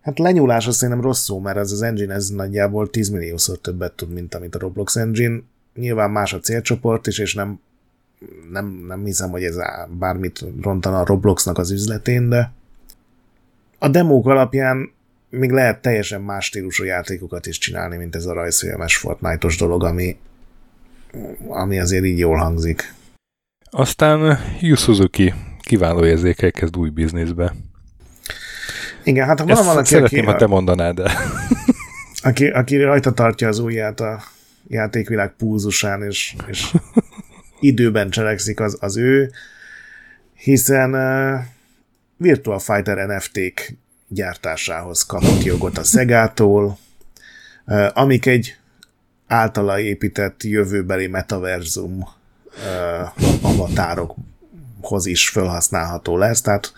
Hát 0.00 0.18
lenyúlás 0.18 0.66
azt 0.66 0.76
szerintem 0.76 1.04
rossz 1.04 1.24
szó, 1.24 1.38
mert 1.38 1.56
ez 1.56 1.72
az 1.72 1.82
engine 1.82 2.14
ez 2.14 2.28
nagyjából 2.28 2.90
10 2.90 3.08
milliószor 3.08 3.58
többet 3.58 3.92
tud, 3.92 4.12
mint 4.12 4.34
amit 4.34 4.54
a 4.54 4.58
Roblox 4.58 4.96
engine. 4.96 5.40
Nyilván 5.74 6.10
más 6.10 6.32
a 6.32 6.38
célcsoport 6.38 7.06
is, 7.06 7.18
és 7.18 7.34
nem, 7.34 7.60
nem, 8.50 8.84
nem 8.86 9.04
hiszem, 9.04 9.30
hogy 9.30 9.42
ez 9.42 9.56
bármit 9.98 10.44
rontana 10.62 10.98
a 11.00 11.04
Robloxnak 11.04 11.58
az 11.58 11.70
üzletén, 11.70 12.28
de 12.28 12.52
a 13.78 13.88
demók 13.88 14.26
alapján 14.26 14.92
még 15.30 15.50
lehet 15.50 15.82
teljesen 15.82 16.20
más 16.20 16.44
stílusú 16.44 16.84
játékokat 16.84 17.46
is 17.46 17.58
csinálni, 17.58 17.96
mint 17.96 18.14
ez 18.14 18.24
a 18.24 18.32
rajzfilmes 18.32 18.96
Fortnite-os 18.96 19.56
dolog, 19.56 19.84
ami, 19.84 20.16
ami 21.48 21.78
azért 21.78 22.04
így 22.04 22.18
jól 22.18 22.36
hangzik. 22.36 22.94
Aztán 23.70 24.38
Yu 24.60 24.74
Suzuki 24.74 25.34
kiváló 25.60 26.04
érzékel 26.04 26.50
kezd 26.50 26.76
új 26.76 26.88
bizniszbe. 26.88 27.54
Igen, 29.04 29.26
hát 29.26 29.40
ha 29.40 29.46
van 29.46 29.64
valaki, 29.64 29.88
szeretném, 29.88 30.20
aki, 30.20 30.32
ha 30.32 30.38
te 30.38 30.46
mondanád, 30.46 30.94
de... 30.94 31.12
aki, 32.28 32.46
aki 32.46 32.76
rajta 32.76 33.12
tartja 33.12 33.48
az 33.48 33.58
ujját 33.58 34.00
a 34.00 34.22
játékvilág 34.68 35.32
púzusán, 35.36 36.02
és, 36.02 36.34
és 36.46 36.74
időben 37.60 38.10
cselekszik, 38.10 38.60
az, 38.60 38.76
az 38.80 38.96
ő, 38.96 39.30
hiszen 40.34 40.94
uh, 40.94 41.40
Virtual 42.16 42.58
Fighter 42.58 43.06
NFT-k 43.06 43.76
gyártásához 44.08 45.02
kapott 45.02 45.42
jogot 45.42 45.78
a 45.78 45.84
Szegától, 45.84 46.78
amik 47.92 48.26
egy 48.26 48.56
általa 49.26 49.80
épített 49.80 50.42
jövőbeli 50.42 51.06
metaverzum 51.06 52.08
avatárokhoz 53.42 55.06
is 55.06 55.28
felhasználható 55.28 56.16
lesz, 56.16 56.40
tehát 56.40 56.72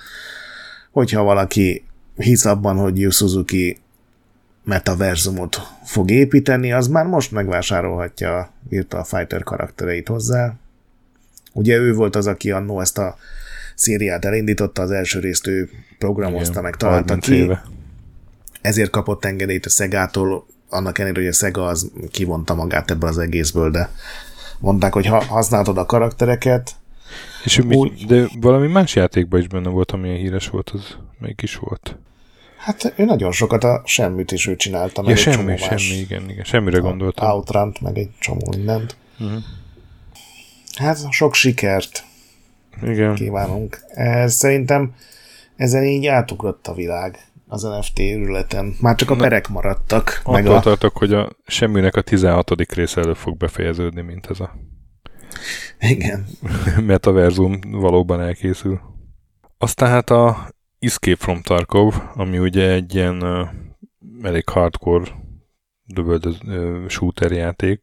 hogyha 0.91 1.23
valaki 1.23 1.85
hisz 2.17 2.45
abban, 2.45 2.77
hogy 2.77 3.01
Yu 3.01 3.11
Suzuki 3.11 3.81
metaverzumot 4.65 5.61
fog 5.85 6.11
építeni, 6.11 6.73
az 6.73 6.89
már 6.89 7.05
most 7.05 7.31
megvásárolhatja 7.31 8.39
a 8.39 8.51
Virtual 8.69 9.05
Fighter 9.05 9.43
karaktereit 9.43 10.09
hozzá. 10.09 10.55
Ugye 11.53 11.77
ő 11.77 11.95
volt 11.95 12.17
az, 12.17 12.27
aki 12.27 12.51
annó 12.51 12.81
ezt 12.81 12.99
a 12.99 13.17
szériát 13.81 14.25
elindította, 14.25 14.83
az 14.83 14.91
első 14.91 15.21
részt 15.21 15.47
ő 15.47 15.71
programozta, 15.99 16.51
Igen, 16.51 16.63
meg 16.63 16.77
találta 16.77 17.17
ki. 17.17 17.35
Éve. 17.35 17.63
Ezért 18.61 18.91
kapott 18.91 19.25
engedélyt 19.25 19.67
a 19.67 19.71
Szegától, 19.71 20.47
annak 20.69 20.99
ellenére, 20.99 21.21
hogy 21.21 21.31
a 21.31 21.33
Sega 21.33 21.67
az 21.67 21.91
kivonta 22.11 22.55
magát 22.55 22.91
ebből 22.91 23.09
az 23.09 23.19
egészből, 23.19 23.71
de 23.71 23.91
mondták, 24.59 24.93
hogy 24.93 25.07
ha 25.07 25.25
használtad 25.25 25.79
a 25.79 25.87
karaktereket, 25.87 26.75
és 27.45 27.59
úgy, 27.59 28.07
de 28.07 28.29
valami 28.41 28.67
más 28.67 28.95
játékban 28.95 29.41
is 29.41 29.49
benne 29.49 29.69
volt, 29.69 29.91
amilyen 29.91 30.17
híres 30.17 30.49
volt, 30.49 30.71
az 30.71 30.97
melyik 31.19 31.43
is 31.43 31.57
volt? 31.57 31.97
Hát 32.57 32.93
ő 32.97 33.05
nagyon 33.05 33.33
sokat 33.33 33.65
a 33.65 33.83
semmit 33.85 34.33
is 34.33 34.47
ő 34.47 34.57
csinálta. 34.57 35.03
Ja, 35.07 35.17
semmi, 35.17 35.57
semmi, 35.57 35.99
igen, 35.99 36.31
igen. 36.31 36.45
Semmire 36.45 36.79
gondoltam. 36.79 37.31
Outrant, 37.31 37.81
meg 37.81 37.99
egy 37.99 38.11
csomó 38.19 38.55
mindent. 38.57 38.97
Uh-huh. 39.19 39.43
Hát 40.75 41.13
sok 41.13 41.35
sikert 41.35 42.05
igen. 42.83 43.15
kívánunk. 43.15 43.81
Ez, 43.89 44.35
szerintem 44.35 44.95
ezen 45.57 45.85
így 45.85 46.07
átugrott 46.07 46.67
a 46.67 46.75
világ 46.75 47.19
az 47.47 47.63
NFT 47.63 47.99
ürületen. 47.99 48.77
Már 48.81 48.95
csak 48.95 49.11
a 49.11 49.17
perek 49.17 49.49
maradtak. 49.49 50.21
Attól 50.23 50.35
meg 50.35 50.47
a... 50.47 50.61
tartok, 50.61 50.97
hogy 50.97 51.13
a 51.13 51.31
semminek 51.47 51.97
a 51.97 52.01
16. 52.01 52.73
része 52.75 53.01
előbb 53.01 53.17
fog 53.17 53.37
befejeződni, 53.37 54.01
mint 54.01 54.27
ez 54.27 54.41
a 54.41 54.55
igen. 55.81 56.27
metaverzum 56.87 57.61
valóban 57.71 58.21
elkészül. 58.21 58.81
Aztán 59.59 59.91
hát 59.91 60.11
a 60.11 60.49
Escape 60.79 61.17
from 61.17 61.43
Tarkov, 61.43 61.95
ami 62.15 62.39
ugye 62.39 62.71
egy 62.71 62.95
ilyen 62.95 63.23
uh, 63.23 63.49
elég 64.23 64.49
hardcore 64.49 65.11
dövöldöz, 65.85 66.39
uh, 66.47 66.89
shooter 66.89 67.33
játék. 67.33 67.81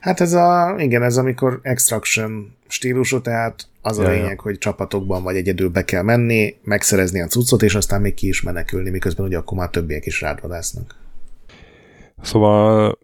Hát 0.00 0.20
ez 0.20 0.32
a, 0.32 0.74
igen, 0.78 1.02
ez 1.02 1.16
amikor 1.16 1.60
extraction 1.62 2.56
stílusú, 2.72 3.20
tehát 3.20 3.68
az 3.82 3.98
a 3.98 4.02
ja, 4.02 4.08
lényeg, 4.08 4.34
ja. 4.36 4.42
hogy 4.42 4.58
csapatokban 4.58 5.22
vagy 5.22 5.36
egyedül 5.36 5.68
be 5.68 5.84
kell 5.84 6.02
menni, 6.02 6.56
megszerezni 6.62 7.20
a 7.20 7.26
cuccot, 7.26 7.62
és 7.62 7.74
aztán 7.74 8.00
még 8.00 8.14
ki 8.14 8.28
is 8.28 8.42
menekülni, 8.42 8.90
miközben 8.90 9.26
ugye 9.26 9.38
akkor 9.38 9.58
már 9.58 9.70
többiek 9.70 10.06
is 10.06 10.20
rád 10.20 10.40
vadásznak. 10.40 10.94
Szóval 12.22 12.98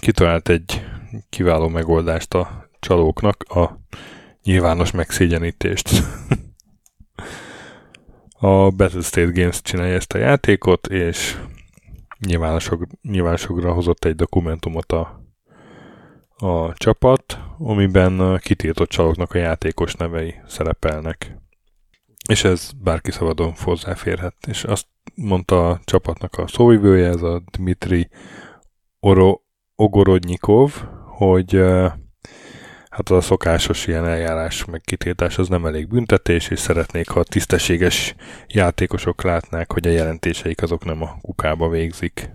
kitalált 0.00 0.48
egy 0.48 0.84
kiváló 1.28 1.68
megoldást 1.68 2.34
a 2.34 2.70
csalóknak, 2.80 3.42
a 3.42 3.80
nyilvános 4.42 4.90
megszégyenítést. 4.90 5.90
a 8.40 8.70
Battlestate 8.70 9.30
Games 9.32 9.62
csinálja 9.62 9.94
ezt 9.94 10.12
a 10.12 10.18
játékot, 10.18 10.86
és 10.86 11.38
nyilvánosok, 12.26 12.86
nyilvánosokra 13.02 13.72
hozott 13.72 14.04
egy 14.04 14.14
dokumentumot 14.14 14.92
a, 14.92 15.24
a 16.36 16.72
csapat, 16.74 17.38
amiben 17.62 18.38
kitiltott 18.42 18.88
csalóknak 18.88 19.34
a 19.34 19.38
játékos 19.38 19.94
nevei 19.94 20.34
szerepelnek. 20.46 21.36
És 22.28 22.44
ez 22.44 22.70
bárki 22.82 23.10
szabadon 23.10 23.52
hozzáférhet. 23.62 24.34
És 24.46 24.64
azt 24.64 24.86
mondta 25.14 25.68
a 25.68 25.80
csapatnak 25.84 26.34
a 26.34 26.46
szóvivője, 26.46 27.08
ez 27.08 27.22
a 27.22 27.42
Dmitri 27.50 28.08
Oro 29.00 29.40
Ogorodnyikov, 29.74 30.84
hogy 31.06 31.62
hát 32.90 33.10
a 33.10 33.20
szokásos 33.20 33.86
ilyen 33.86 34.06
eljárás 34.06 34.64
meg 34.64 34.80
kitiltás 34.80 35.38
az 35.38 35.48
nem 35.48 35.66
elég 35.66 35.88
büntetés, 35.88 36.48
és 36.48 36.58
szeretnék, 36.58 37.08
ha 37.08 37.22
tisztességes 37.22 38.14
játékosok 38.46 39.22
látnák, 39.22 39.72
hogy 39.72 39.86
a 39.86 39.90
jelentéseik 39.90 40.62
azok 40.62 40.84
nem 40.84 41.02
a 41.02 41.18
kukába 41.20 41.68
végzik. 41.68 42.30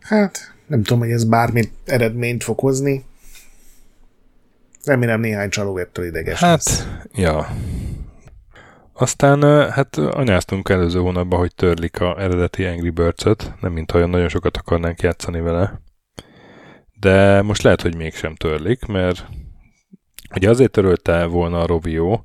Hát, 0.00 0.54
nem 0.66 0.82
tudom, 0.82 0.98
hogy 0.98 1.10
ez 1.10 1.24
bármi 1.24 1.62
eredményt 1.84 2.44
fog 2.44 2.58
hozni. 2.58 3.04
Remélem 4.84 5.20
néhány 5.20 5.48
csaló 5.48 5.78
ettől 5.78 6.04
ideges 6.04 6.38
Hát, 6.38 6.50
lesz. 6.50 6.88
ja. 7.14 7.48
Aztán 8.92 9.70
hát 9.70 9.96
anyáztunk 9.96 10.68
előző 10.68 10.98
hónapban, 10.98 11.38
hogy 11.38 11.54
törlik 11.54 12.00
a 12.00 12.20
eredeti 12.20 12.64
Angry 12.64 12.90
Birds-öt, 12.90 13.54
nem 13.60 13.72
mint 13.72 13.92
olyan 13.92 14.10
nagyon 14.10 14.28
sokat 14.28 14.56
akarnánk 14.56 15.00
játszani 15.00 15.40
vele. 15.40 15.80
De 17.00 17.42
most 17.42 17.62
lehet, 17.62 17.82
hogy 17.82 17.96
mégsem 17.96 18.34
törlik, 18.34 18.86
mert 18.86 19.26
Ugye 20.34 20.48
azért 20.48 20.70
törölte 20.70 21.24
volna 21.24 21.60
a 21.60 21.66
Rovio, 21.66 22.20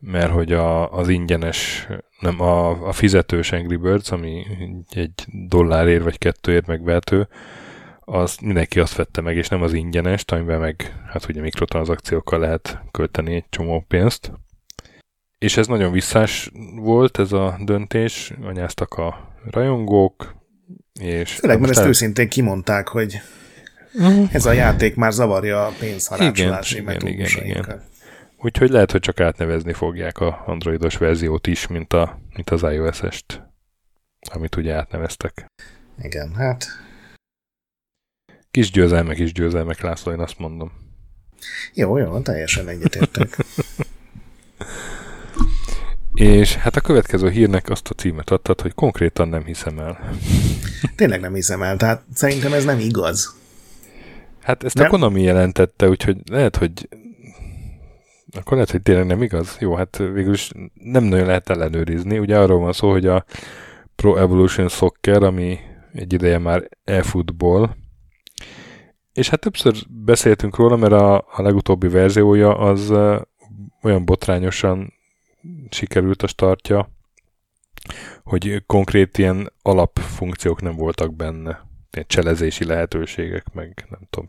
mert 0.00 0.30
hogy 0.32 0.52
a, 0.52 0.92
az 0.92 1.08
ingyenes, 1.08 1.88
nem 2.20 2.40
a, 2.40 2.86
a 2.88 2.92
fizetős 2.92 3.52
Angry 3.52 3.76
Birds, 3.76 4.10
ami 4.10 4.46
egy 4.90 5.24
dollárért 5.48 6.02
vagy 6.02 6.18
kettőért 6.18 6.66
megvehető, 6.66 7.28
az 8.10 8.36
mindenki 8.36 8.80
azt 8.80 8.94
vette 8.94 9.20
meg, 9.20 9.36
és 9.36 9.48
nem 9.48 9.62
az 9.62 9.72
ingyenes, 9.72 10.24
amiben 10.26 10.60
meg, 10.60 10.94
hát 11.06 11.28
ugye 11.28 11.40
mikrotranszakciókkal 11.40 12.38
lehet 12.38 12.78
költeni 12.90 13.34
egy 13.34 13.44
csomó 13.50 13.84
pénzt. 13.88 14.32
És 15.38 15.56
ez 15.56 15.66
nagyon 15.66 15.92
visszás 15.92 16.50
volt, 16.74 17.18
ez 17.18 17.32
a 17.32 17.58
döntés, 17.64 18.32
anyáztak 18.42 18.94
a 18.94 19.34
rajongók, 19.50 20.34
és... 21.00 21.32
Főleg, 21.32 21.60
mert 21.60 21.70
ezt 21.70 21.80
el... 21.80 21.88
őszintén 21.88 22.28
kimondták, 22.28 22.88
hogy 22.88 23.20
Uh-huh. 23.94 24.28
Ez 24.32 24.46
a 24.46 24.52
játék 24.52 24.94
már 24.94 25.12
zavarja 25.12 25.66
a 25.66 25.72
pénzharácsolási 25.78 26.78
igen, 26.78 26.96
igen, 27.06 27.26
igen, 27.26 27.46
igen. 27.46 27.82
Úgyhogy 28.36 28.70
lehet, 28.70 28.90
hogy 28.90 29.00
csak 29.00 29.20
átnevezni 29.20 29.72
fogják 29.72 30.18
a 30.18 30.42
androidos 30.46 30.96
verziót 30.96 31.46
is, 31.46 31.66
mint, 31.66 31.92
a, 31.92 32.20
mint 32.34 32.50
az 32.50 32.62
iOS-est, 32.62 33.42
amit 34.32 34.56
ugye 34.56 34.74
átneveztek. 34.74 35.46
Igen, 36.02 36.34
hát... 36.34 36.66
Kis 38.50 38.70
győzelmek, 38.70 39.16
kis 39.16 39.32
győzelmek, 39.32 39.80
László, 39.80 40.12
én 40.12 40.20
azt 40.20 40.38
mondom. 40.38 40.72
Jó, 41.74 41.96
jó, 41.96 42.18
teljesen 42.18 42.68
egyetértek. 42.68 43.36
És 46.14 46.54
hát 46.54 46.76
a 46.76 46.80
következő 46.80 47.30
hírnek 47.30 47.68
azt 47.68 47.88
a 47.88 47.94
címet 47.94 48.30
adtad, 48.30 48.60
hogy 48.60 48.74
konkrétan 48.74 49.28
nem 49.28 49.44
hiszem 49.44 49.78
el. 49.78 50.14
Tényleg 50.96 51.20
nem 51.20 51.34
hiszem 51.34 51.62
el, 51.62 51.76
tehát 51.76 52.02
szerintem 52.14 52.52
ez 52.52 52.64
nem 52.64 52.78
igaz. 52.78 53.36
Hát 54.42 54.64
ezt 54.64 54.74
nem? 54.74 54.86
a 54.86 54.88
Konami 54.88 55.22
jelentette, 55.22 55.88
úgyhogy 55.88 56.16
lehet, 56.30 56.56
hogy 56.56 56.88
akkor 58.36 58.52
lehet, 58.52 58.70
hogy 58.70 58.82
tényleg 58.82 59.06
nem 59.06 59.22
igaz. 59.22 59.56
Jó, 59.60 59.74
hát 59.74 59.96
végül 59.96 60.32
is 60.32 60.50
nem 60.74 61.04
nagyon 61.04 61.26
lehet 61.26 61.50
ellenőrizni. 61.50 62.18
Ugye 62.18 62.38
arról 62.38 62.58
van 62.58 62.72
szó, 62.72 62.90
hogy 62.90 63.06
a 63.06 63.24
Pro 63.96 64.16
Evolution 64.16 64.68
Soccer, 64.68 65.22
ami 65.22 65.58
egy 65.92 66.12
ideje 66.12 66.38
már 66.38 66.68
e-football, 66.84 67.76
és 69.18 69.28
hát 69.28 69.40
többször 69.40 69.74
beszéltünk 69.88 70.56
róla, 70.56 70.76
mert 70.76 70.92
a, 70.92 71.16
a 71.16 71.42
legutóbbi 71.42 71.88
verziója 71.88 72.56
az 72.56 72.90
olyan 73.82 74.04
botrányosan 74.04 74.92
sikerült 75.70 76.22
a 76.22 76.26
startja, 76.26 76.90
hogy 78.22 78.62
konkrét 78.66 79.18
ilyen 79.18 79.52
alapfunkciók 79.62 80.62
nem 80.62 80.76
voltak 80.76 81.14
benne. 81.14 81.66
Ilyen 81.90 82.06
cselezési 82.06 82.64
lehetőségek, 82.64 83.44
meg 83.52 83.86
nem 83.90 84.00
tudom, 84.10 84.26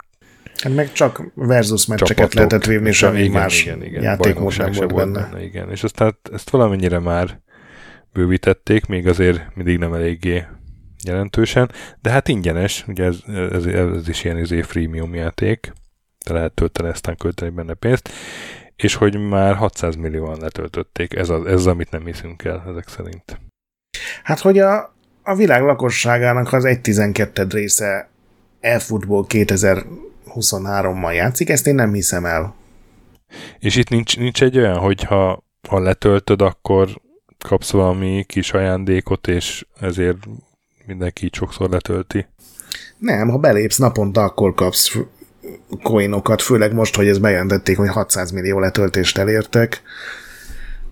Hát 0.56 0.76
meg 0.76 0.92
csak 0.92 1.24
versus 1.34 1.86
meccseket 1.86 2.16
Csapatok, 2.16 2.34
lehetett 2.34 2.66
vívni, 2.66 2.88
és 2.88 3.04
ami 3.04 3.28
más 3.28 3.62
igen, 3.62 3.84
igen, 3.84 4.04
játékmód 4.04 4.58
nem 4.58 4.72
volt 4.72 4.94
benne. 4.94 5.22
benne. 5.22 5.44
Igen, 5.44 5.70
és 5.70 5.84
aztán 5.84 6.18
ezt 6.32 6.50
valamennyire 6.50 7.00
már 7.00 7.42
bővítették, 8.14 8.86
még 8.86 9.08
azért 9.08 9.56
mindig 9.56 9.78
nem 9.78 9.94
eléggé 9.94 10.46
jelentősen, 11.06 11.72
de 12.02 12.10
hát 12.10 12.28
ingyenes, 12.28 12.86
ugye 12.88 13.06
ez, 13.06 13.18
ez, 13.28 13.66
ez 13.66 14.08
is 14.08 14.24
ilyen 14.24 14.38
izé 14.38 14.62
freemium 14.62 15.16
játék, 15.16 15.74
de 16.26 16.34
lehet 16.34 16.54
tölteni, 16.54 16.90
aztán 16.90 17.18
költeni 17.18 17.52
benne 17.52 17.74
pénzt, 17.74 18.10
és 18.76 18.96
hogy 18.96 19.28
már 19.28 19.56
600 19.56 19.96
millióan 19.96 20.40
letöltötték, 20.40 21.14
ez 21.14 21.30
az, 21.30 21.46
ez 21.46 21.66
amit 21.66 21.92
nem 21.92 22.06
hiszünk 22.06 22.44
el 22.44 22.64
ezek 22.68 22.88
szerint. 22.88 23.40
Hát, 24.24 24.40
hogy 24.40 24.58
a, 24.58 24.94
a 25.24 25.36
világ 25.36 25.62
lakosságának 25.62 26.54
az 26.54 26.64
1,12 26.64 27.48
része 27.52 28.10
e-football 28.60 29.26
2000 29.28 29.86
23-mal 30.36 31.14
játszik, 31.14 31.50
ezt 31.50 31.68
én 31.68 31.76
nem 31.76 31.94
hiszem 31.94 32.26
el. 32.26 32.56
És 33.60 33.76
itt 33.76 33.90
nincs, 33.90 34.18
nincs 34.18 34.44
egy 34.44 34.58
olyan, 34.58 34.78
hogy 34.78 35.04
ha, 35.04 35.44
ha 35.70 35.80
letöltöd, 35.80 36.42
akkor 36.42 37.02
kapsz 37.46 37.72
valami 37.72 38.24
kis 38.28 38.54
ajándékot, 38.54 39.28
és 39.28 39.66
ezért 39.80 40.18
mindenki 40.90 41.26
így 41.26 41.36
sokszor 41.36 41.70
letölti? 41.70 42.28
Nem, 42.98 43.30
ha 43.30 43.38
belépsz 43.38 43.78
naponta, 43.78 44.24
akkor 44.24 44.54
kapsz 44.54 44.96
coinokat, 45.84 46.42
főleg 46.42 46.74
most, 46.74 46.96
hogy 46.96 47.08
ezt 47.08 47.22
bejelentették, 47.22 47.78
hogy 47.78 47.90
600 47.90 48.32
millió 48.32 48.60
letöltést 48.60 49.18
elértek. 49.18 49.82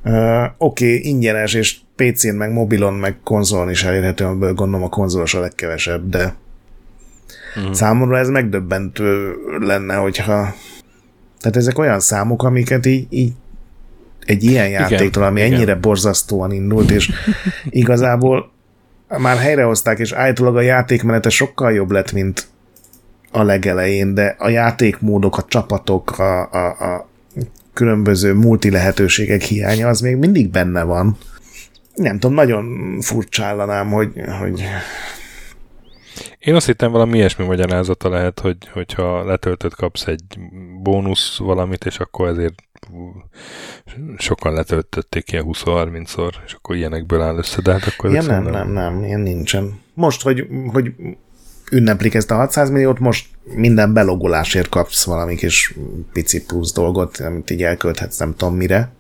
Uh, 0.03 0.43
Oké, 0.57 0.95
okay, 0.95 1.09
ingyenes, 1.09 1.53
és 1.53 1.77
PC-n, 1.95 2.35
meg 2.35 2.51
mobilon, 2.51 2.93
meg 2.93 3.17
konzolon 3.23 3.69
is 3.69 3.83
elérhető, 3.83 4.25
amiből 4.25 4.53
gondolom 4.53 4.85
a 4.85 4.89
konzolos 4.89 5.33
a 5.33 5.39
legkevesebb, 5.39 6.09
de 6.09 6.35
Uh-huh. 7.57 7.73
Számomra 7.73 8.17
ez 8.17 8.29
megdöbbentő 8.29 9.35
lenne, 9.59 9.95
hogyha... 9.95 10.55
Tehát 11.39 11.57
ezek 11.57 11.77
olyan 11.77 11.99
számok, 11.99 12.43
amiket 12.43 12.85
így, 12.85 13.07
így 13.09 13.33
egy 14.25 14.43
ilyen 14.43 14.69
játéktól, 14.69 15.23
ami 15.23 15.41
igen. 15.41 15.53
ennyire 15.53 15.75
borzasztóan 15.75 16.51
indult, 16.51 16.91
és 16.91 17.11
igazából 17.69 18.51
már 19.07 19.38
helyrehozták, 19.38 19.99
és 19.99 20.11
állítólag 20.11 20.55
a 20.55 20.61
játékmenete 20.61 21.29
sokkal 21.29 21.73
jobb 21.73 21.91
lett, 21.91 22.11
mint 22.11 22.47
a 23.31 23.43
legelején, 23.43 24.13
de 24.13 24.35
a 24.39 24.49
játékmódok, 24.49 25.38
a 25.38 25.45
csapatok, 25.47 26.19
a, 26.19 26.51
a, 26.51 26.65
a 26.67 27.07
különböző 27.73 28.34
multi 28.34 28.71
lehetőségek 28.71 29.41
hiánya 29.41 29.88
az 29.88 29.99
még 29.99 30.15
mindig 30.15 30.49
benne 30.49 30.84
van. 30.84 31.17
Nem 31.95 32.19
tudom, 32.19 32.35
nagyon 32.35 32.97
furcsállanám, 33.01 33.89
hogy, 33.89 34.11
hogy 34.39 34.63
Én 36.47 36.55
azt 36.55 36.65
hittem 36.65 36.91
valami 36.91 37.17
ilyesmi 37.17 37.45
magyarázata 37.45 38.09
lehet, 38.09 38.39
hogy, 38.39 38.57
hogyha 38.73 39.23
letöltött 39.23 39.75
kapsz 39.75 40.07
egy 40.07 40.23
bónusz 40.81 41.37
valamit, 41.37 41.85
és 41.85 41.99
akkor 41.99 42.27
ezért 42.27 42.55
sokan 44.17 44.53
letöltötték 44.53 45.31
ilyen 45.31 45.45
20-30-szor, 45.47 46.31
és 46.45 46.53
akkor 46.53 46.75
ilyenekből 46.75 47.21
áll 47.21 47.37
össze, 47.37 47.61
de 47.61 47.71
hát 47.71 47.83
akkor... 47.83 48.11
Ja, 48.11 48.21
nem, 48.21 48.43
nem, 48.43 48.71
nem, 48.71 49.03
ilyen 49.03 49.19
nincsen. 49.19 49.81
Most, 49.93 50.21
hogy, 50.21 50.47
hogy 50.71 50.91
ünneplik 51.71 52.13
ezt 52.13 52.31
a 52.31 52.35
600 52.35 52.69
milliót, 52.69 52.99
most 52.99 53.27
minden 53.43 53.93
belogolásért 53.93 54.69
kapsz 54.69 55.05
valami 55.05 55.35
kis 55.35 55.73
pici 56.13 56.45
plusz 56.45 56.73
dolgot, 56.73 57.17
amit 57.17 57.49
így 57.49 57.63
elkölthetsz 57.63 58.17
nem 58.17 58.35
tudom 58.35 58.55
mire. 58.55 58.95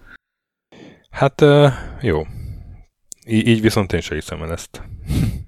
Hát 1.09 1.41
jó. 2.01 2.21
Így 3.25 3.61
viszont 3.61 3.93
én 3.93 4.01
sem 4.01 4.17
hiszem 4.17 4.41
el 4.41 4.51
ezt. 4.51 4.81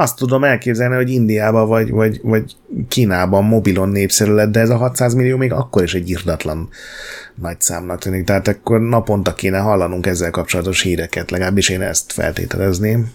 Azt 0.00 0.16
tudom 0.16 0.44
elképzelni, 0.44 0.94
hogy 0.94 1.10
Indiában 1.10 1.68
vagy, 1.68 1.90
vagy, 1.90 2.20
vagy 2.22 2.56
Kínában 2.88 3.44
mobilon 3.44 3.88
népszerű 3.88 4.32
lett, 4.32 4.50
de 4.50 4.60
ez 4.60 4.70
a 4.70 4.76
600 4.76 5.14
millió 5.14 5.36
még 5.36 5.52
akkor 5.52 5.82
is 5.82 5.94
egy 5.94 6.10
irdatlan 6.10 6.68
nagy 7.34 7.60
számnak 7.60 7.98
tűnik. 7.98 8.24
Tehát 8.24 8.48
akkor 8.48 8.80
naponta 8.80 9.34
kéne 9.34 9.58
hallanunk 9.58 10.06
ezzel 10.06 10.30
kapcsolatos 10.30 10.82
híreket, 10.82 11.30
legalábbis 11.30 11.68
én 11.68 11.80
ezt 11.80 12.12
feltételezném. 12.12 13.10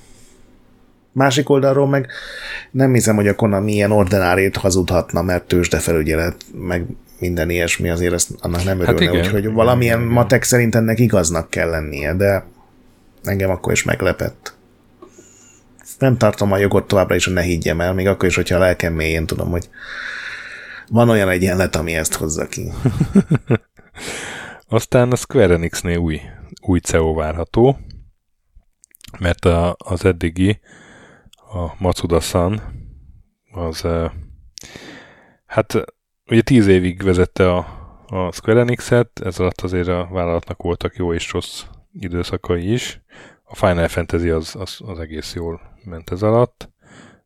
Másik 1.12 1.50
oldalról 1.50 1.88
meg 1.88 2.08
nem 2.72 2.94
hiszem, 2.94 3.16
hogy 3.16 3.28
a 3.28 3.36
Konami 3.36 3.72
ilyen 3.72 3.92
ordenárét 3.92 4.58
hazudhatna, 4.58 5.22
mert 5.22 5.48
tőzsdefelügyelet, 5.48 6.36
meg 6.54 6.86
minden 7.20 7.50
ilyesmi, 7.50 7.90
azért 7.90 8.14
ezt 8.14 8.30
annak 8.40 8.64
nem 8.64 8.80
örülne, 8.80 9.06
hát 9.06 9.26
úgyhogy 9.26 9.52
valamilyen 9.52 10.00
matek 10.00 10.44
szerint 10.44 10.76
ennek 10.76 11.00
igaznak 11.00 11.50
kell 11.50 11.70
lennie, 11.70 12.14
de 12.14 12.46
engem 13.24 13.50
akkor 13.50 13.72
is 13.72 13.84
meglepett. 13.84 14.54
Nem 16.04 16.18
tartom 16.18 16.52
a 16.52 16.58
jogot 16.58 16.88
továbbra 16.88 17.16
is, 17.16 17.26
hogy 17.26 17.34
ne 17.34 17.42
higgyem 17.42 17.82
el, 17.82 17.94
még 17.94 18.08
akkor 18.08 18.28
is, 18.28 18.36
hogyha 18.36 18.56
a 18.56 18.60
lelkem 18.60 18.94
mélyén 18.94 19.26
tudom, 19.26 19.50
hogy 19.50 19.70
van 20.88 21.10
olyan 21.10 21.30
egyenlet, 21.30 21.76
ami 21.76 21.96
ezt 21.96 22.14
hozza 22.14 22.48
ki. 22.48 22.72
Aztán 24.68 25.12
a 25.12 25.16
Square 25.16 25.54
Enix-nél 25.54 25.98
új, 25.98 26.22
új 26.62 26.80
CEO 26.80 27.14
várható, 27.14 27.80
mert 29.20 29.46
a, 29.46 29.76
az 29.78 30.06
eddigi, 30.06 30.60
a 31.54 31.74
Matsuda-san, 31.78 32.62
az 33.52 33.88
hát 35.46 35.84
ugye 36.26 36.42
tíz 36.42 36.68
évig 36.68 37.04
vezette 37.04 37.52
a, 37.52 37.58
a 38.08 38.32
Square 38.32 38.60
Enix-et, 38.60 39.20
ez 39.24 39.40
alatt 39.40 39.62
azért 39.62 39.88
a 39.88 40.08
vállalatnak 40.12 40.62
voltak 40.62 40.96
jó 40.96 41.14
és 41.14 41.32
rossz 41.32 41.64
időszakai 41.92 42.72
is. 42.72 43.02
A 43.44 43.56
Final 43.56 43.88
Fantasy 43.88 44.30
az, 44.30 44.56
az, 44.56 44.78
az 44.86 45.00
egész 45.00 45.34
jól 45.34 45.73
ment 45.86 46.12
ez 46.12 46.22
alatt. 46.22 46.70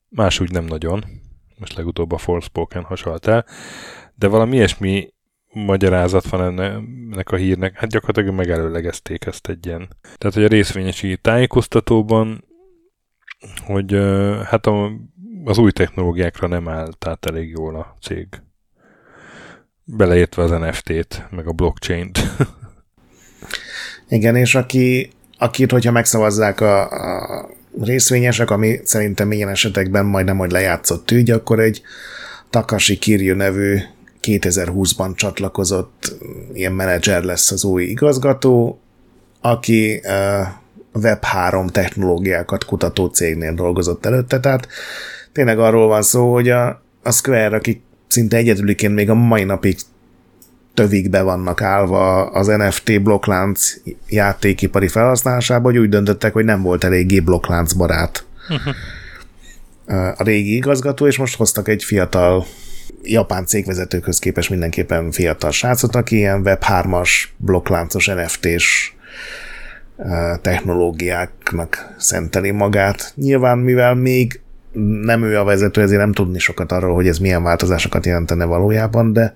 Más 0.09 0.39
úgy 0.39 0.51
nem 0.51 0.65
nagyon. 0.65 1.05
Most 1.57 1.75
legutóbb 1.75 2.11
a 2.11 2.17
Forspoken 2.17 2.84
hasalt 2.84 3.27
el. 3.27 3.45
De 4.15 4.27
valami 4.27 4.55
ilyesmi 4.55 5.13
magyarázat 5.65 6.29
van 6.29 6.59
ennek 6.59 7.31
a 7.31 7.35
hírnek. 7.35 7.77
Hát 7.77 7.89
gyakorlatilag 7.89 8.35
megelőlegezték 8.35 9.25
ezt 9.25 9.47
egy 9.47 9.65
ilyen. 9.65 9.88
Tehát, 10.17 10.35
hogy 10.35 10.43
a 10.43 10.47
részvényesi 10.47 11.17
tájékoztatóban, 11.17 12.45
hogy 13.65 13.91
hát 14.43 14.65
a, 14.65 14.91
az 15.43 15.57
új 15.57 15.71
technológiákra 15.71 16.47
nem 16.47 16.67
állt 16.67 17.05
át 17.07 17.25
elég 17.25 17.49
jól 17.49 17.75
a 17.75 17.95
cég. 18.01 18.27
Beleértve 19.84 20.43
az 20.43 20.51
NFT-t, 20.51 21.27
meg 21.29 21.47
a 21.47 21.51
blockchain-t. 21.51 22.19
Igen, 24.09 24.35
és 24.35 24.55
aki, 24.55 25.11
akit, 25.38 25.71
hogyha 25.71 25.91
megszavazzák 25.91 26.61
a, 26.61 26.81
a 26.81 27.49
részvényesek, 27.81 28.49
ami 28.49 28.79
szerintem 28.83 29.31
ilyen 29.31 29.49
esetekben 29.49 30.05
majdnem, 30.05 30.37
hogy 30.37 30.51
lejátszott 30.51 31.11
ügy, 31.11 31.31
akkor 31.31 31.59
egy 31.59 31.81
Takashi 32.49 32.97
Kiryu 32.97 33.35
nevű 33.35 33.77
2020-ban 34.21 35.15
csatlakozott 35.15 36.15
ilyen 36.53 36.73
menedzser 36.73 37.23
lesz 37.23 37.51
az 37.51 37.63
új 37.63 37.83
igazgató, 37.83 38.79
aki 39.41 40.01
uh, 40.03 40.47
Web3 40.93 41.69
technológiákat 41.69 42.65
kutató 42.65 43.05
cégnél 43.05 43.53
dolgozott 43.53 44.05
előtte, 44.05 44.39
tehát 44.39 44.67
tényleg 45.31 45.59
arról 45.59 45.87
van 45.87 46.01
szó, 46.01 46.33
hogy 46.33 46.49
a, 46.49 46.81
a 47.03 47.11
Square, 47.11 47.55
akik 47.55 47.81
szinte 48.07 48.37
egyedüliként 48.37 48.93
még 48.93 49.09
a 49.09 49.13
mai 49.13 49.43
napig 49.43 49.77
be 51.09 51.21
vannak 51.21 51.61
állva 51.61 52.25
az 52.25 52.47
NFT 52.47 53.01
blokklánc 53.01 53.73
játékipari 54.09 54.87
felhasználásában, 54.87 55.71
hogy 55.71 55.81
úgy 55.81 55.89
döntöttek, 55.89 56.33
hogy 56.33 56.45
nem 56.45 56.61
volt 56.61 56.83
eléggé 56.83 57.19
blokklánc 57.19 57.73
barát 57.73 58.25
a 60.17 60.23
régi 60.23 60.55
igazgató, 60.55 61.07
és 61.07 61.17
most 61.17 61.35
hoztak 61.35 61.67
egy 61.67 61.83
fiatal 61.83 62.45
japán 63.03 63.45
cégvezetőkhöz 63.45 64.19
képest 64.19 64.49
mindenképpen 64.49 65.11
fiatal 65.11 65.51
srácot, 65.51 65.95
aki 65.95 66.15
ilyen 66.15 66.41
Web3-as, 66.43 67.09
blokkláncos 67.37 68.05
NFT-s 68.05 68.93
technológiáknak 70.41 71.93
szenteli 71.97 72.51
magát. 72.51 73.11
Nyilván, 73.15 73.57
mivel 73.57 73.95
még 73.95 74.39
nem 75.01 75.23
ő 75.23 75.37
a 75.37 75.43
vezető, 75.43 75.81
ezért 75.81 75.99
nem 75.99 76.13
tudni 76.13 76.39
sokat 76.39 76.71
arról, 76.71 76.93
hogy 76.93 77.07
ez 77.07 77.17
milyen 77.17 77.43
változásokat 77.43 78.05
jelentene 78.05 78.45
valójában, 78.45 79.13
de 79.13 79.35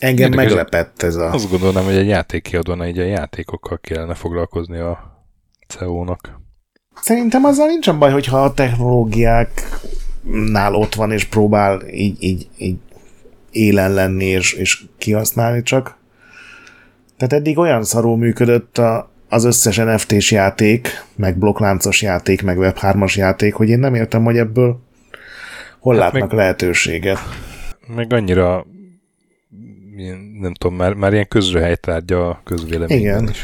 engem 0.00 0.30
Érdekes, 0.30 0.46
meglepett 0.46 1.02
ez 1.02 1.14
a... 1.14 1.32
Azt 1.32 1.50
gondolom, 1.50 1.84
hogy 1.84 1.96
egy 1.96 2.08
játékkiadóna 2.08 2.86
így 2.86 2.98
a 2.98 3.04
játékokkal 3.04 3.78
kellene 3.78 4.14
foglalkozni 4.14 4.78
a 4.78 5.22
CEO-nak. 5.66 6.40
Szerintem 7.00 7.44
azzal 7.44 7.66
nincsen 7.66 7.98
baj, 7.98 8.12
hogyha 8.12 8.44
a 8.44 8.54
technológiáknál 8.54 10.74
ott 10.74 10.94
van, 10.94 11.12
és 11.12 11.24
próbál 11.24 11.88
így, 11.88 12.22
így, 12.22 12.48
így 12.56 12.76
élen 13.50 13.92
lenni, 13.92 14.24
és, 14.24 14.52
és 14.52 14.82
kihasználni 14.98 15.62
csak. 15.62 15.96
Tehát 17.16 17.32
eddig 17.32 17.58
olyan 17.58 17.84
szarul 17.84 18.16
működött 18.16 18.78
a, 18.78 19.10
az 19.28 19.44
összes 19.44 19.76
NFT-s 19.76 20.30
játék, 20.30 21.04
meg 21.16 21.38
blokkláncos 21.38 22.02
játék, 22.02 22.42
meg 22.42 22.56
Web3-as 22.60 23.14
játék, 23.14 23.54
hogy 23.54 23.68
én 23.68 23.78
nem 23.78 23.94
értem, 23.94 24.24
hogy 24.24 24.36
ebből 24.36 24.80
hol 25.78 25.94
hát 25.94 26.02
látnak 26.02 26.28
meg, 26.28 26.38
lehetőséget. 26.38 27.18
Meg 27.94 28.12
annyira 28.12 28.66
nem 30.40 30.54
tudom, 30.54 30.76
már, 30.76 30.94
már 30.94 31.12
ilyen 31.12 31.28
közrehelytárgya 31.28 32.28
a 32.28 32.40
közvéleményben 32.44 32.98
Igen. 32.98 33.28
is. 33.28 33.38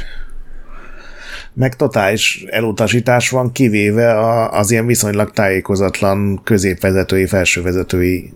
Meg 1.53 1.77
totális 1.77 2.45
elutasítás 2.49 3.31
van, 3.31 3.53
kivéve 3.53 4.19
a, 4.19 4.59
az 4.59 4.71
ilyen 4.71 4.87
viszonylag 4.87 5.31
tájékozatlan 5.31 6.41
középvezetői, 6.45 7.27
felsővezetői 7.27 8.33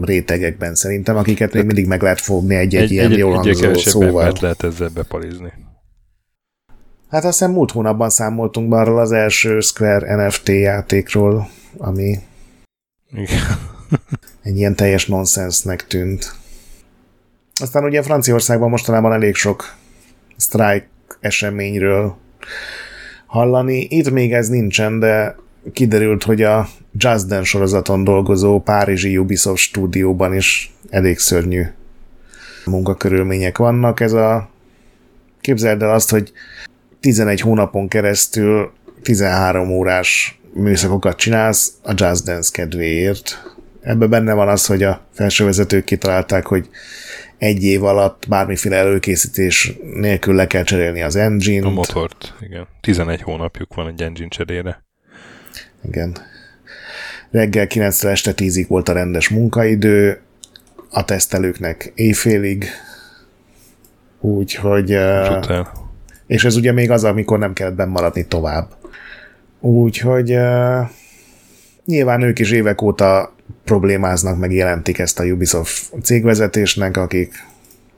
rétegekben 0.00 0.74
szerintem, 0.74 1.16
akiket 1.16 1.52
még 1.52 1.64
mindig 1.64 1.86
meg 1.86 2.02
lehet 2.02 2.20
fogni 2.20 2.54
egy-egy 2.54 2.82
egy, 2.82 2.90
ilyen 2.90 3.12
egy, 3.12 3.18
jól 3.18 3.34
hangzó 3.34 3.74
szóval. 3.74 4.32
lehet 4.40 4.62
ezzel 4.62 4.88
bepalizni. 4.94 5.52
Hát 7.08 7.24
azt 7.24 7.38
hiszem 7.38 7.52
múlt 7.52 7.70
hónapban 7.70 8.10
számoltunk 8.10 8.68
be 8.68 8.76
arról 8.76 8.98
az 8.98 9.12
első 9.12 9.60
Square 9.60 10.26
NFT 10.26 10.48
játékról, 10.48 11.48
ami 11.78 12.18
Igen. 13.12 13.40
egy 14.42 14.56
ilyen 14.56 14.76
teljes 14.76 15.06
nonsensnek 15.06 15.86
tűnt. 15.86 16.39
Aztán 17.60 17.84
ugye 17.84 18.02
Franciaországban 18.02 18.70
mostanában 18.70 19.12
elég 19.12 19.34
sok 19.34 19.74
strike 20.36 20.88
eseményről 21.20 22.16
hallani. 23.26 23.86
Itt 23.90 24.10
még 24.10 24.32
ez 24.32 24.48
nincsen, 24.48 24.98
de 24.98 25.36
kiderült, 25.72 26.22
hogy 26.22 26.42
a 26.42 26.68
Just 26.92 27.26
Dance 27.26 27.44
sorozaton 27.44 28.04
dolgozó 28.04 28.60
Párizsi 28.60 29.18
Ubisoft 29.18 29.62
stúdióban 29.62 30.34
is 30.34 30.74
elég 30.90 31.18
szörnyű 31.18 31.64
munkakörülmények 32.64 33.58
vannak. 33.58 34.00
Ez 34.00 34.12
a 34.12 34.50
képzeld 35.40 35.82
el 35.82 35.90
azt, 35.90 36.10
hogy 36.10 36.32
11 37.00 37.40
hónapon 37.40 37.88
keresztül 37.88 38.72
13 39.02 39.70
órás 39.70 40.40
műszakokat 40.52 41.16
csinálsz 41.16 41.72
a 41.82 41.92
Just 41.96 42.24
Dance 42.24 42.50
kedvéért. 42.52 43.54
Ebben 43.80 44.10
benne 44.10 44.32
van 44.32 44.48
az, 44.48 44.66
hogy 44.66 44.82
a 44.82 45.00
felsővezetők 45.14 45.84
kitalálták, 45.84 46.46
hogy 46.46 46.68
egy 47.40 47.64
év 47.64 47.84
alatt 47.84 48.26
bármiféle 48.28 48.76
előkészítés 48.76 49.72
nélkül 49.94 50.34
le 50.34 50.46
kell 50.46 50.62
cserélni 50.62 51.02
az 51.02 51.16
engine-t. 51.16 51.64
A 51.64 51.70
motort, 51.70 52.34
igen. 52.40 52.66
11 52.80 53.22
hónapjuk 53.22 53.74
van 53.74 53.88
egy 53.88 54.02
engine 54.02 54.28
cserére. 54.28 54.84
Igen. 55.82 56.16
Reggel 57.30 57.66
9 57.66 58.04
este 58.04 58.32
10-ig 58.36 58.64
volt 58.68 58.88
a 58.88 58.92
rendes 58.92 59.28
munkaidő, 59.28 60.20
a 60.90 61.04
tesztelőknek 61.04 61.92
éjfélig, 61.94 62.64
úgyhogy... 64.20 64.94
Uh, 64.94 65.66
és 66.26 66.44
ez 66.44 66.56
ugye 66.56 66.72
még 66.72 66.90
az, 66.90 67.04
amikor 67.04 67.38
nem 67.38 67.52
kellett 67.52 67.74
benn 67.74 67.90
maradni 67.90 68.26
tovább. 68.26 68.68
Úgyhogy 69.60 70.32
uh, 70.32 70.88
nyilván 71.84 72.22
ők 72.22 72.38
is 72.38 72.50
évek 72.50 72.82
óta 72.82 73.34
problémáznak, 73.64 74.38
meg 74.38 74.52
jelentik 74.52 74.98
ezt 74.98 75.18
a 75.18 75.24
Ubisoft 75.24 75.92
cégvezetésnek, 76.02 76.96
akik 76.96 77.32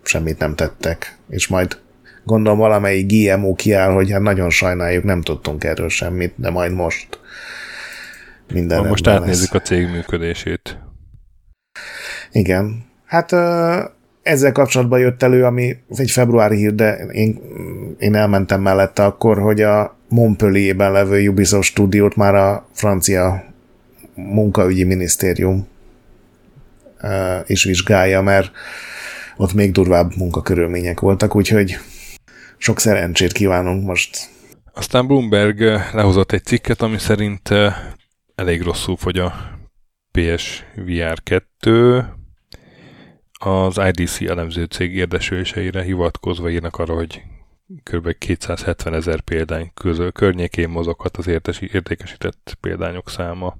semmit 0.02 0.38
nem 0.38 0.54
tettek, 0.54 1.16
és 1.28 1.48
majd 1.48 1.78
gondolom 2.24 2.58
valamelyik 2.58 3.06
GMO 3.12 3.54
kiáll, 3.54 3.92
hogy 3.92 4.10
hát 4.10 4.20
nagyon 4.20 4.50
sajnáljuk, 4.50 5.04
nem 5.04 5.22
tudtunk 5.22 5.64
erről 5.64 5.88
semmit, 5.88 6.32
de 6.36 6.50
majd 6.50 6.72
most. 6.72 7.20
minden 8.52 8.86
Most 8.86 9.06
átnézzük 9.06 9.52
lesz. 9.52 9.62
a 9.62 9.66
cég 9.66 9.88
működését. 9.88 10.78
Igen. 12.32 12.84
Hát 13.06 13.32
ezzel 14.22 14.52
kapcsolatban 14.52 14.98
jött 14.98 15.22
elő, 15.22 15.44
ami 15.44 15.76
egy 15.88 16.10
februári 16.10 16.56
hír, 16.56 16.74
de 16.74 16.96
én, 16.96 17.40
én 17.98 18.14
elmentem 18.14 18.60
mellette 18.60 19.04
akkor, 19.04 19.38
hogy 19.38 19.60
a 19.60 19.96
Montpellier-ben 20.08 20.92
levő 20.92 21.28
Ubisoft 21.28 21.68
stúdiót 21.68 22.16
már 22.16 22.34
a 22.34 22.68
francia 22.72 23.51
munkaügyi 24.14 24.84
minisztérium 24.84 25.68
is 27.46 27.64
vizsgálja, 27.64 28.20
mert 28.20 28.50
ott 29.36 29.52
még 29.52 29.72
durvább 29.72 30.16
munkakörülmények 30.16 31.00
voltak, 31.00 31.36
úgyhogy 31.36 31.78
sok 32.56 32.80
szerencsét 32.80 33.32
kívánunk 33.32 33.86
most. 33.86 34.30
Aztán 34.74 35.06
Bloomberg 35.06 35.60
lehozott 35.92 36.32
egy 36.32 36.44
cikket, 36.44 36.82
ami 36.82 36.98
szerint 36.98 37.48
elég 38.34 38.62
rosszul 38.62 38.96
fogy 38.96 39.18
a 39.18 39.32
PSVR 40.10 41.22
2, 41.22 42.04
az 43.38 43.80
IDC 43.94 44.20
elemző 44.20 44.64
cég 44.64 44.94
érdesüléseire 44.94 45.82
hivatkozva 45.82 46.50
írnak 46.50 46.76
arra, 46.76 46.94
hogy 46.94 47.22
kb. 47.82 48.18
270 48.18 48.94
ezer 48.94 49.20
példány 49.20 49.70
közül 49.74 50.12
környékén 50.12 50.68
mozoghat 50.68 51.16
az 51.16 51.28
értékesített 51.60 52.56
példányok 52.60 53.10
száma. 53.10 53.56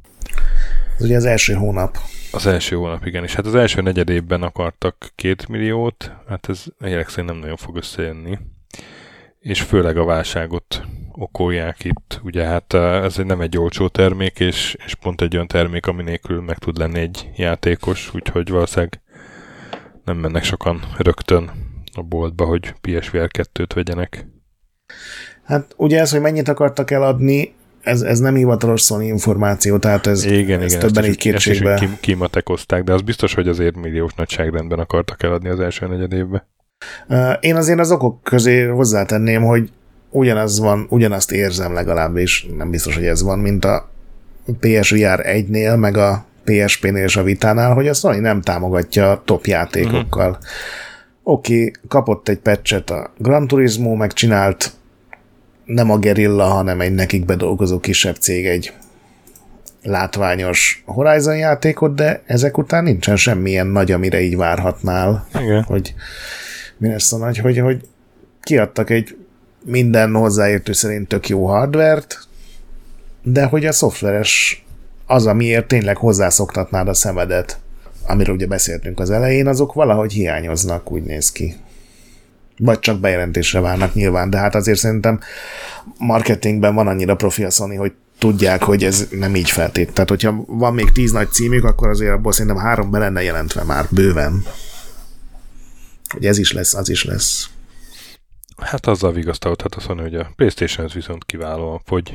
Ez 0.97 1.05
ugye 1.05 1.17
az 1.17 1.25
első 1.25 1.55
hónap. 1.55 1.99
Az 2.33 2.47
első 2.47 2.77
hónap, 2.77 3.07
igen. 3.07 3.23
És 3.23 3.35
hát 3.35 3.47
az 3.47 3.55
első 3.55 3.81
negyed 3.81 4.09
évben 4.09 4.43
akartak 4.43 5.13
két 5.15 5.49
milliót, 5.49 6.13
hát 6.29 6.49
ez 6.49 6.65
egyébként 6.81 7.09
szerint 7.09 7.29
nem 7.29 7.39
nagyon 7.39 7.57
fog 7.57 7.77
összejönni. 7.77 8.39
És 9.39 9.63
főleg 9.63 9.97
a 9.97 10.05
válságot 10.05 10.83
okolják 11.13 11.85
itt. 11.85 12.21
Ugye 12.23 12.45
hát 12.45 12.75
eh, 12.75 13.05
ez 13.05 13.17
nem 13.17 13.41
egy 13.41 13.59
olcsó 13.59 13.89
termék, 13.89 14.41
és, 14.41 14.77
és 14.87 14.95
pont 14.95 15.21
egy 15.21 15.35
olyan 15.35 15.47
termék, 15.47 15.87
ami 15.87 16.03
nélkül 16.03 16.41
meg 16.41 16.59
tud 16.59 16.79
lenni 16.79 16.99
egy 17.01 17.31
játékos, 17.37 18.15
úgyhogy 18.15 18.51
valószínűleg 18.51 19.01
nem 20.05 20.17
mennek 20.17 20.45
sokan 20.45 20.81
rögtön 20.97 21.51
a 21.95 22.03
boltba, 22.03 22.45
hogy 22.45 22.75
PSVR 22.81 23.31
2-t 23.39 23.71
vegyenek. 23.75 24.27
Hát 25.45 25.75
ugye 25.77 26.01
ez, 26.01 26.11
hogy 26.11 26.21
mennyit 26.21 26.49
akartak 26.49 26.91
eladni, 26.91 27.55
ez, 27.83 28.03
ez 28.03 28.19
nem 28.19 28.35
hivatalos 28.35 28.83
Sony 28.83 29.03
információ, 29.03 29.79
tehát 29.79 30.07
ez, 30.07 30.25
igen, 30.25 30.61
ez 30.61 30.73
igen, 30.73 30.87
többen 30.87 31.05
így 31.05 31.17
kétségbe. 31.17 31.73
Ezt 31.73 31.83
is 31.83 31.89
kimatekozták, 32.01 32.85
de 32.85 32.93
az 32.93 33.01
biztos, 33.01 33.35
hogy 33.35 33.49
azért 33.49 33.77
milliós 33.77 34.13
nagyságrendben 34.15 34.79
akartak 34.79 35.23
eladni 35.23 35.49
az 35.49 35.61
első 35.61 35.87
negyed 35.87 36.13
évbe. 36.13 36.47
Én 37.41 37.57
azért 37.57 37.79
az 37.79 37.91
okok 37.91 38.23
közé 38.23 38.65
hozzátenném, 38.65 39.43
hogy 39.43 39.71
ugyanaz 40.11 40.61
van, 40.61 40.87
ugyanazt 40.89 41.33
érzem 41.33 41.73
legalábbis, 41.73 42.47
nem 42.57 42.71
biztos, 42.71 42.95
hogy 42.95 43.07
ez 43.07 43.23
van, 43.23 43.39
mint 43.39 43.65
a 43.65 43.91
PSVR 44.61 45.21
1-nél, 45.23 45.79
meg 45.79 45.97
a 45.97 46.25
PSP-nél 46.45 47.05
és 47.05 47.17
a 47.17 47.23
Vitánál, 47.23 47.75
hogy 47.75 47.89
a 47.89 47.95
Sony 47.95 48.21
nem 48.21 48.41
támogatja 48.41 49.23
top 49.25 49.47
játékokkal. 49.47 50.29
Uh-huh. 50.29 50.45
Oké, 51.23 51.59
okay, 51.59 51.73
kapott 51.89 52.29
egy 52.29 52.39
patchet 52.39 52.91
a 52.91 53.13
Gran 53.19 53.47
Turismo, 53.47 53.95
meg 53.95 54.13
csinált 54.13 54.73
nem 55.65 55.91
a 55.91 55.99
Gerilla, 55.99 56.45
hanem 56.45 56.81
egy 56.81 56.95
nekik 56.95 57.25
bedolgozó 57.25 57.81
kisebb 57.81 58.17
cég 58.17 58.47
egy 58.47 58.73
látványos 59.83 60.83
Horizon 60.87 61.37
játékot, 61.37 61.95
de 61.95 62.23
ezek 62.27 62.59
után 62.59 62.85
nincsen 62.85 63.17
semmilyen 63.17 63.67
nagy, 63.67 63.93
amire 63.93 64.21
így 64.21 64.37
várhatnál. 64.37 65.27
Igen. 65.41 65.63
Hogy 65.63 65.95
mi 66.77 66.89
lesz 66.89 67.13
a 67.13 67.17
nagy, 67.17 67.39
hogy, 67.39 67.59
hogy 67.59 67.81
kiadtak 68.43 68.91
egy 68.91 69.17
minden 69.65 70.15
hozzáértő 70.15 70.73
szerint 70.73 71.09
tök 71.09 71.29
jó 71.29 71.47
hardvert, 71.47 72.19
de 73.23 73.45
hogy 73.45 73.67
a 73.67 73.73
szoftveres 73.73 74.65
az, 75.07 75.27
amiért 75.27 75.67
tényleg 75.67 75.97
hozzászoktatnád 75.97 76.89
a 76.89 76.95
szemedet, 76.95 77.59
amiről 78.07 78.35
ugye 78.35 78.47
beszéltünk 78.47 79.01
az 79.01 79.11
elején, 79.11 79.47
azok 79.47 79.73
valahogy 79.73 80.13
hiányoznak, 80.13 80.91
úgy 80.91 81.03
néz 81.03 81.33
ki. 81.33 81.57
Vagy 82.59 82.79
csak 82.79 83.01
bejelentésre 83.01 83.61
várnak 83.61 83.95
nyilván, 83.95 84.31
de 84.31 84.39
hát 84.39 84.55
azért 84.55 84.79
szerintem 84.79 85.21
marketingben 85.99 86.75
van 86.75 86.87
annyira 86.87 87.17
profi 87.17 87.45
a 87.45 87.51
Sony, 87.51 87.77
hogy 87.77 87.93
tudják, 88.19 88.63
hogy 88.63 88.85
ez 88.85 89.09
nem 89.11 89.35
így 89.35 89.51
feltét. 89.51 89.93
Tehát, 89.93 90.09
hogyha 90.09 90.45
van 90.47 90.75
még 90.75 90.91
tíz 90.93 91.13
nagy 91.13 91.31
címük, 91.31 91.65
akkor 91.65 91.89
azért 91.89 92.13
abból 92.13 92.33
szerintem 92.33 92.63
három 92.63 92.91
be 92.91 92.99
lenne 92.99 93.23
jelentve 93.23 93.63
már 93.63 93.87
bőven. 93.91 94.45
Hogy 96.13 96.27
ez 96.27 96.39
is 96.39 96.53
lesz, 96.53 96.75
az 96.75 96.89
is 96.89 97.05
lesz. 97.05 97.51
Hát 98.57 98.87
azzal 98.87 99.13
vigasztalhat 99.13 99.75
a 99.75 99.81
Sony, 99.81 99.99
hogy 99.99 100.15
a 100.15 100.33
Playstation 100.37 100.91
viszont 100.95 101.25
kiválóan 101.25 101.81
fogy 101.85 102.15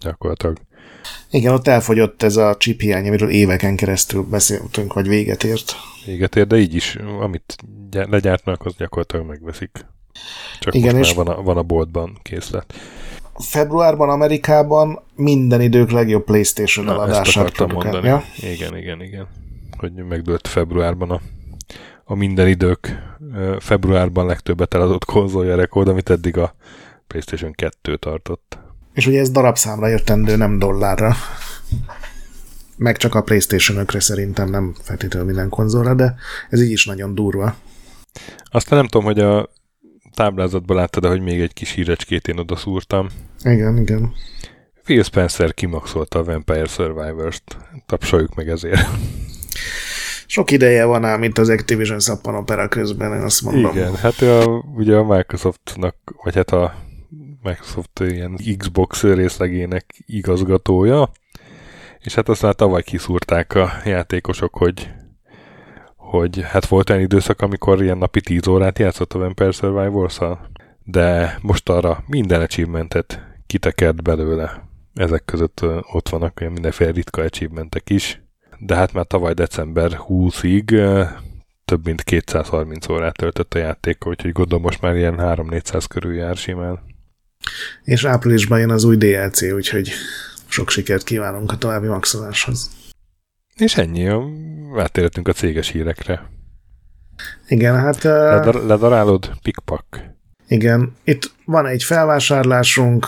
gyakorlatilag. 0.00 0.56
Igen, 1.30 1.52
ott 1.52 1.66
elfogyott 1.66 2.22
ez 2.22 2.36
a 2.36 2.56
chip 2.56 2.80
hiány, 2.80 3.06
amiről 3.06 3.30
éveken 3.30 3.76
keresztül 3.76 4.22
beszéltünk, 4.22 4.92
vagy 4.92 5.08
véget 5.08 5.44
ért. 5.44 5.72
Véget 6.06 6.36
ért, 6.36 6.48
de 6.48 6.56
így 6.56 6.74
is, 6.74 6.98
amit 7.20 7.56
legyártnak, 7.90 8.66
az 8.66 8.74
gyakorlatilag 8.76 9.26
megveszik. 9.26 9.86
Csak 10.60 10.74
Igen, 10.74 10.96
most 10.96 11.10
és 11.10 11.16
már 11.16 11.26
van 11.26 11.36
a, 11.36 11.42
van 11.42 11.56
a 11.56 11.62
boltban 11.62 12.18
készlet. 12.22 12.74
Februárban 13.38 14.08
Amerikában 14.08 15.02
minden 15.14 15.60
idők 15.60 15.90
legjobb 15.90 16.24
Playstation 16.24 16.88
eladását 16.88 17.72
mondani. 17.72 18.06
Ja? 18.06 18.22
Igen, 18.36 18.76
igen, 18.76 19.02
igen. 19.02 19.26
Hogy 19.78 19.92
megdőlt 19.92 20.48
februárban 20.48 21.10
a, 21.10 21.20
a 22.04 22.14
minden 22.14 22.48
idők 22.48 23.02
februárban 23.58 24.26
legtöbbet 24.26 24.74
eladott 24.74 25.04
konzolja 25.04 25.56
rekord, 25.56 25.88
amit 25.88 26.10
eddig 26.10 26.36
a 26.36 26.54
PlayStation 27.06 27.52
2 27.52 27.96
tartott. 27.96 28.58
És 28.96 29.06
ugye 29.06 29.20
ez 29.20 29.30
darabszámra 29.30 29.90
értendő, 29.90 30.36
nem 30.36 30.58
dollárra. 30.58 31.14
Meg 32.76 32.96
csak 32.96 33.14
a 33.14 33.22
playstation 33.22 33.86
szerintem 33.98 34.50
nem 34.50 34.74
feltétlenül 34.82 35.26
minden 35.26 35.48
konzolra, 35.48 35.94
de 35.94 36.14
ez 36.50 36.62
így 36.62 36.70
is 36.70 36.86
nagyon 36.86 37.14
durva. 37.14 37.54
Aztán 38.50 38.78
nem 38.78 38.88
tudom, 38.88 39.06
hogy 39.06 39.20
a 39.20 39.50
táblázatban 40.14 40.76
láttad 40.76 41.06
hogy 41.06 41.20
még 41.20 41.40
egy 41.40 41.52
kis 41.52 41.70
hírecskét 41.70 42.28
én 42.28 42.38
oda 42.38 42.56
szúrtam. 42.56 43.08
Igen, 43.44 43.76
igen. 43.76 44.12
Phil 44.84 45.02
Spencer 45.02 45.54
kimaxolta 45.54 46.18
a 46.18 46.24
Vampire 46.24 46.66
Survivors-t. 46.66 47.56
Tapsoljuk 47.86 48.34
meg 48.34 48.48
ezért. 48.48 48.88
Sok 50.26 50.50
ideje 50.50 50.84
van 50.84 51.04
ám 51.04 51.22
itt 51.22 51.38
az 51.38 51.48
Activision 51.48 52.00
szappan 52.00 52.34
opera 52.34 52.68
közben, 52.68 53.12
én 53.12 53.22
azt 53.22 53.42
mondom. 53.42 53.76
Igen, 53.76 53.94
hát 53.94 54.22
a, 54.22 54.64
ugye 54.74 54.96
a 54.96 55.04
Microsoftnak, 55.04 55.96
vagy 56.22 56.34
hát 56.34 56.50
a 56.50 56.85
Microsoft 57.46 58.00
ilyen 58.00 58.38
Xbox 58.56 59.02
részlegének 59.02 59.94
igazgatója, 60.06 61.10
és 61.98 62.14
hát 62.14 62.28
aztán 62.28 62.54
tavaly 62.56 62.82
kiszúrták 62.82 63.54
a 63.54 63.70
játékosok, 63.84 64.54
hogy 64.54 64.90
hogy 65.96 66.40
hát 66.42 66.66
volt 66.66 66.90
olyan 66.90 67.02
időszak, 67.02 67.40
amikor 67.40 67.82
ilyen 67.82 67.98
napi 67.98 68.20
10 68.20 68.46
órát 68.46 68.78
játszott 68.78 69.12
a 69.12 69.18
Vampire 69.18 69.50
survivors 69.50 70.18
de 70.84 71.38
most 71.42 71.68
arra 71.68 72.04
minden 72.06 72.40
achievementet 72.40 73.22
kitekert 73.46 74.02
belőle. 74.02 74.68
Ezek 74.94 75.24
között 75.24 75.64
ott 75.92 76.08
vannak 76.08 76.40
olyan 76.40 76.52
mindenféle 76.52 76.90
ritka 76.90 77.22
achievementek 77.22 77.90
is, 77.90 78.22
de 78.58 78.74
hát 78.74 78.92
már 78.92 79.06
tavaly 79.06 79.32
december 79.32 79.98
20-ig 80.08 80.66
több 81.64 81.84
mint 81.84 82.02
230 82.02 82.88
órát 82.88 83.16
töltött 83.16 83.54
a 83.54 83.58
játékkal, 83.58 84.10
úgyhogy 84.10 84.32
gondolom 84.32 84.62
most 84.62 84.80
már 84.80 84.96
ilyen 84.96 85.16
3-400 85.18 85.84
körül 85.88 86.14
jár 86.14 86.36
simán. 86.36 86.95
És 87.82 88.04
áprilisban 88.04 88.58
jön 88.58 88.70
az 88.70 88.84
új 88.84 88.96
DLC, 88.96 89.42
úgyhogy 89.42 89.90
sok 90.48 90.70
sikert 90.70 91.04
kívánunk 91.04 91.52
a 91.52 91.56
további 91.56 91.86
maxoláshoz. 91.86 92.70
És 93.56 93.76
ennyi, 93.76 94.08
átérhetünk 94.76 95.28
a 95.28 95.32
céges 95.32 95.68
hírekre. 95.68 96.30
Igen, 97.48 97.74
hát... 97.74 98.02
Ledar- 98.02 98.64
ledarálod? 98.66 99.30
Pikpak. 99.42 99.84
Igen, 100.48 100.96
itt 101.04 101.32
van 101.44 101.66
egy 101.66 101.82
felvásárlásunk, 101.82 103.06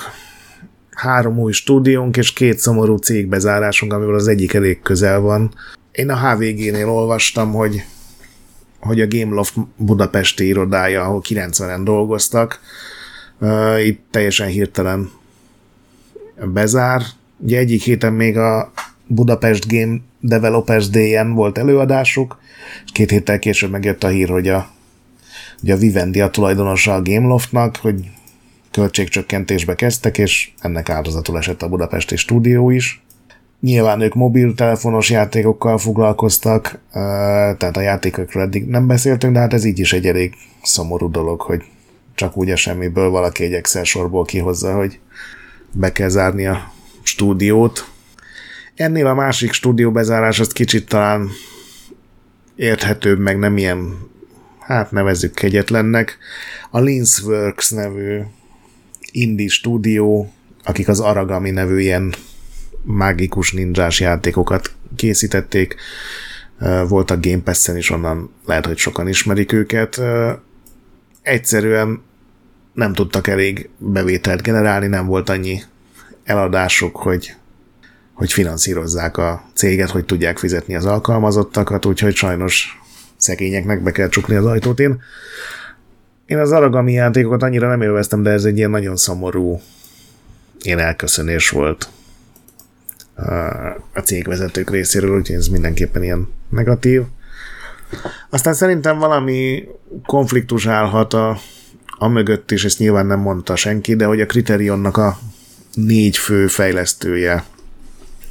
három 0.91 1.39
új 1.39 1.53
stúdiónk 1.53 2.17
és 2.17 2.33
két 2.33 2.59
szomorú 2.59 2.97
cégbezárásunk, 2.97 3.93
amiből 3.93 4.15
az 4.15 4.29
egyik 4.29 4.55
elég 4.55 4.83
közel 4.83 5.21
van. 5.21 5.55
Én 5.93 6.11
a 6.11 6.31
HVG-nél 6.31 6.89
olvastam, 6.89 7.53
hogy, 7.53 7.85
hogy 8.81 9.01
a 9.01 9.07
Gameloft 9.09 9.55
budapesti 9.77 10.47
irodája, 10.47 11.03
ahol 11.03 11.23
90-en 11.29 11.81
dolgoztak, 11.85 12.61
uh, 13.39 13.87
itt 13.87 14.01
teljesen 14.11 14.49
hirtelen 14.49 15.11
bezár. 16.53 17.03
Ugye 17.39 17.59
egyik 17.59 17.83
héten 17.83 18.13
még 18.13 18.37
a 18.37 18.73
Budapest 19.07 19.69
Game 19.69 19.97
Developers 20.21 20.89
Day-en 20.89 21.33
volt 21.33 21.59
előadásuk, 21.59 22.41
és 22.85 22.93
két 22.93 23.11
héttel 23.11 23.39
később 23.39 23.71
megjött 23.71 24.05
a 24.05 24.09
hír, 24.09 24.29
hogy 24.29 24.49
a, 24.49 24.71
hogy 25.61 25.71
a 25.71 25.77
Vivendi 25.77 26.21
a 26.21 26.31
tulajdonosa 26.31 26.95
a 26.95 27.03
Gameloftnak, 27.03 27.77
hogy 27.77 28.11
költségcsökkentésbe 28.71 29.75
kezdtek, 29.75 30.19
és 30.19 30.51
ennek 30.61 30.89
áldozatul 30.89 31.39
esett 31.39 31.63
a 31.63 31.69
budapesti 31.69 32.17
stúdió 32.17 32.71
is. 32.71 33.03
Nyilván 33.61 34.01
ők 34.01 34.15
mobiltelefonos 34.15 35.11
játékokkal 35.11 35.79
foglalkoztak, 35.79 36.79
tehát 37.59 37.77
a 37.77 37.81
játékokról 37.81 38.43
eddig 38.43 38.67
nem 38.67 38.87
beszéltünk, 38.87 39.33
de 39.33 39.39
hát 39.39 39.53
ez 39.53 39.65
így 39.65 39.79
is 39.79 39.93
egy 39.93 40.07
elég 40.07 40.35
szomorú 40.63 41.11
dolog, 41.11 41.41
hogy 41.41 41.63
csak 42.19 42.37
úgy 42.37 42.51
a 42.51 42.57
semmiből 42.57 43.11
valaki 43.11 43.45
egy 43.45 43.53
Excel 43.53 43.85
sorból 43.85 44.25
kihozza, 44.25 44.75
hogy 44.75 44.99
be 45.73 45.93
kell 45.93 46.09
zárni 46.09 46.47
a 46.47 46.73
stúdiót. 47.03 47.89
Ennél 48.75 49.07
a 49.07 49.15
másik 49.15 49.53
stúdió 49.53 49.93
bezárás 49.93 50.41
az 50.41 50.53
kicsit 50.53 50.89
talán 50.89 51.31
érthetőbb, 52.57 53.19
meg 53.19 53.39
nem 53.39 53.57
ilyen, 53.57 53.99
hát 54.59 54.91
nevezzük 54.91 55.35
kegyetlennek. 55.35 56.19
A 56.71 56.81
Linsworks 56.81 57.71
nevű 57.71 58.21
indie 59.13 59.49
stúdió, 59.49 60.33
akik 60.65 60.89
az 60.89 61.01
Aragami 61.01 61.51
nevű 61.51 61.79
ilyen 61.79 62.15
mágikus 62.83 63.53
ninjás 63.53 64.01
játékokat 64.01 64.73
készítették, 64.97 65.77
voltak 66.89 67.25
Game 67.25 67.43
Pass-en 67.43 67.77
is, 67.77 67.91
onnan 67.91 68.31
lehet, 68.47 68.67
hogy 68.67 68.79
sokan 68.79 69.09
ismerik 69.09 69.53
őket. 69.53 70.01
Egyszerűen 71.23 72.07
nem 72.79 72.93
tudtak 72.93 73.27
elég 73.27 73.69
bevételt 73.79 74.43
generálni, 74.43 74.87
nem 74.87 75.07
volt 75.07 75.29
annyi 75.29 75.63
eladásuk, 76.25 76.97
hogy, 76.97 77.35
hogy 78.13 78.33
finanszírozzák 78.33 79.17
a 79.17 79.43
céget, 79.55 79.91
hogy 79.91 80.05
tudják 80.05 80.39
fizetni 80.39 80.75
az 80.75 80.87
alkalmazottakat, 80.87 81.85
úgyhogy 81.87 82.15
sajnos 82.15 82.81
szegényeknek 83.17 83.83
be 83.83 83.91
kell 83.91 84.09
csukni 84.09 84.35
az 84.35 84.45
ajtót. 84.45 84.81
Én, 84.81 85.01
én 86.27 86.39
az 86.39 86.53
Aragami 86.53 86.93
játékokat 86.93 87.43
annyira 87.43 87.69
nem 87.69 87.83
élveztem, 87.83 88.23
de 88.23 88.31
ez 88.31 88.45
egy 88.45 88.57
ilyen 88.57 88.71
nagyon 88.71 88.97
szomorú 88.97 89.61
ilyen 90.61 90.79
elköszönés 90.79 91.51
volt 91.51 91.89
a 93.95 94.01
cégvezetők 94.01 94.71
részéről, 94.71 95.17
úgyhogy 95.17 95.37
ez 95.37 95.49
mindenképpen 95.49 96.03
ilyen 96.03 96.29
negatív. 96.49 97.03
Aztán 98.31 98.55
szerintem 98.55 98.99
valami 98.99 99.69
konfliktus 100.07 100.67
állhat 100.67 101.15
a, 101.15 101.39
a 101.99 102.09
mögött 102.09 102.51
is, 102.51 102.65
ezt 102.65 102.79
nyilván 102.79 103.07
nem 103.07 103.21
mondta 103.21 103.57
senki, 103.57 103.97
de 103.97 104.05
hogy 104.05 104.21
a 104.21 104.27
Criterionnak 104.27 104.97
a 104.97 105.19
négy 105.75 106.17
fő 106.17 106.47
fejlesztője, 106.47 107.45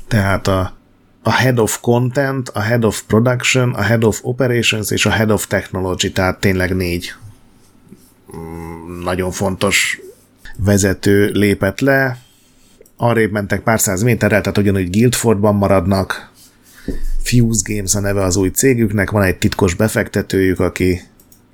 tehát 0.07 0.47
a, 0.47 0.77
a 1.21 1.31
Head 1.31 1.59
of 1.59 1.79
Content, 1.81 2.49
a 2.49 2.59
Head 2.59 2.83
of 2.83 3.01
Production, 3.01 3.73
a 3.73 3.81
Head 3.81 4.03
of 4.03 4.19
Operations 4.23 4.91
és 4.91 5.05
a 5.05 5.09
Head 5.09 5.31
of 5.31 5.47
Technology, 5.47 6.11
tehát 6.11 6.39
tényleg 6.39 6.75
négy. 6.75 7.13
Nagyon 9.03 9.31
fontos 9.31 9.99
vezető 10.57 11.31
lépett 11.31 11.79
le, 11.79 12.17
arrébb 12.97 13.31
mentek 13.31 13.61
pár 13.61 13.79
száz 13.79 14.01
méterrel, 14.01 14.41
tehát 14.41 14.57
ugyanúgy 14.57 14.89
Guildfordban 14.89 15.55
maradnak, 15.55 16.31
Fuse 17.23 17.73
Games 17.73 17.95
a 17.95 17.99
neve 17.99 18.23
az 18.23 18.35
új 18.35 18.49
cégüknek, 18.49 19.09
van 19.09 19.23
egy 19.23 19.37
titkos 19.37 19.73
befektetőjük, 19.73 20.59
aki 20.59 21.01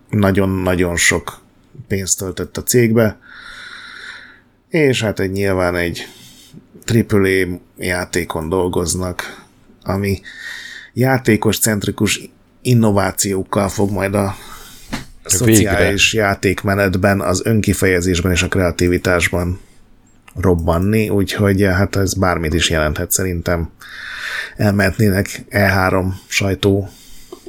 nagyon-nagyon 0.10 0.96
sok 0.96 1.43
pénzt 1.88 2.18
töltött 2.18 2.58
a 2.58 2.64
cégbe, 2.64 3.20
és 4.70 5.02
hát 5.02 5.20
egy 5.20 5.32
nyilván 5.32 5.76
egy 5.76 6.08
AAA 7.10 7.60
játékon 7.78 8.50
dolgoznak, 8.50 9.46
ami 9.84 10.22
játékos 10.94 11.60
centrikus 11.60 12.30
innovációkkal 12.62 13.70
fog 13.70 13.92
majd 13.92 14.16
a 14.16 14.36
szociális 15.24 16.12
Végre. 16.12 16.28
játékmenetben, 16.28 17.22
az 17.22 17.42
önkifejezésben 17.46 18.32
és 18.32 18.44
a 18.44 18.48
kreativitásban 18.48 19.60
robbanni, 20.36 21.10
úgyhogy 21.10 21.62
hát 21.62 21.96
ez 21.96 22.14
bármit 22.14 22.54
is 22.54 22.70
jelenthet 22.70 23.12
szerintem. 23.12 23.70
Elmehetnének 24.56 25.46
E3 25.50 26.08
sajtó 26.28 26.90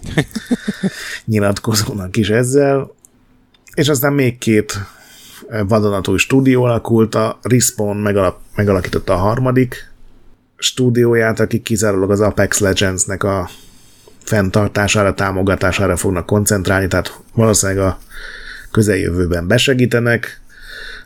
nyilatkozónak 1.24 2.16
is 2.16 2.28
ezzel. 2.28 2.94
És 3.74 3.88
aztán 3.88 4.12
még 4.12 4.38
két 4.38 4.78
vadonatúj 5.68 6.18
stúdió 6.18 6.62
alakult, 6.62 7.14
a 7.14 7.38
Respawn 7.42 7.96
megalap, 7.96 8.40
megalakította 8.54 9.12
a 9.12 9.16
harmadik 9.16 9.92
stúdióját, 10.56 11.40
akik 11.40 11.62
kizárólag 11.62 12.10
az 12.10 12.20
Apex 12.20 12.58
Legends-nek 12.58 13.22
a 13.22 13.48
fenntartására, 14.24 15.14
támogatására 15.14 15.96
fognak 15.96 16.26
koncentrálni, 16.26 16.86
tehát 16.86 17.20
valószínűleg 17.34 17.84
a 17.84 17.98
közeljövőben 18.70 19.46
besegítenek, 19.46 20.42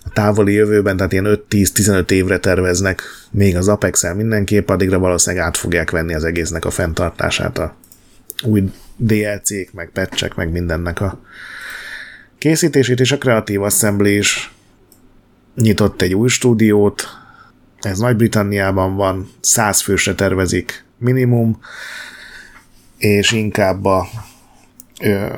a 0.04 0.10
távoli 0.12 0.52
jövőben, 0.52 0.96
tehát 0.96 1.12
ilyen 1.12 1.40
5-10-15 1.50 2.10
évre 2.10 2.38
terveznek 2.38 3.02
még 3.30 3.56
az 3.56 3.68
Apex-el 3.68 4.14
mindenképp, 4.14 4.68
addigra 4.68 4.98
valószínűleg 4.98 5.44
át 5.46 5.56
fogják 5.56 5.90
venni 5.90 6.14
az 6.14 6.24
egésznek 6.24 6.64
a 6.64 6.70
fenntartását 6.70 7.58
a 7.58 7.74
új 8.42 8.72
DLC-k, 8.96 9.72
meg 9.72 9.90
patchek, 9.92 10.34
meg 10.34 10.50
mindennek 10.50 11.00
a 11.00 11.20
készítését, 12.38 13.00
és 13.00 13.12
a 13.12 13.18
Creative 13.18 13.64
Assembly 13.64 14.16
is 14.16 14.52
nyitott 15.54 16.02
egy 16.02 16.14
új 16.14 16.28
stúdiót, 16.28 17.08
ez 17.80 17.98
Nagy-Britanniában 17.98 18.96
van, 18.96 19.30
100 19.40 19.80
fősre 19.80 20.14
tervezik 20.14 20.84
minimum, 20.98 21.60
és 22.98 23.32
inkább 23.32 23.84
a 23.84 24.06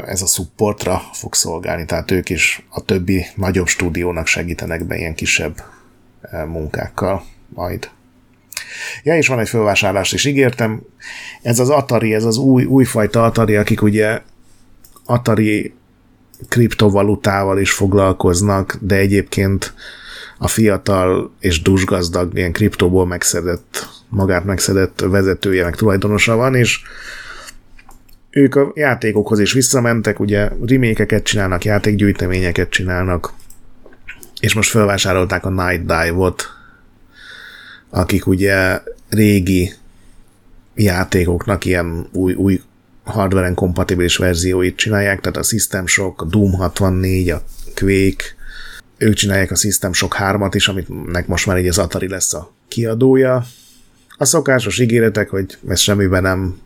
ez 0.06 0.22
a 0.22 0.27
supportra 0.27 1.02
fog 1.12 1.35
szolgálni, 1.35 1.85
tehát 1.85 2.10
ők 2.10 2.28
is 2.28 2.66
a 2.68 2.85
többi 2.85 3.27
nagyobb 3.35 3.66
stúdiónak 3.66 4.27
segítenek 4.27 4.85
be 4.85 4.97
ilyen 4.97 5.14
kisebb 5.14 5.62
munkákkal 6.47 7.24
majd. 7.48 7.90
Ja, 9.02 9.16
és 9.16 9.27
van 9.27 9.39
egy 9.39 9.48
fölvásárlást 9.48 10.12
is 10.12 10.24
ígértem. 10.24 10.82
Ez 11.43 11.59
az 11.59 11.68
Atari, 11.68 12.14
ez 12.14 12.24
az 12.24 12.36
új, 12.36 12.64
újfajta 12.64 13.24
Atari, 13.24 13.56
akik 13.56 13.82
ugye 13.82 14.20
Atari 15.05 15.74
kriptovalutával 16.48 17.58
is 17.58 17.72
foglalkoznak, 17.72 18.76
de 18.80 18.94
egyébként 18.94 19.74
a 20.38 20.48
fiatal 20.48 21.32
és 21.40 21.62
dusgazdag 21.62 22.36
ilyen 22.36 22.52
kriptóból 22.52 23.06
megszedett, 23.06 23.88
magát 24.08 24.44
megszedett 24.44 25.00
vezetője, 25.00 25.64
meg 25.64 25.76
tulajdonosa 25.76 26.36
van, 26.36 26.54
és 26.54 26.80
ők 28.30 28.54
a 28.54 28.72
játékokhoz 28.74 29.38
is 29.38 29.52
visszamentek, 29.52 30.20
ugye 30.20 30.48
remékeket 30.66 31.22
csinálnak, 31.22 31.64
játékgyűjteményeket 31.64 32.70
csinálnak, 32.70 33.32
és 34.40 34.54
most 34.54 34.70
felvásárolták 34.70 35.44
a 35.44 35.50
Night 35.50 35.80
Dive-ot, 35.86 36.44
akik 37.90 38.26
ugye 38.26 38.80
régi 39.08 39.72
játékoknak 40.74 41.64
ilyen 41.64 42.06
új, 42.12 42.34
új 42.34 42.60
hardware 43.10 43.54
kompatibilis 43.54 44.16
verzióit 44.16 44.76
csinálják, 44.76 45.20
tehát 45.20 45.36
a 45.36 45.42
System 45.42 45.86
Shock, 45.86 46.20
a 46.20 46.24
Doom 46.24 46.52
64, 46.52 47.30
a 47.30 47.42
Quake, 47.74 48.24
ők 48.98 49.14
csinálják 49.14 49.50
a 49.50 49.56
System 49.56 49.92
Shock 49.92 50.16
3-at 50.18 50.50
is, 50.54 50.68
aminek 50.68 51.26
most 51.26 51.46
már 51.46 51.58
így 51.58 51.68
az 51.68 51.78
Atari 51.78 52.08
lesz 52.08 52.34
a 52.34 52.52
kiadója. 52.68 53.44
A 54.16 54.24
szokásos 54.24 54.78
ígéretek, 54.78 55.28
hogy 55.28 55.58
ez 55.68 55.80
semmiben 55.80 56.22
nem 56.22 56.58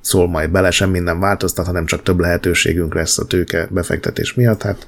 szól 0.00 0.28
majd 0.28 0.50
bele, 0.50 0.70
semmi 0.70 0.98
nem 0.98 1.20
változtat, 1.20 1.66
hanem 1.66 1.86
csak 1.86 2.02
több 2.02 2.18
lehetőségünk 2.18 2.94
lesz 2.94 3.18
a 3.18 3.26
tőke 3.26 3.66
befektetés 3.70 4.34
miatt. 4.34 4.62
Hát 4.62 4.86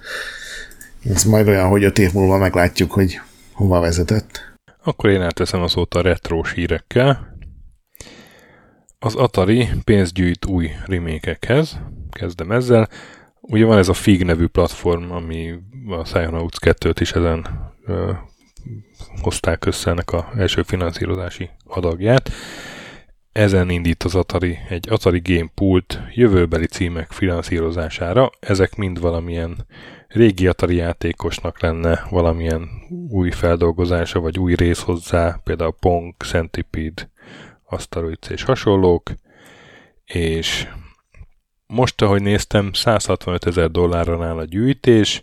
ez 1.04 1.24
majd 1.24 1.48
olyan, 1.48 1.68
hogy 1.68 1.84
öt 1.84 1.98
év 1.98 2.12
múlva 2.12 2.38
meglátjuk, 2.38 2.92
hogy 2.92 3.20
hova 3.52 3.80
vezetett. 3.80 4.48
Akkor 4.82 5.10
én 5.10 5.22
átteszem 5.22 5.62
a 5.62 5.68
szót 5.68 5.94
a 5.94 6.00
retrós 6.00 6.52
hírekkel. 6.52 7.30
Az 9.02 9.14
Atari 9.14 9.68
pénzt 9.85 10.12
gyűjt 10.12 10.47
új 10.47 10.70
remékekhez. 10.86 11.81
Kezdem 12.10 12.51
ezzel. 12.51 12.89
Ugye 13.40 13.64
van 13.64 13.78
ez 13.78 13.89
a 13.89 13.93
FIG 13.93 14.24
nevű 14.24 14.47
platform, 14.47 15.10
ami 15.10 15.55
a 15.89 16.02
Psychonauts 16.02 16.56
2-t 16.60 16.97
is 17.01 17.12
ezen 17.12 17.47
ö, 17.86 18.12
hozták 19.22 19.64
össze 19.64 19.90
ennek 19.90 20.12
a 20.12 20.31
első 20.36 20.62
finanszírozási 20.62 21.51
adagját 21.66 22.31
ezen 23.32 23.70
indít 23.70 24.02
az 24.02 24.14
Atari 24.14 24.59
egy 24.68 24.86
Atari 24.90 25.20
Game 25.24 25.51
Pult 25.55 26.01
jövőbeli 26.14 26.66
címek 26.66 27.10
finanszírozására. 27.10 28.31
Ezek 28.40 28.77
mind 28.77 29.01
valamilyen 29.01 29.66
régi 30.09 30.47
Atari 30.47 30.77
játékosnak 30.77 31.60
lenne 31.60 32.06
valamilyen 32.10 32.68
új 33.10 33.31
feldolgozása, 33.31 34.20
vagy 34.20 34.39
új 34.39 34.55
rész 34.55 34.81
hozzá, 34.81 35.40
például 35.44 35.77
Pong, 35.81 36.14
Centipede, 36.18 37.10
Asteroids 37.70 38.28
és 38.28 38.42
hasonlók, 38.42 39.12
és 40.05 40.68
most, 41.66 42.02
ahogy 42.02 42.22
néztem, 42.22 42.72
165 42.72 43.47
ezer 43.47 43.70
dollárra 43.70 44.26
áll 44.26 44.38
a 44.38 44.44
gyűjtés, 44.44 45.22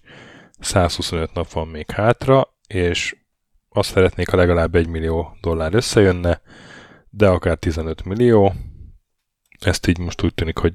125 0.60 1.34
nap 1.34 1.52
van 1.52 1.68
még 1.68 1.92
hátra, 1.92 2.54
és 2.68 3.16
azt 3.70 3.90
szeretnék, 3.90 4.30
ha 4.30 4.38
legalább 4.38 4.76
1 4.76 4.88
millió 4.88 5.38
dollár 5.42 5.74
összejönne, 5.74 6.42
de 7.10 7.28
akár 7.28 7.58
15 7.58 8.04
millió. 8.04 8.54
Ezt 9.60 9.88
így 9.88 9.98
most 9.98 10.24
úgy 10.24 10.34
tűnik, 10.34 10.58
hogy 10.58 10.74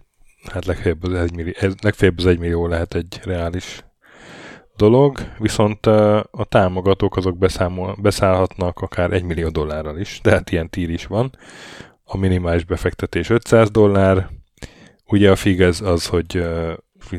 hát 0.52 0.64
legfeljebb 0.64 1.02
az 1.02 1.14
1 1.14 1.34
millió, 1.34 1.52
legfeljebb 1.80 2.18
az 2.18 2.26
1 2.26 2.38
millió 2.38 2.66
lehet 2.66 2.94
egy 2.94 3.20
reális 3.24 3.84
dolog, 4.76 5.18
viszont 5.38 5.86
a 6.30 6.44
támogatók 6.48 7.16
azok 7.16 7.38
beszámol, 7.38 7.96
beszállhatnak 8.00 8.80
akár 8.80 9.12
1 9.12 9.22
millió 9.22 9.48
dollárral 9.48 9.98
is, 9.98 10.20
de 10.22 10.30
hát 10.30 10.50
ilyen 10.50 10.70
tír 10.70 10.90
is 10.90 11.06
van. 11.06 11.38
A 12.04 12.16
minimális 12.16 12.64
befektetés 12.64 13.30
500 13.30 13.70
dollár, 13.70 14.28
ugye 15.06 15.30
a 15.30 15.36
FIG 15.36 15.60
ez 15.60 15.80
az, 15.80 16.06
hogy 16.06 16.44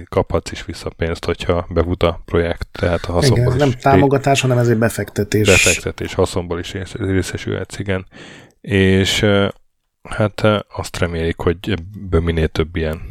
kaphatsz 0.10 0.52
is 0.52 0.66
vissza 0.66 0.90
pénzt, 0.90 1.26
hogyha 1.26 1.68
bevut 1.70 2.04
a 2.04 2.22
projekt, 2.26 2.68
tehát 2.72 3.06
a 3.06 3.12
haszonból 3.12 3.54
igen, 3.54 3.68
is. 3.68 3.74
nem 3.74 3.94
támogatás, 3.94 4.42
hanem 4.42 4.58
ez 4.58 4.68
egy 4.68 4.78
befektetés. 4.78 5.48
Befektetés, 5.48 6.14
haszonból 6.14 6.60
is 6.60 6.76
részesülhetsz, 6.98 7.80
igen 7.80 8.06
és 8.62 9.26
Hát 10.04 10.42
azt 10.76 10.98
remélik, 10.98 11.38
hogy 11.38 11.58
ebből 11.70 12.22
minél 12.22 12.48
több 12.48 12.76
ilyen 12.76 13.02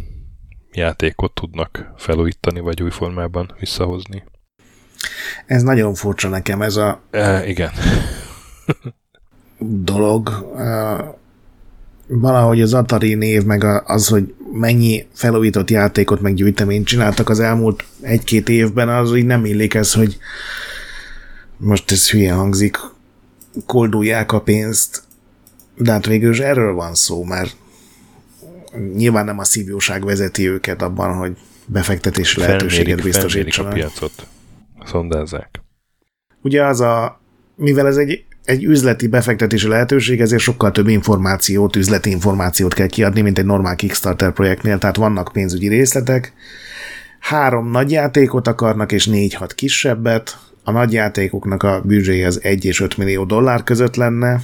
játékot 0.72 1.32
tudnak 1.32 1.92
felújítani, 1.96 2.60
vagy 2.60 2.82
új 2.82 2.90
formában 2.90 3.54
visszahozni. 3.58 4.24
Ez 5.46 5.62
nagyon 5.62 5.94
furcsa 5.94 6.28
nekem, 6.28 6.62
ez 6.62 6.76
a... 6.76 7.00
E, 7.10 7.46
igen. 7.46 7.70
dolog. 9.84 10.52
Valahogy 12.06 12.60
az 12.60 12.74
Atari 12.74 13.14
név, 13.14 13.42
meg 13.42 13.64
az, 13.84 14.08
hogy 14.08 14.34
mennyi 14.52 15.06
felújított 15.14 15.70
játékot, 15.70 16.20
meg 16.20 16.34
gyűjteményt 16.34 16.86
csináltak 16.86 17.28
az 17.28 17.40
elmúlt 17.40 17.84
egy-két 18.00 18.48
évben, 18.48 18.88
az 18.88 19.14
így 19.14 19.26
nem 19.26 19.44
illik 19.44 19.74
ez, 19.74 19.92
hogy 19.92 20.16
most 21.56 21.90
ez 21.90 22.10
hülye 22.10 22.32
hangzik, 22.32 22.78
koldulják 23.66 24.32
a 24.32 24.40
pénzt, 24.40 25.02
de 25.76 25.92
hát 25.92 26.06
végül 26.06 26.32
is 26.32 26.38
erről 26.38 26.74
van 26.74 26.94
szó, 26.94 27.24
mert 27.24 27.56
nyilván 28.94 29.24
nem 29.24 29.38
a 29.38 29.44
szívjóság 29.44 30.04
vezeti 30.04 30.48
őket 30.48 30.82
abban, 30.82 31.16
hogy 31.16 31.36
befektetési 31.66 32.40
lehetőséget 32.40 33.02
biztosítsanak. 33.02 33.72
a 33.72 33.74
piacot, 33.74 34.26
szondázzák. 34.86 35.62
Ugye 36.42 36.64
az 36.64 36.80
a, 36.80 37.20
mivel 37.56 37.86
ez 37.86 37.96
egy, 37.96 38.24
egy 38.44 38.64
üzleti 38.64 39.06
befektetési 39.06 39.68
lehetőség, 39.68 40.20
ezért 40.20 40.42
sokkal 40.42 40.70
több 40.70 40.88
információt, 40.88 41.76
üzleti 41.76 42.10
információt 42.10 42.74
kell 42.74 42.86
kiadni, 42.86 43.20
mint 43.20 43.38
egy 43.38 43.44
normál 43.44 43.76
Kickstarter 43.76 44.32
projektnél, 44.32 44.78
tehát 44.78 44.96
vannak 44.96 45.30
pénzügyi 45.32 45.68
részletek, 45.68 46.32
három 47.20 47.70
nagy 47.70 47.90
játékot 47.90 48.48
akarnak, 48.48 48.92
és 48.92 49.06
négy-hat 49.06 49.54
kisebbet, 49.54 50.38
a 50.64 50.70
nagy 50.70 50.92
játékoknak 50.92 51.62
a 51.62 51.80
büdzséje 51.84 52.26
az 52.26 52.42
1 52.42 52.64
és 52.64 52.80
5 52.80 52.96
millió 52.96 53.24
dollár 53.24 53.64
között 53.64 53.96
lenne, 53.96 54.40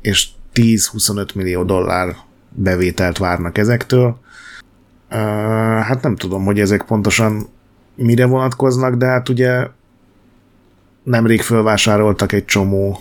és 0.00 0.28
10-25 0.54 1.34
millió 1.34 1.62
dollár 1.62 2.16
bevételt 2.48 3.18
várnak 3.18 3.58
ezektől. 3.58 4.20
Uh, 5.10 5.18
hát 5.80 6.02
nem 6.02 6.16
tudom, 6.16 6.44
hogy 6.44 6.60
ezek 6.60 6.82
pontosan 6.82 7.48
mire 7.94 8.26
vonatkoznak, 8.26 8.94
de 8.94 9.06
hát 9.06 9.28
ugye 9.28 9.66
nemrég 11.02 11.40
fölvásároltak 11.40 12.32
egy 12.32 12.44
csomó 12.44 13.00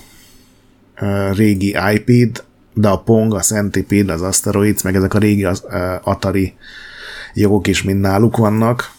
uh, 1.02 1.36
régi 1.36 1.76
IP-t, 1.94 2.44
de 2.74 2.88
a 2.88 3.00
Pong, 3.00 3.34
a 3.34 3.40
Centipede, 3.40 4.14
az 4.14 4.22
Asteroids, 4.22 4.82
meg 4.82 4.96
ezek 4.96 5.14
a 5.14 5.18
régi 5.18 5.46
uh, 5.46 5.56
Atari 6.04 6.54
jogok 7.34 7.68
is 7.68 7.84
mind 7.84 8.00
náluk 8.00 8.38
vannak. 8.38 8.92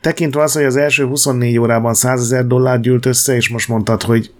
Tekintve 0.00 0.42
az, 0.42 0.52
hogy 0.52 0.64
az 0.64 0.76
első 0.76 1.06
24 1.06 1.58
órában 1.58 1.94
100 1.94 2.20
ezer 2.20 2.46
dollár 2.46 2.80
gyűlt 2.80 3.06
össze, 3.06 3.34
és 3.34 3.48
most 3.48 3.68
mondtad, 3.68 4.02
hogy 4.02 4.32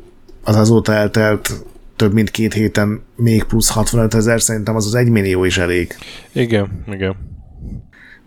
az 0.43 0.57
azóta 0.57 0.93
eltelt 0.93 1.65
több 1.97 2.13
mint 2.13 2.31
két 2.31 2.53
héten 2.53 3.03
még 3.17 3.45
plusz 3.45 3.69
65 3.69 4.15
ezer, 4.15 4.41
szerintem 4.41 4.77
az 4.77 4.87
az 4.87 4.95
egy 4.95 5.09
millió 5.09 5.45
is 5.45 5.59
elég. 5.59 5.95
Igen, 6.33 6.85
igen. 6.87 7.17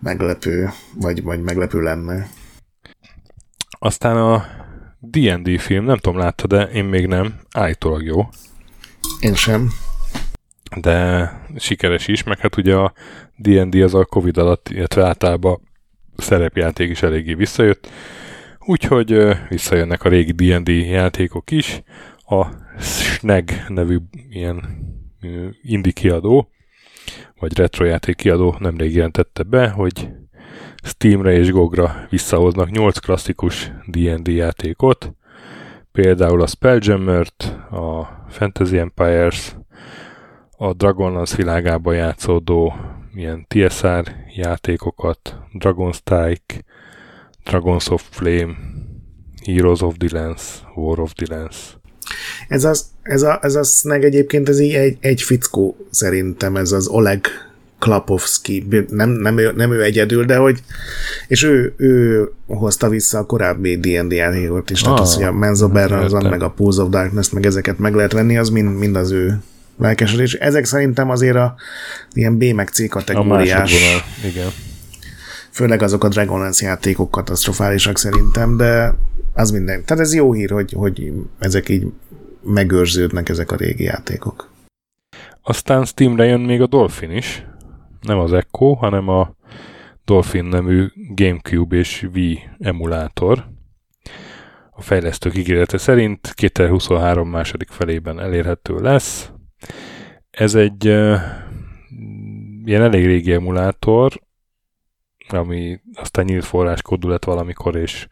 Meglepő, 0.00 0.70
vagy, 0.94 1.22
vagy 1.22 1.42
meglepő 1.42 1.80
lenne. 1.80 2.28
Aztán 3.84 4.16
a 4.16 4.44
D&D 5.00 5.60
film, 5.60 5.84
nem 5.84 5.96
tudom, 5.96 6.18
látta, 6.18 6.46
de 6.46 6.62
én 6.62 6.84
még 6.84 7.06
nem. 7.06 7.40
Állítólag 7.50 8.02
jó. 8.02 8.28
Én 9.20 9.34
sem. 9.34 9.70
De 10.80 11.30
sikeres 11.56 12.08
is, 12.08 12.22
meg 12.22 12.38
hát 12.38 12.56
ugye 12.56 12.74
a 12.74 12.92
D&D 13.36 13.74
az 13.74 13.94
a 13.94 14.04
Covid 14.04 14.36
alatt, 14.36 14.68
illetve 14.68 15.06
általában 15.06 15.60
szerepjáték 16.16 16.90
is 16.90 17.02
eléggé 17.02 17.34
visszajött. 17.34 17.88
Úgyhogy 18.58 19.36
visszajönnek 19.48 20.04
a 20.04 20.08
régi 20.08 20.32
D&D 20.32 20.68
játékok 20.68 21.50
is. 21.50 21.82
A 22.16 22.46
Snag 22.78 23.50
nevű 23.68 23.98
ilyen 24.30 24.64
indie 25.62 25.92
kiadó, 25.92 26.50
vagy 27.38 27.58
retrojáték 27.58 28.16
kiadó 28.16 28.56
nemrég 28.58 28.94
jelentette 28.94 29.42
be, 29.42 29.68
hogy 29.68 30.08
Steamre 30.82 31.32
és 31.32 31.50
GOG-ra 31.50 32.06
visszahoznak 32.10 32.70
8 32.70 32.98
klasszikus 32.98 33.72
D&D 33.86 34.28
játékot, 34.28 35.12
például 35.92 36.42
a 36.42 36.46
Spelljammer-t, 36.46 37.42
a 37.70 38.24
Fantasy 38.28 38.78
Empires, 38.78 39.56
a 40.56 40.72
Dragonlance 40.72 41.36
világában 41.36 41.94
játszódó 41.94 42.74
ilyen 43.14 43.46
TSR 43.48 44.14
játékokat, 44.34 45.36
Dragon 45.52 45.92
Strike, 45.92 46.64
Dragons 47.44 47.88
of 47.88 48.08
Flame, 48.10 48.54
Heroes 49.44 49.80
of 49.80 49.94
the 49.96 50.18
Lance, 50.18 50.44
War 50.74 51.00
of 51.00 51.12
the 51.12 51.36
Lance. 51.36 51.58
Ez, 52.48 52.64
az, 52.64 52.86
ez, 53.02 53.22
a, 53.22 53.38
ez 53.42 53.54
a 53.54 53.62
snag 53.62 54.04
egyébként 54.04 54.48
ez 54.48 54.60
így 54.60 54.74
egy, 54.74 54.96
egy 55.00 55.22
fickó 55.22 55.76
szerintem, 55.90 56.56
ez 56.56 56.72
az 56.72 56.86
Oleg 56.86 57.26
Klapowski, 57.82 58.66
nem, 58.88 59.10
nem, 59.10 59.38
ő, 59.38 59.52
nem 59.56 59.72
ő 59.72 59.82
egyedül, 59.82 60.24
de 60.24 60.36
hogy, 60.36 60.62
és 61.28 61.42
ő, 61.42 61.74
ő 61.76 62.22
hozta 62.46 62.88
vissza 62.88 63.18
a 63.18 63.26
korábbi 63.26 63.76
D&D 63.76 64.12
játékot 64.12 64.70
is, 64.70 64.80
ah, 64.80 64.84
tehát 64.84 65.00
az, 65.00 65.14
hogy 65.14 65.24
a 65.24 65.32
Menzo 65.32 65.68
Berranzan, 65.68 66.26
meg 66.26 66.42
a 66.42 66.50
Pools 66.50 66.76
of 66.76 66.88
Darkness, 66.88 67.30
meg 67.30 67.46
ezeket 67.46 67.78
meg 67.78 67.94
lehet 67.94 68.12
venni, 68.12 68.38
az 68.38 68.48
mind, 68.48 68.78
mind 68.78 68.96
az 68.96 69.10
ő 69.10 69.38
lelkesedés. 69.78 70.34
Ezek 70.34 70.64
szerintem 70.64 71.10
azért 71.10 71.36
a 71.36 71.54
ilyen 72.12 72.38
B 72.38 72.42
meg 72.42 72.68
C 72.68 72.88
kategóriás. 72.88 73.72
A 73.72 74.26
igen. 74.26 74.48
Főleg 75.50 75.82
azok 75.82 76.04
a 76.04 76.08
Dragonlance 76.08 76.66
játékok 76.66 77.10
katasztrofálisak 77.10 77.98
szerintem, 77.98 78.56
de 78.56 78.94
az 79.34 79.50
minden. 79.50 79.84
Tehát 79.84 80.02
ez 80.02 80.14
jó 80.14 80.32
hír, 80.32 80.50
hogy, 80.50 80.72
hogy 80.76 81.12
ezek 81.38 81.68
így 81.68 81.86
megőrződnek 82.42 83.28
ezek 83.28 83.52
a 83.52 83.56
régi 83.56 83.84
játékok. 83.84 84.50
Aztán 85.42 85.84
Steamre 85.84 86.24
jön 86.24 86.40
még 86.40 86.60
a 86.60 86.66
Dolphin 86.66 87.10
is. 87.10 87.44
Nem 88.02 88.18
az 88.18 88.32
Echo, 88.32 88.74
hanem 88.74 89.08
a 89.08 89.34
Dolphin 90.04 90.44
nemű 90.44 90.86
Gamecube 91.14 91.76
és 91.76 92.08
Wii 92.14 92.38
emulátor. 92.58 93.50
A 94.70 94.80
fejlesztők 94.82 95.36
ígérete 95.36 95.78
szerint 95.78 96.32
2023 96.34 97.28
második 97.28 97.68
felében 97.70 98.20
elérhető 98.20 98.74
lesz. 98.74 99.32
Ez 100.30 100.54
egy 100.54 100.88
uh, 100.88 101.20
ilyen 102.64 102.82
elég 102.82 103.04
régi 103.04 103.32
emulátor, 103.32 104.20
ami 105.28 105.80
aztán 105.94 106.24
nyílt 106.24 106.44
forráskódú 106.44 107.08
lett 107.08 107.24
valamikor, 107.24 107.76
és 107.76 108.08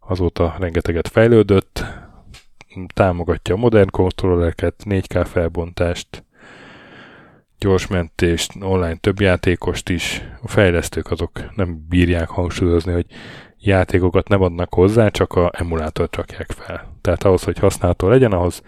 azóta 0.00 0.56
rengeteget 0.58 1.08
fejlődött, 1.08 1.84
támogatja 2.94 3.54
a 3.54 3.58
modern 3.58 3.90
kontrollereket, 3.90 4.82
4K 4.84 5.26
felbontást, 5.26 6.24
gyors 7.64 7.86
mentést, 7.86 8.52
online 8.60 8.96
több 8.96 9.20
játékost 9.20 9.88
is. 9.88 10.22
A 10.42 10.48
fejlesztők 10.48 11.10
azok 11.10 11.30
nem 11.56 11.86
bírják 11.88 12.28
hangsúlyozni, 12.28 12.92
hogy 12.92 13.06
játékokat 13.58 14.28
nem 14.28 14.42
adnak 14.42 14.74
hozzá, 14.74 15.08
csak 15.08 15.32
a 15.32 15.50
emulátort 15.54 16.16
rakják 16.16 16.50
fel. 16.50 16.96
Tehát 17.00 17.24
ahhoz, 17.24 17.42
hogy 17.42 17.58
használható 17.58 18.08
legyen, 18.08 18.32
ahhoz 18.32 18.62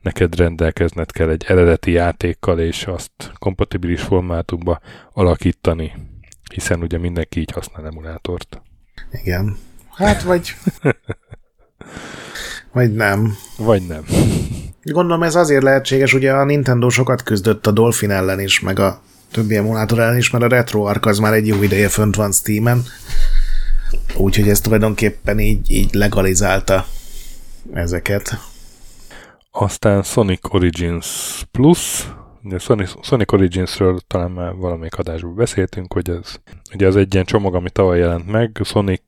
neked 0.00 0.36
rendelkezned 0.36 1.12
kell 1.12 1.28
egy 1.28 1.44
eredeti 1.48 1.90
játékkal, 1.90 2.60
és 2.60 2.86
azt 2.86 3.32
kompatibilis 3.38 4.02
formátumba 4.02 4.80
alakítani, 5.12 5.92
hiszen 6.54 6.82
ugye 6.82 6.98
mindenki 6.98 7.40
így 7.40 7.50
használ 7.50 7.86
emulátort. 7.86 8.62
Igen. 9.10 9.56
Hát 9.90 10.22
vagy... 10.22 10.54
vagy 12.72 12.94
nem. 12.94 13.34
Vagy 13.58 13.86
nem. 13.86 14.04
Gondolom 14.92 15.22
ez 15.22 15.34
azért 15.34 15.62
lehetséges, 15.62 16.14
ugye 16.14 16.32
a 16.32 16.44
Nintendo 16.44 16.88
sokat 16.88 17.22
küzdött 17.22 17.66
a 17.66 17.70
Dolphin 17.70 18.10
ellen 18.10 18.40
is, 18.40 18.60
meg 18.60 18.78
a 18.78 19.00
többi 19.30 19.56
emulátor 19.56 19.98
ellen 19.98 20.16
is, 20.16 20.30
mert 20.30 20.44
a 20.44 20.48
RetroArch 20.48 21.06
az 21.06 21.18
már 21.18 21.32
egy 21.32 21.46
jó 21.46 21.62
ideje 21.62 21.88
fönt 21.88 22.16
van 22.16 22.32
Steam-en, 22.32 22.82
úgyhogy 24.16 24.48
ez 24.48 24.60
tulajdonképpen 24.60 25.38
így, 25.38 25.70
így 25.70 25.94
legalizálta 25.94 26.86
ezeket. 27.72 28.38
Aztán 29.50 30.02
Sonic 30.02 30.54
Origins 30.54 31.42
Plus, 31.50 32.08
ugye 32.42 32.58
Sonic, 32.58 32.92
Sonic 33.02 33.32
Origins-ről 33.32 34.00
talán 34.06 34.30
már 34.30 34.52
valamelyik 34.54 34.98
adásban 34.98 35.34
beszéltünk, 35.34 35.92
hogy 35.92 36.10
ez 36.10 36.34
ugye 36.74 36.86
az 36.86 36.96
egy 36.96 37.14
ilyen 37.14 37.26
csomag, 37.26 37.54
ami 37.54 37.70
tavaly 37.70 37.98
jelent 37.98 38.30
meg, 38.30 38.60
Sonic 38.64 39.02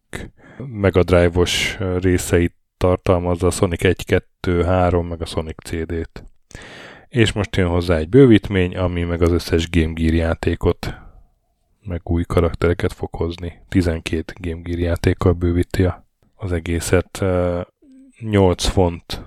Mega 0.58 1.02
Drive-os 1.02 1.78
részeit 2.00 2.55
tartalmazza 2.76 3.46
a 3.46 3.50
Sonic 3.50 3.84
1, 3.84 4.04
2, 4.04 4.62
3, 4.62 5.06
meg 5.06 5.22
a 5.22 5.26
Sonic 5.26 5.64
CD-t. 5.64 6.24
És 7.08 7.32
most 7.32 7.56
jön 7.56 7.68
hozzá 7.68 7.96
egy 7.96 8.08
bővítmény, 8.08 8.76
ami 8.76 9.02
meg 9.02 9.22
az 9.22 9.30
összes 9.30 9.70
Game 9.70 9.92
Gear 9.92 10.14
játékot, 10.14 10.94
meg 11.82 12.00
új 12.04 12.22
karaktereket 12.22 12.92
fog 12.92 13.14
hozni. 13.14 13.52
12 13.68 14.32
Game 14.40 14.60
Gear 14.62 14.78
játékkal 14.78 15.32
bővíti 15.32 15.88
az 16.34 16.52
egészet. 16.52 17.24
8 18.18 18.64
font 18.64 19.22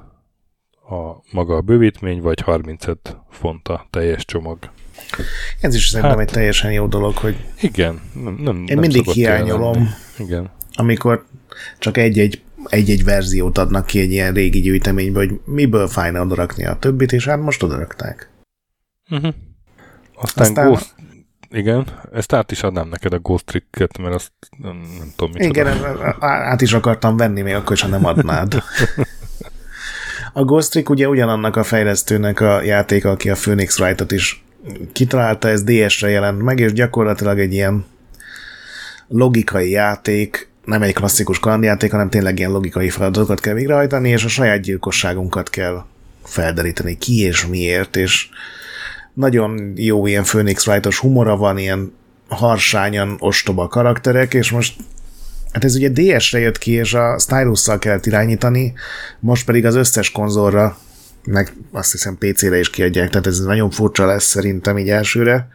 a 0.89 1.21
maga 1.31 1.55
a 1.55 1.61
bővítmény, 1.61 2.21
vagy 2.21 2.41
35 2.41 3.17
font 3.29 3.67
a 3.67 3.87
teljes 3.89 4.25
csomag. 4.25 4.57
Ez 5.61 5.75
is 5.75 5.87
szerintem 5.87 6.17
hát, 6.17 6.27
egy 6.27 6.33
teljesen 6.33 6.71
jó 6.71 6.87
dolog, 6.87 7.15
hogy 7.15 7.35
igen, 7.61 8.01
nem, 8.13 8.33
nem, 8.33 8.55
én 8.55 8.63
nem 8.65 8.79
mindig 8.79 9.05
hiányolom, 9.05 9.89
igen. 10.17 10.49
amikor 10.73 11.25
csak 11.79 11.97
egy-egy 11.97 12.41
egy-egy 12.65 13.03
verziót 13.03 13.57
adnak 13.57 13.85
ki 13.85 13.99
egy 13.99 14.11
ilyen 14.11 14.33
régi 14.33 14.59
gyűjteménybe, 14.59 15.19
hogy 15.19 15.39
miből 15.45 15.87
fájna 15.87 16.21
odarakni 16.21 16.65
a 16.65 16.75
többit, 16.75 17.11
és 17.11 17.25
hát 17.25 17.39
most 17.39 17.63
odarakták. 17.63 18.29
Uh-huh. 19.09 19.33
Aztán, 20.15 20.45
Aztán 20.45 20.67
Ghost, 20.67 20.95
igen, 21.49 21.87
ezt 22.13 22.33
át 22.33 22.51
is 22.51 22.63
adnám 22.63 22.87
neked 22.87 23.13
a 23.13 23.19
Ghost 23.19 23.45
Trick-et, 23.45 23.97
mert 23.97 24.13
azt 24.13 24.31
nem, 24.57 24.75
nem 24.99 25.11
tudom 25.15 25.31
micsoda. 25.33 25.59
Igen, 25.59 25.95
át 26.19 26.61
is 26.61 26.73
akartam 26.73 27.17
venni, 27.17 27.41
még 27.41 27.53
akkor 27.53 27.77
sem 27.77 27.89
nem 27.89 28.05
adnád. 28.05 28.63
A 30.33 30.43
Ghost 30.43 30.71
Trick 30.71 30.89
ugye 30.89 31.07
ugyanannak 31.07 31.55
a 31.55 31.63
fejlesztőnek 31.63 32.39
a 32.39 32.61
játéka, 32.61 33.09
aki 33.09 33.29
a 33.29 33.35
Phoenix 33.35 33.79
Wright-ot 33.79 34.11
is 34.11 34.43
kitalálta, 34.91 35.47
ez 35.47 35.63
DS-re 35.63 36.09
jelent 36.09 36.41
meg, 36.41 36.59
és 36.59 36.73
gyakorlatilag 36.73 37.39
egy 37.39 37.53
ilyen 37.53 37.85
logikai 39.07 39.69
játék, 39.69 40.49
nem 40.69 40.81
egy 40.81 40.93
klasszikus 40.93 41.39
kalandjáték, 41.39 41.91
hanem 41.91 42.09
tényleg 42.09 42.39
ilyen 42.39 42.51
logikai 42.51 42.89
feladatokat 42.89 43.39
kell 43.39 43.53
végrehajtani, 43.53 44.09
és 44.09 44.23
a 44.23 44.27
saját 44.27 44.61
gyilkosságunkat 44.61 45.49
kell 45.49 45.85
felderíteni, 46.23 46.97
ki 46.97 47.19
és 47.19 47.45
miért, 47.45 47.95
és 47.95 48.29
nagyon 49.13 49.73
jó 49.75 50.07
ilyen 50.07 50.23
Phoenix 50.23 50.67
Wright-os 50.67 50.97
humora 50.97 51.37
van, 51.37 51.57
ilyen 51.57 51.93
harsányan 52.27 53.15
ostoba 53.19 53.67
karakterek, 53.67 54.33
és 54.33 54.51
most 54.51 54.75
hát 55.51 55.63
ez 55.63 55.75
ugye 55.75 55.89
DS-re 55.89 56.39
jött 56.39 56.57
ki, 56.57 56.71
és 56.71 56.93
a 56.93 57.19
stylus 57.19 57.67
kell 57.79 57.99
irányítani, 58.03 58.73
most 59.19 59.45
pedig 59.45 59.65
az 59.65 59.75
összes 59.75 60.11
konzolra, 60.11 60.77
meg 61.23 61.53
azt 61.71 61.91
hiszem 61.91 62.17
PC-re 62.17 62.59
is 62.59 62.69
kiadják, 62.69 63.09
tehát 63.09 63.27
ez 63.27 63.39
nagyon 63.39 63.69
furcsa 63.69 64.05
lesz 64.05 64.25
szerintem 64.25 64.77
így 64.77 64.89
elsőre. 64.89 65.47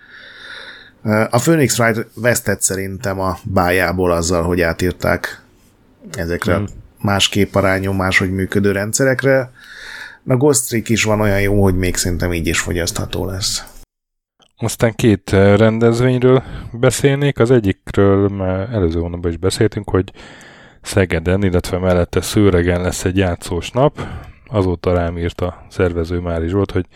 A 1.30 1.38
Phoenix 1.38 1.78
Wright 1.78 2.06
vesztett 2.14 2.62
szerintem 2.62 3.20
a 3.20 3.38
bájából 3.42 4.12
azzal, 4.12 4.42
hogy 4.42 4.60
átírták 4.60 5.42
ezekre 6.12 6.58
mm. 6.58 6.64
más 7.00 7.28
képarányú, 7.28 7.92
máshogy 7.92 8.32
működő 8.32 8.72
rendszerekre. 8.72 9.50
A 10.26 10.36
Ghost 10.36 10.68
Trick 10.68 10.88
is 10.88 11.04
van 11.04 11.20
olyan 11.20 11.40
jó, 11.40 11.62
hogy 11.62 11.76
még 11.76 11.96
szerintem 11.96 12.32
így 12.32 12.46
is 12.46 12.60
fogyasztható 12.60 13.26
lesz. 13.26 13.64
Aztán 14.56 14.94
két 14.94 15.30
rendezvényről 15.30 16.42
beszélnék. 16.72 17.38
Az 17.38 17.50
egyikről 17.50 18.28
már 18.28 18.68
előző 18.72 19.00
hónapban 19.00 19.30
is 19.30 19.36
beszéltünk, 19.36 19.90
hogy 19.90 20.12
Szegeden, 20.82 21.42
illetve 21.42 21.78
mellette 21.78 22.20
Szőregen 22.20 22.80
lesz 22.80 23.04
egy 23.04 23.16
játszós 23.16 23.70
nap. 23.70 24.06
Azóta 24.46 24.94
rám 24.94 25.18
írt 25.18 25.40
a 25.40 25.66
szervező 25.70 26.18
már 26.18 26.42
is 26.42 26.52
volt, 26.52 26.70
hogy 26.70 26.86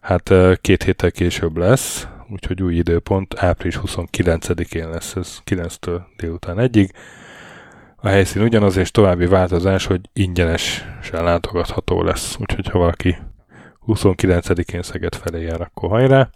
hát 0.00 0.32
két 0.60 0.82
héttel 0.82 1.10
később 1.10 1.56
lesz, 1.56 2.06
úgyhogy 2.30 2.62
új 2.62 2.74
időpont, 2.74 3.34
április 3.38 3.78
29-én 3.82 4.88
lesz 4.88 5.16
ez 5.16 5.38
9-től 5.44 6.00
délután 6.16 6.58
egyig. 6.58 6.92
A 7.96 8.08
helyszín 8.08 8.42
ugyanaz, 8.42 8.76
és 8.76 8.90
további 8.90 9.26
változás, 9.26 9.86
hogy 9.86 10.00
ingyenesen 10.12 11.24
látogatható 11.24 12.02
lesz, 12.02 12.36
úgyhogy 12.38 12.68
ha 12.68 12.78
valaki 12.78 13.16
29-én 13.86 14.82
Szeged 14.82 15.14
felé 15.14 15.42
jár, 15.42 15.60
akkor 15.60 15.88
hajrá. 15.88 16.30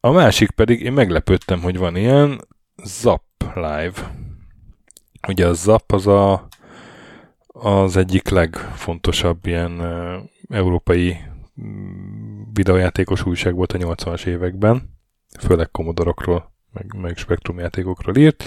A 0.00 0.10
másik 0.10 0.50
pedig, 0.50 0.80
én 0.80 0.92
meglepődtem, 0.92 1.60
hogy 1.60 1.78
van 1.78 1.96
ilyen, 1.96 2.40
Zap 2.84 3.22
Live. 3.54 4.14
Ugye 5.28 5.46
a 5.46 5.52
Zap 5.52 5.92
az 5.92 6.06
a, 6.06 6.48
az 7.46 7.96
egyik 7.96 8.28
legfontosabb 8.28 9.46
ilyen 9.46 9.82
európai 10.48 11.16
videójátékos 12.56 13.26
újság 13.26 13.54
volt 13.54 13.72
a 13.72 13.78
80-as 13.78 14.26
években, 14.26 14.96
főleg 15.38 15.70
komodorokról, 15.70 16.52
meg, 16.72 16.94
meg 17.00 17.16
spektrumjátékokról 17.16 18.16
írt, 18.16 18.44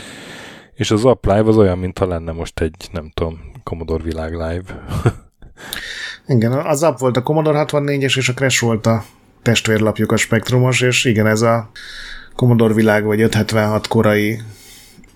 és 0.73 0.91
az 0.91 0.99
Zap 0.99 1.25
Live 1.25 1.47
az 1.47 1.57
olyan, 1.57 1.77
mintha 1.77 2.07
lenne 2.07 2.31
most 2.31 2.59
egy, 2.59 2.87
nem 2.91 3.11
tudom, 3.13 3.39
Commodore 3.63 4.03
Világ 4.03 4.31
Live. 4.31 4.83
Igen, 6.27 6.51
az 6.51 6.77
Zap 6.77 6.99
volt 6.99 7.17
a 7.17 7.23
Commodore 7.23 7.65
64-es, 7.67 8.17
és 8.17 8.29
a 8.29 8.33
Crash 8.33 8.61
volt 8.61 8.85
a 8.85 9.03
testvérlapjuk 9.41 10.11
a 10.11 10.17
spektrumos, 10.17 10.81
és 10.81 11.05
igen, 11.05 11.27
ez 11.27 11.41
a 11.41 11.69
Commodore 12.35 12.73
világ 12.73 13.03
vagy 13.03 13.21
576 13.21 13.87
korai 13.87 14.39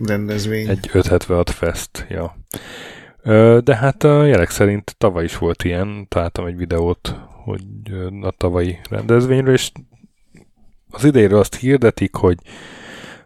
rendezvény. 0.06 0.70
Egy 0.70 0.90
576 0.94 1.50
fest, 1.50 2.06
ja. 2.10 2.36
De 3.62 3.76
hát 3.76 4.04
a 4.04 4.26
jelek 4.26 4.50
szerint 4.50 4.96
tavaly 4.98 5.24
is 5.24 5.38
volt 5.38 5.64
ilyen, 5.64 6.06
találtam 6.10 6.46
egy 6.46 6.58
videót, 6.58 7.16
hogy 7.44 7.64
a 8.22 8.32
tavalyi 8.32 8.80
rendezvényről, 8.90 9.54
és 9.54 9.72
az 10.90 11.04
idejéről 11.04 11.40
azt 11.40 11.56
hirdetik, 11.56 12.16
hogy 12.16 12.38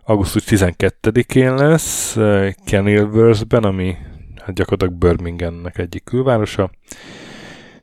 augusztus 0.03 0.44
12-én 0.48 1.56
lesz 1.56 2.18
Kenilworth-ben, 2.65 3.64
ami 3.64 3.95
hát 4.35 4.56
gyakorlatilag 4.56 4.94
Birminghamnek 4.94 5.77
egyik 5.77 6.03
külvárosa, 6.03 6.72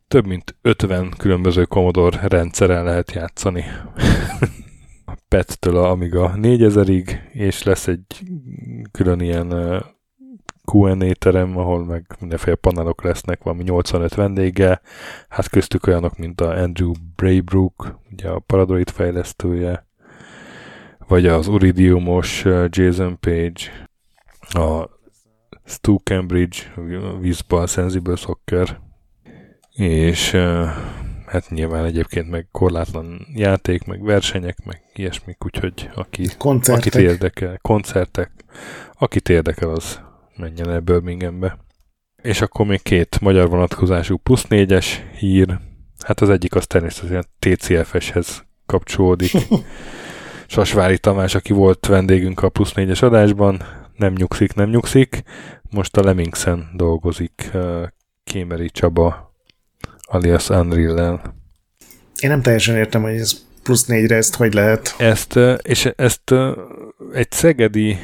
több 0.09 0.27
mint 0.27 0.57
50 0.63 1.15
különböző 1.17 1.65
Commodore 1.65 2.29
rendszeren 2.29 2.85
lehet 2.85 3.13
játszani. 3.13 3.65
a 5.07 5.17
PET-től 5.29 5.77
a 5.77 5.91
Amiga 5.91 6.35
4000-ig, 6.37 7.19
és 7.33 7.63
lesz 7.63 7.87
egy 7.87 8.23
külön 8.93 9.21
ilyen 9.21 9.49
Q&A 10.73 11.15
terem, 11.15 11.59
ahol 11.59 11.85
meg 11.85 12.17
mindenféle 12.21 12.57
panelok 12.57 13.03
lesznek, 13.03 13.43
valami 13.43 13.63
85 13.63 14.15
vendége, 14.15 14.81
hát 15.29 15.49
köztük 15.49 15.87
olyanok, 15.87 16.19
mint 16.19 16.41
a 16.41 16.51
Andrew 16.51 16.93
Braybrook, 17.17 17.99
ugye 18.13 18.29
a 18.29 18.39
Paradroid 18.39 18.91
fejlesztője, 18.91 19.87
vagy 21.09 21.27
az 21.27 21.49
Uridiumos 21.49 22.45
Jason 22.69 23.19
Page, 23.21 23.89
a 24.41 24.91
Stu 25.65 25.97
Cambridge, 25.97 26.59
Wiesball 27.21 27.67
Sensible 27.67 28.17
Soccer, 28.17 28.81
és 29.73 30.31
hát 31.27 31.51
nyilván 31.51 31.85
egyébként 31.85 32.31
meg 32.31 32.49
korlátlan 32.51 33.27
játék, 33.35 33.85
meg 33.85 34.03
versenyek, 34.03 34.65
meg 34.65 34.83
ilyesmik, 34.95 35.45
úgyhogy 35.45 35.91
aki, 35.95 36.29
akit 36.39 36.95
érdekel, 36.95 37.59
koncertek, 37.63 38.31
akit 38.93 39.29
érdekel, 39.29 39.69
az 39.69 40.01
menjen 40.37 40.71
el 40.71 40.81
Birminghambe. 40.81 41.59
És 42.23 42.41
akkor 42.41 42.67
még 42.67 42.83
két 42.83 43.21
magyar 43.21 43.49
vonatkozású 43.49 44.17
plusz 44.17 44.45
négyes 44.47 45.03
hír. 45.19 45.59
Hát 46.05 46.21
az 46.21 46.31
egyik 46.31 46.55
az 46.55 46.67
természetesen 46.67 47.25
TCFS-hez 47.39 48.45
kapcsolódik. 48.67 49.33
Sasvári 50.47 50.99
Tamás, 50.99 51.35
aki 51.35 51.53
volt 51.53 51.87
vendégünk 51.87 52.43
a 52.43 52.49
plusz 52.49 52.73
négyes 52.73 53.03
adásban, 53.03 53.63
nem 53.97 54.13
nyugszik, 54.13 54.55
nem 54.55 54.69
nyugszik. 54.69 55.23
Most 55.71 55.97
a 55.97 56.03
Lemingsen 56.03 56.71
dolgozik 56.77 57.51
Kémeri 58.25 58.71
Csaba 58.71 59.35
alias 60.03 60.49
Unreal-el. 60.49 61.35
Én 62.21 62.31
nem 62.31 62.43
teljesen 62.43 62.77
értem, 62.77 63.03
hogy 63.03 63.15
ez 63.15 63.45
plusz 63.65 63.85
négyre 63.85 64.17
ezt 64.17 64.37
hogy 64.37 64.55
lehet. 64.55 64.95
Ezt, 64.99 65.39
és 65.63 65.85
ezt 65.97 66.35
egy 67.13 67.31
szegedi 67.31 67.97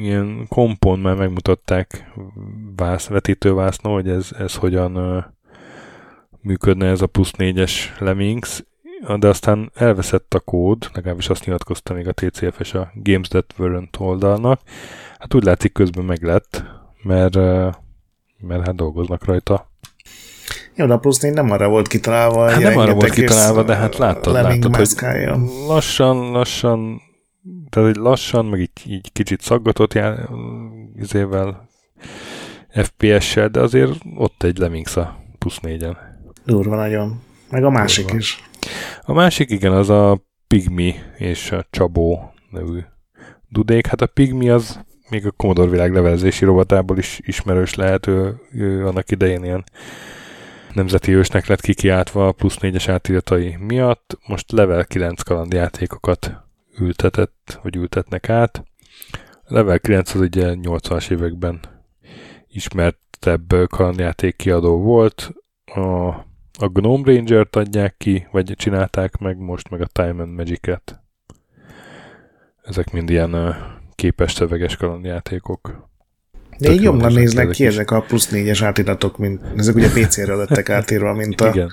ilyen 0.00 0.46
kompon 0.48 0.98
már 0.98 1.16
megmutatták 1.16 2.12
vász, 2.76 3.06
vetítővászno, 3.06 3.92
hogy 3.92 4.08
ez, 4.08 4.28
ez 4.38 4.54
hogyan 4.54 5.24
működne 6.40 6.86
ez 6.86 7.00
a 7.00 7.06
plusz 7.06 7.32
négyes 7.32 7.94
Lemmings, 7.98 8.64
de 9.18 9.28
aztán 9.28 9.70
elveszett 9.74 10.34
a 10.34 10.40
kód, 10.40 10.90
legalábbis 10.94 11.28
azt 11.28 11.44
nyilatkozta 11.44 11.94
még 11.94 12.08
a 12.08 12.12
TCF-es 12.12 12.74
a 12.74 12.92
Games 12.94 13.28
That 13.28 13.54
Weren't 13.58 13.98
oldalnak. 14.00 14.60
Hát 15.18 15.34
úgy 15.34 15.44
látszik 15.44 15.72
közben 15.72 16.04
meg 16.04 16.22
lett, 16.22 16.64
mert, 17.02 17.34
mert 18.38 18.66
hát 18.66 18.74
dolgoznak 18.74 19.24
rajta. 19.24 19.70
Jó, 20.74 20.86
de 20.86 20.96
plusz 20.96 21.18
nem 21.20 21.50
arra 21.50 21.68
volt 21.68 21.88
kitalálva. 21.88 22.50
Hát 22.50 22.60
nem 22.60 22.78
arra 22.78 22.94
volt 22.94 23.10
kitalálva, 23.10 23.62
de 23.62 23.74
hát 23.74 23.96
láttad, 23.96 24.32
láttad 24.32 24.76
hogy 24.76 24.88
lassan, 25.66 26.30
lassan, 26.30 27.00
tehát 27.70 27.88
hogy 27.88 27.96
lassan, 27.96 28.44
meg 28.44 28.60
így, 28.60 28.70
így 28.86 29.12
kicsit 29.12 29.40
szaggatott 29.40 29.94
jár, 29.94 30.28
izével, 30.96 31.68
FPS-sel, 32.68 33.48
de 33.48 33.60
azért 33.60 33.92
ott 34.16 34.42
egy 34.42 34.58
Lemmings 34.58 34.96
a 34.96 35.16
plusz 35.38 35.58
négyen. 35.58 35.96
Durva 36.44 36.76
nagyon. 36.76 37.22
Meg 37.50 37.64
a 37.64 37.70
másik 37.70 38.04
Durva. 38.04 38.18
is. 38.18 38.44
A 39.02 39.12
másik, 39.12 39.50
igen, 39.50 39.72
az 39.72 39.90
a 39.90 40.20
Pigmi 40.46 40.94
és 41.18 41.52
a 41.52 41.66
Csabó 41.70 42.32
nevű 42.50 42.78
dudék. 43.48 43.86
Hát 43.86 44.00
a 44.00 44.06
Pigmi 44.06 44.50
az 44.50 44.80
még 45.10 45.26
a 45.26 45.30
Commodore 45.30 45.70
világ 45.70 45.92
levelezési 45.92 46.44
robotából 46.44 46.98
is 46.98 47.20
ismerős 47.22 47.74
lehet, 47.74 48.06
ő, 48.06 48.40
ő 48.52 48.86
annak 48.86 49.10
idején 49.10 49.44
ilyen 49.44 49.64
nemzeti 50.74 51.14
ősnek 51.14 51.46
lett 51.46 51.60
kikiáltva 51.60 52.26
a 52.26 52.32
plusz 52.32 52.56
négyes 52.56 52.88
átiratai 52.88 53.56
miatt. 53.58 54.18
Most 54.26 54.52
level 54.52 54.84
9 54.84 55.22
kalandjátékokat 55.22 56.32
ültetett, 56.78 57.58
vagy 57.62 57.76
ültetnek 57.76 58.28
át. 58.28 58.64
A 59.44 59.54
level 59.54 59.78
9 59.78 60.14
az 60.14 60.20
ugye 60.20 60.54
80-as 60.54 61.10
években 61.10 61.60
ismertebb 62.48 63.54
kalandjáték 63.68 64.36
kiadó 64.36 64.80
volt. 64.82 65.32
A, 65.64 66.08
a 66.58 66.68
Gnome 66.72 67.12
Ranger-t 67.14 67.56
adják 67.56 67.94
ki, 67.98 68.26
vagy 68.30 68.54
csinálták 68.56 69.16
meg 69.18 69.38
most, 69.38 69.70
meg 69.70 69.80
a 69.80 69.86
Time 69.86 70.22
and 70.22 70.34
Magic-et. 70.34 71.00
Ezek 72.62 72.92
mind 72.92 73.10
ilyen 73.10 73.56
képes 73.94 74.32
szöveges 74.32 74.76
kalandjátékok. 74.76 75.89
De 76.60 76.72
így 76.72 76.82
jobban 76.82 77.12
néznek 77.12 77.50
ki 77.50 77.62
is. 77.62 77.68
ezek 77.68 77.90
a 77.90 78.00
plusz 78.00 78.28
négyes 78.28 78.62
átiratok, 78.62 79.18
mint 79.18 79.40
ezek 79.56 79.74
ugye 79.74 79.90
PC-re 79.90 80.34
lettek 80.34 80.68
átírva, 80.70 81.14
mint 81.14 81.40
a, 81.40 81.70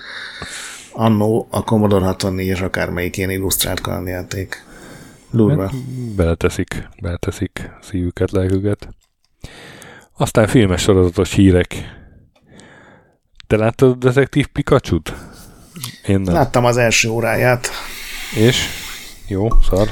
annó 0.92 1.48
a 1.52 1.64
Commodore 1.64 2.06
64 2.06 2.48
és 2.48 2.60
akármelyik 2.60 3.18
ilyen 3.18 3.30
illusztrált 3.30 3.82
kalandjáték. 3.82 4.66
Durva. 5.32 5.62
Hát, 5.62 5.76
beleteszik, 6.16 6.88
beleteszik 7.02 7.70
szívüket, 7.82 8.32
lelküket. 8.32 8.90
Aztán 10.18 10.48
filmes 10.48 10.82
sorozatos 10.82 11.34
hírek. 11.34 11.76
Te 13.48 13.58
láttad 13.58 13.92
a 13.92 13.96
Detektív 13.96 14.48
Pikachu-t? 14.48 15.14
Én 16.06 16.20
nem. 16.20 16.34
Láttam 16.34 16.66
az 16.66 16.78
első 16.78 17.10
óráját. 17.10 17.70
És? 18.36 18.66
Jó, 19.28 19.48
szar. 19.70 19.90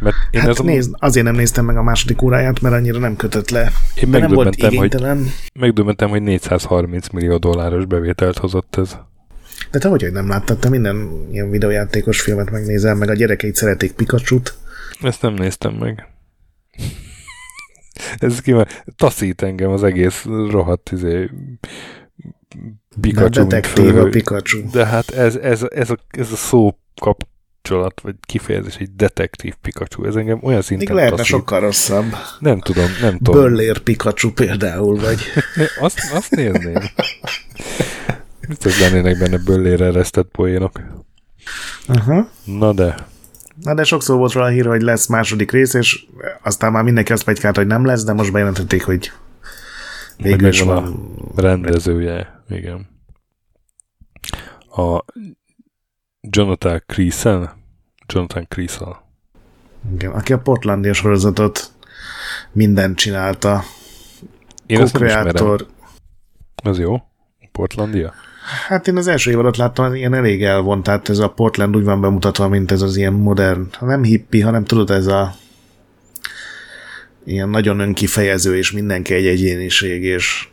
Mert 0.00 0.16
én 0.30 0.40
hát 0.40 0.50
ez 0.50 0.58
nézd, 0.58 0.94
azért 0.98 1.24
nem 1.24 1.34
néztem 1.34 1.64
meg 1.64 1.76
a 1.76 1.82
második 1.82 2.22
óráját, 2.22 2.60
mert 2.60 2.74
annyira 2.74 2.98
nem 2.98 3.16
kötött 3.16 3.50
le. 3.50 3.70
Én 3.94 4.08
megdöbbentem, 4.08 4.74
hogy, 4.76 4.96
megdöbbentem, 5.60 6.08
hogy 6.08 6.22
430 6.22 7.08
millió 7.08 7.36
dolláros 7.36 7.84
bevételt 7.84 8.38
hozott 8.38 8.76
ez. 8.76 8.96
De 9.70 9.78
te 9.78 9.88
hogy, 9.88 10.02
hogy 10.02 10.12
nem 10.12 10.28
láttad? 10.28 10.58
Te 10.58 10.68
minden 10.68 11.26
ilyen 11.30 11.50
videójátékos 11.50 12.20
filmet 12.20 12.50
megnézel, 12.50 12.94
meg 12.94 13.08
a 13.08 13.14
gyerekeit 13.14 13.56
szeretik 13.56 13.92
Pikachu-t. 13.92 14.54
Ezt 15.00 15.22
nem 15.22 15.34
néztem 15.34 15.74
meg. 15.74 16.06
ez 18.18 18.40
ki 18.40 18.54
taszít 18.96 19.42
engem 19.42 19.70
az 19.70 19.82
egész 19.82 20.24
rohadt 20.50 20.90
izé, 20.92 21.30
Pikachu, 23.00 23.28
de 23.28 23.42
detektív 23.42 23.96
a 23.96 24.08
Pikachu. 24.08 24.70
De 24.70 24.86
hát 24.86 25.10
ez, 25.10 25.36
ez, 25.36 25.66
ez, 25.70 25.90
a, 25.90 25.96
ez 26.08 26.32
a 26.32 26.36
szó 26.36 26.78
kapcsolat, 27.68 28.00
vagy 28.00 28.14
kifejezés, 28.20 28.76
egy 28.76 28.94
detektív 28.96 29.54
Pikachu, 29.62 30.04
ez 30.04 30.16
engem 30.16 30.38
olyan 30.42 30.62
szinten 30.62 30.86
Még 30.86 30.96
lehetne 30.96 31.16
taszít. 31.16 31.34
sokkal 31.34 31.60
rosszabb. 31.60 32.14
Nem 32.38 32.60
tudom, 32.60 32.86
nem 33.00 33.18
tudom. 33.18 33.42
Böllér 33.42 33.78
Pikachu 33.78 34.32
például, 34.32 34.96
vagy... 35.00 35.18
azt, 35.80 35.98
azt 36.12 36.30
nézném. 36.30 36.82
Biztos 38.48 38.80
lennének 38.80 39.18
benne 39.18 39.38
böllére 39.38 39.84
eresztett 39.84 40.28
poénok. 40.32 40.80
Uh-huh. 41.88 42.26
Na 42.44 42.72
de. 42.72 43.06
Na 43.62 43.74
de 43.74 43.84
sokszor 43.84 44.16
volt 44.16 44.32
róla 44.32 44.46
a 44.46 44.50
hír, 44.50 44.66
hogy 44.66 44.82
lesz 44.82 45.06
második 45.06 45.50
rész, 45.50 45.74
és 45.74 46.06
aztán 46.42 46.72
már 46.72 46.82
mindenki 46.82 47.12
azt 47.12 47.24
plegykált, 47.24 47.56
hogy 47.56 47.66
nem 47.66 47.84
lesz, 47.84 48.04
de 48.04 48.12
most 48.12 48.32
bejelentették, 48.32 48.84
hogy 48.84 49.12
végül 50.16 50.48
is 50.48 50.60
van. 50.60 51.12
A 51.36 51.40
rendezője, 51.40 52.42
igen. 52.48 52.86
A 54.70 55.04
Jonathan 56.20 56.82
Creason, 56.86 57.48
Jonathan 58.06 58.46
Creason. 58.48 58.96
Igen, 59.92 60.10
aki 60.10 60.32
a 60.32 60.38
Portlandia 60.38 60.92
sorozatot 60.92 61.72
mindent 62.52 62.96
csinálta. 62.96 63.62
Én 64.66 64.80
ezt 64.80 64.98
nem. 64.98 65.56
Az 66.62 66.78
jó? 66.78 67.02
Portlandia? 67.52 68.14
Hát 68.68 68.88
én 68.88 68.96
az 68.96 69.06
első 69.06 69.30
évadot 69.30 69.56
láttam, 69.56 69.94
ilyen 69.94 70.14
elég 70.14 70.44
elvont, 70.44 70.82
tehát 70.82 71.08
ez 71.08 71.18
a 71.18 71.28
Portland 71.28 71.76
úgy 71.76 71.84
van 71.84 72.00
bemutatva, 72.00 72.48
mint 72.48 72.70
ez 72.70 72.82
az 72.82 72.96
ilyen 72.96 73.12
modern, 73.12 73.68
nem 73.80 74.02
hippi, 74.02 74.40
hanem 74.40 74.64
tudod, 74.64 74.90
ez 74.90 75.06
a 75.06 75.34
ilyen 77.24 77.48
nagyon 77.48 77.78
önkifejező, 77.78 78.56
és 78.56 78.72
mindenki 78.72 79.14
egy 79.14 79.26
egyéniség, 79.26 80.02
és 80.02 80.48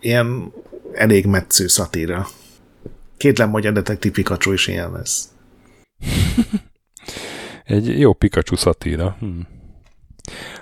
ilyen 0.00 0.52
elég 0.92 1.26
metsző 1.26 1.66
szatíra. 1.66 2.26
Kétlem, 3.22 3.50
hogy 3.50 3.66
a 3.66 3.70
detektív 3.70 4.12
Pikachu 4.12 4.52
is 4.52 4.66
ilyen 4.66 4.92
lesz. 4.92 5.28
egy 7.64 7.98
jó 7.98 8.12
Pikachu 8.12 8.56
szatíra. 8.56 9.16
Hm. 9.18 9.40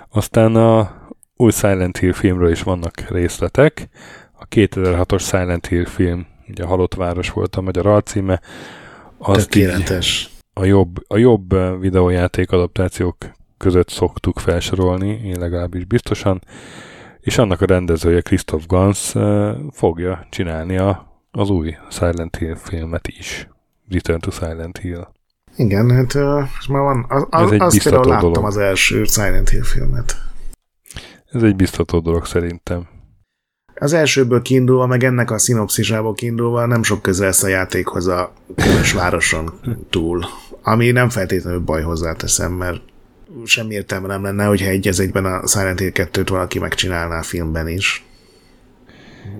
Aztán 0.09 0.55
a 0.55 0.95
új 1.35 1.51
Silent 1.51 1.97
Hill 1.97 2.13
filmről 2.13 2.51
is 2.51 2.63
vannak 2.63 3.09
részletek. 3.09 3.89
A 4.39 4.47
2006-os 4.47 5.21
Silent 5.21 5.67
Hill 5.67 5.85
film 5.85 6.27
ugye 6.47 6.63
a 6.63 6.67
Halott 6.67 6.93
Város 6.93 7.29
volt 7.29 7.55
a 7.55 7.61
magyar 7.61 7.87
alcíme. 7.87 8.41
Azt 9.17 9.49
Tökéletes. 9.49 10.29
A 10.53 10.65
jobb, 10.65 10.97
a 11.07 11.17
jobb 11.17 11.79
videójáték 11.79 12.51
adaptációk 12.51 13.15
között 13.57 13.89
szoktuk 13.89 14.39
felsorolni, 14.39 15.21
én 15.23 15.39
legalábbis 15.39 15.85
biztosan, 15.85 16.41
és 17.19 17.37
annak 17.37 17.61
a 17.61 17.65
rendezője 17.65 18.21
Christoph 18.21 18.65
Gans 18.65 19.13
fogja 19.71 20.27
csinálni 20.29 20.77
a, 20.77 21.10
az 21.31 21.49
új 21.49 21.75
Silent 21.89 22.35
Hill 22.35 22.55
filmet 22.55 23.07
is. 23.07 23.47
Return 23.89 24.19
to 24.19 24.31
Silent 24.31 24.77
Hill. 24.77 25.07
Igen, 25.55 25.91
hát 25.91 26.13
uh, 26.13 26.21
már 26.69 26.81
van, 26.81 27.05
az, 27.09 27.25
az, 27.29 27.45
Ez 27.45 27.51
egy 27.51 27.61
azt 27.61 27.83
például 27.83 28.07
láttam 28.07 28.31
dolog. 28.33 28.47
az 28.47 28.57
első 28.57 29.03
Silent 29.03 29.49
Hill 29.49 29.63
filmet. 29.63 30.15
Ez 31.31 31.43
egy 31.43 31.55
biztató 31.55 31.99
dolog 31.99 32.25
szerintem. 32.25 32.87
Az 33.75 33.93
elsőből 33.93 34.41
kiindulva, 34.41 34.85
meg 34.85 35.03
ennek 35.03 35.31
a 35.31 35.37
szinopszisából 35.37 36.13
kiindulva 36.13 36.65
nem 36.65 36.83
sok 36.83 37.01
közel 37.01 37.25
lesz 37.25 37.43
a 37.43 37.47
játékhoz 37.47 38.07
a 38.07 38.33
különös 38.55 38.93
városon 38.93 39.59
túl. 39.89 40.25
Ami 40.63 40.91
nem 40.91 41.09
feltétlenül 41.09 41.59
baj 41.59 41.81
hozzáteszem, 41.81 42.51
mert 42.51 42.81
semmi 43.45 43.73
értelme 43.73 44.07
nem 44.07 44.23
lenne, 44.23 44.45
hogyha 44.45 44.67
egy 44.69 44.87
egyben 44.87 45.25
a 45.25 45.47
Silent 45.47 45.79
Hill 45.79 45.91
2-t 45.93 46.27
valaki 46.29 46.59
megcsinálná 46.59 47.19
a 47.19 47.23
filmben 47.23 47.67
is. 47.67 48.05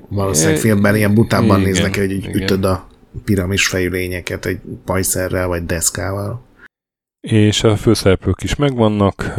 Valószínűleg 0.10 0.60
filmben 0.60 0.95
ilyen 0.95 1.14
butában 1.14 1.62
néznek, 1.62 1.95
hogy 1.95 2.12
igen. 2.12 2.34
ütöd 2.36 2.64
a 2.66 2.88
piramis 3.24 3.68
fejű 3.68 3.90
lényeket 3.90 4.45
egy 4.45 4.60
pajszerrel 4.86 5.48
vagy 5.48 5.66
deszkával. 5.66 6.41
És 7.20 7.64
a 7.64 7.76
főszereplők 7.76 8.44
is 8.44 8.56
megvannak, 8.56 9.34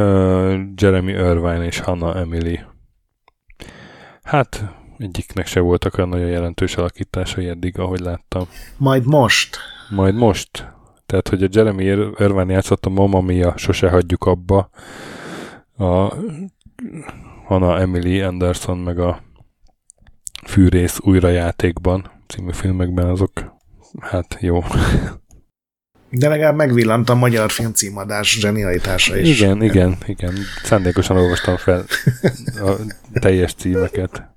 Jeremy 0.76 1.12
Irvine 1.12 1.64
és 1.64 1.78
Hannah 1.78 2.16
Emily. 2.16 2.60
Hát 4.22 4.64
egyiknek 4.98 5.46
se 5.46 5.60
voltak 5.60 5.98
olyan 5.98 6.08
nagyon 6.08 6.28
jelentős 6.28 6.76
alakításai 6.76 7.48
eddig, 7.48 7.78
ahogy 7.78 8.00
láttam. 8.00 8.42
Majd 8.76 9.06
most. 9.06 9.58
Majd 9.90 10.14
most. 10.14 10.70
Tehát, 11.06 11.28
hogy 11.28 11.42
a 11.42 11.48
Jeremy 11.50 11.84
Irvine 11.84 12.52
játszott 12.52 12.86
a 12.86 12.90
Mamma 12.90 13.20
Mia, 13.20 13.54
sose 13.56 13.88
hagyjuk 13.88 14.24
abba. 14.24 14.70
A 15.76 16.14
Hannah 17.46 17.80
Emily 17.80 18.20
Anderson 18.20 18.78
meg 18.78 18.98
a 18.98 19.22
Fűrész 20.46 20.98
újrajátékban 21.00 22.10
című 22.26 22.52
filmekben 22.52 23.06
azok, 23.06 23.30
hát 24.00 24.36
jó. 24.40 24.64
De 26.10 26.28
legalább 26.28 26.56
megvillant 26.56 27.08
a 27.08 27.14
magyar 27.14 27.50
film 27.50 27.72
címadás 27.72 28.38
zsenialitása 28.38 29.18
is. 29.18 29.40
Igen, 29.40 29.62
igen, 29.62 29.96
igen. 30.06 30.34
Szándékosan 30.62 31.16
olvastam 31.16 31.56
fel 31.56 31.84
a 32.54 32.72
teljes 33.12 33.54
címeket. 33.54 34.30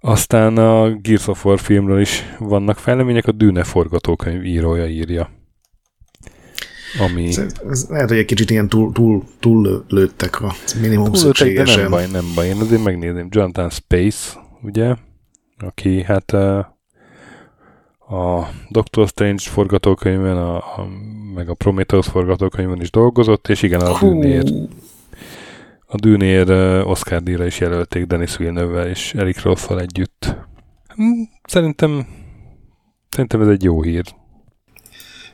Aztán 0.00 0.56
a 0.56 0.90
Gears 0.90 1.26
of 1.26 1.44
War 1.44 1.58
filmről 1.60 2.00
is 2.00 2.22
vannak 2.38 2.78
fejlemények, 2.78 3.26
a 3.26 3.32
Dűne 3.32 3.64
forgatókönyv 3.64 4.44
írója 4.44 4.86
írja. 4.86 5.30
Ami... 6.98 7.28
Ez, 7.28 7.46
ez 7.70 7.86
lehet, 7.88 8.08
hogy 8.08 8.18
egy 8.18 8.24
kicsit 8.24 8.50
ilyen 8.50 8.68
túl, 8.68 8.92
túl, 8.92 9.24
túl 9.40 9.84
lőttek 9.88 10.40
a 10.40 10.54
minimum 10.80 11.04
túl 11.04 11.16
szükségesen. 11.16 11.76
De 11.76 11.82
nem 11.82 11.90
baj, 11.90 12.06
nem 12.06 12.24
baj. 12.34 12.46
Én 12.46 12.60
azért 12.60 12.82
megnézném. 12.82 13.28
Jonathan 13.30 13.70
Space, 13.70 14.38
ugye, 14.62 14.94
aki 15.58 16.02
hát 16.02 16.32
a, 16.32 16.76
Doctor 18.68 19.08
Strange 19.08 19.42
forgatókönyvben, 19.42 20.36
a, 20.36 20.56
a, 20.56 20.88
meg 21.34 21.48
a 21.48 21.54
Prometheus 21.54 22.06
forgatókönyvben 22.06 22.80
is 22.80 22.90
dolgozott, 22.90 23.48
és 23.48 23.62
igen, 23.62 23.80
a 23.80 23.98
Dűnér 24.00 24.52
a 25.86 25.96
Dűnér 25.96 26.50
Oscar 26.86 27.22
díjra 27.22 27.46
is 27.46 27.60
jelölték 27.60 28.04
Denis 28.04 28.36
villeneuve 28.36 28.88
és 28.88 29.14
Eric 29.14 29.42
Rosszal 29.42 29.80
együtt. 29.80 30.36
Hm, 30.94 31.22
szerintem 31.44 32.06
szerintem 33.08 33.40
ez 33.40 33.48
egy 33.48 33.62
jó 33.62 33.82
hír. 33.82 34.04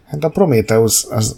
Hát 0.04 0.24
a 0.24 0.28
Prometheus 0.28 1.04
az... 1.04 1.36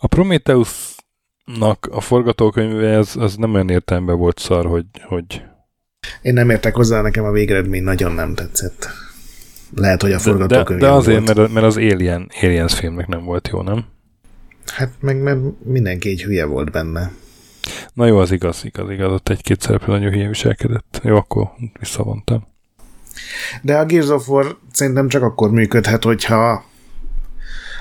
A 0.00 0.06
Prometheusnak 0.06 1.88
a 1.90 2.00
forgatókönyve 2.00 2.98
az, 2.98 3.16
az 3.16 3.36
nem 3.36 3.54
olyan 3.54 3.68
értelemben 3.68 4.18
volt 4.18 4.38
szar, 4.38 4.66
hogy, 4.66 4.86
hogy... 5.02 5.42
Én 6.22 6.32
nem 6.32 6.50
értek 6.50 6.74
hozzá, 6.74 7.00
nekem 7.00 7.24
a 7.24 7.30
végeredmény 7.30 7.82
nagyon 7.82 8.12
nem 8.12 8.34
tetszett. 8.34 8.88
Lehet, 9.74 10.02
hogy 10.02 10.12
a 10.12 10.18
forgatókönyv 10.18 10.80
De, 10.80 10.86
de 10.86 10.92
azért, 10.92 11.24
volt. 11.24 11.36
mert, 11.36 11.52
mert 11.52 11.66
az 11.66 11.76
Alien, 11.76 12.30
Aliens 12.42 12.74
filmnek 12.74 13.06
nem 13.06 13.24
volt 13.24 13.48
jó, 13.48 13.62
nem? 13.62 13.84
Hát 14.66 14.90
meg 15.00 15.22
mert 15.22 15.38
mindenki 15.64 16.10
egy 16.10 16.22
hülye 16.22 16.44
volt 16.44 16.70
benne. 16.70 17.10
Na 17.92 18.06
jó, 18.06 18.18
az 18.18 18.32
igaz, 18.32 18.64
igaz, 18.64 18.90
igaz. 18.90 19.12
Ott 19.12 19.28
egy-két 19.28 19.60
szereplő 19.60 19.92
nagyon 19.92 20.12
hülye 20.12 20.28
viselkedett. 20.28 21.00
Jó, 21.02 21.16
akkor 21.16 21.48
visszavontam. 21.78 22.46
De 23.62 23.78
a 23.78 23.84
Gears 23.84 24.08
of 24.08 24.28
War 24.28 24.56
szerintem 24.72 25.08
csak 25.08 25.22
akkor 25.22 25.50
működhet, 25.50 26.04
hogyha 26.04 26.64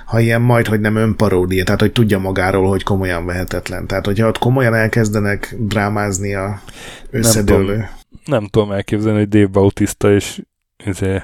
ha 0.06 0.20
ilyen 0.20 0.42
majd, 0.42 0.68
hogy 0.68 0.80
nem 0.80 0.96
önparódia, 0.96 1.64
tehát 1.64 1.80
hogy 1.80 1.92
tudja 1.92 2.20
magáról, 2.20 2.70
hogy 2.70 2.84
komolyan 2.84 3.26
vehetetlen. 3.26 3.88
Tehát, 3.88 4.06
hogyha 4.06 4.28
ott 4.28 4.38
komolyan 4.38 4.74
elkezdenek 4.74 5.56
drámázni 5.60 6.34
a 6.34 6.62
összedőlő. 7.10 7.90
Nem 8.28 8.48
tudom, 8.48 8.72
elképzelni, 8.72 9.18
hogy 9.18 9.28
Dave 9.28 9.48
Bautista 9.48 10.14
és 10.14 10.42
izé, 10.86 11.22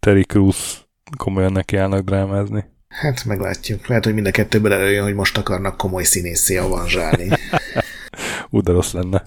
Terry 0.00 0.24
Crews 0.24 0.86
komolyan 1.16 1.52
nekiállnak 1.52 2.04
drámázni. 2.04 2.64
Hát 2.88 3.24
meglátjuk. 3.24 3.86
Lehet, 3.86 4.04
hogy 4.04 4.14
mind 4.14 4.26
a 4.26 4.30
kettőből 4.30 4.72
előjön, 4.72 5.04
hogy 5.04 5.14
most 5.14 5.38
akarnak 5.38 5.76
komoly 5.76 6.02
színészé 6.02 6.56
avanzsálni. 6.56 7.28
Úgy 8.50 8.66
rossz 8.66 8.92
lenne. 8.92 9.26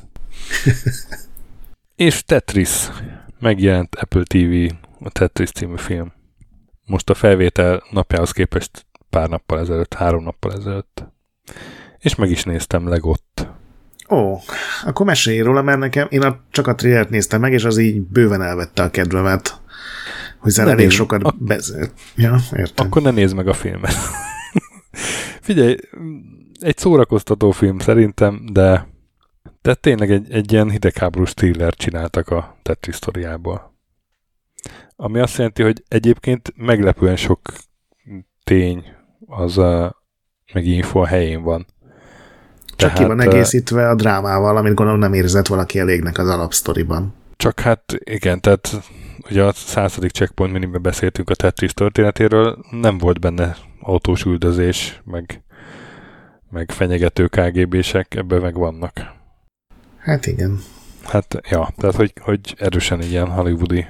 és 1.96 2.24
Tetris. 2.24 2.90
Megjelent 3.40 3.96
Apple 3.96 4.24
TV, 4.24 4.76
a 5.00 5.10
Tetris 5.10 5.52
című 5.52 5.78
film. 5.78 6.14
most 6.86 7.10
a 7.10 7.14
felvétel 7.14 7.84
napjához 7.92 8.32
képest 8.32 8.86
pár 9.10 9.30
nappal 9.30 9.60
ezelőtt, 9.60 9.94
három 9.94 10.24
nappal 10.24 10.54
ezelőtt. 10.54 11.04
És 12.00 12.16
meg 12.16 12.30
is 12.30 12.44
néztem 12.44 12.88
Legott. 12.88 13.35
Ó, 14.10 14.38
akkor 14.86 15.06
mesélj 15.06 15.40
róla, 15.40 15.62
mert 15.62 15.80
nekem, 15.80 16.08
én 16.10 16.22
a, 16.22 16.40
csak 16.52 16.68
a 16.68 16.76
trailert 16.76 17.10
néztem 17.10 17.42
meg, 17.42 17.54
és 17.54 17.64
az 17.64 17.78
így 17.78 18.02
bőven 18.02 18.42
elvette 18.42 18.84
a 18.84 18.90
kedvemet, 18.90 19.62
hogy 20.40 20.54
elég 20.60 20.76
nézd, 20.76 20.92
sokat 20.92 21.24
ak- 21.24 21.44
beszélt. 21.44 21.92
Ja, 22.16 22.40
értem. 22.56 22.86
Akkor 22.86 23.02
ne 23.02 23.12
nézd 23.12 23.36
meg 23.36 23.48
a 23.48 23.54
filmet. 23.54 23.94
Figyelj, 25.42 25.76
egy 26.60 26.78
szórakoztató 26.78 27.52
film 27.52 27.80
szerintem, 27.80 28.46
de, 28.52 28.88
de 29.62 29.74
tényleg 29.74 30.12
egy, 30.12 30.32
egy 30.32 30.52
ilyen 30.52 30.70
hidegháborús 30.70 31.34
thriller 31.34 31.74
csináltak 31.74 32.30
a 32.30 32.58
Tetris 32.62 32.96
sztoriából. 32.96 33.74
Ami 34.96 35.20
azt 35.20 35.38
jelenti, 35.38 35.64
hogy 35.64 35.84
egyébként 35.88 36.54
meglepően 36.56 37.16
sok 37.16 37.42
tény 38.44 38.84
az 39.28 39.58
a, 39.58 40.04
meg 40.54 40.66
info 40.66 41.00
a 41.00 41.06
helyén 41.06 41.42
van. 41.42 41.66
Csak 42.76 42.94
ki 42.94 43.04
van 43.04 43.18
Tehát, 43.18 43.34
egészítve 43.34 43.90
a 43.90 43.96
drámával, 43.96 44.58
amit 44.58 44.74
gondolom 44.74 45.00
nem 45.00 45.14
érzett 45.14 45.48
valaki 45.48 45.80
elégnek 45.80 46.18
az 46.18 46.30
alapsztoriban. 46.30 47.14
Csak 47.38 47.60
hát 47.60 47.84
igen, 48.04 48.42
tehát 48.42 48.70
ugye 49.30 49.44
a 49.44 49.52
századik 49.52 50.12
checkpoint 50.12 50.54
minimben 50.54 50.82
beszéltünk 50.82 51.30
a 51.30 51.36
Tetris 51.36 51.74
történetéről, 51.74 52.58
nem 52.72 52.98
volt 52.98 53.20
benne 53.20 53.56
autós 53.82 54.24
üldözés, 54.24 55.02
meg, 55.06 55.44
meg 56.50 56.72
fenyegető 56.72 57.28
KGB-sek, 57.28 58.16
ebben 58.16 58.42
meg 58.42 58.56
vannak. 58.56 59.14
Hát 59.98 60.26
igen. 60.26 60.60
Hát, 61.04 61.42
ja, 61.50 61.74
tehát 61.78 61.96
hogy, 61.96 62.14
hogy 62.22 62.56
erősen 62.58 63.02
ilyen 63.02 63.28
hollywoodi 63.28 63.86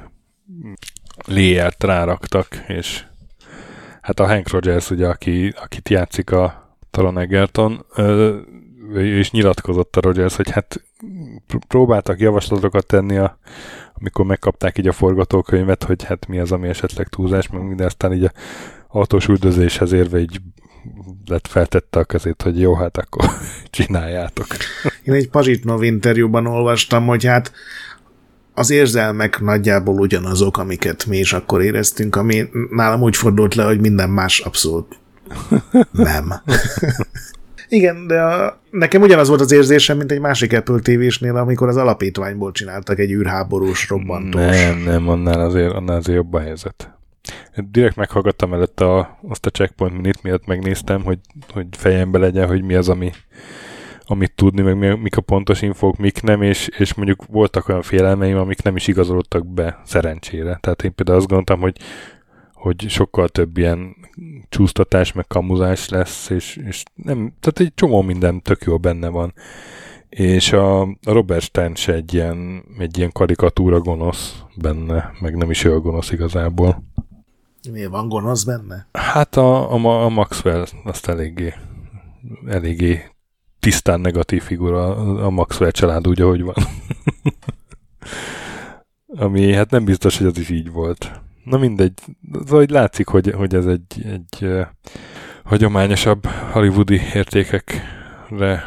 léjelt 1.25 1.83
ráraktak, 1.83 2.47
és 2.67 3.05
hát 4.01 4.19
a 4.19 4.27
Hank 4.27 4.49
Rogers, 4.49 4.89
ugye, 4.89 5.07
aki, 5.07 5.53
akit 5.61 5.89
játszik 5.89 6.31
a 6.31 6.75
Taron 6.91 7.17
Egerton, 7.17 7.85
ő 8.93 9.19
is 9.19 9.31
nyilatkozott 9.31 9.95
a 9.95 10.01
Rogers, 10.01 10.35
hogy 10.35 10.49
hát 10.49 10.83
pr- 11.47 11.65
próbáltak 11.65 12.19
javaslatokat 12.19 12.85
tenni, 12.85 13.17
a, 13.17 13.37
amikor 13.93 14.25
megkapták 14.25 14.77
így 14.77 14.87
a 14.87 14.91
forgatókönyvet, 14.91 15.83
hogy 15.83 16.03
hát 16.03 16.27
mi 16.27 16.39
az, 16.39 16.51
ami 16.51 16.67
esetleg 16.67 17.07
túlzás, 17.07 17.49
meg 17.49 17.61
minden, 17.61 17.85
aztán 17.85 18.13
így 18.13 18.23
a 18.23 18.31
autós 18.87 19.27
üldözéshez 19.27 19.91
érve 19.91 20.19
így 20.19 20.41
lett 21.25 21.47
feltette 21.47 21.99
a 21.99 22.03
kezét, 22.03 22.41
hogy 22.41 22.59
jó, 22.59 22.75
hát 22.75 22.97
akkor 22.97 23.29
csináljátok. 23.69 24.47
Én 25.03 25.13
egy 25.13 25.29
Pazsitnov 25.29 25.83
interjúban 25.83 26.45
olvastam, 26.45 27.05
hogy 27.05 27.25
hát 27.25 27.51
az 28.53 28.69
érzelmek 28.69 29.39
nagyjából 29.39 29.99
ugyanazok, 29.99 30.57
amiket 30.57 31.05
mi 31.05 31.17
is 31.17 31.33
akkor 31.33 31.61
éreztünk, 31.61 32.15
ami 32.15 32.49
nálam 32.69 33.01
úgy 33.01 33.15
fordult 33.15 33.55
le, 33.55 33.63
hogy 33.63 33.79
minden 33.79 34.09
más 34.09 34.39
abszolút 34.39 34.99
nem. 35.91 36.33
Igen, 37.69 38.07
de 38.07 38.21
a, 38.21 38.61
nekem 38.71 39.01
ugyanaz 39.01 39.27
volt 39.27 39.41
az 39.41 39.51
érzésem, 39.51 39.97
mint 39.97 40.11
egy 40.11 40.19
másik 40.19 40.53
Apple 40.53 40.79
TV-snél, 40.79 41.35
amikor 41.35 41.67
az 41.67 41.77
alapítványból 41.77 42.51
csináltak 42.51 42.99
egy 42.99 43.11
űrháborús 43.11 43.89
robbantós. 43.89 44.41
Nem, 44.41 44.77
nem, 44.79 45.09
annál 45.09 45.39
azért, 45.39 45.73
annál 45.73 45.95
azért 45.95 46.17
jobb 46.17 46.33
a 46.33 46.39
helyzet. 46.39 46.89
Direkt 47.71 47.95
meghallgattam 47.95 48.53
előtte 48.53 48.85
a, 48.85 49.19
azt 49.27 49.45
a 49.45 49.49
checkpoint 49.49 49.95
minit, 49.95 50.23
miatt 50.23 50.45
megnéztem, 50.45 51.03
hogy, 51.03 51.19
hogy 51.49 51.67
fejembe 51.71 52.19
legyen, 52.19 52.47
hogy 52.47 52.63
mi 52.63 52.75
az, 52.75 52.89
ami, 52.89 53.11
amit 54.05 54.35
tudni, 54.35 54.61
meg 54.61 54.77
mi, 54.77 54.87
mik 54.87 55.17
a 55.17 55.21
pontos 55.21 55.61
infók, 55.61 55.97
mik 55.97 56.21
nem, 56.21 56.41
és, 56.41 56.69
és 56.77 56.93
mondjuk 56.93 57.25
voltak 57.25 57.69
olyan 57.69 57.81
félelmeim, 57.81 58.37
amik 58.37 58.61
nem 58.61 58.75
is 58.75 58.87
igazolódtak 58.87 59.47
be 59.47 59.81
szerencsére. 59.85 60.57
Tehát 60.61 60.83
én 60.83 60.95
például 60.95 61.17
azt 61.17 61.27
gondoltam, 61.27 61.59
hogy, 61.59 61.77
hogy 62.53 62.85
sokkal 62.89 63.29
több 63.29 63.57
ilyen 63.57 63.95
csúsztatás, 64.49 65.11
meg 65.11 65.27
kamuzás 65.27 65.89
lesz, 65.89 66.29
és, 66.29 66.55
és 66.55 66.83
nem, 66.93 67.33
tehát 67.39 67.59
egy 67.59 67.73
csomó 67.73 68.01
minden 68.01 68.41
tök 68.41 68.63
jó 68.63 68.77
benne 68.77 69.07
van. 69.07 69.33
És 70.09 70.53
a, 70.53 70.81
a 70.81 70.87
Robert 71.03 71.43
Stern 71.43 71.73
se 71.75 71.93
egy 71.93 72.13
ilyen, 72.13 72.63
egy 72.77 72.97
ilyen 72.97 73.11
karikatúra 73.11 73.79
gonosz 73.79 74.43
benne, 74.55 75.11
meg 75.19 75.35
nem 75.35 75.51
is 75.51 75.63
ő 75.63 75.73
a 75.73 75.79
gonosz 75.79 76.11
igazából. 76.11 76.83
Mi 77.71 77.85
van 77.85 78.09
gonosz 78.09 78.43
benne? 78.43 78.87
Hát 78.91 79.35
a, 79.35 79.73
a, 79.73 80.03
a 80.03 80.09
Maxwell 80.09 80.65
azt 80.83 81.07
eléggé, 81.07 81.53
eléggé 82.47 83.01
tisztán 83.59 83.99
negatív 83.99 84.41
figura 84.41 84.95
a 85.25 85.29
Maxwell 85.29 85.71
család 85.71 86.07
úgy, 86.07 86.21
ahogy 86.21 86.41
van. 86.41 86.55
Ami 89.07 89.53
hát 89.53 89.69
nem 89.69 89.85
biztos, 89.85 90.17
hogy 90.17 90.27
az 90.27 90.37
is 90.37 90.49
így 90.49 90.71
volt. 90.71 91.21
Na 91.45 91.57
mindegy, 91.57 91.93
szóval 92.31 92.59
hogy 92.59 92.69
látszik, 92.69 93.07
hogy, 93.07 93.31
hogy 93.31 93.55
ez 93.55 93.65
egy, 93.65 94.05
egy 94.05 94.37
uh, 94.41 94.67
hagyományosabb 95.43 96.25
hollywoodi 96.25 97.01
értékekre 97.13 98.63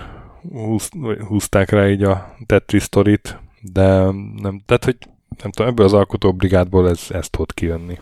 húz, 0.52 0.88
húzták 1.26 1.70
rá 1.70 1.88
így 1.88 2.02
a 2.02 2.34
Tetris 2.46 2.82
sztorit, 2.82 3.38
de 3.60 3.98
nem, 4.40 4.62
tehát, 4.66 4.84
hogy 4.84 4.96
nem 5.42 5.50
tudom, 5.50 5.70
ebből 5.70 5.86
az 5.86 5.92
alkotóbrigádból 5.92 6.88
ez, 6.88 7.06
ezt 7.08 7.30
tud 7.30 7.54
kijönni. 7.54 7.98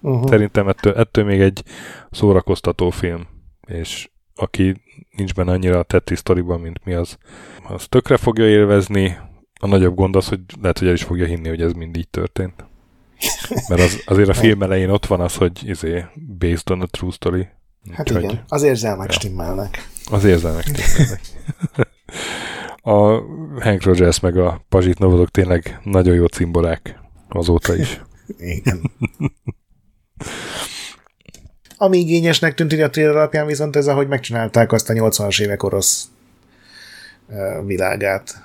Uh-huh. 0.00 0.28
Szerintem 0.28 0.68
ettől, 0.68 0.94
ettől 0.94 1.24
még 1.24 1.40
egy 1.40 1.62
szórakoztató 2.10 2.90
film, 2.90 3.26
és 3.66 4.10
aki 4.34 4.82
nincs 5.16 5.34
benne 5.34 5.52
annyira 5.52 5.78
a 5.78 5.82
Tetris 5.82 6.18
sztoriban, 6.18 6.60
mint 6.60 6.84
mi 6.84 6.94
az, 6.94 7.18
az 7.68 7.86
tökre 7.88 8.16
fogja 8.16 8.48
élvezni. 8.48 9.16
A 9.60 9.66
nagyobb 9.66 9.94
gond 9.94 10.16
az, 10.16 10.28
hogy 10.28 10.40
lehet, 10.60 10.78
hogy 10.78 10.88
el 10.88 10.94
is 10.94 11.02
fogja 11.02 11.26
hinni, 11.26 11.48
hogy 11.48 11.62
ez 11.62 11.72
mind 11.72 11.96
így 11.96 12.08
történt. 12.08 12.64
Mert 13.68 13.80
az, 13.80 14.02
azért 14.04 14.28
a 14.28 14.34
film 14.34 14.62
elején 14.62 14.90
ott 14.90 15.06
van 15.06 15.20
az, 15.20 15.34
hogy 15.34 15.68
izé, 15.68 16.04
based 16.38 16.70
on 16.70 16.80
a 16.80 16.86
true 16.86 17.10
story. 17.10 17.48
Hát 17.92 18.10
Úgyhogy, 18.10 18.24
igen, 18.24 18.44
az 18.48 18.62
érzelmek 18.62 19.06
ja. 19.08 19.12
stimmelnek. 19.12 19.88
Az 20.10 20.24
érzelmek 20.24 20.64
stimmelnek. 20.66 21.20
a 22.82 23.22
Hank 23.60 23.82
Rogers 23.82 24.20
meg 24.20 24.36
a 24.36 24.64
Pazsit 24.68 24.98
Novozok 24.98 25.30
tényleg 25.30 25.80
nagyon 25.84 26.14
jó 26.14 26.26
cimborák 26.26 27.00
azóta 27.28 27.76
is. 27.76 28.00
igen. 28.38 28.90
Ami 31.78 31.98
igényesnek 31.98 32.54
tűnt 32.54 32.72
így 32.72 32.80
a 32.80 32.90
trailer 32.90 33.16
alapján, 33.16 33.46
viszont 33.46 33.76
ez, 33.76 33.86
ahogy 33.86 34.08
megcsinálták 34.08 34.72
azt 34.72 34.90
a 34.90 34.92
80-as 34.92 35.40
évek 35.40 35.62
orosz 35.62 36.08
világát. 37.64 38.44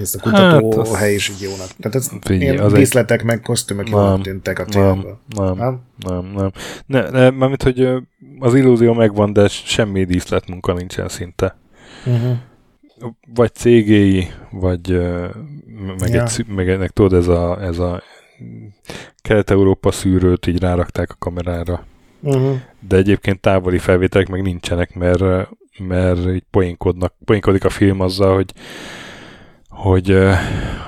Ez 0.00 0.14
a 0.14 0.20
kutató 0.20 0.76
hát, 0.76 0.94
hely 0.94 1.14
is 1.14 1.28
így 1.28 1.40
jónak. 1.40 1.68
Tehát 1.78 1.94
ez 1.94 2.10
figyelj, 2.20 2.56
ilyen 2.56 2.72
díszletek 2.72 3.20
egy... 3.20 3.26
meg 3.26 3.40
kosztümök 3.40 3.88
jónak 3.88 4.22
tűntek 4.22 4.58
a 4.58 4.64
trailerből. 4.64 5.18
Nem, 5.36 5.54
nem, 5.56 5.80
nem, 5.98 6.32
nem. 6.34 6.50
Ne, 6.86 7.10
ne, 7.10 7.30
mármint, 7.30 7.62
hogy 7.62 7.88
az 8.38 8.54
illúzió 8.54 8.92
megvan, 8.92 9.32
de 9.32 9.48
semmi 9.48 10.04
díszletmunka 10.04 10.72
nincsen 10.72 11.08
szinte. 11.08 11.58
Uh-huh. 12.06 12.36
Vagy 13.34 13.54
CGI, 13.54 14.30
vagy 14.50 14.90
meg, 15.98 16.10
ja. 16.10 16.22
egy, 16.22 16.46
meg 16.48 16.68
ennek 16.68 16.90
tudod, 16.90 17.12
ez 17.12 17.28
a, 17.28 17.62
ez 17.62 17.78
a 17.78 18.02
Kelet-Európa 19.22 19.90
szűrőt 19.90 20.46
így 20.46 20.60
rárakták 20.60 21.10
a 21.10 21.16
kamerára. 21.18 21.84
Uh-huh. 22.20 22.56
De 22.88 22.96
egyébként 22.96 23.40
távoli 23.40 23.78
felvételek 23.78 24.28
meg 24.28 24.42
nincsenek, 24.42 24.94
mert, 24.94 25.48
mert 25.78 26.28
így 26.28 26.44
poénkodnak, 26.50 27.14
poénkodik 27.24 27.64
a 27.64 27.70
film 27.70 28.00
azzal, 28.00 28.34
hogy 28.34 28.52
hogy 29.76 30.18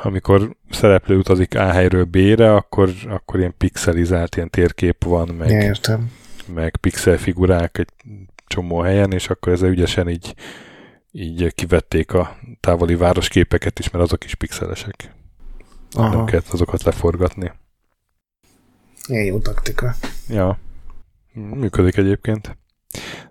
amikor 0.03 0.57
szereplő 0.71 1.17
utazik 1.17 1.59
A 1.59 1.71
helyről 1.71 2.05
B-re, 2.05 2.55
akkor, 2.55 2.91
akkor 3.09 3.39
ilyen 3.39 3.55
pixelizált 3.59 4.37
ilyen 4.37 4.51
térkép 4.51 5.05
van, 5.05 5.29
meg, 5.29 5.51
ja, 5.51 5.61
értem. 5.61 6.11
meg 6.55 6.77
pixelfigurák 6.77 7.79
egy 7.79 7.89
csomó 8.47 8.81
helyen, 8.81 9.13
és 9.13 9.29
akkor 9.29 9.53
ezzel 9.53 9.71
ügyesen 9.71 10.09
így, 10.09 10.35
így 11.13 11.55
kivették 11.55 12.13
a 12.13 12.37
távoli 12.61 12.95
városképeket 12.95 13.79
is, 13.79 13.91
mert 13.91 14.05
azok 14.05 14.25
is 14.25 14.35
pixelesek. 14.35 15.15
Aha. 15.93 16.17
Nem 16.17 16.25
kellett 16.25 16.49
azokat 16.49 16.83
leforgatni. 16.83 17.53
Ilyen 19.07 19.25
jó 19.25 19.39
taktika. 19.39 19.95
Ja. 20.29 20.59
Működik 21.33 21.97
egyébként. 21.97 22.57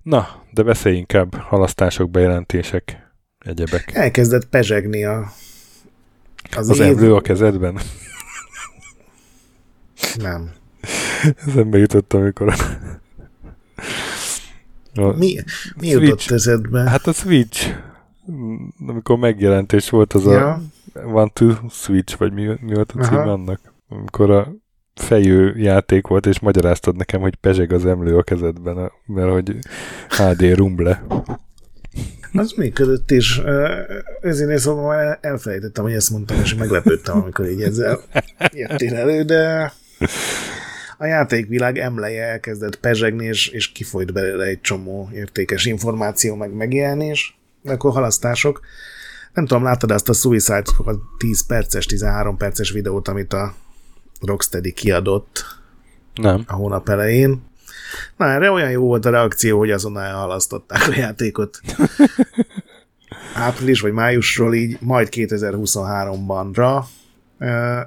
Na, 0.02 0.44
de 0.52 0.64
beszélj 0.64 0.98
inkább 0.98 1.36
halasztások, 1.36 2.10
bejelentések, 2.10 3.12
egyebek. 3.40 3.96
Elkezdett 3.96 4.46
pezsegni 4.46 5.06
a 5.06 5.32
az, 6.56 6.70
az 6.70 6.80
év... 6.80 6.86
emlő 6.86 7.16
a 7.16 7.22
kezedben? 7.22 7.78
Nem. 10.18 10.52
Eszembe 11.46 11.78
jutott, 11.78 12.14
amikor 12.14 12.48
a 12.48 12.56
mi, 15.18 15.40
mi 15.80 15.88
jutott 15.88 16.32
eszedbe? 16.32 16.90
Hát 16.90 17.08
a 17.08 17.14
Switch. 17.14 17.76
Amikor 18.88 19.18
megjelentés 19.18 19.90
volt 19.90 20.14
az 20.14 20.24
ja. 20.24 20.62
a 20.94 21.00
One 21.00 21.30
to 21.34 21.46
Switch, 21.70 22.18
vagy 22.18 22.34
mi, 22.34 22.58
mi 22.62 22.74
volt 22.74 22.92
a 22.92 23.04
cím 23.04 23.18
annak? 23.18 23.60
Amikor 23.90 24.32
a 24.32 24.54
fejő 24.94 25.58
játék 25.58 26.08
volt, 26.08 26.26
és 26.26 26.40
magyaráztad 26.40 26.96
nekem, 26.96 27.22
hogy 27.22 27.36
pezseg 27.36 27.72
az 27.72 27.86
emlő 27.86 28.18
a 28.18 28.24
kezedben, 28.24 28.92
mert 29.06 29.32
hogy 29.32 29.56
HD 30.10 30.56
rumble. 30.56 31.04
Az 32.34 32.52
működött 32.52 33.12
is. 33.12 33.42
Ezért 34.22 34.50
én 34.50 34.58
szóval 34.58 34.96
már 34.96 35.18
elfelejtettem, 35.22 35.84
hogy 35.84 35.94
ezt 35.94 36.10
mondtam, 36.10 36.40
és 36.40 36.56
meglepődtem, 36.56 37.18
amikor 37.22 37.50
így 37.50 37.62
ezzel 37.62 38.00
jöttél 38.54 38.96
elő, 38.96 39.24
de 39.24 39.74
a 40.98 41.06
játékvilág 41.06 41.78
emleje 41.78 42.24
elkezdett 42.24 42.76
pezsegni, 42.80 43.26
és, 43.26 43.48
és 43.48 43.72
kifolyt 43.72 44.14
belőle 44.14 44.46
egy 44.46 44.62
csomó 44.62 45.10
értékes 45.14 45.66
információ, 45.66 46.36
meg 46.36 46.54
megjelenés, 46.54 47.38
de 47.62 47.72
akkor 47.72 47.92
halasztások. 47.92 48.62
Nem 49.34 49.46
tudom, 49.46 49.64
láttad 49.64 49.92
azt 49.92 50.10
a 50.10 50.14
Suicide 50.14 50.64
Squad 50.66 51.00
10 51.18 51.46
perces, 51.46 51.86
13 51.86 52.38
perces 52.38 52.72
videót, 52.72 53.08
amit 53.08 53.34
a 53.34 53.54
Rocksteady 54.22 54.72
kiadott 54.72 55.46
Nem. 56.16 56.44
a 56.48 56.54
hónap 56.54 56.90
elején. 56.90 57.42
Na, 58.18 58.32
erre 58.32 58.52
olyan 58.52 58.72
jó 58.72 58.86
volt 58.86 59.06
a 59.06 59.10
reakció, 59.10 59.58
hogy 59.58 59.72
azonnal 59.72 60.04
elhalasztották 60.04 60.88
a 60.88 60.98
játékot. 60.98 61.60
Április 63.36 63.82
vagy 63.82 63.92
májusról 63.92 64.54
így, 64.54 64.78
majd 64.82 65.08
2023-banra. 65.12 66.84
Uh, 67.40 67.80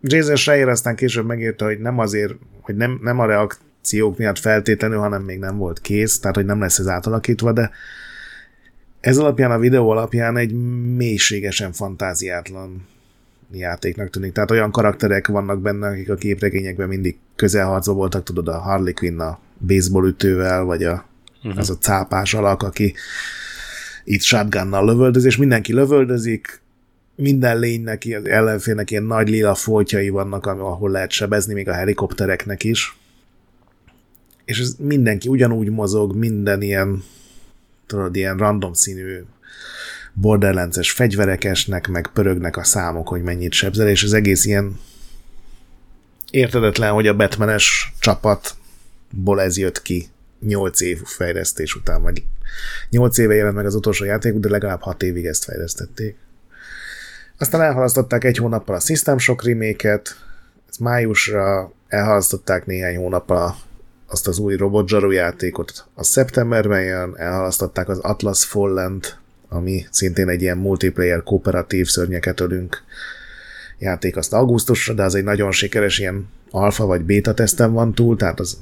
Jason 0.00 0.36
Schreier 0.36 0.68
aztán 0.68 0.96
később 0.96 1.26
megírta, 1.26 1.64
hogy 1.64 1.78
nem 1.78 1.98
azért, 1.98 2.34
hogy 2.60 2.76
nem, 2.76 2.98
nem 3.02 3.18
a 3.18 3.26
reakciók 3.26 4.18
miatt 4.18 4.38
feltétlenül, 4.38 4.98
hanem 4.98 5.22
még 5.22 5.38
nem 5.38 5.56
volt 5.56 5.80
kész, 5.80 6.18
tehát 6.18 6.36
hogy 6.36 6.44
nem 6.44 6.60
lesz 6.60 6.78
ez 6.78 6.86
átalakítva, 6.86 7.52
de 7.52 7.70
ez 9.00 9.18
alapján, 9.18 9.50
a 9.50 9.58
videó 9.58 9.90
alapján 9.90 10.36
egy 10.36 10.52
mélységesen 10.96 11.72
fantáziátlan 11.72 12.86
játéknak 13.52 14.10
tűnik. 14.10 14.32
Tehát 14.32 14.50
olyan 14.50 14.70
karakterek 14.70 15.26
vannak 15.26 15.60
benne, 15.60 15.88
akik 15.88 16.10
a 16.10 16.14
képregényekben 16.14 16.88
mindig 16.88 17.16
közelharcba 17.36 17.92
voltak, 17.92 18.22
tudod, 18.22 18.48
a 18.48 18.58
Harley 18.58 18.94
Quinn 18.94 19.18
a 19.18 19.38
baseball 19.66 20.06
ütővel, 20.06 20.64
vagy 20.64 20.84
a, 20.84 21.04
uh-huh. 21.42 21.58
az 21.58 21.70
a 21.70 21.78
cápás 21.78 22.34
alak, 22.34 22.62
aki 22.62 22.94
itt 24.04 24.22
shotgunnal 24.22 24.84
lövöldöz, 24.84 25.24
és 25.24 25.36
mindenki 25.36 25.72
lövöldözik, 25.72 26.60
minden 27.14 27.58
lénynek, 27.58 28.02
az 28.18 28.26
ellenfélnek 28.28 28.90
ilyen 28.90 29.02
nagy 29.02 29.28
lila 29.28 29.54
foltjai 29.54 30.08
vannak, 30.08 30.46
ahol 30.46 30.90
lehet 30.90 31.10
sebezni, 31.10 31.54
még 31.54 31.68
a 31.68 31.72
helikoptereknek 31.72 32.64
is. 32.64 32.98
És 34.44 34.60
ez 34.60 34.74
mindenki 34.78 35.28
ugyanúgy 35.28 35.70
mozog, 35.70 36.16
minden 36.16 36.62
ilyen, 36.62 37.02
tudod, 37.86 38.16
ilyen 38.16 38.36
random 38.36 38.72
színű 38.72 39.22
borderlances 40.12 40.90
fegyverek 40.90 41.44
esnek, 41.44 41.88
meg 41.88 42.10
pörögnek 42.12 42.56
a 42.56 42.64
számok, 42.64 43.08
hogy 43.08 43.22
mennyit 43.22 43.52
sebzel, 43.52 43.88
és 43.88 44.02
az 44.02 44.12
egész 44.12 44.44
ilyen 44.44 44.80
értedetlen, 46.30 46.92
hogy 46.92 47.06
a 47.06 47.16
Batmanes 47.16 47.92
csapatból 47.98 49.40
ez 49.40 49.56
jött 49.56 49.82
ki 49.82 50.08
8 50.40 50.80
év 50.80 51.02
fejlesztés 51.04 51.74
után, 51.74 52.02
vagy 52.02 52.24
8 52.90 53.18
éve 53.18 53.34
jelent 53.34 53.56
meg 53.56 53.66
az 53.66 53.74
utolsó 53.74 54.04
játék, 54.04 54.34
de 54.34 54.48
legalább 54.48 54.80
6 54.80 55.02
évig 55.02 55.26
ezt 55.26 55.44
fejlesztették. 55.44 56.16
Aztán 57.38 57.60
elhalasztották 57.60 58.24
egy 58.24 58.36
hónappal 58.36 58.74
a 58.74 58.80
System 58.80 59.18
Shock 59.18 59.44
remake 59.44 60.02
ez 60.70 60.76
májusra 60.76 61.72
elhalasztották 61.88 62.66
néhány 62.66 62.96
hónappal 62.96 63.56
azt 64.06 64.28
az 64.28 64.38
új 64.38 64.56
Robot 64.56 64.88
Zsaru 64.88 65.10
játékot, 65.10 65.86
a 65.94 66.02
szeptemberben 66.02 66.82
jön, 66.82 67.14
elhalasztották 67.16 67.88
az 67.88 67.98
Atlas 67.98 68.44
fallen 68.44 69.00
ami 69.50 69.86
szintén 69.90 70.28
egy 70.28 70.42
ilyen 70.42 70.58
multiplayer 70.58 71.22
kooperatív 71.22 71.86
szörnyeket 71.86 72.40
ölünk 72.40 72.82
játék. 73.78 74.16
Azt 74.16 74.32
augusztusra, 74.32 74.94
de 74.94 75.02
az 75.02 75.14
egy 75.14 75.24
nagyon 75.24 75.52
sikeres 75.52 75.98
ilyen 75.98 76.28
alfa 76.50 76.86
vagy 76.86 77.02
beta 77.02 77.34
teszten 77.34 77.72
van 77.72 77.94
túl, 77.94 78.16
tehát 78.16 78.40
az 78.40 78.58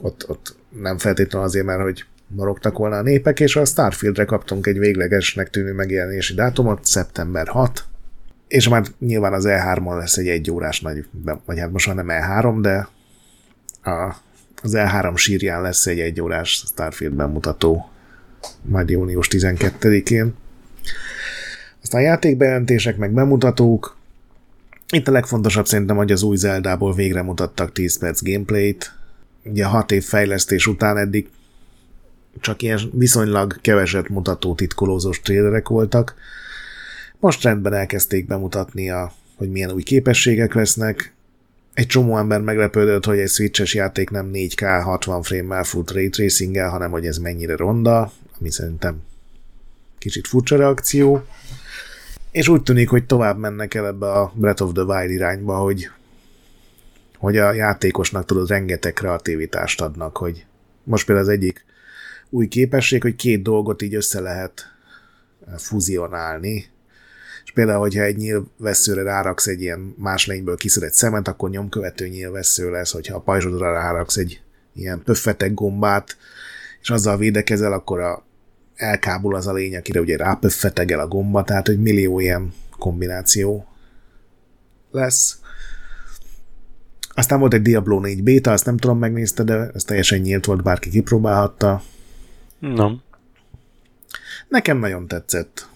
ott, 0.00 0.28
ott 0.28 0.56
nem 0.80 0.98
feltétlenül 0.98 1.46
azért, 1.46 1.64
mert 1.64 1.82
hogy 1.82 2.04
morogtak 2.26 2.78
volna 2.78 2.96
a 2.96 3.02
népek, 3.02 3.40
és 3.40 3.56
a 3.56 3.64
Starfieldre 3.64 4.24
kaptunk 4.24 4.66
egy 4.66 4.78
véglegesnek 4.78 5.50
tűnő 5.50 5.72
megjelenési 5.72 6.34
dátumot, 6.34 6.84
szeptember 6.84 7.46
6, 7.48 7.84
és 8.48 8.68
már 8.68 8.84
nyilván 8.98 9.32
az 9.32 9.44
E3-on 9.48 9.96
lesz 9.96 10.16
egy 10.16 10.28
egy 10.28 10.50
órás 10.50 10.80
nagy, 10.80 11.06
vagy 11.44 11.58
hát 11.58 11.72
most 11.72 11.86
már 11.86 11.96
nem 11.96 12.08
E3, 12.10 12.58
de 12.60 12.88
a, 13.90 14.14
az 14.62 14.72
E3 14.74 15.16
sírján 15.16 15.62
lesz 15.62 15.86
egy 15.86 16.00
egy 16.00 16.20
órás 16.20 16.64
Starfield 16.66 17.14
bemutató 17.14 17.88
majd 18.62 18.90
június 18.90 19.28
12-én. 19.30 20.34
Aztán 21.82 22.02
játékbejelentések, 22.02 22.96
meg 22.96 23.12
bemutatók. 23.12 23.96
Itt 24.88 25.08
a 25.08 25.12
legfontosabb 25.12 25.66
szerintem, 25.66 25.96
hogy 25.96 26.12
az 26.12 26.22
új 26.22 26.36
Zeldából 26.36 26.94
végre 26.94 27.22
mutattak 27.22 27.72
10 27.72 27.98
perc 27.98 28.22
gameplayt. 28.22 28.92
Ugye 29.44 29.64
6 29.64 29.92
év 29.92 30.04
fejlesztés 30.04 30.66
után 30.66 30.96
eddig 30.96 31.28
csak 32.40 32.62
ilyen 32.62 32.80
viszonylag 32.92 33.60
keveset 33.60 34.08
mutató 34.08 34.54
titkolózós 34.54 35.20
trélerek 35.20 35.68
voltak. 35.68 36.14
Most 37.18 37.42
rendben 37.42 37.72
elkezdték 37.72 38.26
bemutatni, 38.26 38.90
a, 38.90 39.12
hogy 39.36 39.50
milyen 39.50 39.72
új 39.72 39.82
képességek 39.82 40.54
lesznek. 40.54 41.12
Egy 41.74 41.86
csomó 41.86 42.18
ember 42.18 42.40
meglepődött, 42.40 43.04
hogy 43.04 43.18
egy 43.18 43.28
switches 43.28 43.74
játék 43.74 44.10
nem 44.10 44.30
4K 44.32 44.80
60 44.84 45.22
frame-mel 45.22 45.64
fut 45.64 45.90
ray 45.90 46.10
hanem 46.54 46.90
hogy 46.90 47.06
ez 47.06 47.18
mennyire 47.18 47.56
ronda 47.56 48.12
ami 48.40 48.50
szerintem 48.50 49.02
kicsit 49.98 50.26
furcsa 50.26 50.56
reakció. 50.56 51.24
És 52.30 52.48
úgy 52.48 52.62
tűnik, 52.62 52.88
hogy 52.88 53.06
tovább 53.06 53.38
mennek 53.38 53.74
el 53.74 53.86
ebbe 53.86 54.12
a 54.12 54.32
Breath 54.34 54.62
of 54.62 54.72
the 54.72 54.82
Wild 54.82 55.10
irányba, 55.10 55.56
hogy, 55.56 55.90
hogy 57.18 57.36
a 57.36 57.52
játékosnak 57.52 58.24
tudod, 58.24 58.48
rengeteg 58.48 58.92
kreativitást 58.92 59.80
adnak, 59.80 60.16
hogy 60.16 60.46
most 60.84 61.06
például 61.06 61.26
az 61.26 61.32
egyik 61.32 61.64
új 62.30 62.48
képesség, 62.48 63.02
hogy 63.02 63.16
két 63.16 63.42
dolgot 63.42 63.82
így 63.82 63.94
össze 63.94 64.20
lehet 64.20 64.72
fuzionálni, 65.56 66.72
és 67.44 67.52
például, 67.52 67.78
hogyha 67.78 68.02
egy 68.02 68.16
nyílvesszőre 68.16 69.02
ráraksz 69.02 69.46
egy 69.46 69.60
ilyen 69.60 69.94
más 69.98 70.26
lényből 70.26 70.56
kiszedett 70.56 70.92
szemet, 70.92 71.28
akkor 71.28 71.50
nyomkövető 71.50 72.08
nyílvessző 72.08 72.70
lesz, 72.70 72.92
hogyha 72.92 73.16
a 73.16 73.20
pajzsodra 73.20 73.72
ráraksz 73.72 74.16
egy 74.16 74.40
ilyen 74.74 75.02
pöffetek 75.02 75.54
gombát, 75.54 76.16
és 76.84 76.90
azzal 76.90 77.16
védekezel, 77.16 77.72
akkor 77.72 78.00
a, 78.00 78.24
elkábul 78.74 79.34
az 79.34 79.46
a 79.46 79.52
lény, 79.52 79.76
akire 79.76 80.00
ugye 80.00 80.16
rápöffetegel 80.16 81.00
a 81.00 81.08
gomba, 81.08 81.44
tehát 81.44 81.68
egy 81.68 81.78
millió 81.78 82.20
ilyen 82.20 82.52
kombináció 82.78 83.66
lesz. 84.90 85.38
Aztán 87.14 87.38
volt 87.38 87.54
egy 87.54 87.62
Diablo 87.62 88.00
4 88.00 88.22
beta, 88.22 88.52
azt 88.52 88.66
nem 88.66 88.76
tudom 88.76 88.98
megnézte, 88.98 89.42
de 89.42 89.70
ez 89.74 89.84
teljesen 89.84 90.18
nyílt 90.18 90.44
volt, 90.44 90.62
bárki 90.62 90.90
kipróbálhatta. 90.90 91.82
Nem. 92.58 93.00
Nekem 94.48 94.78
nagyon 94.78 95.08
tetszett. 95.08 95.68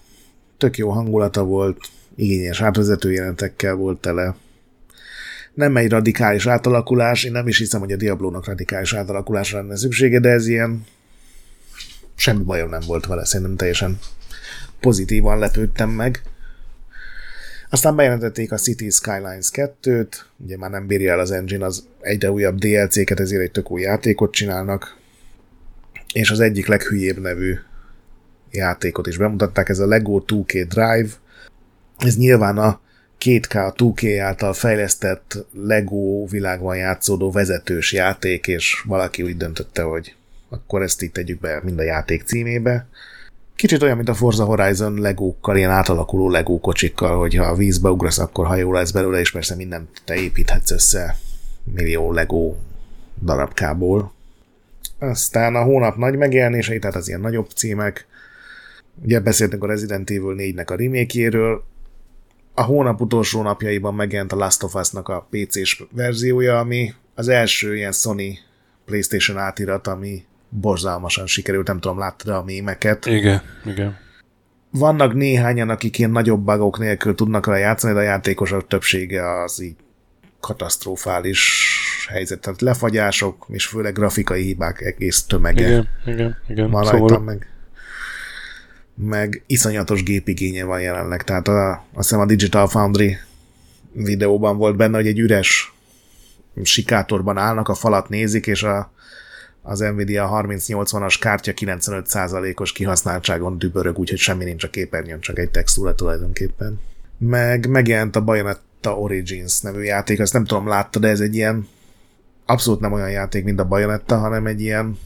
Tök 0.57 0.77
jó 0.77 0.89
hangulata 0.89 1.43
volt, 1.43 1.77
igényes 2.15 2.61
átvezető 2.61 3.11
jelentekkel 3.11 3.75
volt 3.75 4.01
tele. 4.01 4.35
Nem 5.53 5.77
egy 5.77 5.89
radikális 5.89 6.47
átalakulás, 6.47 7.23
én 7.23 7.31
nem 7.31 7.47
is 7.47 7.57
hiszem, 7.57 7.79
hogy 7.79 7.91
a 7.91 7.97
Diablónak 7.97 8.45
radikális 8.45 8.93
átalakulásra 8.93 9.57
lenne 9.57 9.77
szüksége, 9.77 10.19
de 10.19 10.29
ez 10.29 10.47
ilyen 10.47 10.85
semmi 12.19 12.43
bajom 12.43 12.69
nem 12.69 12.81
volt 12.87 13.05
vele, 13.05 13.25
szerintem 13.25 13.55
teljesen 13.55 13.99
pozitívan 14.79 15.39
lepődtem 15.39 15.89
meg. 15.89 16.21
Aztán 17.69 17.95
bejelentették 17.95 18.51
a 18.51 18.57
City 18.57 18.89
Skylines 18.89 19.49
2-t, 19.53 20.13
ugye 20.37 20.57
már 20.57 20.69
nem 20.69 20.87
bírja 20.87 21.11
el 21.11 21.19
az 21.19 21.31
engine 21.31 21.65
az 21.65 21.87
egyre 22.01 22.31
újabb 22.31 22.57
DLC-ket, 22.57 23.19
ezért 23.19 23.41
egy 23.41 23.51
tök 23.51 23.71
új 23.71 23.81
játékot 23.81 24.31
csinálnak, 24.31 24.97
és 26.13 26.31
az 26.31 26.39
egyik 26.39 26.67
leghülyébb 26.67 27.17
nevű 27.17 27.55
játékot 28.51 29.07
is 29.07 29.17
bemutatták, 29.17 29.69
ez 29.69 29.79
a 29.79 29.87
Lego 29.87 30.23
2K 30.27 30.65
Drive. 30.69 31.09
Ez 31.97 32.17
nyilván 32.17 32.57
a 32.57 32.79
2K, 33.19 33.67
a 33.67 33.73
2K 33.73 34.19
által 34.21 34.53
fejlesztett 34.53 35.45
Lego 35.53 36.25
világban 36.27 36.77
játszódó 36.77 37.31
vezetős 37.31 37.93
játék, 37.93 38.47
és 38.47 38.83
valaki 38.85 39.23
úgy 39.23 39.37
döntötte, 39.37 39.81
hogy 39.81 40.15
akkor 40.49 40.81
ezt 40.81 41.01
itt 41.01 41.13
tegyük 41.13 41.39
be 41.39 41.61
mind 41.63 41.79
a 41.79 41.83
játék 41.83 42.23
címébe. 42.23 42.87
Kicsit 43.55 43.81
olyan, 43.81 43.95
mint 43.95 44.09
a 44.09 44.13
Forza 44.13 44.45
Horizon 44.45 44.99
legókkal, 44.99 45.57
ilyen 45.57 45.71
átalakuló 45.71 46.29
legó 46.29 46.59
kocsikkal, 46.59 47.17
hogyha 47.17 47.45
a 47.45 47.55
vízbe 47.55 47.89
ugrasz, 47.89 48.19
akkor 48.19 48.47
hajó 48.47 48.71
lesz 48.71 48.91
belőle, 48.91 49.19
és 49.19 49.31
persze 49.31 49.55
mindent 49.55 50.01
te 50.05 50.15
építhetsz 50.15 50.71
össze 50.71 51.17
millió 51.63 52.11
legó 52.11 52.57
darabkából. 53.23 54.13
Aztán 54.99 55.55
a 55.55 55.63
hónap 55.63 55.97
nagy 55.97 56.15
megjelenései, 56.15 56.79
tehát 56.79 56.95
az 56.95 57.07
ilyen 57.07 57.19
nagyobb 57.19 57.49
címek. 57.49 58.07
Ugye 59.03 59.19
beszéltünk 59.19 59.63
a 59.63 59.67
Resident 59.67 60.09
Evil 60.09 60.35
4-nek 60.37 60.67
a 60.67 60.75
remake 60.75 61.61
A 62.53 62.61
hónap 62.61 63.01
utolsó 63.01 63.41
napjaiban 63.41 63.95
megjelent 63.95 64.31
a 64.31 64.35
Last 64.35 64.63
of 64.63 64.75
Us-nak 64.75 65.07
a 65.07 65.27
PC-s 65.29 65.83
verziója, 65.91 66.59
ami 66.59 66.93
az 67.15 67.27
első 67.27 67.75
ilyen 67.75 67.91
Sony 67.91 68.39
PlayStation 68.85 69.37
átirat, 69.37 69.87
ami 69.87 70.23
borzalmasan 70.49 71.27
sikerült, 71.27 71.67
nem 71.67 71.79
tudom, 71.79 71.99
láttad 71.99 72.33
a 72.35 72.43
mémeket. 72.43 73.05
Igen, 73.05 73.41
igen. 73.65 73.97
Vannak 74.71 75.13
néhányan, 75.13 75.69
akik 75.69 75.97
ilyen 75.97 76.11
nagyobb 76.11 76.45
bugok 76.45 76.79
nélkül 76.79 77.15
tudnak 77.15 77.47
rá 77.47 77.57
játszani, 77.57 77.93
de 77.93 77.99
a 77.99 78.03
játékosok 78.03 78.67
többsége 78.67 79.41
az 79.41 79.61
így 79.61 79.75
katasztrofális 80.39 81.67
helyzet, 82.09 82.39
tehát 82.39 82.61
lefagyások, 82.61 83.45
és 83.49 83.65
főleg 83.65 83.93
grafikai 83.93 84.43
hibák 84.43 84.81
egész 84.81 85.23
tömege. 85.23 85.67
Igen, 85.67 85.87
igen, 86.05 86.37
igen. 86.47 86.69
Van 86.69 86.85
szóval... 86.85 87.19
meg, 87.19 87.47
meg 88.95 89.43
iszonyatos 89.47 90.03
gépigénye 90.03 90.63
van 90.63 90.81
jelenleg, 90.81 91.23
tehát 91.23 91.47
a, 91.47 91.71
azt 91.71 92.09
hiszem 92.09 92.19
a 92.19 92.25
Digital 92.25 92.67
Foundry 92.67 93.17
videóban 93.91 94.57
volt 94.57 94.75
benne, 94.75 94.97
hogy 94.97 95.07
egy 95.07 95.19
üres 95.19 95.73
sikátorban 96.63 97.37
állnak, 97.37 97.67
a 97.67 97.73
falat 97.73 98.09
nézik, 98.09 98.47
és 98.47 98.63
a, 98.63 98.91
az 99.61 99.79
Nvidia 99.79 100.29
3080-as 100.33 101.15
kártya 101.19 101.51
95%-os 101.55 102.71
kihasználtságon 102.71 103.57
dübörög, 103.57 103.97
úgyhogy 103.97 104.17
semmi 104.17 104.43
nincs 104.43 104.63
a 104.63 104.69
képernyőn, 104.69 105.19
csak 105.19 105.39
egy 105.39 105.49
textúra 105.49 105.95
tulajdonképpen. 105.95 106.79
Meg 107.17 107.69
megjelent 107.69 108.15
a 108.15 108.23
Bayonetta 108.23 108.99
Origins 108.99 109.59
nevű 109.59 109.81
játék, 109.81 110.19
azt 110.19 110.33
nem 110.33 110.45
tudom, 110.45 110.67
látta, 110.67 110.99
de 110.99 111.07
ez 111.07 111.19
egy 111.19 111.35
ilyen 111.35 111.67
abszolút 112.45 112.79
nem 112.79 112.91
olyan 112.91 113.11
játék, 113.11 113.43
mint 113.43 113.59
a 113.59 113.67
Bayonetta, 113.67 114.17
hanem 114.17 114.45
egy 114.45 114.61
ilyen 114.61 114.97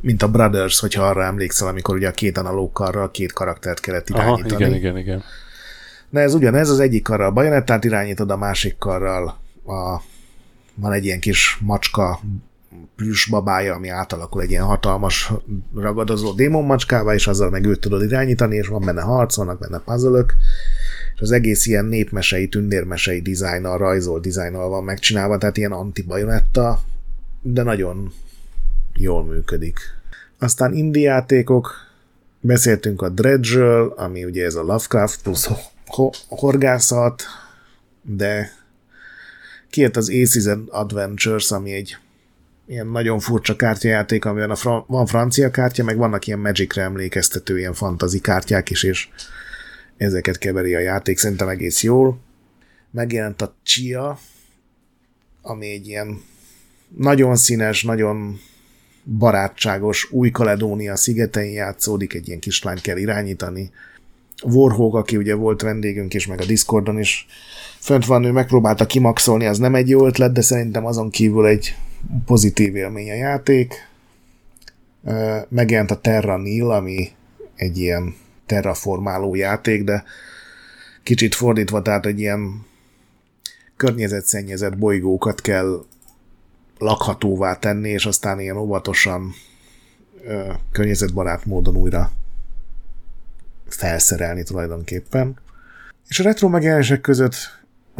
mint 0.00 0.22
a 0.22 0.30
Brothers, 0.30 0.80
hogyha 0.80 1.02
arra 1.02 1.24
emlékszel, 1.24 1.68
amikor 1.68 1.94
ugye 1.94 2.08
a 2.08 2.12
két 2.12 2.38
analóg 2.38 2.72
karral 2.72 3.10
két 3.10 3.32
karaktert 3.32 3.80
kellett 3.80 4.08
irányítani. 4.08 4.50
Aha, 4.50 4.60
igen, 4.60 4.74
igen, 4.74 4.98
igen. 4.98 5.22
De 6.10 6.20
ez 6.20 6.34
ugyanez, 6.34 6.68
az 6.68 6.80
egyik 6.80 7.02
karral 7.02 7.26
a 7.26 7.32
bajonettát 7.32 7.84
irányítod, 7.84 8.30
a 8.30 8.36
másik 8.36 8.78
karral 8.78 9.26
a, 9.66 10.00
van 10.74 10.92
egy 10.92 11.04
ilyen 11.04 11.20
kis 11.20 11.58
macska 11.60 12.20
plüss 12.96 13.26
babája, 13.26 13.74
ami 13.74 13.88
átalakul 13.88 14.42
egy 14.42 14.50
ilyen 14.50 14.64
hatalmas 14.64 15.32
ragadozó 15.74 16.32
démon 16.32 16.64
macskává, 16.64 17.14
és 17.14 17.26
azzal 17.26 17.50
meg 17.50 17.64
őt 17.64 17.80
tudod 17.80 18.02
irányítani, 18.02 18.56
és 18.56 18.66
van 18.66 18.84
benne 18.84 19.02
harc, 19.02 19.36
vannak 19.36 19.58
benne 19.58 19.78
puzzle 19.78 20.24
és 21.14 21.20
az 21.20 21.30
egész 21.30 21.66
ilyen 21.66 21.84
népmesei, 21.84 22.48
tündérmesei 22.48 23.20
dizájnnal, 23.20 23.78
rajzol 23.78 24.20
dizájnnal 24.20 24.68
van 24.68 24.84
megcsinálva, 24.84 25.38
tehát 25.38 25.56
ilyen 25.56 25.72
anti-bajonetta, 25.72 26.80
de 27.42 27.62
nagyon 27.62 28.12
jól 28.94 29.24
működik. 29.24 29.78
Aztán 30.38 30.72
indie 30.72 31.10
játékok, 31.10 31.74
beszéltünk 32.40 33.02
a 33.02 33.08
dredge 33.08 33.80
ami 33.80 34.24
ugye 34.24 34.44
ez 34.44 34.54
a 34.54 34.62
Lovecraft 34.62 35.22
plusz 35.22 35.50
horgászat, 36.28 37.22
de 38.02 38.52
kijött 39.70 39.96
az 39.96 40.08
A-Season 40.08 40.68
Adventures, 40.70 41.50
ami 41.50 41.72
egy 41.72 41.96
ilyen 42.70 42.86
nagyon 42.86 43.18
furcsa 43.18 43.56
kártyajáték, 43.56 44.24
amiben 44.24 44.50
a 44.50 44.54
fra- 44.54 44.84
van 44.86 45.06
francia 45.06 45.50
kártya, 45.50 45.84
meg 45.84 45.96
vannak 45.96 46.26
ilyen 46.26 46.38
Magic-re 46.38 46.82
emlékeztető 46.82 47.58
ilyen 47.58 47.74
fantazi 47.74 48.20
kártyák 48.20 48.70
is, 48.70 48.82
és 48.82 49.08
ezeket 49.96 50.38
keveri 50.38 50.74
a 50.74 50.78
játék, 50.78 51.18
szerintem 51.18 51.48
egész 51.48 51.82
jól. 51.82 52.18
Megjelent 52.90 53.42
a 53.42 53.54
Chia, 53.62 54.18
ami 55.42 55.70
egy 55.70 55.88
ilyen 55.88 56.22
nagyon 56.96 57.36
színes, 57.36 57.82
nagyon 57.82 58.40
barátságos 59.04 60.10
Új-Kaledónia 60.10 60.96
szigetein 60.96 61.52
játszódik, 61.52 62.14
egy 62.14 62.28
ilyen 62.28 62.40
kislányt 62.40 62.80
kell 62.80 62.96
irányítani. 62.96 63.70
Warhawk, 64.42 64.94
aki 64.94 65.16
ugye 65.16 65.34
volt 65.34 65.62
vendégünk 65.62 66.14
is, 66.14 66.26
meg 66.26 66.40
a 66.40 66.44
Discordon 66.44 66.98
is 66.98 67.26
fönt 67.78 68.06
van, 68.06 68.24
ő 68.24 68.30
megpróbálta 68.30 68.86
kimaxolni, 68.86 69.46
az 69.46 69.58
nem 69.58 69.74
egy 69.74 69.88
jó 69.88 70.06
ötlet, 70.06 70.32
de 70.32 70.40
szerintem 70.40 70.86
azon 70.86 71.10
kívül 71.10 71.46
egy 71.46 71.74
pozitív 72.24 72.76
élmény 72.76 73.10
a 73.10 73.14
játék. 73.14 73.74
Megjelent 75.48 75.90
a 75.90 76.00
Terra 76.00 76.36
Nil, 76.36 76.70
ami 76.70 77.08
egy 77.56 77.78
ilyen 77.78 78.14
terraformáló 78.46 79.34
játék, 79.34 79.84
de 79.84 80.04
kicsit 81.02 81.34
fordítva, 81.34 81.82
tehát 81.82 82.06
egy 82.06 82.18
ilyen 82.18 82.66
környezetszennyezett 83.76 84.78
bolygókat 84.78 85.40
kell 85.40 85.84
lakhatóvá 86.78 87.58
tenni, 87.58 87.88
és 87.88 88.06
aztán 88.06 88.40
ilyen 88.40 88.56
óvatosan 88.56 89.34
környezetbarát 90.72 91.44
módon 91.44 91.76
újra 91.76 92.10
felszerelni 93.68 94.42
tulajdonképpen. 94.42 95.38
És 96.08 96.20
a 96.20 96.22
retro 96.22 96.48
megjelenések 96.48 97.00
között, 97.00 97.34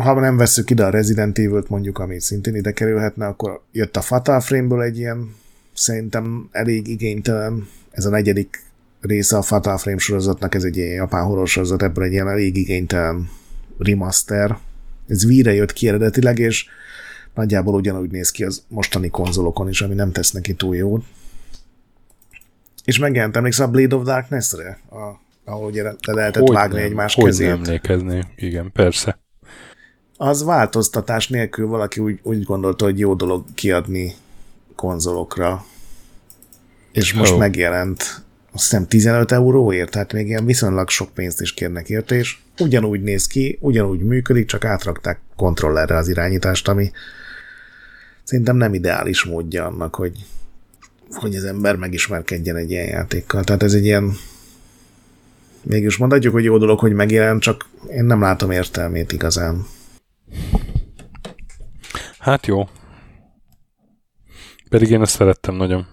ha 0.01 0.21
nem 0.21 0.37
vesszük 0.37 0.71
ide 0.71 0.85
a 0.85 0.91
Resident 0.91 1.39
Evil-t 1.39 1.69
mondjuk, 1.69 1.99
ami 1.99 2.21
szintén 2.21 2.55
ide 2.55 2.73
kerülhetne, 2.73 3.27
akkor 3.27 3.63
jött 3.73 3.97
a 3.97 4.01
Fatal 4.01 4.41
Frame-ből 4.41 4.83
egy 4.83 4.99
ilyen 4.99 5.35
szerintem 5.75 6.49
elég 6.53 6.87
igénytelen, 6.87 7.69
ez 7.91 8.05
a 8.05 8.11
negyedik 8.11 8.63
része 9.01 9.37
a 9.37 9.43
Fatal 9.43 9.79
Frame 9.79 9.99
sorozatnak, 9.99 10.55
ez 10.55 10.65
egy 10.65 10.77
ilyen 10.77 10.95
japán 10.95 11.25
horror 11.25 11.49
sorozat, 11.49 11.83
ebből 11.83 12.05
egy 12.05 12.13
ilyen 12.13 12.29
elég 12.29 12.57
igénytelen 12.57 13.31
remaster. 13.79 14.59
Ez 15.09 15.27
víre 15.27 15.55
jött 15.55 15.73
ki 15.73 15.89
eredetileg, 15.89 16.39
és 16.39 16.67
nagyjából 17.35 17.75
ugyanúgy 17.75 18.11
néz 18.11 18.31
ki 18.31 18.45
az 18.45 18.63
mostani 18.69 19.09
konzolokon 19.09 19.69
is, 19.69 19.81
ami 19.81 19.95
nem 19.95 20.13
tesz 20.13 20.31
neki 20.31 20.55
túl 20.55 20.77
jót. 20.77 21.05
És 22.85 22.99
megjelent, 22.99 23.37
emlékszel 23.37 23.67
a 23.67 23.71
Blade 23.71 23.97
of 23.97 24.05
Darkness-re? 24.05 24.79
A, 24.91 25.21
ahol 25.45 25.67
ugye 25.67 25.83
le 25.83 25.95
lehetett 26.01 26.43
hogy 26.43 26.55
vágni 26.55 26.77
nem, 26.77 26.85
egymás 26.85 27.15
hogy 27.15 27.25
kezét. 27.25 27.49
nem 27.49 27.57
emlékezni, 27.57 28.25
igen, 28.37 28.73
persze. 28.73 29.20
Az 30.23 30.45
változtatás 30.45 31.29
nélkül 31.29 31.67
valaki 31.67 32.01
úgy, 32.01 32.19
úgy 32.23 32.43
gondolta, 32.43 32.85
hogy 32.85 32.99
jó 32.99 33.15
dolog 33.15 33.45
kiadni 33.55 34.15
konzolokra. 34.75 35.65
És 36.93 37.13
most 37.13 37.33
oh. 37.33 37.39
megjelent 37.39 38.23
azt 38.53 38.63
hiszem 38.63 38.87
15 38.87 39.33
euróért, 39.33 39.91
tehát 39.91 40.13
még 40.13 40.27
ilyen 40.27 40.45
viszonylag 40.45 40.89
sok 40.89 41.15
pénzt 41.15 41.41
is 41.41 41.55
kérnek 41.55 41.89
érte, 41.89 42.15
és 42.15 42.39
ugyanúgy 42.59 43.03
néz 43.03 43.27
ki, 43.27 43.59
ugyanúgy 43.61 44.01
működik, 44.01 44.47
csak 44.47 44.65
átrakták 44.65 45.21
kontrollerre 45.37 45.97
az 45.97 46.09
irányítást, 46.09 46.69
ami 46.69 46.91
szerintem 48.25 48.57
nem 48.57 48.75
ideális 48.75 49.25
módja 49.25 49.67
annak, 49.67 49.95
hogy, 49.95 50.27
hogy 51.11 51.35
az 51.35 51.45
ember 51.45 51.77
megismerkedjen 51.77 52.57
egy 52.57 52.71
ilyen 52.71 52.89
játékkal. 52.89 53.45
Tehát 53.45 53.63
ez 53.63 53.75
egy 53.75 53.85
ilyen 53.85 54.13
mégis 55.63 55.97
mondhatjuk, 55.97 56.33
hogy 56.33 56.45
jó 56.45 56.59
dolog, 56.59 56.79
hogy 56.79 56.93
megjelent, 56.93 57.43
csak 57.43 57.69
én 57.91 58.05
nem 58.05 58.21
látom 58.21 58.51
értelmét 58.51 59.13
igazán. 59.13 59.67
Hát 62.19 62.47
jó. 62.47 62.69
Pedig 64.69 64.91
én 64.91 65.01
ezt 65.01 65.15
szerettem 65.15 65.55
nagyon. 65.55 65.87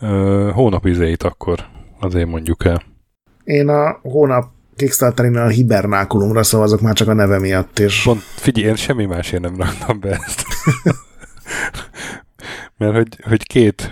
hónap 0.54 0.86
izéit 0.86 1.22
akkor 1.22 1.66
azért 2.00 2.28
mondjuk 2.28 2.64
el. 2.64 2.82
Én 3.44 3.68
a 3.68 3.98
hónap 4.02 4.44
Kickstarterinál 4.76 5.46
a 5.46 5.48
hibernákulumra 5.48 6.42
szavazok 6.42 6.80
már 6.80 6.94
csak 6.94 7.08
a 7.08 7.12
neve 7.12 7.38
miatt 7.38 7.78
is. 7.78 8.02
Pont, 8.02 8.20
figyelj, 8.20 8.66
én 8.66 8.76
semmi 8.76 9.04
másért 9.04 9.42
nem 9.42 9.56
raktam 9.56 10.00
be 10.00 10.10
ezt. 10.10 10.44
Mert 12.76 12.94
hogy, 12.94 13.18
hogy 13.22 13.42
két 13.42 13.90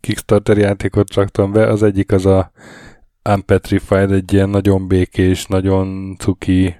Kickstarter 0.00 0.56
játékot 0.56 1.14
raktam 1.14 1.52
be, 1.52 1.68
az 1.68 1.82
egyik 1.82 2.12
az 2.12 2.26
a 2.26 2.50
Unpetrified, 3.28 4.12
egy 4.12 4.32
ilyen 4.32 4.48
nagyon 4.48 4.88
békés, 4.88 5.46
nagyon 5.46 6.16
cuki 6.18 6.76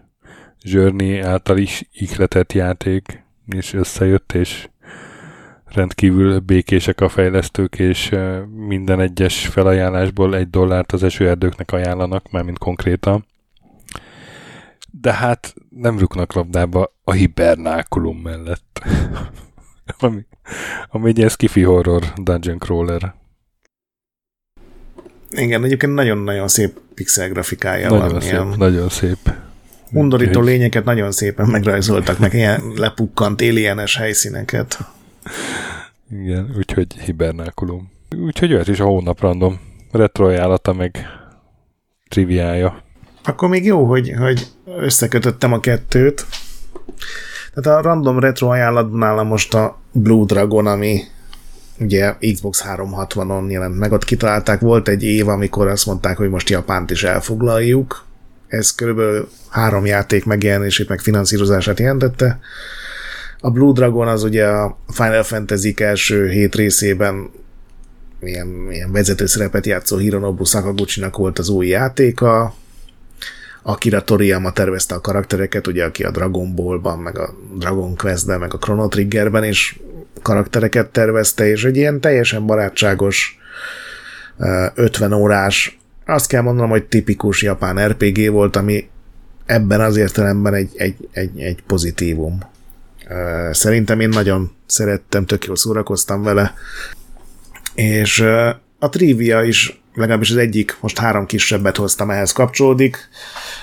Journey 0.68 1.18
által 1.20 1.58
is 1.58 1.88
ikletett 1.92 2.52
játék, 2.52 3.24
és 3.46 3.72
összejött, 3.72 4.32
és 4.32 4.68
rendkívül 5.64 6.38
békések 6.38 7.00
a 7.00 7.08
fejlesztők, 7.08 7.78
és 7.78 8.14
minden 8.66 9.00
egyes 9.00 9.46
felajánlásból 9.46 10.36
egy 10.36 10.50
dollárt 10.50 10.92
az 10.92 11.02
esőerdőknek 11.02 11.72
ajánlanak, 11.72 12.30
mármint 12.30 12.58
konkrétan. 12.58 13.26
De 14.90 15.12
hát 15.12 15.54
nem 15.68 15.98
ruknak 15.98 16.32
labdába 16.32 16.94
a 17.04 17.12
hibernákulum 17.12 18.16
mellett. 18.16 18.82
ami, 19.98 20.26
ami 20.88 21.08
egy 21.08 21.16
ilyen 21.16 21.28
skifi 21.28 21.62
horror 21.62 22.02
dungeon 22.16 22.58
crawler. 22.58 23.14
Igen, 25.30 25.64
egyébként 25.64 25.94
nagyon-nagyon 25.94 26.48
szép 26.48 26.80
pixel 26.94 27.28
grafikája 27.28 27.90
nagyon 27.90 28.08
van. 28.08 28.20
Szép, 28.20 28.30
ilyen. 28.30 28.54
Nagyon 28.56 28.88
szép. 28.88 29.18
Undorító 29.92 30.40
lényeket 30.40 30.84
nagyon 30.84 31.12
szépen 31.12 31.46
megrajzoltak, 31.46 32.18
meg 32.18 32.34
ilyen 32.34 32.62
lepukkant 32.76 33.40
alienes 33.40 33.96
helyszíneket. 33.96 34.78
Igen, 36.10 36.54
úgyhogy 36.56 36.86
hibernákulum. 37.04 37.90
Úgyhogy 38.16 38.50
jöhet 38.50 38.68
is 38.68 38.80
a 38.80 38.84
hónap 38.84 39.20
random. 39.20 39.60
Retro 39.92 40.26
ajánlata 40.26 40.72
meg 40.72 40.98
triviája. 42.08 42.82
Akkor 43.24 43.48
még 43.48 43.64
jó, 43.64 43.84
hogy, 43.84 44.12
hogy 44.18 44.46
összekötöttem 44.64 45.52
a 45.52 45.60
kettőt. 45.60 46.26
Tehát 47.54 47.78
a 47.78 47.82
random 47.82 48.18
retro 48.18 48.48
ajánlatnál 48.48 49.22
most 49.22 49.54
a 49.54 49.78
Blue 49.92 50.24
Dragon, 50.24 50.66
ami 50.66 51.00
ugye 51.78 52.14
Xbox 52.32 52.64
360-on 52.68 53.50
jelent 53.50 53.78
meg, 53.78 53.92
ott 53.92 54.04
kitalálták, 54.04 54.60
volt 54.60 54.88
egy 54.88 55.02
év, 55.02 55.28
amikor 55.28 55.68
azt 55.68 55.86
mondták, 55.86 56.16
hogy 56.16 56.28
most 56.28 56.50
Japánt 56.50 56.90
is 56.90 57.04
elfoglaljuk. 57.04 58.05
Ez 58.48 58.74
körülbelül 58.74 59.28
három 59.48 59.86
játék 59.86 60.24
megjelenését, 60.24 60.88
meg 60.88 61.00
finanszírozását 61.00 61.78
jelentette. 61.78 62.38
A 63.40 63.50
Blue 63.50 63.72
Dragon 63.72 64.08
az 64.08 64.22
ugye 64.22 64.46
a 64.46 64.78
Final 64.88 65.22
Fantasy 65.22 65.74
első 65.76 66.28
hét 66.28 66.54
részében 66.54 67.30
ilyen, 68.20 68.68
ilyen 68.70 68.92
vezető 68.92 69.26
szerepet 69.26 69.66
játszó 69.66 69.96
Hironobu 69.96 70.44
Sakaguchi-nak 70.44 71.16
volt 71.16 71.38
az 71.38 71.48
új 71.48 71.66
játéka, 71.66 72.54
Akira 73.62 74.04
Toriyama 74.04 74.52
tervezte 74.52 74.94
a 74.94 75.00
karaktereket, 75.00 75.66
ugye 75.66 75.84
aki 75.84 76.04
a 76.04 76.10
Dragon 76.10 76.54
Ball-ban, 76.54 76.98
meg 76.98 77.18
a 77.18 77.34
Dragon 77.58 77.96
Quest-ben, 77.96 78.38
meg 78.38 78.54
a 78.54 78.58
Chrono 78.58 78.88
Trigger-ben 78.88 79.44
is 79.44 79.80
karaktereket 80.22 80.90
tervezte, 80.90 81.48
és 81.48 81.64
egy 81.64 81.76
ilyen 81.76 82.00
teljesen 82.00 82.46
barátságos 82.46 83.38
50 84.74 85.12
órás, 85.12 85.78
azt 86.06 86.28
kell 86.28 86.42
mondanom, 86.42 86.70
hogy 86.70 86.84
tipikus 86.84 87.42
japán 87.42 87.88
RPG 87.88 88.30
volt, 88.30 88.56
ami 88.56 88.88
ebben 89.46 89.80
az 89.80 89.96
értelemben 89.96 90.54
egy, 90.54 90.70
egy, 90.76 91.08
egy, 91.12 91.40
egy 91.40 91.62
pozitívum 91.66 92.38
Szerintem 93.50 94.00
én 94.00 94.08
nagyon 94.08 94.52
szerettem, 94.66 95.26
tök 95.26 95.44
jól 95.44 95.56
szórakoztam 95.56 96.22
vele, 96.22 96.54
és 97.74 98.20
a 98.78 98.88
trivia 98.88 99.42
is 99.42 99.80
legalábbis 99.94 100.30
az 100.30 100.36
egyik, 100.36 100.76
most 100.80 100.98
három 100.98 101.26
kisebbet 101.26 101.76
hoztam, 101.76 102.10
ehhez 102.10 102.32
kapcsolódik. 102.32 103.08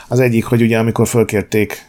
Az 0.08 0.20
egyik, 0.20 0.46
hogy 0.46 0.62
ugye 0.62 0.78
amikor 0.78 1.08
fölkérték 1.08 1.86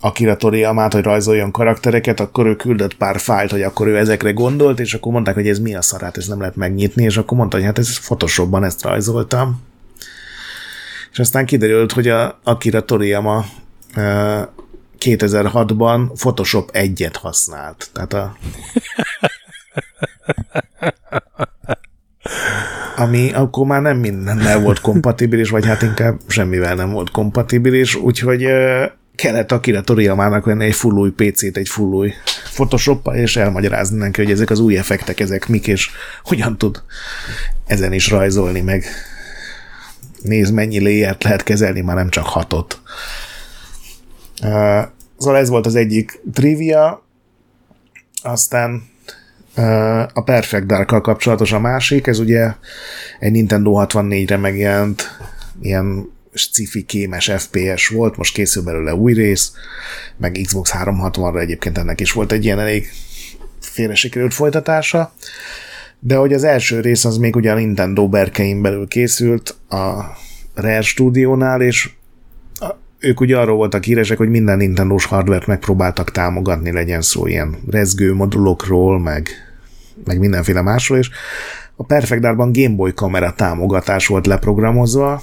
Akira 0.00 0.36
Toriyamát, 0.36 0.92
hogy 0.92 1.02
rajzoljon 1.02 1.50
karaktereket, 1.50 2.20
akkor 2.20 2.46
ő 2.46 2.56
küldött 2.56 2.96
pár 2.96 3.18
fájlt, 3.18 3.50
hogy 3.50 3.62
akkor 3.62 3.86
ő 3.86 3.96
ezekre 3.96 4.32
gondolt, 4.32 4.80
és 4.80 4.94
akkor 4.94 5.12
mondták, 5.12 5.34
hogy 5.34 5.48
ez 5.48 5.58
mi 5.58 5.74
a 5.74 5.82
szarát, 5.82 6.16
ez 6.16 6.26
nem 6.26 6.38
lehet 6.38 6.56
megnyitni, 6.56 7.04
és 7.04 7.16
akkor 7.16 7.38
mondta, 7.38 7.56
hogy 7.56 7.66
hát 7.66 7.78
ez 7.78 8.00
Photoshopban 8.00 8.64
ezt 8.64 8.82
rajzoltam. 8.82 9.62
És 11.12 11.18
aztán 11.18 11.46
kiderült, 11.46 11.92
hogy 11.92 12.08
a 12.08 12.38
Akira 12.44 12.84
Toriyama 12.84 13.44
2006-ban 14.98 16.10
Photoshop 16.14 16.70
egyet 16.72 17.16
használt. 17.16 17.90
Tehát 17.92 18.12
a 18.12 18.36
ami 22.96 23.32
akkor 23.32 23.66
már 23.66 23.82
nem 23.82 23.96
mindennel 23.98 24.60
volt 24.60 24.80
kompatibilis, 24.80 25.50
vagy 25.50 25.66
hát 25.66 25.82
inkább 25.82 26.20
semmivel 26.28 26.74
nem 26.74 26.90
volt 26.90 27.10
kompatibilis, 27.10 27.94
úgyhogy 27.94 28.48
kellett 29.18 29.52
Akira 29.52 29.82
Toriyamának 29.82 30.44
venni 30.44 30.64
egy 30.64 30.74
full 30.74 30.94
új 30.94 31.10
PC-t, 31.10 31.56
egy 31.56 31.68
full 31.68 31.88
új 31.88 32.12
photoshop 32.52 33.10
és 33.14 33.36
elmagyarázni 33.36 33.98
neki, 33.98 34.22
hogy 34.22 34.30
ezek 34.30 34.50
az 34.50 34.60
új 34.60 34.78
effektek, 34.78 35.20
ezek 35.20 35.48
mik, 35.48 35.66
és 35.66 35.90
hogyan 36.22 36.58
tud 36.58 36.82
ezen 37.66 37.92
is 37.92 38.10
rajzolni, 38.10 38.60
meg. 38.60 38.84
Nézd, 40.22 40.54
mennyi 40.54 40.78
léjert 40.78 41.24
lehet 41.24 41.42
kezelni, 41.42 41.80
már 41.80 41.96
nem 41.96 42.08
csak 42.08 42.24
hatot. 42.24 42.80
Uh, 44.42 44.82
szóval 45.18 45.36
ez 45.36 45.48
volt 45.48 45.66
az 45.66 45.74
egyik 45.74 46.20
trivia, 46.32 47.02
aztán 48.22 48.82
a 50.12 50.22
Perfect 50.24 50.66
dark 50.66 51.02
kapcsolatos 51.02 51.52
a 51.52 51.58
másik, 51.58 52.06
ez 52.06 52.18
ugye 52.18 52.52
egy 53.18 53.32
Nintendo 53.32 53.72
64-re 53.74 54.36
megjelent 54.36 55.02
ilyen 55.60 56.10
sci-fi 56.38 56.82
kémes 56.82 57.30
FPS 57.36 57.88
volt, 57.88 58.16
most 58.16 58.34
készül 58.34 58.62
belőle 58.62 58.94
új 58.94 59.12
rész, 59.12 59.52
meg 60.16 60.40
Xbox 60.42 60.72
360-ra 60.74 61.40
egyébként 61.40 61.78
ennek 61.78 62.00
is 62.00 62.12
volt 62.12 62.32
egy 62.32 62.44
ilyen 62.44 62.58
elég 62.58 62.88
félre 63.60 63.94
sikerült 63.94 64.34
folytatása, 64.34 65.12
de 66.00 66.16
hogy 66.16 66.32
az 66.32 66.44
első 66.44 66.80
rész 66.80 67.04
az 67.04 67.16
még 67.16 67.36
ugye 67.36 67.52
a 67.52 67.54
Nintendo 67.54 68.08
berkein 68.08 68.62
belül 68.62 68.88
készült 68.88 69.56
a 69.68 70.16
Rare 70.54 70.80
stúdiónál, 70.80 71.62
és 71.62 71.90
ők 72.98 73.20
ugye 73.20 73.38
arról 73.38 73.56
voltak 73.56 73.84
híresek, 73.84 74.16
hogy 74.16 74.28
minden 74.28 74.56
Nintendo-s 74.56 75.04
hardware 75.04 75.44
megpróbáltak 75.46 76.10
támogatni, 76.10 76.72
legyen 76.72 77.02
szó 77.02 77.26
ilyen 77.26 77.56
rezgő 77.70 78.14
modulokról, 78.14 79.00
meg 79.00 79.28
meg 80.04 80.18
mindenféle 80.18 80.62
másról, 80.62 80.98
és 80.98 81.10
a 81.76 81.84
Perfect 81.84 82.20
Darkban 82.20 82.52
Game 82.52 82.74
Boy 82.74 82.94
kamera 82.94 83.32
támogatás 83.32 84.06
volt 84.06 84.26
leprogramozva, 84.26 85.22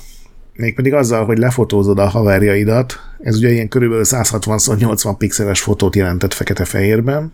mégpedig 0.55 0.93
azzal, 0.93 1.25
hogy 1.25 1.37
lefotózod 1.37 1.99
a 1.99 2.07
haverjaidat, 2.07 2.99
ez 3.19 3.37
ugye 3.37 3.51
ilyen 3.51 3.67
körülbelül 3.67 4.03
160x80 4.07 5.15
pixeles 5.17 5.61
fotót 5.61 5.95
jelentett 5.95 6.33
fekete-fehérben, 6.33 7.33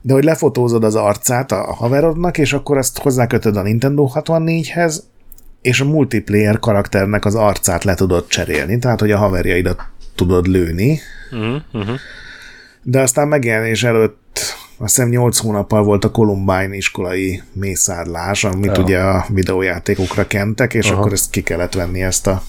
de 0.00 0.12
hogy 0.12 0.24
lefotózod 0.24 0.84
az 0.84 0.94
arcát 0.94 1.52
a 1.52 1.72
haverodnak, 1.74 2.38
és 2.38 2.52
akkor 2.52 2.78
ezt 2.78 2.98
hozzákötöd 2.98 3.56
a 3.56 3.62
Nintendo 3.62 4.10
64-hez, 4.14 4.96
és 5.62 5.80
a 5.80 5.84
multiplayer 5.84 6.58
karakternek 6.58 7.24
az 7.24 7.34
arcát 7.34 7.84
le 7.84 7.94
tudod 7.94 8.26
cserélni, 8.26 8.78
tehát 8.78 9.00
hogy 9.00 9.10
a 9.10 9.18
haverjaidat 9.18 9.82
tudod 10.14 10.46
lőni. 10.46 11.00
Uh-huh. 11.30 11.96
De 12.82 13.00
aztán 13.00 13.28
megjelenés 13.28 13.84
előtt 13.84 14.21
azt 14.82 14.94
hiszem 14.94 15.10
8 15.10 15.38
hónappal 15.38 15.82
volt 15.82 16.04
a 16.04 16.10
Columbine 16.10 16.74
iskolai 16.74 17.42
mészárlás, 17.52 18.44
amit 18.44 18.76
ja. 18.76 18.82
ugye 18.82 18.98
a 18.98 19.26
videójátékokra 19.28 20.26
kentek, 20.26 20.74
és 20.74 20.90
Aha. 20.90 21.00
akkor 21.00 21.12
ezt 21.12 21.30
ki 21.30 21.42
kellett 21.42 21.74
venni 21.74 22.02
ezt 22.02 22.26
a 22.26 22.42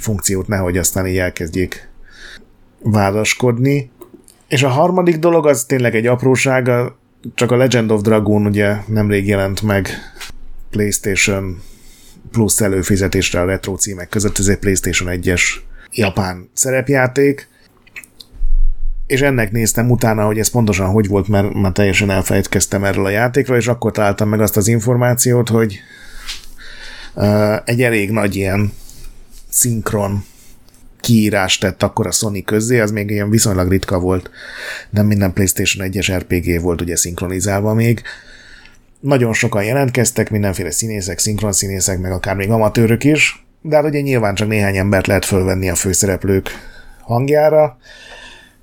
funkciót, 0.00 0.48
nehogy 0.48 0.78
aztán 0.78 1.06
így 1.06 1.18
elkezdjék 1.18 1.88
vádaskodni. 2.82 3.90
És 4.48 4.62
a 4.62 4.68
harmadik 4.68 5.16
dolog 5.16 5.46
az 5.46 5.64
tényleg 5.64 5.94
egy 5.94 6.06
apróság, 6.06 6.70
csak 7.34 7.50
a 7.50 7.56
Legend 7.56 7.90
of 7.90 8.00
Dragon 8.00 8.46
ugye 8.46 8.76
nemrég 8.86 9.26
jelent 9.26 9.62
meg 9.62 9.88
PlayStation 10.70 11.62
plusz 12.30 12.60
előfizetésre 12.60 13.40
a 13.40 13.44
retro 13.44 13.76
címek 13.76 14.08
között, 14.08 14.38
ez 14.38 14.46
egy 14.46 14.58
PlayStation 14.58 15.18
1-es 15.20 15.42
japán 15.90 16.50
szerepjáték, 16.52 17.48
és 19.12 19.20
ennek 19.20 19.50
néztem 19.50 19.90
utána, 19.90 20.24
hogy 20.24 20.38
ez 20.38 20.50
pontosan 20.50 20.86
hogy 20.86 21.08
volt, 21.08 21.28
mert 21.28 21.54
már 21.54 21.72
teljesen 21.72 22.10
elfelejtkeztem 22.10 22.84
erről 22.84 23.04
a 23.04 23.10
játékról, 23.10 23.56
és 23.56 23.68
akkor 23.68 23.92
találtam 23.92 24.28
meg 24.28 24.40
azt 24.40 24.56
az 24.56 24.68
információt, 24.68 25.48
hogy 25.48 25.80
uh, 27.14 27.56
egy 27.64 27.82
elég 27.82 28.10
nagy 28.10 28.36
ilyen 28.36 28.72
szinkron 29.48 30.24
kiírást 31.00 31.60
tett 31.60 31.82
akkor 31.82 32.06
a 32.06 32.10
Sony 32.10 32.44
közzé, 32.44 32.80
az 32.80 32.90
még 32.90 33.10
ilyen 33.10 33.30
viszonylag 33.30 33.70
ritka 33.70 33.98
volt, 33.98 34.30
nem 34.90 35.06
minden 35.06 35.32
PlayStation 35.32 35.88
1-es 35.92 36.18
RPG 36.18 36.60
volt 36.60 36.80
ugye 36.80 36.96
szinkronizálva 36.96 37.74
még. 37.74 38.02
Nagyon 39.00 39.32
sokan 39.32 39.64
jelentkeztek, 39.64 40.30
mindenféle 40.30 40.70
színészek, 40.70 41.18
szinkron 41.18 41.52
színészek, 41.52 41.98
meg 41.98 42.12
akár 42.12 42.36
még 42.36 42.50
amatőrök 42.50 43.04
is, 43.04 43.44
de 43.62 43.76
hát 43.76 43.84
ugye 43.84 44.00
nyilván 44.00 44.34
csak 44.34 44.48
néhány 44.48 44.76
embert 44.76 45.06
lehet 45.06 45.24
fölvenni 45.24 45.68
a 45.68 45.74
főszereplők 45.74 46.48
hangjára, 47.00 47.78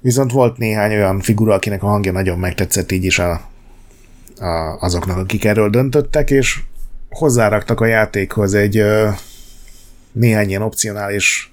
Viszont 0.01 0.31
volt 0.31 0.57
néhány 0.57 0.93
olyan 0.93 1.19
figura, 1.19 1.53
akinek 1.53 1.83
a 1.83 1.87
hangja 1.87 2.11
nagyon 2.11 2.39
megtetszett 2.39 2.91
így 2.91 3.03
is 3.03 3.19
a, 3.19 3.31
a, 4.39 4.77
azoknak, 4.79 5.17
akik 5.17 5.45
erről 5.45 5.69
döntöttek, 5.69 6.31
és 6.31 6.59
hozzáraktak 7.09 7.79
a 7.81 7.85
játékhoz 7.85 8.53
egy 8.53 8.77
ö, 8.77 9.09
néhány 10.11 10.49
ilyen 10.49 10.61
opcionális 10.61 11.51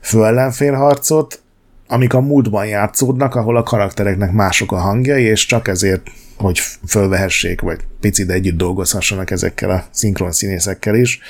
főellenfélharcot, 0.00 1.42
amik 1.86 2.14
a 2.14 2.20
múltban 2.20 2.66
játszódnak, 2.66 3.34
ahol 3.34 3.56
a 3.56 3.62
karaktereknek 3.62 4.32
mások 4.32 4.72
a 4.72 4.76
hangjai, 4.76 5.22
és 5.22 5.46
csak 5.46 5.68
ezért, 5.68 6.10
hogy 6.36 6.58
fölvehessék, 6.86 7.60
vagy 7.60 7.80
picit 8.00 8.30
együtt 8.30 8.56
dolgozhassanak 8.56 9.30
ezekkel 9.30 9.70
a 9.70 9.84
szinkron 9.90 10.32
színészekkel 10.32 10.94
is, 10.94 11.20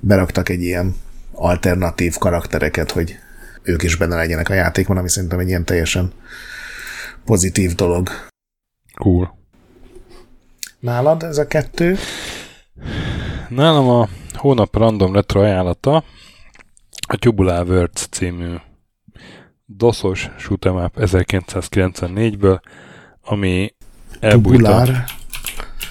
beraktak 0.00 0.48
egy 0.48 0.62
ilyen 0.62 0.96
alternatív 1.32 2.18
karaktereket, 2.18 2.90
hogy 2.90 3.18
ők 3.64 3.82
is 3.82 3.96
benne 3.96 4.16
legyenek 4.16 4.48
a 4.48 4.54
játékban, 4.54 4.96
ami 4.96 5.08
szerintem 5.08 5.38
egy 5.38 5.48
ilyen 5.48 5.64
teljesen 5.64 6.12
pozitív 7.24 7.74
dolog. 7.74 8.08
Cool. 8.94 9.38
Nálad 10.78 11.22
ez 11.22 11.38
a 11.38 11.46
kettő? 11.46 11.96
Nálam 13.48 13.88
a 13.88 14.08
hónap 14.32 14.76
random 14.76 15.14
retro 15.14 15.40
ajánlata 15.40 16.04
a 17.08 17.16
Tubular 17.16 17.68
Words 17.68 18.06
című 18.10 18.54
doszos 19.66 20.30
shoot'em 20.38 20.84
up 20.84 20.94
1994-ből, 20.96 22.60
ami 23.22 23.74
elbújt 24.20 24.56
Tubular. 24.56 25.04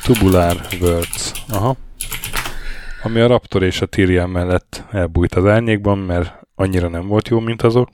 Tubular 0.04 0.68
Words. 0.82 1.32
Aha. 1.50 1.78
Ami 3.04 3.20
a 3.20 3.28
Raptor 3.28 3.64
és 3.64 3.82
a 3.82 3.86
Tyrion 3.86 4.30
mellett 4.30 4.84
elbújt 4.92 5.36
az 5.36 5.46
árnyékban, 5.46 5.98
mert 5.98 6.43
annyira 6.56 6.88
nem 6.88 7.08
volt 7.08 7.28
jó, 7.28 7.40
mint 7.40 7.62
azok. 7.62 7.90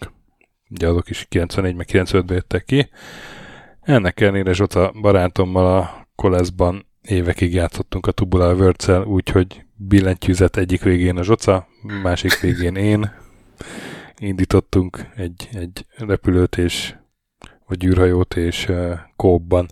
Ugye 0.70 0.88
azok 0.88 1.10
is 1.10 1.26
94 1.30 1.76
meg 1.76 1.88
95-ben 1.92 2.36
jöttek 2.36 2.64
ki. 2.66 2.90
Ennek 3.82 4.20
ellenére 4.20 4.54
Zsota 4.54 4.92
barátommal 5.02 5.78
a 5.78 6.08
koleszban 6.16 6.86
évekig 7.02 7.54
játszottunk 7.54 8.06
a 8.06 8.12
Tubular 8.12 8.56
words 8.56 8.88
úgyhogy 8.88 9.66
billentyűzet 9.76 10.58
egyik 10.58 10.84
végén 10.84 11.18
a 11.18 11.24
Zsoca, 11.24 11.68
másik 12.04 12.40
végén 12.40 12.76
én. 12.76 13.12
Indítottunk 14.18 15.10
egy, 15.16 15.50
egy 15.54 15.86
repülőt 15.98 16.58
és 16.58 16.96
vagy 17.68 17.86
űrhajót 17.86 18.36
és 18.36 18.72
kóbban. 19.16 19.68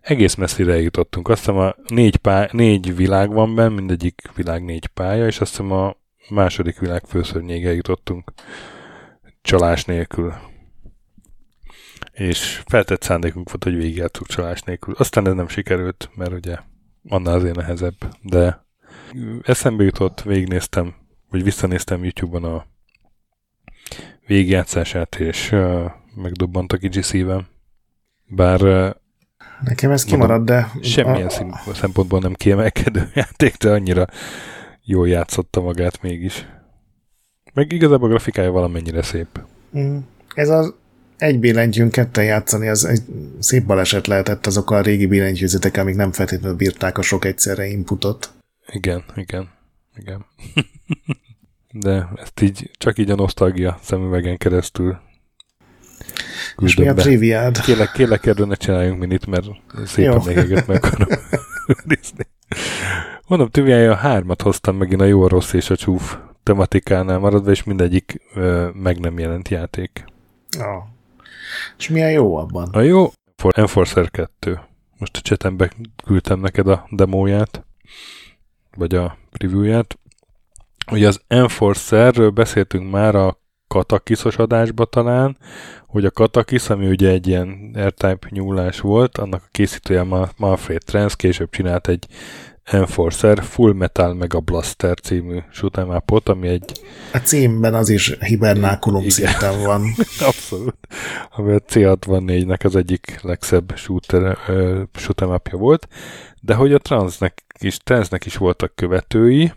Egész 0.00 0.34
messzire 0.34 0.80
jutottunk. 0.80 1.28
Azt 1.28 1.38
hiszem 1.38 1.56
a 1.56 1.74
négy, 1.86 2.16
pály, 2.16 2.48
négy 2.52 2.96
világ 2.96 3.32
van 3.32 3.54
benne, 3.54 3.74
mindegyik 3.74 4.22
világ 4.34 4.64
négy 4.64 4.86
pálya, 4.86 5.26
és 5.26 5.40
azt 5.40 5.50
hiszem 5.50 5.72
a 5.72 5.96
második 6.28 6.78
világ 6.78 7.04
főszörnyéig 7.06 7.64
eljutottunk 7.64 8.32
csalás 9.42 9.84
nélkül. 9.84 10.34
És 12.12 12.62
feltett 12.66 13.02
szándékunk 13.02 13.48
volt, 13.48 13.64
hogy 13.64 13.76
végigjátszunk 13.76 14.28
csalás 14.28 14.62
nélkül. 14.62 14.94
Aztán 14.94 15.26
ez 15.26 15.34
nem 15.34 15.48
sikerült, 15.48 16.10
mert 16.14 16.32
ugye 16.32 16.56
annál 17.08 17.34
azért 17.34 17.56
nehezebb, 17.56 17.96
de 18.22 18.66
eszembe 19.42 19.84
jutott, 19.84 20.22
végignéztem, 20.22 20.94
vagy 21.30 21.42
visszanéztem 21.42 22.02
YouTube-on 22.02 22.44
a 22.44 22.66
végigjátszását, 24.26 25.14
és 25.14 25.52
uh, 25.52 25.90
megdobbant 26.14 26.72
a 26.72 26.76
kicsi 26.76 27.02
szívem. 27.02 27.46
Bár 28.26 28.62
uh, 28.62 28.90
Nekem 29.60 29.90
ez 29.90 30.04
kimarad, 30.04 30.44
de... 30.44 30.72
Semmilyen 30.82 31.26
a... 31.66 31.74
szempontból 31.74 32.18
nem 32.20 32.34
kiemelkedő 32.34 33.10
játék, 33.14 33.56
de 33.56 33.70
annyira 33.70 34.06
jól 34.84 35.08
játszotta 35.08 35.60
magát 35.60 36.02
mégis. 36.02 36.46
Meg 37.54 37.72
igazából 37.72 38.06
a 38.06 38.10
grafikája 38.10 38.50
valamennyire 38.50 39.02
szép. 39.02 39.40
Mm. 39.78 39.98
Ez 40.34 40.48
az 40.48 40.74
egy 41.18 41.38
billentyűn 41.38 41.90
ketten 41.90 42.24
játszani, 42.24 42.68
az 42.68 42.84
egy 42.84 43.02
szép 43.38 43.66
baleset 43.66 44.06
lehetett 44.06 44.46
azok 44.46 44.70
a 44.70 44.80
régi 44.80 45.06
billentyűzetek, 45.06 45.76
amik 45.76 45.94
nem 45.94 46.12
feltétlenül 46.12 46.56
bírták 46.56 46.98
a 46.98 47.02
sok 47.02 47.24
egyszerre 47.24 47.66
inputot. 47.66 48.30
Igen, 48.66 49.04
igen, 49.14 49.50
igen. 49.96 50.26
De 51.72 52.08
ezt 52.16 52.40
így, 52.40 52.70
csak 52.78 52.98
így 52.98 53.10
a 53.10 53.14
nosztalgia 53.14 53.78
szemüvegen 53.82 54.36
keresztül 54.36 54.98
És 56.58 56.76
mi 56.76 56.88
a 56.88 56.94
triviád? 56.94 57.60
Kérlek, 57.60 57.92
kérlek 57.92 58.26
erről 58.26 58.46
ne 58.46 58.54
csináljunk 58.54 58.98
minit, 58.98 59.26
mert 59.26 59.46
szépen 59.84 60.22
még 60.26 60.36
egyet 60.36 60.66
meg 60.66 60.84
akarom 60.84 61.08
nézni. 61.84 62.26
Mondom, 63.32 63.50
triviája 63.50 63.92
a 63.92 63.96
hármat 63.96 64.42
hoztam 64.42 64.76
megint 64.76 65.00
a 65.00 65.04
jó, 65.04 65.22
a 65.22 65.28
rossz 65.28 65.52
és 65.52 65.70
a 65.70 65.76
csúf 65.76 66.16
tematikánál 66.42 67.18
maradva, 67.18 67.50
és 67.50 67.62
mindegyik 67.62 68.20
ö, 68.34 68.68
meg 68.74 69.00
nem 69.00 69.18
jelent 69.18 69.48
játék. 69.48 70.04
Ah. 70.58 70.82
És 71.78 71.88
mi 71.88 72.02
a 72.02 72.08
jó 72.08 72.36
abban? 72.36 72.68
A 72.72 72.80
jó 72.80 73.10
Enforcer 73.48 74.10
2. 74.10 74.60
Most 74.98 75.16
a 75.16 75.20
csetembe 75.20 75.72
küldtem 76.04 76.40
neked 76.40 76.68
a 76.68 76.86
demóját, 76.90 77.64
vagy 78.76 78.94
a 78.94 79.16
previewját. 79.30 79.98
Ugye 80.90 81.06
az 81.06 81.20
Enforcerről 81.26 82.30
beszéltünk 82.30 82.90
már 82.90 83.14
a 83.14 83.40
Katakiszos 83.66 84.36
adásba 84.36 84.84
talán, 84.84 85.36
hogy 85.86 86.04
a 86.04 86.10
Katakis, 86.10 86.70
ami 86.70 86.88
ugye 86.88 87.08
egy 87.08 87.26
ilyen 87.26 87.76
R-Type 87.78 88.26
nyúlás 88.28 88.80
volt, 88.80 89.18
annak 89.18 89.42
a 89.44 89.48
készítője 89.50 90.02
Manfred 90.36 90.82
Trans 90.84 91.16
később 91.16 91.50
csinált 91.50 91.88
egy 91.88 92.06
Enforcer 92.64 93.42
Full 93.42 93.72
Metal 93.72 94.14
Mega 94.14 94.40
Blaster 94.40 95.00
című 95.00 95.38
shoot'em 95.52 96.02
ami 96.24 96.48
egy... 96.48 96.72
A 97.12 97.16
címben 97.18 97.74
az 97.74 97.88
is 97.88 98.16
hibernákulum 98.20 99.08
szinten 99.08 99.62
van. 99.62 99.82
Abszolút. 100.20 100.76
Ami 101.30 101.52
a 101.52 101.58
C64-nek 101.58 102.64
az 102.64 102.76
egyik 102.76 103.20
legszebb 103.22 103.76
shooter, 103.76 104.38
uh, 104.48 104.82
shoot'em 104.98 105.40
volt. 105.50 105.88
De 106.40 106.54
hogy 106.54 106.72
a 106.72 106.78
Transnek 106.78 107.42
is, 107.58 107.76
Transnek 107.76 108.26
is 108.26 108.36
voltak 108.36 108.74
követői, 108.74 109.52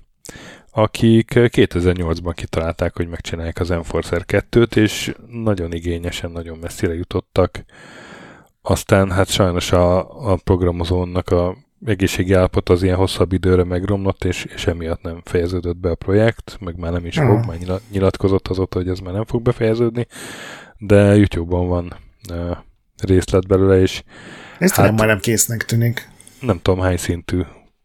akik 0.72 1.32
2008-ban 1.36 2.32
kitalálták, 2.36 2.96
hogy 2.96 3.08
megcsinálják 3.08 3.60
az 3.60 3.72
Enforcer 3.72 4.24
2-t, 4.28 4.76
és 4.76 5.16
nagyon 5.32 5.74
igényesen, 5.74 6.32
nagyon 6.32 6.58
messzire 6.58 6.94
jutottak. 6.94 7.66
Aztán 8.62 9.12
hát 9.12 9.30
sajnos 9.30 9.72
a, 9.72 9.98
a 10.32 10.40
programozónak 10.44 11.30
a 11.30 11.65
egészségi 11.86 12.34
állapot 12.34 12.70
az 12.70 12.84
ilyen 12.84 12.96
hosszabb 12.96 13.34
időre 13.34 13.64
megromlott, 13.64 14.24
és, 14.24 14.46
és 14.56 14.68
emiatt 14.68 15.02
nem 15.02 15.22
fejeződött 15.24 15.78
be 15.78 15.90
a 15.90 15.96
projekt, 15.96 16.58
meg 16.60 16.78
már 16.78 16.92
nem 16.92 17.06
is 17.06 17.18
fog, 17.18 17.46
már 17.46 17.80
nyilatkozott 17.92 18.48
azóta, 18.48 18.78
hogy 18.78 18.90
ez 18.90 19.00
már 19.00 19.14
nem 19.14 19.26
fog 19.26 19.42
befejeződni, 19.42 20.08
de 20.78 21.16
YouTube-on 21.16 21.68
van 21.68 21.94
uh, 22.32 22.58
részlet 22.98 23.48
belőle, 23.48 23.82
és 23.82 24.04
Ezt 24.60 24.76
hát, 24.76 24.98
már 24.98 25.08
nem 25.08 25.20
késznek 25.20 25.66
tűnik. 25.66 26.10
Nem 26.40 26.60
tudom 26.62 26.80
hány 26.80 26.98
szintű 26.98 27.42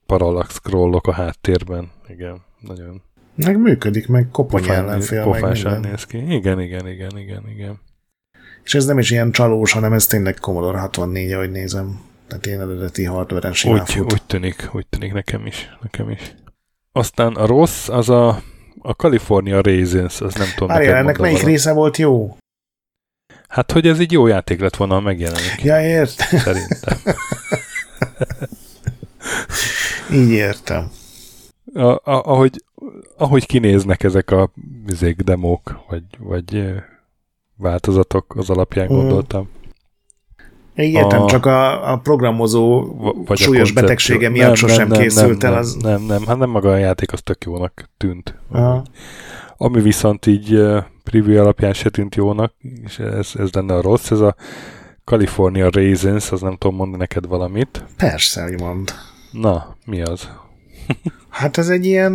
parallax 0.06 0.54
scrollok 0.54 1.06
a 1.06 1.12
háttérben, 1.12 1.90
igen, 2.08 2.40
nagyon. 2.60 3.02
Meg 3.34 3.60
működik, 3.60 4.08
meg 4.08 4.28
kopony 4.32 4.68
ellenfél, 4.68 5.26
meg 5.26 5.80
néz 5.80 6.04
ki. 6.04 6.16
Igen, 6.34 6.60
igen, 6.60 6.88
igen, 6.88 7.18
igen, 7.18 7.48
igen. 7.48 7.80
És 8.62 8.74
ez 8.74 8.84
nem 8.84 8.98
is 8.98 9.10
ilyen 9.10 9.30
csalós, 9.30 9.72
hanem 9.72 9.92
ez 9.92 10.06
tényleg 10.06 10.38
Commodore 10.38 10.78
64, 10.78 11.32
ahogy 11.32 11.50
nézem. 11.50 12.00
Tehát 12.30 12.46
én 12.46 12.60
eredeti 12.60 13.04
hardware-en 13.04 13.52
úgy, 13.64 13.90
fut. 13.90 14.12
úgy 14.12 14.22
tűnik, 14.22 14.68
úgy 14.72 14.86
tűnik 14.86 15.12
nekem 15.12 15.46
is, 15.46 15.70
nekem 15.82 16.10
is. 16.10 16.34
Aztán 16.92 17.34
a 17.34 17.46
rossz, 17.46 17.88
az 17.88 18.08
a, 18.08 18.28
a 18.78 18.90
California 18.90 19.60
Raisins, 19.60 20.20
az 20.20 20.34
nem 20.34 20.48
tudom 20.54 20.68
Várjál, 20.68 20.96
ennek 20.96 21.18
melyik 21.18 21.36
valami. 21.36 21.52
része 21.52 21.72
volt 21.72 21.96
jó? 21.96 22.36
Hát, 23.48 23.72
hogy 23.72 23.86
ez 23.86 23.98
egy 23.98 24.12
jó 24.12 24.26
játék 24.26 24.60
lett 24.60 24.76
volna, 24.76 24.94
ha 24.94 25.00
megjelenik. 25.00 25.62
Ja, 25.62 25.80
ért. 25.80 26.10
Szerintem. 26.20 26.98
Így 30.20 30.30
értem. 30.30 30.90
A, 31.74 31.82
a, 31.82 32.00
ahogy, 32.04 32.64
ahogy 33.16 33.46
kinéznek 33.46 34.02
ezek 34.02 34.30
a 34.30 34.52
vizék, 34.86 35.16
demók, 35.16 35.84
vagy, 35.88 36.04
vagy 36.18 36.74
változatok, 37.56 38.36
az 38.36 38.50
alapján 38.50 38.86
mm. 38.86 38.96
gondoltam. 38.96 39.48
Értem, 40.74 41.22
a, 41.22 41.26
csak 41.26 41.46
a, 41.46 41.92
a 41.92 41.96
programozó 41.96 42.94
vagy 43.26 43.38
súlyos 43.38 43.70
a 43.70 43.74
betegsége 43.74 44.28
miatt 44.28 44.46
nem, 44.46 44.54
sosem 44.54 44.88
nem, 44.88 45.00
készült 45.00 45.42
nem, 45.42 45.52
el. 45.52 45.58
Az... 45.58 45.74
Nem, 45.74 46.02
nem, 46.02 46.26
hát 46.26 46.38
nem 46.38 46.50
maga 46.50 46.70
a 46.70 46.76
játék, 46.76 47.12
az 47.12 47.20
tök 47.22 47.44
jónak 47.44 47.88
tűnt. 47.96 48.34
Aha. 48.50 48.84
Ami 49.56 49.80
viszont 49.80 50.26
így 50.26 50.62
preview 51.04 51.40
alapján 51.40 51.72
se 51.72 51.90
tűnt 51.90 52.14
jónak, 52.14 52.52
és 52.84 52.98
ez, 52.98 53.30
ez 53.38 53.52
lenne 53.52 53.74
a 53.74 53.82
rossz, 53.82 54.10
ez 54.10 54.20
a 54.20 54.34
California 55.04 55.70
Raisins, 55.70 56.30
az 56.30 56.40
nem 56.40 56.56
tudom 56.56 56.76
mondani 56.76 56.98
neked 56.98 57.26
valamit. 57.26 57.84
Persze, 57.96 58.42
hogy 58.42 58.60
mond. 58.60 58.92
Na, 59.30 59.76
mi 59.86 60.02
az? 60.02 60.28
hát 61.28 61.58
ez 61.58 61.68
egy 61.68 61.86
ilyen 61.86 62.12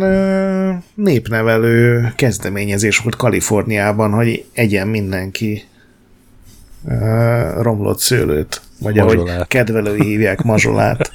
népnevelő 0.94 2.12
kezdeményezés 2.16 2.98
volt 2.98 3.16
Kaliforniában, 3.16 4.12
hogy 4.12 4.44
egyen 4.52 4.88
mindenki 4.88 5.62
romlott 7.60 7.98
szőlőt, 7.98 8.60
vagy 8.80 8.96
mazsolát. 8.96 9.34
ahogy 9.34 9.46
kedvelői 9.46 10.02
hívják, 10.02 10.42
mazsolát. 10.42 11.10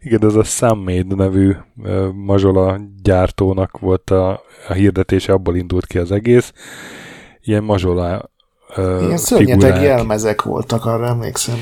Igen, 0.00 0.24
ez 0.24 0.34
a 0.34 0.42
Sunmade 0.42 1.14
nevű 1.14 1.52
uh, 1.76 2.12
mazsola 2.12 2.80
gyártónak 3.02 3.78
volt 3.78 4.10
a, 4.10 4.40
a 4.68 4.72
hirdetése, 4.72 5.32
abból 5.32 5.56
indult 5.56 5.86
ki 5.86 5.98
az 5.98 6.12
egész. 6.12 6.52
Ilyen 7.40 7.64
mazsola 7.64 8.30
uh, 8.76 9.02
Ilyen 9.02 9.16
szörnyeteg 9.16 9.82
jelmezek 9.82 10.42
voltak, 10.42 10.84
arra 10.84 11.06
emlékszem. 11.06 11.58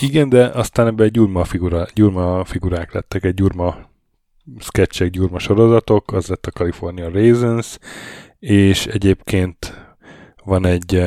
Igen, 0.00 0.28
de 0.28 0.46
aztán 0.46 0.86
ebben 0.86 1.12
gyurma, 1.12 1.44
figura, 1.44 1.86
gyurma 1.94 2.44
figurák 2.44 2.92
lettek, 2.92 3.24
egy 3.24 3.34
gyurma 3.34 3.76
sketchek, 4.58 5.10
gyurma 5.10 5.38
sorozatok, 5.38 6.12
az 6.12 6.26
lett 6.26 6.46
a 6.46 6.50
California 6.50 7.10
Raisins, 7.10 7.78
és 8.38 8.86
egyébként 8.86 9.74
van 10.44 10.66
egy 10.66 11.02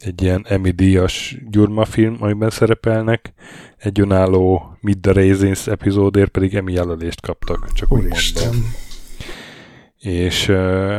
egy 0.00 0.22
ilyen 0.22 0.44
Emmy 0.48 0.70
díjas 0.70 1.36
gyurma 1.50 1.84
film, 1.84 2.16
amiben 2.20 2.50
szerepelnek. 2.50 3.32
Egy 3.76 4.00
önálló 4.00 4.76
Mid 4.80 4.98
the 4.98 5.12
Raisins 5.12 5.66
epizódért 5.66 6.30
pedig 6.30 6.54
Emmy 6.54 6.72
jelölést 6.72 7.20
kaptak, 7.20 7.72
csak 7.72 7.92
úgy 7.92 8.02
mondom. 8.02 8.72
És 9.98 10.46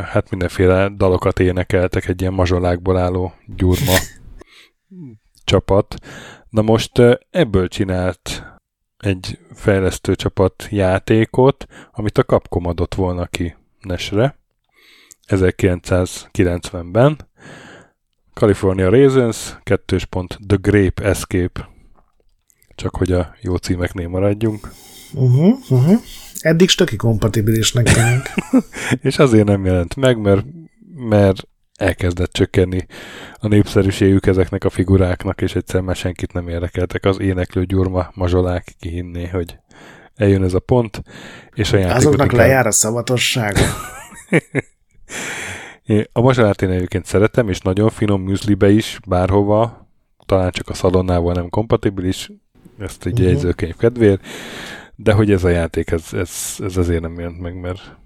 hát 0.04 0.30
mindenféle 0.30 0.90
dalokat 0.96 1.40
énekeltek 1.40 2.08
egy 2.08 2.22
ilyen 2.22 2.34
mazsolákból 2.34 2.98
álló 2.98 3.34
gyurma 3.56 3.96
csapat. 5.44 5.96
Na 6.50 6.62
most 6.62 6.92
ebből 7.30 7.68
csinált 7.68 8.44
egy 8.98 9.40
fejlesztő 9.54 10.16
csapat 10.16 10.68
játékot, 10.70 11.66
amit 11.92 12.18
a 12.18 12.24
Capcom 12.24 12.66
adott 12.66 12.96
volna 12.96 13.26
ki 13.26 13.56
Nesre 13.80 14.40
1990-ben, 15.28 17.30
California 18.34 18.90
Raisins, 18.90 19.58
kettős 19.64 20.06
pont 20.06 20.40
The 20.48 20.58
Grape 20.62 21.04
Escape. 21.04 21.70
Csak 22.76 22.96
hogy 22.96 23.12
a 23.12 23.36
jó 23.42 23.56
címeknél 23.56 24.08
maradjunk. 24.08 24.72
Uh-huh, 25.14 25.58
uh-huh. 25.70 26.00
Eddig 26.40 26.70
stöki 26.70 26.96
kompatibilisnek 26.96 27.94
tűnik. 27.94 28.34
és 29.08 29.20
azért 29.20 29.46
nem 29.46 29.66
jelent 29.66 29.96
meg, 29.96 30.18
mert, 30.18 30.46
mert 30.96 31.48
elkezdett 31.76 32.32
csökkenni 32.32 32.86
a 33.40 33.48
népszerűségük 33.48 34.26
ezeknek 34.26 34.64
a 34.64 34.70
figuráknak, 34.70 35.42
és 35.42 35.56
egyszer 35.56 35.82
már 35.82 35.96
senkit 35.96 36.34
nem 36.34 36.48
érdekeltek 36.48 37.06
az 37.06 37.20
éneklő 37.20 37.66
gyurma 37.66 38.12
mazsolák 38.14 38.76
kihinné, 38.80 39.28
hogy 39.28 39.58
eljön 40.16 40.44
ez 40.44 40.54
a 40.54 40.60
pont, 40.60 41.02
és 41.54 41.74
a 41.74 41.78
játékot 41.78 41.98
Azoknak 41.98 42.32
lejár 42.32 42.68
a 42.68 42.72
szavatossága. 42.72 43.62
A 46.12 46.22
mazsolát 46.22 46.62
én 46.62 46.70
egyébként 46.70 47.06
szeretem, 47.06 47.50
és 47.50 47.60
nagyon 47.60 47.90
finom 47.90 48.22
műzlibe 48.22 48.70
is, 48.70 49.00
bárhova, 49.08 49.88
talán 50.26 50.52
csak 50.52 50.70
a 50.70 50.74
szalonnával 50.74 51.34
nem 51.34 51.50
kompatibilis, 51.50 52.32
ezt 52.78 53.06
egy 53.06 53.12
uh-huh. 53.12 53.28
jegyzőkönyv 53.28 53.76
kedvéért, 53.76 54.26
de 54.96 55.14
hogy 55.14 55.32
ez 55.32 55.44
a 55.44 55.50
játék, 55.50 55.92
ez, 55.92 56.14
ez, 56.14 56.56
ez 56.60 56.78
azért 56.78 57.02
nem 57.02 57.20
jelent 57.20 57.40
meg, 57.40 57.60
mert, 57.60 57.98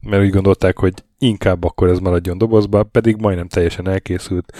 mert 0.00 0.22
úgy 0.22 0.30
gondolták, 0.30 0.78
hogy 0.78 1.04
inkább 1.18 1.64
akkor 1.64 1.88
ez 1.88 1.98
maradjon 1.98 2.38
dobozba, 2.38 2.82
pedig 2.82 3.16
majdnem 3.16 3.48
teljesen 3.48 3.88
elkészült, 3.88 4.52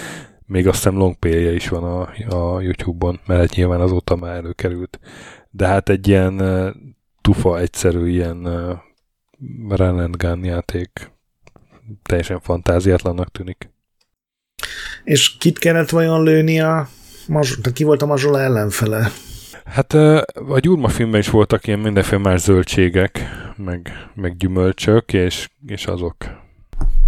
még 0.46 0.66
azt 0.66 0.76
hiszem 0.76 0.96
longplay 0.96 1.54
is 1.54 1.68
van 1.68 1.84
a, 1.84 2.00
a 2.36 2.60
YouTube-on, 2.60 3.20
mert 3.26 3.40
hát 3.40 3.54
nyilván 3.54 3.80
azóta 3.80 4.16
már 4.16 4.34
előkerült. 4.34 4.98
De 5.50 5.66
hát 5.66 5.88
egy 5.88 6.08
ilyen 6.08 6.40
uh, 6.40 6.68
tufa 7.20 7.58
egyszerű 7.58 8.08
ilyen 8.08 8.46
uh, 8.46 8.78
run 9.68 9.98
and 9.98 10.16
gun 10.16 10.44
játék 10.44 11.15
teljesen 12.02 12.40
fantáziátlannak 12.40 13.30
tűnik. 13.30 13.70
És 15.04 15.36
kit 15.36 15.58
kellett 15.58 15.90
vajon 15.90 16.22
lőni 16.22 16.60
a 16.60 16.88
mazs- 17.26 17.60
tehát 17.62 17.78
ki 17.78 17.84
volt 17.84 18.02
a 18.02 18.06
mazsola 18.06 18.40
ellenfele? 18.40 19.10
Hát 19.64 19.94
a 20.48 20.58
Gyurma 20.58 20.88
filmben 20.88 21.20
is 21.20 21.30
voltak 21.30 21.66
ilyen 21.66 21.78
mindenféle 21.78 22.20
más 22.20 22.40
zöldségek, 22.40 23.20
meg, 23.56 24.08
meg 24.14 24.36
gyümölcsök, 24.36 25.12
és, 25.12 25.48
és 25.66 25.86
azok. 25.86 26.16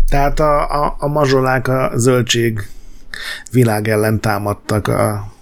Tehát 0.08 0.40
a, 0.40 0.84
a, 0.84 0.96
a 0.98 1.08
mazsolák 1.08 1.68
a 1.68 1.92
zöldség 1.94 2.68
világ 3.52 3.88
ellen 3.88 4.20
támadtak 4.20 4.88
a 4.88 5.32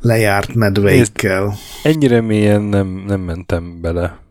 lejárt 0.00 0.54
nedveikkel. 0.54 1.54
Ennyire 1.82 2.20
mélyen 2.20 2.62
nem, 2.62 2.86
nem 3.06 3.20
mentem 3.20 3.80
bele 3.80 4.21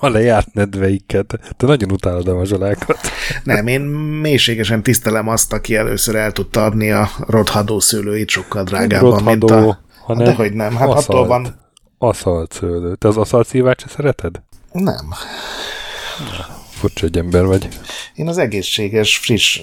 a 0.00 0.08
lejárt 0.08 0.52
nedveiket. 0.52 1.38
Te 1.56 1.66
nagyon 1.66 1.90
utálod 1.90 2.28
a 2.28 2.34
mazsolákat. 2.34 2.98
Nem, 3.44 3.66
én 3.66 3.80
mélységesen 4.20 4.82
tisztelem 4.82 5.28
azt, 5.28 5.52
aki 5.52 5.76
először 5.76 6.14
el 6.14 6.32
tudta 6.32 6.64
adni 6.64 6.90
a 6.90 7.08
rothadó 7.18 7.80
szőlőit 7.80 8.28
sokkal 8.28 8.64
drágábban, 8.64 9.10
rothadó, 9.10 9.30
mint 9.30 9.50
a... 9.50 9.82
Hanem 10.04 10.24
de 10.24 10.34
hogy 10.34 10.52
nem, 10.52 10.76
hát 10.76 10.88
aszalt, 10.88 11.08
attól 11.08 11.26
van... 11.26 11.62
Aszalt 11.98 12.52
szőlő. 12.52 12.94
Te 12.94 13.08
az 13.08 13.16
aszalt 13.16 13.46
szívát 13.46 13.80
se 13.80 13.86
szereted? 13.88 14.42
Nem. 14.72 15.14
Furcsa 16.70 17.06
egy 17.06 17.18
ember 17.18 17.44
vagy. 17.44 17.68
Én 18.14 18.28
az 18.28 18.38
egészséges, 18.38 19.16
friss 19.16 19.60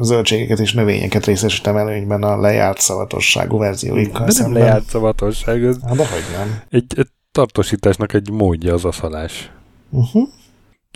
zöldségeket 0.00 0.58
és 0.58 0.72
növényeket 0.72 1.26
részesítem 1.26 1.76
előnyben 1.76 2.22
a 2.22 2.40
lejárt 2.40 2.80
szavatosságú 2.80 3.58
verzióikkal 3.58 4.26
De 4.26 4.32
nem 4.42 4.52
lejárt 4.52 4.88
szavatosság, 4.88 5.64
ez 5.64 5.76
hát, 5.86 5.96
de 5.96 6.06
hogy 6.06 6.24
nem. 6.36 6.60
Egy, 6.70 6.84
egy 6.96 7.08
tartósításnak 7.34 8.12
egy 8.12 8.30
módja 8.30 8.74
az 8.74 8.84
aszalás. 8.84 9.50
Uh-huh. 9.90 10.28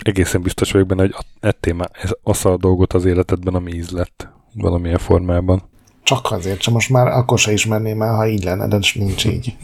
Egészen 0.02 0.42
biztos 0.42 0.72
vagyok 0.72 0.86
benne, 0.86 1.00
hogy 1.00 1.14
ettél 1.40 1.74
már 1.74 1.90
ez 2.02 2.10
aszal 2.22 2.56
dolgot 2.56 2.92
az 2.92 3.04
életedben, 3.04 3.54
ami 3.54 3.72
íz 3.72 3.90
lett 3.90 4.28
valamilyen 4.54 4.98
formában. 4.98 5.62
Csak 6.02 6.30
azért, 6.30 6.60
csak 6.60 6.74
most 6.74 6.90
már 6.90 7.06
akkor 7.06 7.38
se 7.38 7.52
ismerném 7.52 8.02
el, 8.02 8.14
ha 8.14 8.26
így 8.26 8.44
lenne, 8.44 8.68
de 8.68 8.78
nincs 8.94 9.24
így. 9.24 9.56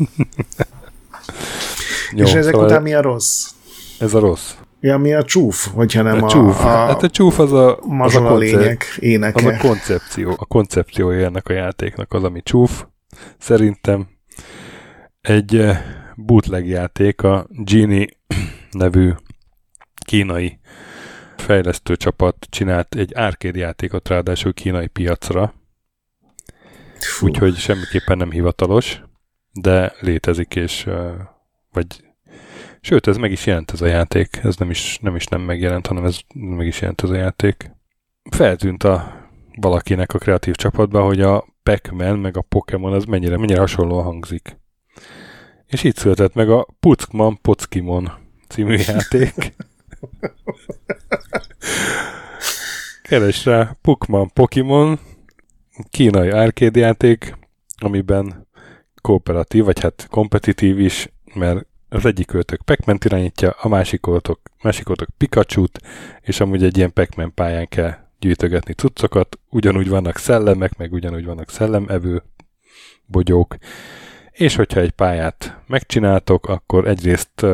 Jó, 2.16 2.24
és 2.24 2.34
ezek 2.34 2.52
szóval 2.52 2.68
után 2.68 2.82
mi 2.82 2.94
a 2.94 3.02
rossz? 3.02 3.50
Ez 3.98 4.14
a 4.14 4.18
rossz. 4.18 4.54
Ja, 4.80 4.98
mi 4.98 5.14
a 5.14 5.24
csúf, 5.24 5.68
hogyha 5.74 6.02
nem 6.02 6.22
a, 6.22 6.26
a 6.26 6.28
csúf. 6.28 6.64
A, 6.64 6.68
hát 6.68 7.02
a 7.02 7.10
csúf 7.10 7.38
az 7.38 7.52
a, 7.52 7.78
az 7.98 8.14
a, 8.14 8.22
konce- 8.22 8.38
lények 8.38 8.96
éneke. 8.98 9.46
Az 9.46 9.54
a 9.54 9.68
koncepció. 9.68 10.34
A 10.38 10.44
koncepciója 10.44 11.26
ennek 11.26 11.48
a 11.48 11.52
játéknak 11.52 12.12
az, 12.12 12.24
ami 12.24 12.42
csúf. 12.42 12.84
Szerintem 13.38 14.06
egy 15.20 15.56
eh, 15.56 15.80
bootleg 16.16 16.66
játék, 16.66 17.22
a 17.22 17.46
Genie 17.50 18.06
nevű 18.70 19.12
kínai 20.06 20.58
fejlesztő 21.36 21.96
csapat 21.96 22.46
csinált 22.50 22.94
egy 22.94 23.16
arcade 23.16 23.58
játékot 23.58 24.08
ráadásul 24.08 24.52
kínai 24.52 24.86
piacra. 24.86 25.54
Úgyhogy 27.20 27.56
semmiképpen 27.56 28.16
nem 28.16 28.30
hivatalos, 28.30 29.02
de 29.52 29.92
létezik, 30.00 30.54
és 30.54 30.88
vagy 31.72 31.86
Sőt, 32.80 33.06
ez 33.06 33.16
meg 33.16 33.30
is 33.30 33.46
jelent 33.46 33.70
ez 33.70 33.80
a 33.80 33.86
játék. 33.86 34.40
Ez 34.42 34.56
nem 34.56 34.70
is 34.70 34.98
nem, 35.02 35.16
is 35.16 35.26
nem 35.26 35.40
megjelent, 35.40 35.86
hanem 35.86 36.04
ez 36.04 36.18
meg 36.34 36.66
is 36.66 36.80
jelent 36.80 37.02
ez 37.02 37.10
a 37.10 37.14
játék. 37.14 37.70
Feltűnt 38.30 38.84
a 38.84 39.22
valakinek 39.60 40.14
a 40.14 40.18
kreatív 40.18 40.54
csapatban, 40.54 41.04
hogy 41.04 41.20
a 41.20 41.44
Pac-Man 41.62 42.18
meg 42.18 42.36
a 42.36 42.40
Pokémon 42.40 42.92
az 42.92 43.04
mennyire, 43.04 43.36
mennyire 43.36 43.60
hasonlóan 43.60 44.04
hangzik. 44.04 44.56
És 45.66 45.82
így 45.82 45.96
született 45.96 46.34
meg 46.34 46.50
a 46.50 46.66
Puckman 46.80 47.38
Pockimon 47.40 48.12
című 48.48 48.76
játék. 48.86 49.54
Keres 53.02 53.44
rá 53.44 53.76
Pukman 53.80 54.30
Pokemon, 54.32 54.98
kínai 55.90 56.30
arcade 56.30 56.80
játék, 56.80 57.36
amiben 57.78 58.46
kooperatív, 59.00 59.64
vagy 59.64 59.80
hát 59.80 60.06
kompetitív 60.10 60.80
is, 60.80 61.12
mert 61.34 61.66
az 61.88 62.06
egyik 62.06 62.26
költök 62.26 62.62
pac 62.62 63.04
irányítja, 63.04 63.50
a 63.50 63.68
másik 63.68 64.00
költök, 64.00 64.38
másik 64.62 64.84
költök 64.84 65.08
Pikachu-t, 65.18 65.80
és 66.20 66.40
amúgy 66.40 66.64
egy 66.64 66.76
ilyen 66.76 66.92
pac 66.92 67.34
pályán 67.34 67.68
kell 67.68 67.94
gyűjtögetni 68.18 68.72
cuccokat, 68.72 69.38
ugyanúgy 69.50 69.88
vannak 69.88 70.18
szellemek, 70.18 70.76
meg 70.76 70.92
ugyanúgy 70.92 71.24
vannak 71.24 71.50
szellemevő 71.50 72.22
bogyók, 73.06 73.56
és 74.34 74.54
hogyha 74.54 74.80
egy 74.80 74.90
pályát 74.90 75.60
megcsináltok, 75.66 76.46
akkor 76.48 76.88
egyrészt 76.88 77.46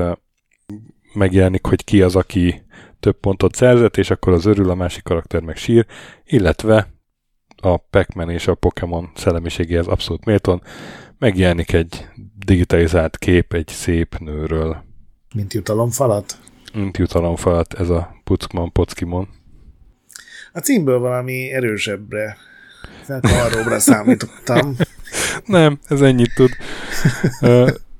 megjelenik, 1.12 1.66
hogy 1.66 1.84
ki 1.84 2.02
az, 2.02 2.16
aki 2.16 2.62
több 3.00 3.20
pontot 3.20 3.54
szerzett, 3.54 3.96
és 3.96 4.10
akkor 4.10 4.32
az 4.32 4.44
örül, 4.44 4.70
a 4.70 4.74
másik 4.74 5.02
karakter 5.02 5.40
meg 5.40 5.56
sír, 5.56 5.86
illetve 6.24 6.88
a 7.56 7.76
pac 7.76 8.28
és 8.28 8.46
a 8.46 8.54
Pokémon 8.54 9.10
szellemiségéhez 9.14 9.86
abszolút 9.86 10.24
méltón 10.24 10.62
megjelenik 11.18 11.72
egy 11.72 12.08
digitalizált 12.44 13.18
kép 13.18 13.52
egy 13.52 13.68
szép 13.68 14.18
nőről. 14.18 14.84
Mint 15.34 15.54
jutalomfalat? 15.54 16.38
Mint 16.72 16.96
jutalomfalat, 16.96 17.74
ez 17.74 17.88
a 17.88 18.14
Puckman 18.24 18.72
Pockimon. 18.72 19.28
A 20.52 20.58
címből 20.58 20.98
valami 20.98 21.52
erősebbre, 21.52 22.36
felkavarróbra 23.02 23.78
számítottam. 23.78 24.76
Nem, 25.44 25.78
ez 25.86 26.00
ennyit 26.00 26.34
tud. 26.34 26.50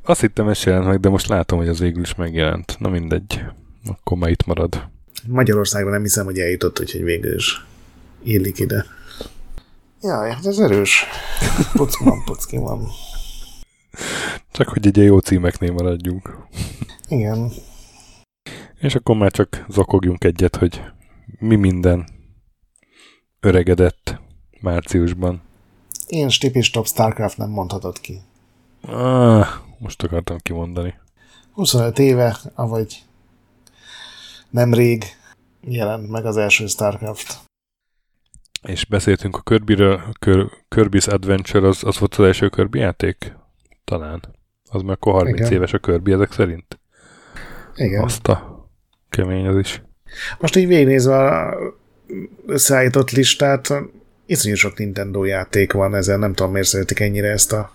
azt 0.04 0.20
hittem 0.20 0.48
ez 0.48 0.62
jelent 0.62 1.00
de 1.00 1.08
most 1.08 1.28
látom, 1.28 1.58
hogy 1.58 1.68
az 1.68 1.78
végül 1.78 2.02
is 2.02 2.14
megjelent. 2.14 2.76
Na 2.78 2.88
mindegy, 2.88 3.40
akkor 3.84 4.18
már 4.18 4.30
itt 4.30 4.46
marad. 4.46 4.88
Magyarországra 5.26 5.90
nem 5.90 6.02
hiszem, 6.02 6.24
hogy 6.24 6.38
eljutott, 6.38 6.80
úgyhogy 6.80 7.02
végül 7.04 7.34
is 7.34 7.64
illik 8.22 8.58
ide. 8.58 8.84
Jaj, 10.02 10.30
hát 10.30 10.46
ez 10.46 10.58
erős. 10.58 11.04
Puckman, 11.72 12.24
Puckimon. 12.24 12.88
Csak 14.52 14.68
hogy 14.68 14.86
egy 14.86 14.96
jó 14.96 15.18
címeknél 15.18 15.72
maradjunk. 15.72 16.36
Igen. 17.08 17.50
És 18.80 18.94
akkor 18.94 19.16
már 19.16 19.30
csak 19.30 19.64
zakogjunk 19.68 20.24
egyet, 20.24 20.56
hogy 20.56 20.82
mi 21.38 21.56
minden 21.56 22.06
öregedett 23.40 24.20
márciusban. 24.60 25.42
Én 26.10 26.28
stipis 26.28 26.70
top 26.70 26.86
Starcraft 26.86 27.36
nem 27.36 27.50
mondhatod 27.50 28.00
ki. 28.00 28.20
Ah, 28.82 29.46
most 29.78 30.02
akartam 30.02 30.38
kimondani. 30.38 30.94
25 31.52 31.98
éve, 31.98 32.36
avagy 32.54 33.02
nemrég 34.50 35.04
jelent 35.60 36.10
meg 36.10 36.24
az 36.24 36.36
első 36.36 36.66
Starcraft. 36.66 37.38
És 38.62 38.84
beszéltünk 38.84 39.36
a 39.36 39.40
Kirby-ről, 39.40 40.00
Kirby's 40.68 41.12
Adventure, 41.12 41.68
az, 41.68 41.84
az 41.84 41.98
volt 41.98 42.14
az 42.14 42.24
első 42.24 42.48
Kirby 42.48 42.78
játék? 42.78 43.38
talán. 43.90 44.20
Az 44.70 44.82
már 44.82 44.92
akkor 44.92 45.12
30 45.12 45.38
Igen. 45.38 45.52
éves 45.52 45.72
a 45.72 45.78
körbi 45.78 46.12
ezek 46.12 46.32
szerint. 46.32 46.80
Igen. 47.74 48.02
Azt 48.02 48.28
a 48.28 48.68
kemény 49.08 49.46
az 49.46 49.56
is. 49.56 49.82
Most 50.38 50.56
így 50.56 50.66
végignézve 50.66 51.14
a 51.14 51.56
összeállított 52.46 53.10
listát, 53.10 53.72
iszonyú 54.30 54.54
sok 54.54 54.78
Nintendo 54.78 55.24
játék 55.24 55.72
van 55.72 55.94
ezen, 55.94 56.18
nem 56.18 56.34
tudom 56.34 56.52
miért 56.52 56.66
szeretik 56.66 57.00
ennyire 57.00 57.28
ezt 57.28 57.52
a 57.52 57.72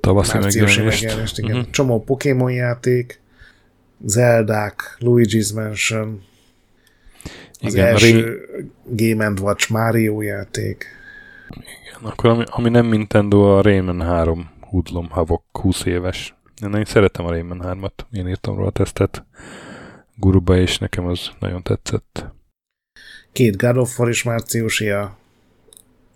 tavaszi 0.00 0.38
megjelenést. 0.38 0.84
megjelenést 0.84 1.38
igen. 1.38 1.56
Uh-huh. 1.56 1.70
Csomó 1.70 2.02
Pokémon 2.02 2.52
játék, 2.52 3.20
Zeldák, 4.04 4.96
Luigi's 5.00 5.54
Mansion, 5.54 6.22
az 7.60 7.74
igen, 7.74 7.86
első 7.86 8.40
Ré... 8.86 9.12
Game 9.12 9.32
Watch 9.40 9.70
Mario 9.70 10.20
játék. 10.20 10.86
Igen, 11.48 12.10
akkor 12.10 12.30
ami, 12.30 12.44
ami 12.46 12.68
nem 12.68 12.86
Nintendo, 12.86 13.56
a 13.56 13.62
Rayman 13.62 14.02
3 14.02 14.50
Hoodlum 14.60 15.10
Havok 15.10 15.44
20 15.52 15.84
éves. 15.84 16.34
Én 16.62 16.68
nagyon 16.68 16.84
szeretem 16.84 17.24
a 17.24 17.30
Rayman 17.30 17.60
3-at, 17.64 18.16
én 18.18 18.28
írtam 18.28 18.54
róla 18.54 18.66
a 18.66 18.70
tesztet 18.70 19.26
guruba, 20.16 20.56
és 20.56 20.78
nekem 20.78 21.06
az 21.06 21.30
nagyon 21.38 21.62
tetszett. 21.62 22.32
Két 23.32 23.56
God 23.56 23.76
of 23.76 23.98
War 23.98 24.08
is 24.08 24.22
márciusia, 24.22 25.22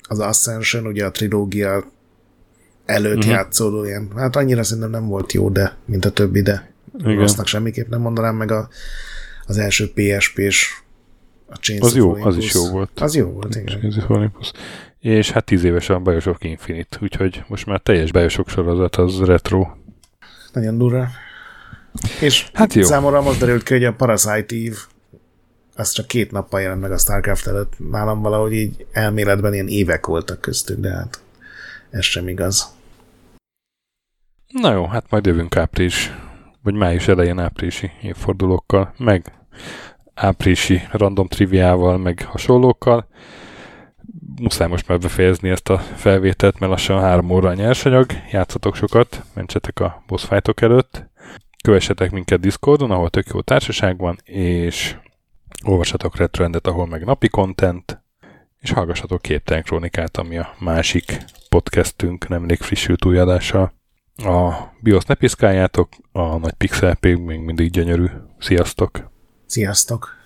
az 0.08 0.18
Ascension, 0.18 0.86
ugye 0.86 1.04
a 1.04 1.10
trilógia 1.10 1.84
előtt 2.84 3.16
uh-huh. 3.16 3.32
játszódó 3.32 3.84
ilyen. 3.84 4.10
Hát 4.16 4.36
annyira 4.36 4.62
szerintem 4.62 4.90
nem 4.90 5.06
volt 5.06 5.32
jó, 5.32 5.48
de 5.48 5.76
mint 5.84 6.04
a 6.04 6.10
többi, 6.10 6.42
de 6.42 6.72
Igen. 6.98 7.16
rossznak 7.16 7.46
semmiképp 7.46 7.88
nem 7.88 8.00
mondanám 8.00 8.36
meg 8.36 8.50
a, 8.50 8.68
az 9.46 9.58
első 9.58 9.92
PSP-s 9.92 10.82
a 11.46 11.56
Chains 11.56 11.84
az 11.84 11.96
jó, 11.96 12.10
Olympus. 12.12 12.36
az 12.36 12.36
is 12.36 12.54
jó 12.54 12.68
volt. 12.68 12.90
Az 13.00 13.14
jó 13.14 13.30
volt, 13.30 13.54
igen. 13.54 13.66
Chains 13.66 13.96
of 13.96 14.10
Olympus 14.10 14.52
és 15.00 15.30
hát 15.30 15.44
tíz 15.44 15.64
évesen 15.64 15.96
a 15.96 15.98
Bioshock 15.98 16.44
Infinite, 16.44 16.98
úgyhogy 17.00 17.42
most 17.48 17.66
már 17.66 17.80
teljes 17.80 18.12
Bioshock 18.12 18.48
sorozat 18.48 18.96
az 18.96 19.18
retro. 19.20 19.66
Nagyon 20.52 20.78
durva. 20.78 21.08
És 22.20 22.50
hát 22.52 22.74
jó. 22.74 22.82
számomra 22.82 23.22
most 23.22 23.38
derült 23.38 23.62
ki, 23.62 23.72
hogy 23.72 23.84
a 23.84 23.92
Parasite 23.92 24.56
Eve 24.56 24.76
az 25.78 25.92
csak 25.92 26.06
két 26.06 26.30
nappal 26.30 26.60
jelent 26.60 26.80
meg 26.80 26.92
a 26.92 26.98
Starcraft 26.98 27.46
előtt. 27.46 27.72
Nálam 27.90 28.22
valahogy 28.22 28.52
így 28.52 28.86
elméletben 28.92 29.54
ilyen 29.54 29.68
évek 29.68 30.06
voltak 30.06 30.40
köztük, 30.40 30.78
de 30.78 30.90
hát 30.90 31.20
ez 31.90 32.04
sem 32.04 32.28
igaz. 32.28 32.76
Na 34.46 34.72
jó, 34.72 34.86
hát 34.86 35.10
majd 35.10 35.26
jövünk 35.26 35.56
április, 35.56 36.12
vagy 36.62 36.74
május 36.74 37.08
elején 37.08 37.38
áprilisi 37.38 37.90
évfordulókkal, 38.02 38.94
meg 38.98 39.32
áprilisi 40.14 40.82
random 40.92 41.26
triviával, 41.26 41.98
meg 41.98 42.22
hasonlókkal 42.22 43.08
muszáj 44.40 44.68
most 44.68 44.88
már 44.88 44.98
befejezni 44.98 45.48
ezt 45.48 45.68
a 45.68 45.78
felvételt, 45.78 46.58
mert 46.58 46.72
lassan 46.72 47.00
három 47.00 47.30
óra 47.30 47.48
a 47.48 47.54
nyersanyag, 47.54 48.06
játszatok 48.30 48.74
sokat, 48.76 49.22
mentsetek 49.34 49.80
a 49.80 50.02
boss 50.06 50.28
előtt, 50.54 51.06
kövessetek 51.64 52.10
minket 52.10 52.40
Discordon, 52.40 52.90
ahol 52.90 53.10
tök 53.10 53.26
jó 53.32 53.40
társaság 53.40 53.98
van, 53.98 54.18
és 54.24 54.96
olvassatok 55.64 56.16
Retrendet, 56.16 56.66
ahol 56.66 56.86
meg 56.86 57.04
napi 57.04 57.28
content, 57.28 58.02
és 58.60 58.70
hallgassatok 58.70 59.22
Képtelen 59.22 59.62
Krónikát, 59.62 60.16
ami 60.16 60.38
a 60.38 60.54
másik 60.58 61.24
podcastünk 61.48 62.28
nemrég 62.28 62.58
frissült 62.58 63.04
új 63.04 63.18
adása. 63.18 63.72
A 64.16 64.52
BIOS 64.80 65.04
ne 65.04 65.14
piszkáljátok, 65.14 65.88
a 66.12 66.36
nagy 66.36 66.52
pixel 66.52 66.96
még 67.00 67.18
mindig 67.18 67.70
gyönyörű. 67.70 68.06
Sziasztok! 68.38 69.10
Sziasztok! 69.46 70.17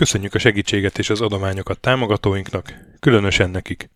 Köszönjük 0.00 0.34
a 0.34 0.38
segítséget 0.38 0.98
és 0.98 1.10
az 1.10 1.20
adományokat 1.20 1.80
támogatóinknak, 1.80 2.74
különösen 3.00 3.50
nekik. 3.50 3.90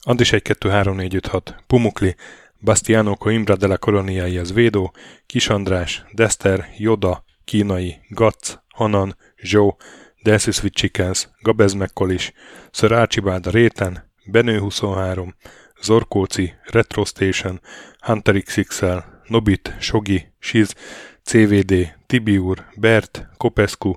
Andis 0.00 0.32
1 0.32 0.42
2 0.42 0.68
3 0.68 0.96
4 0.96 1.14
5 1.14 1.26
6, 1.26 1.54
Pumukli, 1.66 2.14
Bastiano 2.60 3.16
Coimbra 3.16 3.56
de 3.56 3.66
la 3.66 3.76
Coroniai 3.76 4.38
az 4.38 4.52
Védó, 4.52 4.94
Kis 5.26 5.48
András, 5.48 6.04
Dester, 6.12 6.68
Joda, 6.76 7.24
Kínai, 7.44 7.96
Gatz, 8.08 8.62
Hanan, 8.68 9.16
Zsó, 9.36 9.76
Delsis 10.22 10.62
with 10.62 10.76
Chickens, 10.76 11.28
Gabez 11.40 11.72
Mekkolis, 11.72 12.32
Sir 12.70 12.92
Archibald 12.92 13.50
Réten, 13.50 14.12
Benő 14.24 14.58
23, 14.58 15.34
Zorkóci, 15.82 16.52
Retro 16.64 17.04
Station, 17.04 17.60
Hunter 18.00 18.42
XXL, 18.42 18.98
Nobit, 19.26 19.74
Sogi, 19.78 20.32
Siz, 20.38 20.74
CVD, 21.22 21.96
Tibiur, 22.06 22.66
Bert, 22.76 23.28
Kopescu, 23.36 23.92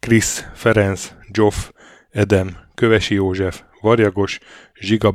Krisz, 0.00 0.44
Ferenc, 0.54 1.12
Joff, 1.32 1.70
Edem, 2.10 2.56
Kövesi 2.74 3.14
József, 3.14 3.62
Varjagos, 3.80 4.38
Zsiga 4.80 5.12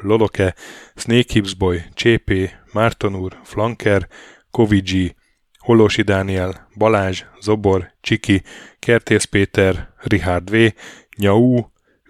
Loloke, 0.00 0.54
Snake 0.94 1.32
Hips 1.32 1.54
Boy, 1.54 1.82
Csépé, 1.94 2.50
Márton 2.72 3.14
úr, 3.14 3.40
Flanker, 3.42 4.08
Kovicsi, 4.50 5.14
Holosi 5.58 6.02
Dániel, 6.02 6.68
Balázs, 6.76 7.24
Zobor, 7.40 7.92
Csiki, 8.00 8.42
Kertész 8.78 9.24
Péter, 9.24 9.92
Richard 9.98 10.50
V, 10.50 10.72
Nyau, 11.16 11.60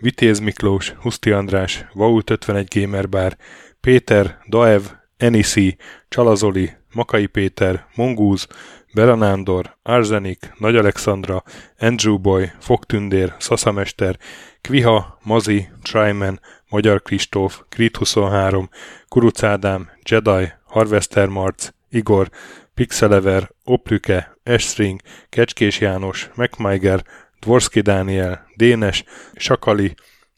Vitéz 0.01 0.39
Miklós, 0.39 0.91
Huszti 0.91 1.31
András, 1.31 1.87
Vault 1.93 2.31
51 2.31 2.69
Gamer 2.75 3.09
Bar, 3.09 3.37
Péter, 3.81 4.39
Daev, 4.49 4.83
Enisi, 5.17 5.77
Csalazoli, 6.09 6.73
Makai 6.93 7.27
Péter, 7.27 7.87
Mongúz, 7.95 8.47
Beranándor, 8.95 9.77
Arzenik, 9.83 10.53
Nagy 10.59 10.77
Alexandra, 10.77 11.43
Andrew 11.79 12.19
Boy, 12.19 12.51
Fogtündér, 12.59 13.35
Szaszamester, 13.39 14.19
Kviha, 14.61 15.19
Mazi, 15.23 15.69
Tryman, 15.83 16.41
Magyar 16.69 17.03
Kristóf, 17.03 17.63
Krit 17.69 17.97
23, 17.97 18.69
Kuruc 19.09 19.43
Ádám, 19.43 19.91
Jedi, 20.03 20.53
Harvester 20.65 21.29
Marc, 21.29 21.69
Igor, 21.91 22.31
Pixelever, 22.75 23.51
Oplüke, 23.65 24.37
Esring, 24.43 25.01
Kecskés 25.29 25.81
János, 25.81 26.31
MacMiger, 26.35 27.05
Dvorski 27.41 27.81
Dániel, 27.81 28.47
Dénes, 28.57 29.05
Sakali, 29.35 29.95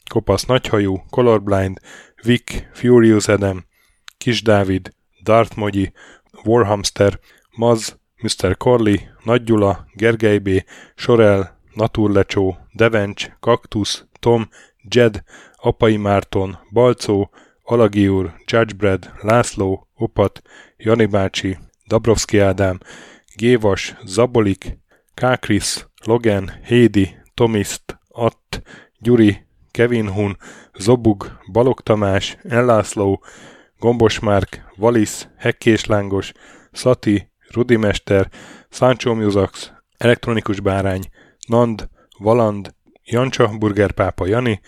Kopasz 0.09 0.45
Nagyhajú, 0.45 1.03
Colorblind, 1.09 1.79
Vic, 2.23 2.63
Furious 2.73 3.27
Adam, 3.27 3.65
Kis 4.17 4.41
Dávid, 4.41 4.93
Darth 5.23 5.57
Mogyi, 5.57 5.91
Warhamster, 6.43 7.19
Maz, 7.55 7.97
Mr. 8.21 8.57
Corley, 8.57 9.09
Nagy 9.23 9.43
Gyula, 9.43 9.85
Gergely 9.93 10.37
B., 10.37 10.49
Sorel, 10.95 11.59
Naturlecsó, 11.73 12.57
Devencs, 12.73 13.29
Kaktusz, 13.39 14.05
Tom, 14.19 14.49
Jed, 14.89 15.23
Apai 15.55 15.97
Márton, 15.97 16.57
Balcó, 16.71 17.29
Alagi 17.63 18.07
úr, 18.07 18.33
Judgebred, 18.45 19.11
László, 19.21 19.87
Opat, 19.95 20.41
Jani 20.77 21.05
bácsi, 21.05 21.57
Dabrowski 21.87 22.39
Ádám, 22.39 22.79
Gévas, 23.35 23.95
Zabolik, 24.05 24.77
Kákris, 25.13 25.87
Logan, 26.05 26.51
Hédi, 26.65 27.15
Tomiszt, 27.33 27.99
Att, 28.09 28.61
Gyuri, 28.99 29.45
Kevin 29.71 30.09
Hun, 30.09 30.37
Zobug, 30.73 31.39
Balog 31.51 31.81
Tamás, 31.81 32.37
Ellászló, 32.43 33.23
Gombos 33.79 34.19
Márk, 34.19 34.73
Valisz, 34.75 35.27
Hekkés 35.37 35.85
Lángos, 35.85 36.31
Szati, 36.71 37.31
Rudimester, 37.57 38.29
Sancho 38.69 39.15
Musax, 39.15 39.71
Elektronikus 39.97 40.59
Bárány, 40.59 41.01
Nand, 41.47 41.89
Valand, 42.19 42.73
Jancsa, 43.03 43.57
Burgerpápa 43.57 44.27
Jani, 44.27 44.61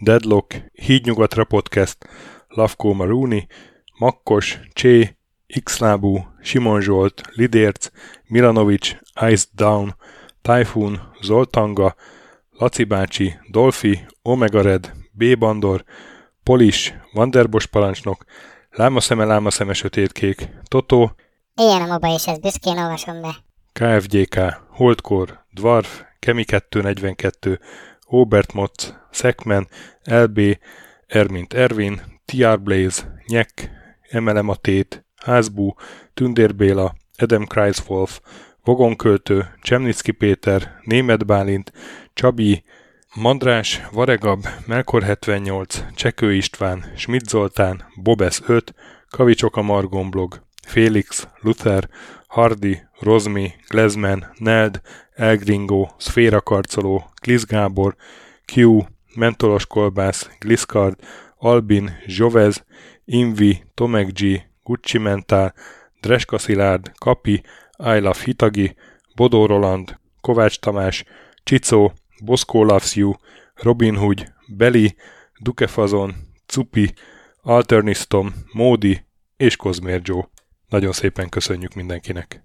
Deadlock, 0.00 0.54
Hídnyugatra 0.72 1.44
Podcast, 1.44 2.08
Lavkó 2.48 2.92
Maruni, 2.92 3.46
Makkos, 3.98 4.60
Csé, 4.72 5.16
Xlábú, 5.62 6.26
Simon 6.40 6.80
Zsolt, 6.80 7.22
Lidérc, 7.34 7.90
Milanovic, 8.26 8.96
Ice 9.30 9.46
Down, 9.54 9.96
Typhoon, 10.40 11.00
Zoltanga, 11.22 11.94
Laci 12.50 12.84
bácsi, 12.84 13.34
Dolfi, 13.50 14.06
Omega 14.22 14.62
Red, 14.62 14.92
B. 15.12 15.38
Bandor, 15.38 15.84
Polis, 16.42 16.94
Vanderbos 17.12 17.66
parancsnok, 17.66 18.24
Lámaszeme, 18.70 19.24
Lámaszeme 19.24 19.72
sötétkék, 19.72 20.48
Totó, 20.68 21.14
Ilyen 21.54 21.82
a 21.82 21.86
moba, 21.86 22.14
és 22.14 22.26
ezt 22.26 22.40
büszkén 22.40 22.78
olvasom 22.78 23.20
be. 23.20 23.34
KFGK, 23.72 24.38
Holdkor, 24.70 25.44
Dwarf, 25.50 26.02
Kemi 26.18 26.44
242, 26.44 27.60
Obert 28.06 28.52
Motz, 28.52 28.94
Szekmen, 29.10 29.68
LB, 30.04 30.40
Ermint 31.06 31.52
Ervin, 31.52 32.00
TR 32.24 32.60
Blaze, 32.60 33.14
Nyek, 33.26 33.70
Emelem 34.10 34.48
a 34.48 34.54
Tét, 34.54 35.04
Házbú, 35.16 35.74
Tündér 36.14 36.54
Béla, 36.54 36.94
Edem 37.16 37.44
Kreiswolf, 37.44 38.20
Vogonköltő, 38.62 39.54
Csemnicki 39.60 40.12
Péter, 40.12 40.80
Német 40.84 41.26
Bálint, 41.26 41.72
Csabi, 42.14 42.64
Mandrás, 43.14 43.82
Varegab, 43.90 44.46
Melkor 44.66 45.02
78, 45.02 45.84
Csekő 45.94 46.34
István, 46.34 46.92
Schmidt 46.96 47.28
Zoltán, 47.28 47.84
Bobesz 48.02 48.42
5, 48.46 48.74
Kavicsok 49.10 49.56
a 49.56 49.62
Margon 49.62 50.10
blog, 50.10 50.42
Félix, 50.66 51.28
Luther, 51.40 51.88
Hardy, 52.26 52.82
Rozmi, 52.98 53.52
Glezman, 53.68 54.32
Neld, 54.38 54.80
Elgringo, 55.14 55.88
Szféra 55.96 56.40
Karcoló, 56.40 57.10
Glisz 57.20 57.44
Gábor, 57.44 57.96
Q, 58.44 58.78
Mentolos 59.14 59.66
Kolbász, 59.66 60.28
Gliscard, 60.38 60.96
Albin, 61.36 61.90
Jovez, 62.06 62.64
Invi, 63.04 63.62
Tomek 63.74 64.12
G, 64.12 64.42
Gucci 64.62 64.98
Mentál, 64.98 65.54
Dreska 66.00 66.38
Szilárd, 66.38 66.92
Kapi, 66.98 67.42
Love 67.76 68.18
Hitagi, 68.24 68.74
Bodó 69.14 69.46
Roland, 69.46 69.98
Kovács 70.20 70.58
Tamás, 70.58 71.04
Csicó, 71.42 71.92
Boszkó 72.24 72.64
Loves 72.64 72.96
You, 72.96 73.12
Robin 73.54 73.96
Hood, 73.96 74.32
Beli, 74.46 74.94
Dukefazon, 75.38 76.14
Cupi, 76.46 76.94
Alternistom, 77.42 78.34
Módi 78.52 79.04
és 79.36 79.56
Kozmér 79.56 80.00
Joe. 80.04 80.31
Nagyon 80.72 80.92
szépen 80.92 81.28
köszönjük 81.28 81.74
mindenkinek! 81.74 82.42